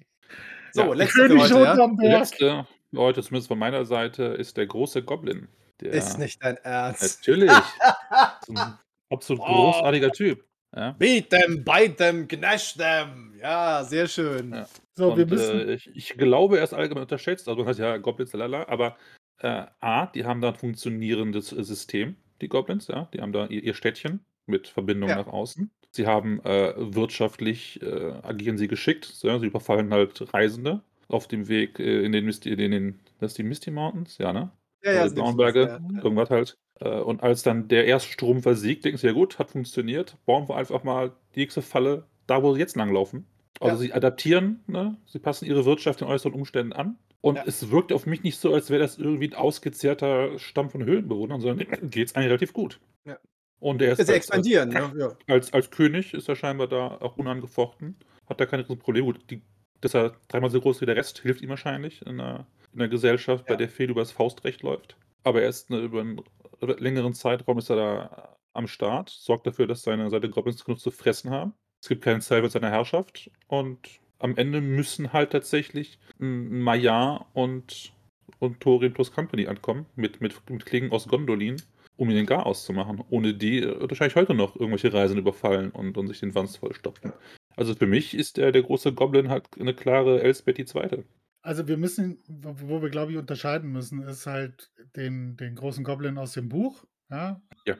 So, 0.72 0.82
Ja. 0.82 0.94
letzte 0.94 1.28
für 1.28 1.40
heute, 1.40 1.64
ja? 1.64 1.88
Der 2.00 2.20
letzte 2.20 2.68
heute, 2.96 3.24
zumindest 3.24 3.48
von 3.48 3.58
meiner 3.58 3.86
Seite, 3.86 4.24
ist 4.26 4.56
der 4.56 4.68
große 4.68 5.02
Goblin. 5.02 5.48
Der 5.82 5.94
Ist 5.94 6.20
nicht 6.20 6.44
dein 6.44 6.58
Ernst. 6.58 7.28
natürlich. 7.28 7.50
Absolut 9.10 9.41
Oh. 9.41 9.46
großartiger 9.72 10.12
Typ, 10.12 10.46
ja? 10.76 10.91
Beat 11.00 11.32
them, 11.32 11.64
bite 11.64 11.96
them, 11.96 12.28
gnash 12.28 12.76
them. 12.76 13.34
Ja, 13.41 13.84
sehr 13.84 14.08
schön. 14.08 14.54
Ja. 14.54 14.68
So, 14.94 15.18
wir 15.18 15.26
müssen 15.26 15.60
äh, 15.70 15.74
ich 15.74 15.90
ich 15.96 16.10
glaube, 16.18 16.60
er 16.60 16.64
ist 16.66 16.74
allgemein 16.74 17.04
unterschätzt. 17.04 17.48
Also, 17.48 17.62
man 17.64 17.70
hat 17.70 17.80
ja 17.80 17.98
Goblins, 17.98 18.34
lalala, 18.34 18.68
aber, 18.68 18.96
äh, 19.40 19.66
A, 19.80 20.06
die 20.08 20.26
haben 20.26 20.41
da 20.41 20.50
'n 20.50 20.56
funktionierendes 20.56 21.50
System, 21.50 22.16
die 22.41 22.48
Goblins, 22.50 22.88
ja. 22.90 23.06
Die 23.14 23.22
haben 23.22 23.34
da 23.34 23.48
ihr 23.48 23.64
ihr 23.64 23.74
Städtchen 23.74 24.24
mit 24.50 24.68
Verbindung 24.68 25.10
Ja. 25.10 25.16
nach 25.18 25.28
außen. 25.28 25.72
Sie 25.92 26.06
haben 26.06 26.40
äh, 26.46 26.74
wirtschaftlich 26.78 27.82
äh, 27.82 28.12
agieren 28.22 28.58
sie 28.58 28.68
geschickt. 28.68 29.12
Ja, 29.24 29.40
sie 29.40 29.48
überfallen 29.48 29.92
halt 29.94 30.34
Reisende 30.34 30.82
auf 31.08 31.28
dem 31.28 31.48
Weg 31.48 31.80
äh, 31.80 32.04
in 32.04 32.12
den 32.12 32.26
Misty, 32.26 32.50
in 32.52 32.72
den, 32.72 33.00
das 33.20 33.34
die 33.34 33.44
Misty 33.44 33.72
Mountains, 33.72 34.18
ja, 34.20 34.32
ne? 34.34 34.52
Ja, 34.84 34.94
ja, 34.94 35.08
die 35.08 35.16
blauen 35.16 35.36
Berge, 35.36 35.80
ja. 35.94 36.02
irgendwas 36.04 36.30
halt. 36.30 36.58
Äh, 36.80 37.00
und 37.00 37.24
als 37.24 37.44
dann 37.44 37.68
der 37.68 37.86
erste 37.86 38.12
Strom 38.12 38.42
versiegt, 38.44 38.86
denken 38.86 38.98
sie, 38.98 39.08
ja 39.08 39.14
gut, 39.14 39.40
hat 39.40 39.50
funktioniert, 39.52 40.16
bauen 40.26 40.48
wir 40.48 40.56
einfach 40.56 40.84
mal 40.84 41.12
die 41.36 41.40
nächste 41.42 41.62
Falle 41.62 42.06
da, 42.28 42.44
wo 42.44 42.54
sie 42.54 42.60
jetzt 42.60 42.76
langlaufen. 42.76 43.26
Also 43.60 43.76
Ja. 43.76 43.82
sie 43.82 43.94
adaptieren, 43.94 44.62
ne? 44.68 44.96
sie 45.06 45.20
passen 45.20 45.46
ihre 45.46 45.66
Wirtschaft 45.66 46.00
den 46.02 46.08
äußeren 46.08 46.34
Umständen 46.34 46.72
an. 46.74 46.98
Und 47.22 47.36
Ja. 47.36 47.44
es 47.46 47.72
wirkt 47.72 47.92
auf 47.92 48.06
mich 48.06 48.24
nicht 48.24 48.38
so, 48.38 48.54
als 48.54 48.70
wäre 48.70 48.80
das 48.82 48.98
irgendwie 48.98 49.28
ein 49.30 49.34
ausgezehrter 49.34 50.38
Stamm 50.40 50.70
von 50.70 50.86
Höhlenbewohnern, 50.86 51.42
sondern 51.42 51.68
geht 51.90 52.08
es 52.10 52.16
eigentlich 52.16 52.28
relativ 52.30 52.54
gut. 52.54 52.80
Ja. 53.06 53.18
Und 53.60 53.81
er 53.81 53.91
ist 53.94 53.98
Ja, 53.99 54.06
als, 54.06 54.10
expandieren, 54.15 54.69
ne? 54.69 54.91
Ja. 54.98 55.34
als, 55.34 55.52
als 55.53 55.69
König 55.69 56.14
ist 56.14 56.30
er 56.30 56.36
scheinbar 56.36 56.68
da 56.68 56.88
auch 57.02 57.18
unangefochten. 57.18 57.95
Hat 58.27 58.40
da 58.40 58.45
keine 58.45 58.64
großen 58.64 58.80
Probleme. 58.81 59.06
Gut, 59.07 59.19
die, 59.30 59.41
dass 59.81 59.94
er 59.95 60.14
dreimal 60.27 60.49
so 60.49 60.61
groß 60.61 60.81
wie 60.81 60.86
der 60.86 60.95
Rest, 60.95 61.19
hilft 61.19 61.41
ihm 61.41 61.49
wahrscheinlich 61.49 62.02
in 62.03 62.19
einer, 62.19 62.45
in 62.73 62.80
einer 62.81 62.90
Gesellschaft, 62.90 63.45
bei 63.45 63.53
Ja. 63.53 63.57
der 63.57 63.69
viel 63.69 63.90
über 63.90 64.02
das 64.02 64.11
Faustrecht 64.11 64.61
läuft. 64.64 64.95
Aber 65.23 65.41
er 65.41 65.49
ist 65.49 65.69
ne, 65.69 65.80
über 65.80 65.99
einen 66.02 66.22
längeren 66.61 67.14
Zeitraum 67.14 67.57
ist 67.57 67.69
er 67.69 67.76
da 67.76 68.36
am 68.53 68.68
Start, 68.68 69.10
sorgt 69.10 69.45
dafür, 69.48 69.68
dass 69.68 69.84
seine, 69.84 70.10
seine 70.10 70.30
Goblins 70.30 70.64
genug 70.64 70.80
zu 70.80 70.91
fressen 70.91 71.30
haben. 71.31 71.53
Es 71.81 71.88
gibt 71.90 72.03
keinen 72.03 72.22
Zweifel 72.22 72.49
seiner 72.49 72.69
Herrschaft 72.69 73.30
und 73.48 73.77
am 74.19 74.36
Ende 74.38 74.60
müssen 74.60 75.14
halt 75.14 75.31
tatsächlich 75.31 75.98
Maya 76.18 77.26
und, 77.34 77.94
und 78.40 78.60
Thorin 78.60 78.94
plus 78.94 79.11
Company 79.14 79.48
ankommen 79.48 79.86
mit, 79.95 80.19
mit, 80.22 80.36
mit 80.49 80.65
Klingen 80.65 80.91
aus 80.91 81.07
Gondolin, 81.07 81.61
um 82.00 82.10
ihn 82.10 82.16
den 82.16 82.26
Gar 82.26 82.46
auszumachen. 82.46 83.04
Ohne 83.10 83.34
die 83.34 83.60
äh, 83.60 83.90
wahrscheinlich 83.90 84.16
heute 84.16 84.34
noch 84.34 84.56
irgendwelche 84.56 84.94
Reisen 84.94 85.18
überfallen 85.18 85.70
und, 85.72 85.98
und 85.98 86.08
sich 86.08 86.22
den 86.22 86.34
Wanst 86.34 86.58
vollstopfen. 86.58 87.12
Also 87.58 87.76
für 87.76 87.88
mich 87.88 88.16
ist 88.16 88.38
der, 88.38 88.52
der 88.52 88.64
große 88.64 88.94
Goblin 88.94 89.30
halt 89.30 89.48
eine 89.60 89.74
klare 89.74 90.22
Elsbeth 90.22 90.58
die 90.58 90.66
Zweite. 90.66 91.04
Also 91.42 91.68
wir 91.68 91.78
müssen, 91.78 92.18
wo 92.28 92.56
wo 92.70 92.82
wir, 92.82 92.90
glaube 92.90 93.12
ich, 93.12 93.18
unterscheiden 93.18 93.72
müssen, 93.72 94.02
ist 94.04 94.26
halt 94.28 94.72
den, 94.96 95.36
den 95.36 95.56
großen 95.56 95.84
Goblin 95.84 96.18
aus 96.18 96.34
dem 96.34 96.48
Buch, 96.48 96.86
ja. 97.10 97.42
Ja. 97.66 97.76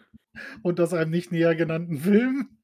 Und 0.64 0.80
aus 0.80 0.94
einem 0.94 1.12
nicht 1.12 1.32
näher 1.32 1.56
genannten 1.56 1.98
Film. 1.98 2.58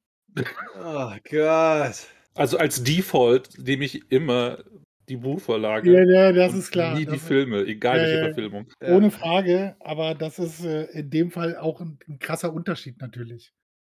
Oh 0.84 1.14
Gott. 1.30 2.08
Also 2.34 2.58
als 2.58 2.84
Default 2.84 3.58
nehme 3.60 3.86
ich 3.86 4.12
immer 4.12 4.64
die 5.10 5.18
Buchvorlage. 5.18 5.92
Ja, 5.92 6.04
ja, 6.04 6.32
das 6.32 6.54
ist 6.54 6.72
klar. 6.72 6.96
Nie 6.98 7.06
Das 7.06 7.14
die 7.14 7.18
ist- 7.20 7.28
Filme, 7.28 7.62
egal 7.66 7.98
Ja, 7.98 8.04
welche. 8.04 8.24
Verfilmung. 8.26 8.68
Ja. 8.82 8.96
Ohne 8.96 9.12
Frage, 9.12 9.76
aber 9.80 10.16
das 10.16 10.40
ist 10.40 10.64
äh, 10.66 10.86
in 10.92 11.10
dem 11.10 11.32
Fall 11.32 11.58
auch 11.58 11.82
ein, 11.82 12.00
ein 12.08 12.20
krasser 12.20 12.54
Unterschied 12.54 13.00
natürlich. 13.02 13.54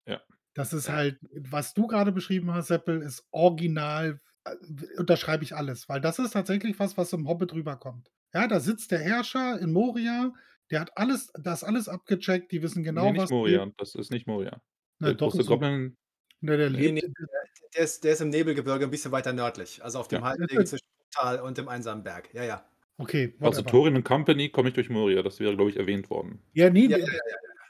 Ja. 0.07 0.21
Das 0.53 0.73
ist 0.73 0.89
halt, 0.89 1.17
was 1.33 1.73
du 1.73 1.87
gerade 1.87 2.11
beschrieben 2.11 2.53
hast, 2.53 2.67
Seppel, 2.67 3.01
ist 3.01 3.25
original, 3.31 4.19
äh, 4.45 4.51
unterschreibe 4.97 5.43
ich 5.43 5.55
alles, 5.55 5.87
weil 5.89 6.01
das 6.01 6.19
ist 6.19 6.31
tatsächlich 6.31 6.79
was, 6.79 6.97
was 6.97 7.13
im 7.13 7.27
Hobbit 7.27 7.53
rüberkommt. 7.53 8.09
Ja, 8.33 8.47
da 8.47 8.59
sitzt 8.59 8.91
der 8.91 8.99
Herrscher 8.99 9.59
in 9.59 9.71
Moria, 9.71 10.31
der 10.71 10.81
hat 10.81 10.91
alles, 10.97 11.31
das 11.41 11.63
alles 11.63 11.87
abgecheckt, 11.89 12.51
die 12.51 12.61
wissen 12.61 12.83
genau, 12.83 13.05
nee, 13.05 13.11
nicht 13.13 13.21
was. 13.23 13.29
Moria, 13.31 13.71
das 13.77 13.95
ist 13.95 14.11
nicht 14.11 14.27
Moria. 14.27 14.61
Na, 14.99 15.07
der 15.07 15.15
doch, 15.15 15.31
große. 15.31 15.45
Goblin, 15.47 15.95
Ne, 16.41 16.55
der 16.55 16.69
Nee, 16.69 16.91
lebt. 16.91 17.07
nee, 17.19 17.25
Der 17.75 17.83
ist, 17.83 18.03
der 18.05 18.13
ist 18.13 18.21
im 18.21 18.29
Nebelgebirge 18.29 18.85
ein 18.85 18.91
bisschen 18.91 19.11
weiter 19.11 19.33
nördlich. 19.33 19.83
Also 19.83 19.99
auf 19.99 20.07
dem 20.07 20.21
Ja. 20.21 20.29
Halbwege 20.29 20.63
zwischen 20.63 20.85
Tal 21.11 21.39
und 21.39 21.57
dem 21.57 21.67
einsamen 21.67 22.03
Berg. 22.03 22.33
Ja, 22.33 22.43
ja. 22.43 22.65
Okay, 22.97 23.33
also 23.39 23.61
whatever. 23.61 23.71
Thorin 23.71 23.95
und 23.95 24.03
Company 24.03 24.49
komme 24.49 24.69
ich 24.69 24.75
durch 24.75 24.89
Moria, 24.89 25.21
das 25.23 25.39
wäre, 25.39 25.55
glaube 25.55 25.71
ich, 25.71 25.77
erwähnt 25.77 26.09
worden. 26.09 26.41
Ja, 26.53 26.69
nee, 26.69 26.87
Ja, 26.87 26.97
ja, 26.97 27.05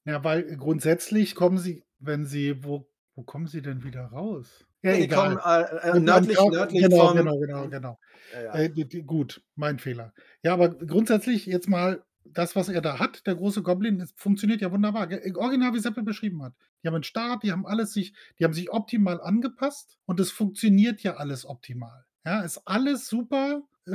ja, 0.06 0.24
weil 0.24 0.58
grundsätzlich 0.58 1.36
kommen 1.36 1.60
sie, 1.60 1.84
wenn 2.00 2.26
sie, 2.26 2.64
wo, 2.64 2.90
wo 3.16 3.24
kommen 3.24 3.48
sie 3.48 3.62
denn 3.62 3.84
wieder 3.84 4.06
raus? 4.06 4.66
Ja, 4.82 4.94
die 4.94 5.04
egal. 5.04 5.36
kommen 5.36 5.40
äh, 5.46 5.98
äh, 5.98 6.00
nördlich, 6.00 6.38
nördlich 6.40 6.84
genau, 6.84 7.08
vom. 7.08 7.18
genau, 7.18 7.38
genau, 7.38 7.68
genau. 7.68 8.00
Ja, 8.34 8.42
ja. 8.42 8.56
Äh, 8.56 8.70
gut, 9.04 9.44
mein 9.56 9.78
Fehler. 9.78 10.14
Ja, 10.42 10.54
aber 10.54 10.70
grundsätzlich 10.70 11.46
jetzt 11.46 11.68
mal, 11.68 12.04
das, 12.24 12.56
was 12.56 12.70
er 12.70 12.82
da 12.82 13.00
hat, 13.00 13.26
der 13.28 13.36
große 13.36 13.62
Goblin, 13.62 14.00
das 14.00 14.14
funktioniert 14.16 14.62
ja 14.62 14.72
wunderbar. 14.72 15.10
Original, 15.36 15.74
wie 15.74 15.80
Seppel 15.80 16.04
beschrieben 16.04 16.44
hat. 16.44 16.54
Die 16.82 16.88
haben 16.88 16.96
einen 16.96 17.04
Start, 17.04 17.44
die 17.44 17.52
haben 17.52 17.66
alles 17.66 17.94
sich, 17.94 18.14
die 18.38 18.46
haben 18.46 18.54
sich 18.54 18.72
optimal 18.72 19.20
angepasst 19.22 19.98
und 20.06 20.20
es 20.20 20.32
funktioniert 20.32 21.02
ja 21.02 21.16
alles 21.16 21.46
optimal. 21.46 22.06
Ja, 22.26 22.42
ist 22.42 22.62
alles 22.66 23.08
super, 23.08 23.64
äh, 23.88 23.92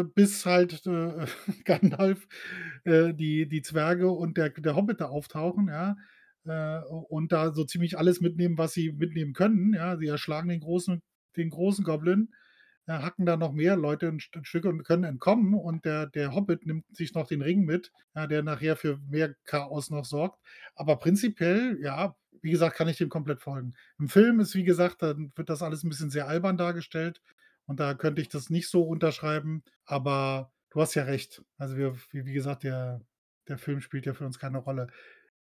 äh, 0.00 0.04
bis 0.04 0.44
halt 0.46 0.84
äh, 0.86 1.26
Gandalf, 1.64 2.26
äh, 2.84 3.14
die, 3.14 3.48
die 3.48 3.62
Zwerge 3.62 4.10
und 4.10 4.36
der, 4.36 4.50
der 4.50 4.76
Hobbit 4.76 5.00
da 5.00 5.06
auftauchen, 5.06 5.68
ja. 5.68 5.96
Äh, 6.44 6.80
und 6.84 7.32
da 7.32 7.52
so 7.52 7.64
ziemlich 7.64 7.96
alles 7.98 8.20
mitnehmen, 8.20 8.58
was 8.58 8.72
sie 8.72 8.92
mitnehmen 8.92 9.32
können. 9.32 9.74
Ja, 9.74 9.96
sie 9.96 10.06
erschlagen 10.06 10.48
den 10.48 10.60
großen, 10.60 11.02
den 11.36 11.50
großen 11.50 11.84
Goblin 11.84 12.30
hacken 12.88 13.26
da 13.26 13.36
noch 13.36 13.52
mehr 13.52 13.76
Leute 13.76 14.08
ein 14.08 14.18
Stück 14.20 14.64
und 14.64 14.82
können 14.84 15.04
entkommen 15.04 15.54
und 15.54 15.84
der, 15.84 16.06
der 16.06 16.34
Hobbit 16.34 16.64
nimmt 16.64 16.84
sich 16.96 17.12
noch 17.14 17.26
den 17.26 17.42
Ring 17.42 17.64
mit, 17.64 17.92
ja, 18.14 18.26
der 18.26 18.42
nachher 18.42 18.76
für 18.76 18.98
mehr 19.08 19.34
Chaos 19.44 19.90
noch 19.90 20.06
sorgt. 20.06 20.40
Aber 20.74 20.96
prinzipiell, 20.96 21.78
ja, 21.82 22.16
wie 22.40 22.50
gesagt, 22.50 22.76
kann 22.76 22.88
ich 22.88 22.96
dem 22.96 23.10
komplett 23.10 23.42
folgen. 23.42 23.74
Im 23.98 24.08
Film 24.08 24.40
ist, 24.40 24.54
wie 24.54 24.64
gesagt, 24.64 25.02
dann 25.02 25.32
wird 25.36 25.50
das 25.50 25.62
alles 25.62 25.84
ein 25.84 25.90
bisschen 25.90 26.08
sehr 26.10 26.28
albern 26.28 26.56
dargestellt 26.56 27.20
und 27.68 27.80
da 27.80 27.94
könnte 27.94 28.22
ich 28.22 28.28
das 28.28 28.48
nicht 28.48 28.68
so 28.68 28.82
unterschreiben, 28.82 29.62
aber 29.84 30.50
du 30.70 30.80
hast 30.80 30.94
ja 30.94 31.04
recht. 31.04 31.42
Also 31.58 31.76
wir, 31.76 31.94
wie, 32.10 32.24
wie 32.24 32.32
gesagt, 32.32 32.64
der, 32.64 33.02
der 33.46 33.58
Film 33.58 33.82
spielt 33.82 34.06
ja 34.06 34.14
für 34.14 34.24
uns 34.24 34.38
keine 34.38 34.58
Rolle. 34.58 34.88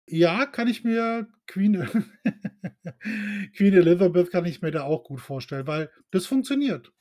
Ja, 0.05 0.45
kann 0.45 0.67
ich 0.67 0.83
mir 0.83 1.27
Queen, 1.47 1.73
Queen 3.55 3.73
Elizabeth 3.73 4.29
kann 4.29 4.45
ich 4.45 4.61
mir 4.61 4.71
da 4.71 4.83
auch 4.83 5.05
gut 5.05 5.21
vorstellen, 5.21 5.67
weil 5.67 5.89
das 6.11 6.25
funktioniert. 6.25 6.91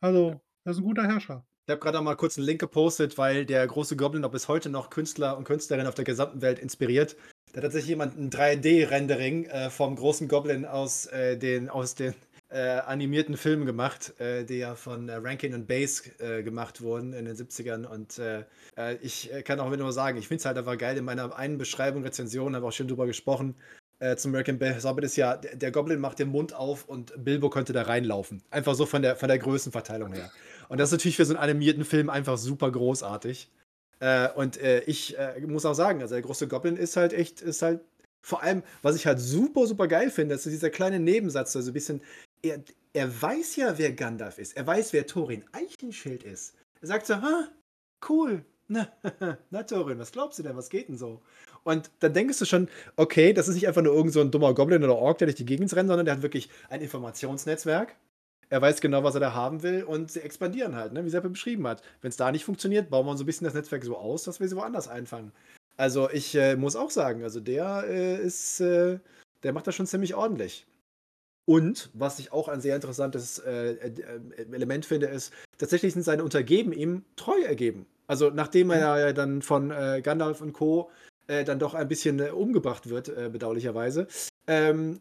Also, 0.00 0.40
er 0.64 0.72
ist 0.72 0.78
ein 0.78 0.84
guter 0.84 1.06
Herrscher. 1.06 1.46
Ich 1.66 1.72
habe 1.72 1.80
gerade 1.80 2.00
mal 2.00 2.16
kurz 2.16 2.38
einen 2.38 2.46
Link 2.46 2.60
gepostet, 2.60 3.18
weil 3.18 3.44
der 3.44 3.66
große 3.66 3.96
Goblin 3.96 4.24
auch 4.24 4.30
bis 4.30 4.48
heute 4.48 4.70
noch 4.70 4.88
Künstler 4.88 5.36
und 5.36 5.44
Künstlerinnen 5.44 5.88
auf 5.88 5.94
der 5.94 6.06
gesamten 6.06 6.40
Welt 6.40 6.58
inspiriert. 6.58 7.16
Da 7.52 7.58
hat 7.58 7.64
tatsächlich 7.64 7.90
jemand 7.90 8.18
ein 8.18 8.30
3D-Rendering 8.30 9.44
äh, 9.44 9.70
vom 9.70 9.94
großen 9.96 10.26
Goblin 10.26 10.64
aus 10.64 11.06
äh, 11.06 11.36
den, 11.36 11.68
aus 11.68 11.94
den 11.94 12.14
äh, 12.50 12.80
animierten 12.80 13.36
Filmen 13.36 13.64
gemacht, 13.64 14.18
äh, 14.20 14.44
die 14.44 14.58
ja 14.58 14.74
von 14.74 15.08
äh, 15.08 15.14
Rankin 15.14 15.54
und 15.54 15.68
Bass 15.68 16.02
äh, 16.18 16.42
gemacht 16.42 16.82
wurden 16.82 17.12
in 17.12 17.24
den 17.24 17.36
70ern. 17.36 17.86
Und 17.86 18.18
äh, 18.18 18.44
äh, 18.76 18.96
ich 19.02 19.30
kann 19.44 19.60
auch 19.60 19.70
nur 19.70 19.92
sagen, 19.92 20.18
ich 20.18 20.28
finde 20.28 20.40
es 20.40 20.44
halt 20.44 20.58
einfach 20.58 20.76
geil. 20.76 20.96
In 20.96 21.04
meiner 21.04 21.36
einen 21.36 21.58
Beschreibung, 21.58 22.02
Rezension, 22.02 22.56
habe 22.56 22.66
auch 22.66 22.72
schon 22.72 22.88
drüber 22.88 23.06
gesprochen. 23.06 23.54
Zum 24.16 24.30
American 24.30 24.58
Bass 24.58 24.86
Hobbit 24.86 25.04
ist 25.04 25.16
ja, 25.16 25.36
der, 25.36 25.70
Goblin 25.70 26.00
macht 26.00 26.18
den 26.18 26.30
Mund 26.30 26.54
auf 26.54 26.88
und 26.88 27.12
Bilbo 27.22 27.50
könnte 27.50 27.74
da 27.74 27.82
reinlaufen. 27.82 28.42
Einfach 28.50 28.74
so 28.74 28.86
von 28.86 29.02
der, 29.02 29.14
von 29.14 29.28
der 29.28 29.38
Größenverteilung 29.38 30.14
her. 30.14 30.32
Und 30.70 30.80
das 30.80 30.88
ist 30.88 30.92
natürlich 30.92 31.16
für 31.16 31.26
so 31.26 31.34
einen 31.34 31.42
animierten 31.42 31.84
Film 31.84 32.08
einfach 32.08 32.38
super 32.38 32.72
großartig. 32.72 33.50
Und 34.36 34.58
ich 34.86 35.16
muss 35.46 35.66
auch 35.66 35.74
sagen, 35.74 36.00
also 36.00 36.14
der 36.14 36.22
große 36.22 36.48
Goblin 36.48 36.78
ist 36.78 36.96
halt 36.96 37.12
echt, 37.12 37.42
ist 37.42 37.60
halt 37.60 37.80
vor 38.22 38.42
allem, 38.42 38.62
was 38.82 38.96
ich 38.96 39.06
halt 39.06 39.18
super, 39.18 39.66
super 39.66 39.88
geil 39.88 40.10
finde, 40.10 40.34
ist 40.34 40.46
dieser 40.46 40.70
kleine 40.70 40.98
Nebensatz, 40.98 41.54
also 41.56 41.70
ein 41.70 41.74
bisschen, 41.74 42.00
er, 42.42 42.62
er 42.92 43.22
weiß 43.22 43.56
ja, 43.56 43.78
wer 43.78 43.92
Gandalf 43.92 44.38
ist. 44.38 44.56
Er 44.56 44.66
weiß, 44.66 44.92
wer 44.92 45.06
Thorin 45.06 45.44
Eichenschild 45.52 46.22
ist. 46.22 46.54
Er 46.80 46.88
sagt 46.88 47.06
so, 47.06 47.16
ha, 47.16 47.48
cool. 48.08 48.44
Na, 48.72 48.88
na 49.50 49.64
Thorin, 49.64 49.98
was 49.98 50.12
glaubst 50.12 50.38
du 50.38 50.44
denn? 50.44 50.56
Was 50.56 50.70
geht 50.70 50.88
denn 50.88 50.96
so? 50.96 51.20
Und 51.64 51.90
dann 51.98 52.14
denkst 52.14 52.38
du 52.38 52.44
schon, 52.44 52.68
okay, 52.94 53.32
das 53.32 53.48
ist 53.48 53.56
nicht 53.56 53.66
einfach 53.66 53.82
nur 53.82 53.92
irgend 53.92 54.12
so 54.12 54.20
ein 54.20 54.30
dummer 54.30 54.54
Goblin 54.54 54.84
oder 54.84 54.96
Ork, 54.96 55.18
der 55.18 55.26
durch 55.26 55.36
die 55.36 55.44
Gegend 55.44 55.74
rennt, 55.74 55.88
sondern 55.88 56.06
der 56.06 56.14
hat 56.14 56.22
wirklich 56.22 56.50
ein 56.68 56.80
Informationsnetzwerk. 56.80 57.96
Er 58.48 58.62
weiß 58.62 58.80
genau, 58.80 59.02
was 59.02 59.14
er 59.14 59.20
da 59.20 59.34
haben 59.34 59.62
will 59.64 59.82
und 59.82 60.10
sie 60.10 60.20
expandieren 60.20 60.76
halt, 60.76 60.92
ne? 60.92 61.04
wie 61.04 61.10
Seppe 61.10 61.30
beschrieben 61.30 61.66
hat. 61.66 61.82
Wenn 62.00 62.10
es 62.10 62.16
da 62.16 62.30
nicht 62.30 62.44
funktioniert, 62.44 62.90
bauen 62.90 63.06
wir 63.06 63.16
so 63.16 63.24
ein 63.24 63.26
bisschen 63.26 63.44
das 63.44 63.54
Netzwerk 63.54 63.84
so 63.84 63.96
aus, 63.96 64.24
dass 64.24 64.40
wir 64.40 64.48
sie 64.48 64.56
woanders 64.56 64.86
einfangen. 64.86 65.32
Also 65.76 66.10
ich 66.10 66.34
äh, 66.34 66.56
muss 66.56 66.76
auch 66.76 66.90
sagen, 66.90 67.22
also 67.22 67.40
der 67.40 67.84
äh, 67.88 68.16
ist, 68.24 68.60
äh, 68.60 68.98
der 69.42 69.52
macht 69.52 69.66
das 69.66 69.74
schon 69.74 69.86
ziemlich 69.86 70.14
ordentlich. 70.14 70.66
Und 71.50 71.90
was 71.94 72.20
ich 72.20 72.30
auch 72.30 72.46
ein 72.46 72.60
sehr 72.60 72.76
interessantes 72.76 73.40
äh, 73.40 73.72
äh, 73.72 73.92
Element 74.52 74.86
finde, 74.86 75.06
ist, 75.06 75.32
tatsächlich 75.58 75.94
sind 75.94 76.04
seine 76.04 76.22
Untergeben 76.22 76.72
ihm 76.72 77.04
treu 77.16 77.42
ergeben. 77.42 77.86
Also 78.06 78.30
nachdem 78.30 78.70
er 78.70 79.00
ja 79.00 79.12
dann 79.12 79.42
von 79.42 79.72
äh, 79.72 80.00
Gandalf 80.00 80.42
und 80.42 80.52
Co. 80.52 80.92
Äh, 81.26 81.42
dann 81.42 81.58
doch 81.58 81.74
ein 81.74 81.88
bisschen 81.88 82.20
äh, 82.20 82.30
umgebracht 82.30 82.88
wird, 82.88 83.08
äh, 83.08 83.28
bedauerlicherweise, 83.32 84.06
ähm, 84.46 85.00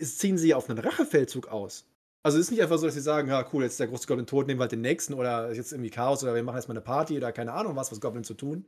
ziehen 0.00 0.38
sie 0.38 0.54
auf 0.54 0.70
einen 0.70 0.78
Rachefeldzug 0.78 1.48
aus. 1.48 1.84
Also 2.22 2.38
es 2.38 2.44
ist 2.44 2.50
nicht 2.52 2.62
einfach 2.62 2.78
so, 2.78 2.86
dass 2.86 2.94
sie 2.94 3.00
sagen, 3.00 3.28
ja 3.28 3.44
cool, 3.52 3.64
jetzt 3.64 3.72
ist 3.72 3.80
der 3.80 3.88
große 3.88 4.06
Goblin 4.06 4.26
tot, 4.26 4.46
nehmen 4.46 4.60
wir 4.60 4.64
halt 4.64 4.72
den 4.72 4.82
nächsten 4.82 5.14
oder 5.14 5.48
ist 5.48 5.56
jetzt 5.56 5.72
irgendwie 5.72 5.90
Chaos 5.90 6.22
oder 6.22 6.36
wir 6.36 6.44
machen 6.44 6.56
erstmal 6.56 6.76
eine 6.76 6.84
Party 6.84 7.16
oder 7.16 7.32
keine 7.32 7.54
Ahnung 7.54 7.74
was, 7.74 7.90
was 7.90 8.00
Goblin 8.00 8.22
zu 8.22 8.34
tun. 8.34 8.66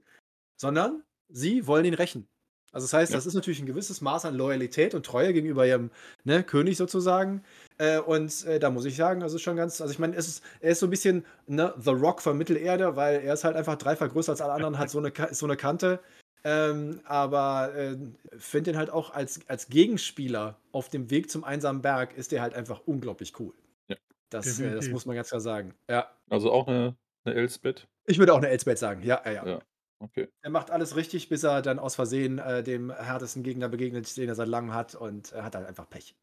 Sondern 0.60 1.04
sie 1.28 1.68
wollen 1.68 1.84
ihn 1.84 1.94
rächen. 1.94 2.26
Also 2.74 2.84
das 2.86 2.92
heißt, 2.92 3.12
Ja. 3.12 3.16
das 3.18 3.26
ist 3.26 3.34
natürlich 3.34 3.60
ein 3.60 3.66
gewisses 3.66 4.00
Maß 4.02 4.24
an 4.26 4.34
Loyalität 4.34 4.94
und 4.94 5.06
Treue 5.06 5.32
gegenüber 5.32 5.66
ihrem 5.66 5.90
ne, 6.24 6.42
König 6.44 6.76
sozusagen. 6.76 7.42
Äh, 7.78 8.00
und 8.00 8.44
äh, 8.46 8.58
da 8.58 8.70
muss 8.70 8.84
ich 8.84 8.96
sagen, 8.96 9.22
also 9.22 9.38
schon 9.38 9.56
ganz, 9.56 9.80
also 9.80 9.92
ich 9.92 9.98
meine, 10.00 10.16
es 10.16 10.28
ist, 10.28 10.44
er 10.60 10.72
ist 10.72 10.80
so 10.80 10.86
ein 10.86 10.90
bisschen 10.90 11.24
ne, 11.46 11.72
The 11.78 11.90
Rock 11.92 12.20
von 12.20 12.36
Mittelerde, 12.36 12.96
weil 12.96 13.20
er 13.22 13.34
ist 13.34 13.44
halt 13.44 13.56
einfach 13.56 13.76
dreifach 13.76 14.10
größer 14.10 14.32
als 14.32 14.40
alle 14.42 14.52
anderen, 14.52 14.78
hat 14.78 14.90
so 14.90 14.98
eine, 14.98 15.12
so 15.32 15.46
eine 15.46 15.56
Kante. 15.56 16.00
Ähm, 16.46 17.00
aber 17.04 17.74
äh, 17.74 17.96
finde 18.36 18.72
ihn 18.72 18.76
halt 18.76 18.90
auch 18.90 19.14
als, 19.14 19.40
als 19.48 19.68
Gegenspieler 19.68 20.58
auf 20.72 20.90
dem 20.90 21.10
Weg 21.10 21.30
zum 21.30 21.42
einsamen 21.44 21.80
Berg 21.80 22.14
ist 22.18 22.32
der 22.32 22.42
halt 22.42 22.54
einfach 22.54 22.82
unglaublich 22.86 23.38
cool. 23.40 23.54
Ja. 23.88 23.96
Das, 24.30 24.58
äh, 24.60 24.74
das 24.74 24.88
muss 24.88 25.06
man 25.06 25.16
ganz 25.16 25.28
klar 25.30 25.40
sagen. 25.40 25.74
Ja. 25.88 26.10
Also 26.28 26.52
auch 26.52 26.68
eine 26.68 26.96
'Ne 27.24 27.34
Elsbeth? 27.34 27.88
Ich 28.06 28.18
würde 28.18 28.34
auch 28.34 28.40
'ne 28.40 28.48
Elsbeth 28.50 28.78
sagen. 28.78 29.02
Ja, 29.02 29.22
ja, 29.24 29.32
ja. 29.32 29.46
Ja, 29.46 29.58
okay. 30.04 30.28
Er 30.42 30.50
macht 30.50 30.70
alles 30.70 30.96
richtig, 30.96 31.28
bis 31.28 31.42
er 31.42 31.62
dann 31.62 31.78
aus 31.78 31.94
Versehen, 31.94 32.38
äh, 32.38 32.62
dem 32.62 32.90
härtesten 32.90 33.42
Gegner 33.42 33.68
begegnet, 33.68 34.16
den 34.16 34.28
er 34.28 34.34
seit 34.34 34.48
langem 34.48 34.72
hat 34.74 34.94
und 34.94 35.32
er 35.32 35.44
hat 35.44 35.54
halt 35.54 35.66
einfach 35.66 35.88
Pech. 35.88 36.16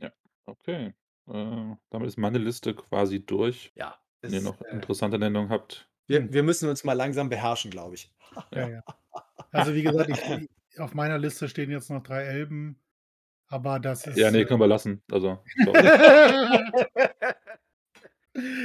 Ja, 0.00 0.12
okay. 0.46 0.94
Äh, 1.28 1.76
damit 1.90 2.08
ist 2.08 2.18
meine 2.18 2.38
Liste 2.38 2.74
quasi 2.74 3.24
durch. 3.24 3.72
Ja, 3.74 3.98
Wenn 4.20 4.32
ihr 4.32 4.42
noch 4.42 4.60
äh 4.60 4.70
interessante 4.70 5.18
Nennungen 5.18 5.50
habt. 5.50 5.88
wir 6.06 6.32
wir 6.32 6.42
müssen 6.42 6.68
uns 6.68 6.84
mal 6.84 6.92
langsam 6.92 7.28
beherrschen, 7.28 7.70
glaube 7.70 7.94
ich. 7.94 8.12
Ja, 8.52 8.68
ja. 8.68 8.82
Also, 9.52 9.74
wie 9.74 9.82
gesagt, 9.82 10.10
ich 10.10 10.80
auf 10.80 10.94
meiner 10.94 11.18
Liste 11.18 11.48
stehen 11.48 11.70
jetzt 11.70 11.90
noch 11.90 12.02
3 12.02 12.24
Elben, 12.24 12.80
aber 13.46 13.78
das 13.78 14.06
ist, 14.06 14.16
Ja, 14.18 14.30
ne, 14.30 14.40
äh 14.40 14.44
können 14.44 14.60
wir 14.60 14.66
lassen. 14.66 15.02
Also, 15.10 15.38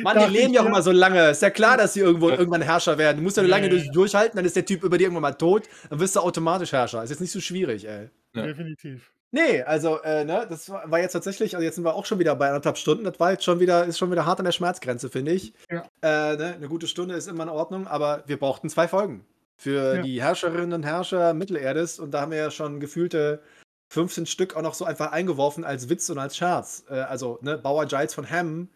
Mann, 0.04 0.18
die 0.20 0.26
leben 0.38 0.54
ja 0.54 0.62
auch 0.62 0.66
immer 0.66 0.82
so 0.82 0.92
lange. 0.92 1.30
Ist 1.30 1.42
ja 1.42 1.50
klar, 1.52 1.78
dass 1.78 1.94
sie 1.94 2.00
irgendwo 2.00 2.30
Ja. 2.30 2.38
irgendwann 2.38 2.62
Herrscher 2.62 2.98
werden. 2.98 3.18
Du 3.18 3.24
musst 3.24 3.38
ja 3.38 3.44
lange 3.44 3.66
ja, 3.66 3.70
durch 3.70 3.86
ja. 3.86 3.92
durchhalten, 3.92 4.36
dann 4.38 4.46
ist 4.46 4.56
der 4.56 4.66
Typ 4.66 4.84
über 4.84 4.98
dir 4.98 5.04
irgendwann 5.06 5.22
mal 5.22 5.34
tot, 5.34 5.64
dann 5.90 6.00
wirst 6.00 6.16
du 6.16 6.20
automatisch 6.22 6.72
Herrscher. 6.72 7.04
Ist 7.04 7.12
jetzt 7.12 7.20
nicht 7.22 7.32
so 7.32 7.40
schwierig, 7.40 7.88
ey. 7.88 8.10
Ja. 8.36 8.46
Definitiv. 8.48 9.12
Ne, 9.32 9.64
also, 9.68 10.02
äh, 10.02 10.26
ne, 10.26 10.48
das 10.50 10.70
war 10.72 11.00
jetzt 11.00 11.14
tatsächlich 11.14 11.54
also, 11.56 11.64
jetzt 11.64 11.76
sind 11.76 11.84
wir 11.84 11.94
auch 11.94 12.06
schon 12.08 12.18
wieder 12.18 12.36
bei 12.36 12.50
1,5 12.52 12.78
Stunden. 12.78 13.04
Das 13.04 13.20
war 13.20 13.32
jetzt 13.32 13.44
schon 13.44 13.60
wieder 13.60 13.86
ist 13.86 14.00
schon 14.00 14.10
wieder 14.12 14.26
hart 14.26 14.40
an 14.40 14.46
der 14.46 14.52
Schmerzgrenze, 14.54 15.10
finde 15.10 15.34
ich. 15.34 15.54
Ja. 15.70 15.84
Äh, 16.02 16.36
ne, 16.36 16.58
'ne 16.60 16.68
gute 16.68 16.88
Stunde 16.88 17.14
ist 17.16 17.28
immer 17.28 17.44
in 17.44 17.50
Ordnung, 17.50 17.86
aber 17.88 18.24
wir 18.26 18.38
brauchten 18.40 18.70
2 18.72 18.88
Folgen 18.88 19.24
für 19.56 19.98
Ja. 19.98 20.02
die 20.02 20.22
Herrscherinnen 20.24 20.74
und 20.74 20.84
Herrscher 20.84 21.34
Mittelerdes 21.36 22.00
und 22.00 22.12
da 22.12 22.22
haben 22.22 22.32
wir 22.32 22.40
ja 22.40 22.50
schon 22.50 22.80
gefühlte 22.80 23.42
15 23.92 24.26
Stück 24.26 24.56
auch 24.56 24.62
noch 24.64 24.74
so 24.74 24.86
einfach 24.86 25.12
eingeworfen 25.12 25.64
als 25.64 25.90
Witz 25.90 26.10
und 26.10 26.18
als 26.18 26.36
Scherz. 26.36 26.86
Äh, 26.90 26.96
also, 27.02 27.38
ne, 27.44 27.58
Bauer 27.60 27.86
Giles 27.86 28.16
von 28.16 28.28
Hamm, 28.30 28.70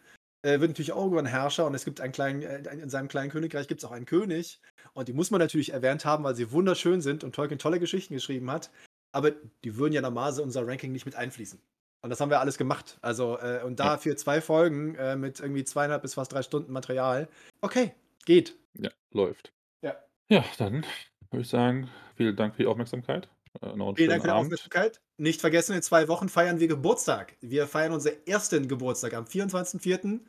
äh, 0.44 0.60
wird 0.60 0.70
natürlich 0.70 0.92
auch 0.92 1.02
irgendwann 1.02 1.26
Herrscher 1.26 1.66
und 1.66 1.74
es 1.74 1.84
gibt 1.84 2.00
einen 2.00 2.12
kleinen 2.12 2.42
äh, 2.42 2.62
in 2.74 2.90
seinem 2.90 3.08
kleinen 3.08 3.30
Königreich 3.30 3.66
gibt's 3.66 3.84
auch 3.84 3.92
einen 3.92 4.06
König 4.06 4.60
und 4.92 5.08
die 5.08 5.12
muss 5.12 5.30
man 5.30 5.40
natürlich 5.40 5.72
erwähnt 5.72 6.04
haben, 6.04 6.22
weil 6.24 6.36
sie 6.36 6.52
wunderschön 6.52 7.00
sind 7.00 7.24
und 7.24 7.34
Tolkien 7.34 7.58
tolle 7.58 7.80
Geschichten 7.80 8.14
geschrieben 8.14 8.50
hat, 8.50 8.70
aber 9.12 9.32
die 9.64 9.76
würden 9.76 9.94
ja 9.94 10.02
normalerweise 10.02 10.42
unser 10.42 10.66
Ranking 10.66 10.92
nicht 10.92 11.06
mit 11.06 11.16
einfließen. 11.16 11.60
Und 12.02 12.10
das 12.10 12.20
haben 12.20 12.28
wir 12.28 12.40
alles 12.40 12.58
gemacht. 12.58 12.98
Also, 13.00 13.38
äh, 13.38 13.62
und 13.64 13.80
dafür 13.80 14.14
2 14.14 14.42
Folgen, 14.42 14.94
äh, 14.96 15.16
mit 15.16 15.40
irgendwie 15.40 15.62
2,5 15.62 15.98
bis 16.00 16.14
fast 16.14 16.34
3 16.34 16.42
Stunden 16.42 16.70
Material. 16.70 17.28
Okay, 17.62 17.94
geht. 18.26 18.54
Ja, 18.78 18.90
läuft. 19.10 19.54
Ja. 19.80 19.96
Ja, 20.28 20.44
dann 20.58 20.84
würde 21.30 21.42
ich 21.42 21.48
sagen, 21.48 21.88
vielen 22.14 22.36
Dank 22.36 22.56
für 22.56 22.62
die 22.62 22.68
Aufmerksamkeit. 22.68 23.30
Äh, 23.62 23.76
noch 23.76 23.94
Vielen 23.96 24.10
Dank 24.10 24.22
für 24.22 24.28
die. 24.28 24.34
Aufmerksamkeit. 24.34 25.00
Nicht 25.18 25.40
vergessen, 25.40 25.74
in 25.76 25.82
2 25.82 26.08
Wochen 26.08 26.28
feiern 26.28 26.60
wir 26.60 26.68
Geburtstag. 26.68 27.36
Wir 27.40 27.66
feiern 27.66 27.92
unseren 27.92 28.14
ersten 28.26 28.66
Geburtstag 28.68 29.14
am 29.14 29.24
24.04. 29.26 30.20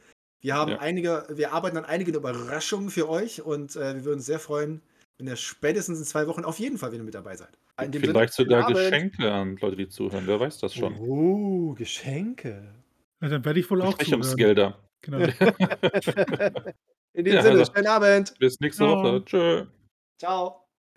Wir 0.41 0.53
haben 0.55 0.71
Ja. 0.71 0.79
einige 0.79 1.25
wir 1.29 1.53
arbeiten 1.53 1.77
an 1.77 1.85
einigen 1.85 2.13
Überraschungen 2.13 2.89
für 2.91 3.09
euch 3.09 3.41
und, 3.41 3.75
äh, 3.75 3.95
wir 3.95 4.05
würden 4.05 4.17
uns 4.17 4.25
sehr 4.27 4.39
freuen, 4.39 4.81
wenn 5.17 5.27
ihr 5.27 5.35
spätestens 5.37 5.97
in 5.99 6.05
2 6.05 6.27
Wochen 6.27 6.43
auf 6.45 6.59
jeden 6.59 6.77
Fall 6.77 6.91
wieder 6.91 7.03
mit 7.03 7.15
dabei 7.15 7.35
seid. 7.35 7.49
In 7.81 7.91
dem 7.91 8.01
Sinne, 8.01 8.13
Vielleicht 8.13 8.33
sogar. 8.33 8.67
Geschenke 8.71 9.31
an 9.31 9.57
Leute, 9.57 9.75
die 9.75 9.89
zuhören. 9.89 10.23
Wer 10.27 10.39
weiß 10.39 10.59
das 10.59 10.73
schon? 10.75 10.95
Oh, 10.99 11.73
Geschenke. 11.73 12.73
Ja, 13.21 13.29
dann 13.29 13.43
werde 13.43 13.59
ich 13.59 13.69
wohl 13.71 13.81
auch 13.81 13.97
zuhören. 13.97 14.19
Besprechungsgelder. 14.21 14.77
Genau. 15.01 15.17
In 17.13 17.23
dem 17.25 17.33
Ja, 17.35 17.41
Sinne, 17.43 17.59
also- 17.59 17.73
schönen 17.73 17.87
Abend. 17.87 18.33
Bis 18.39 18.59
nächste 18.59 18.83
Ciao. 18.83 19.03
Woche. 19.03 19.25
Tschö. 19.25 19.65
Ciao. 20.19 20.64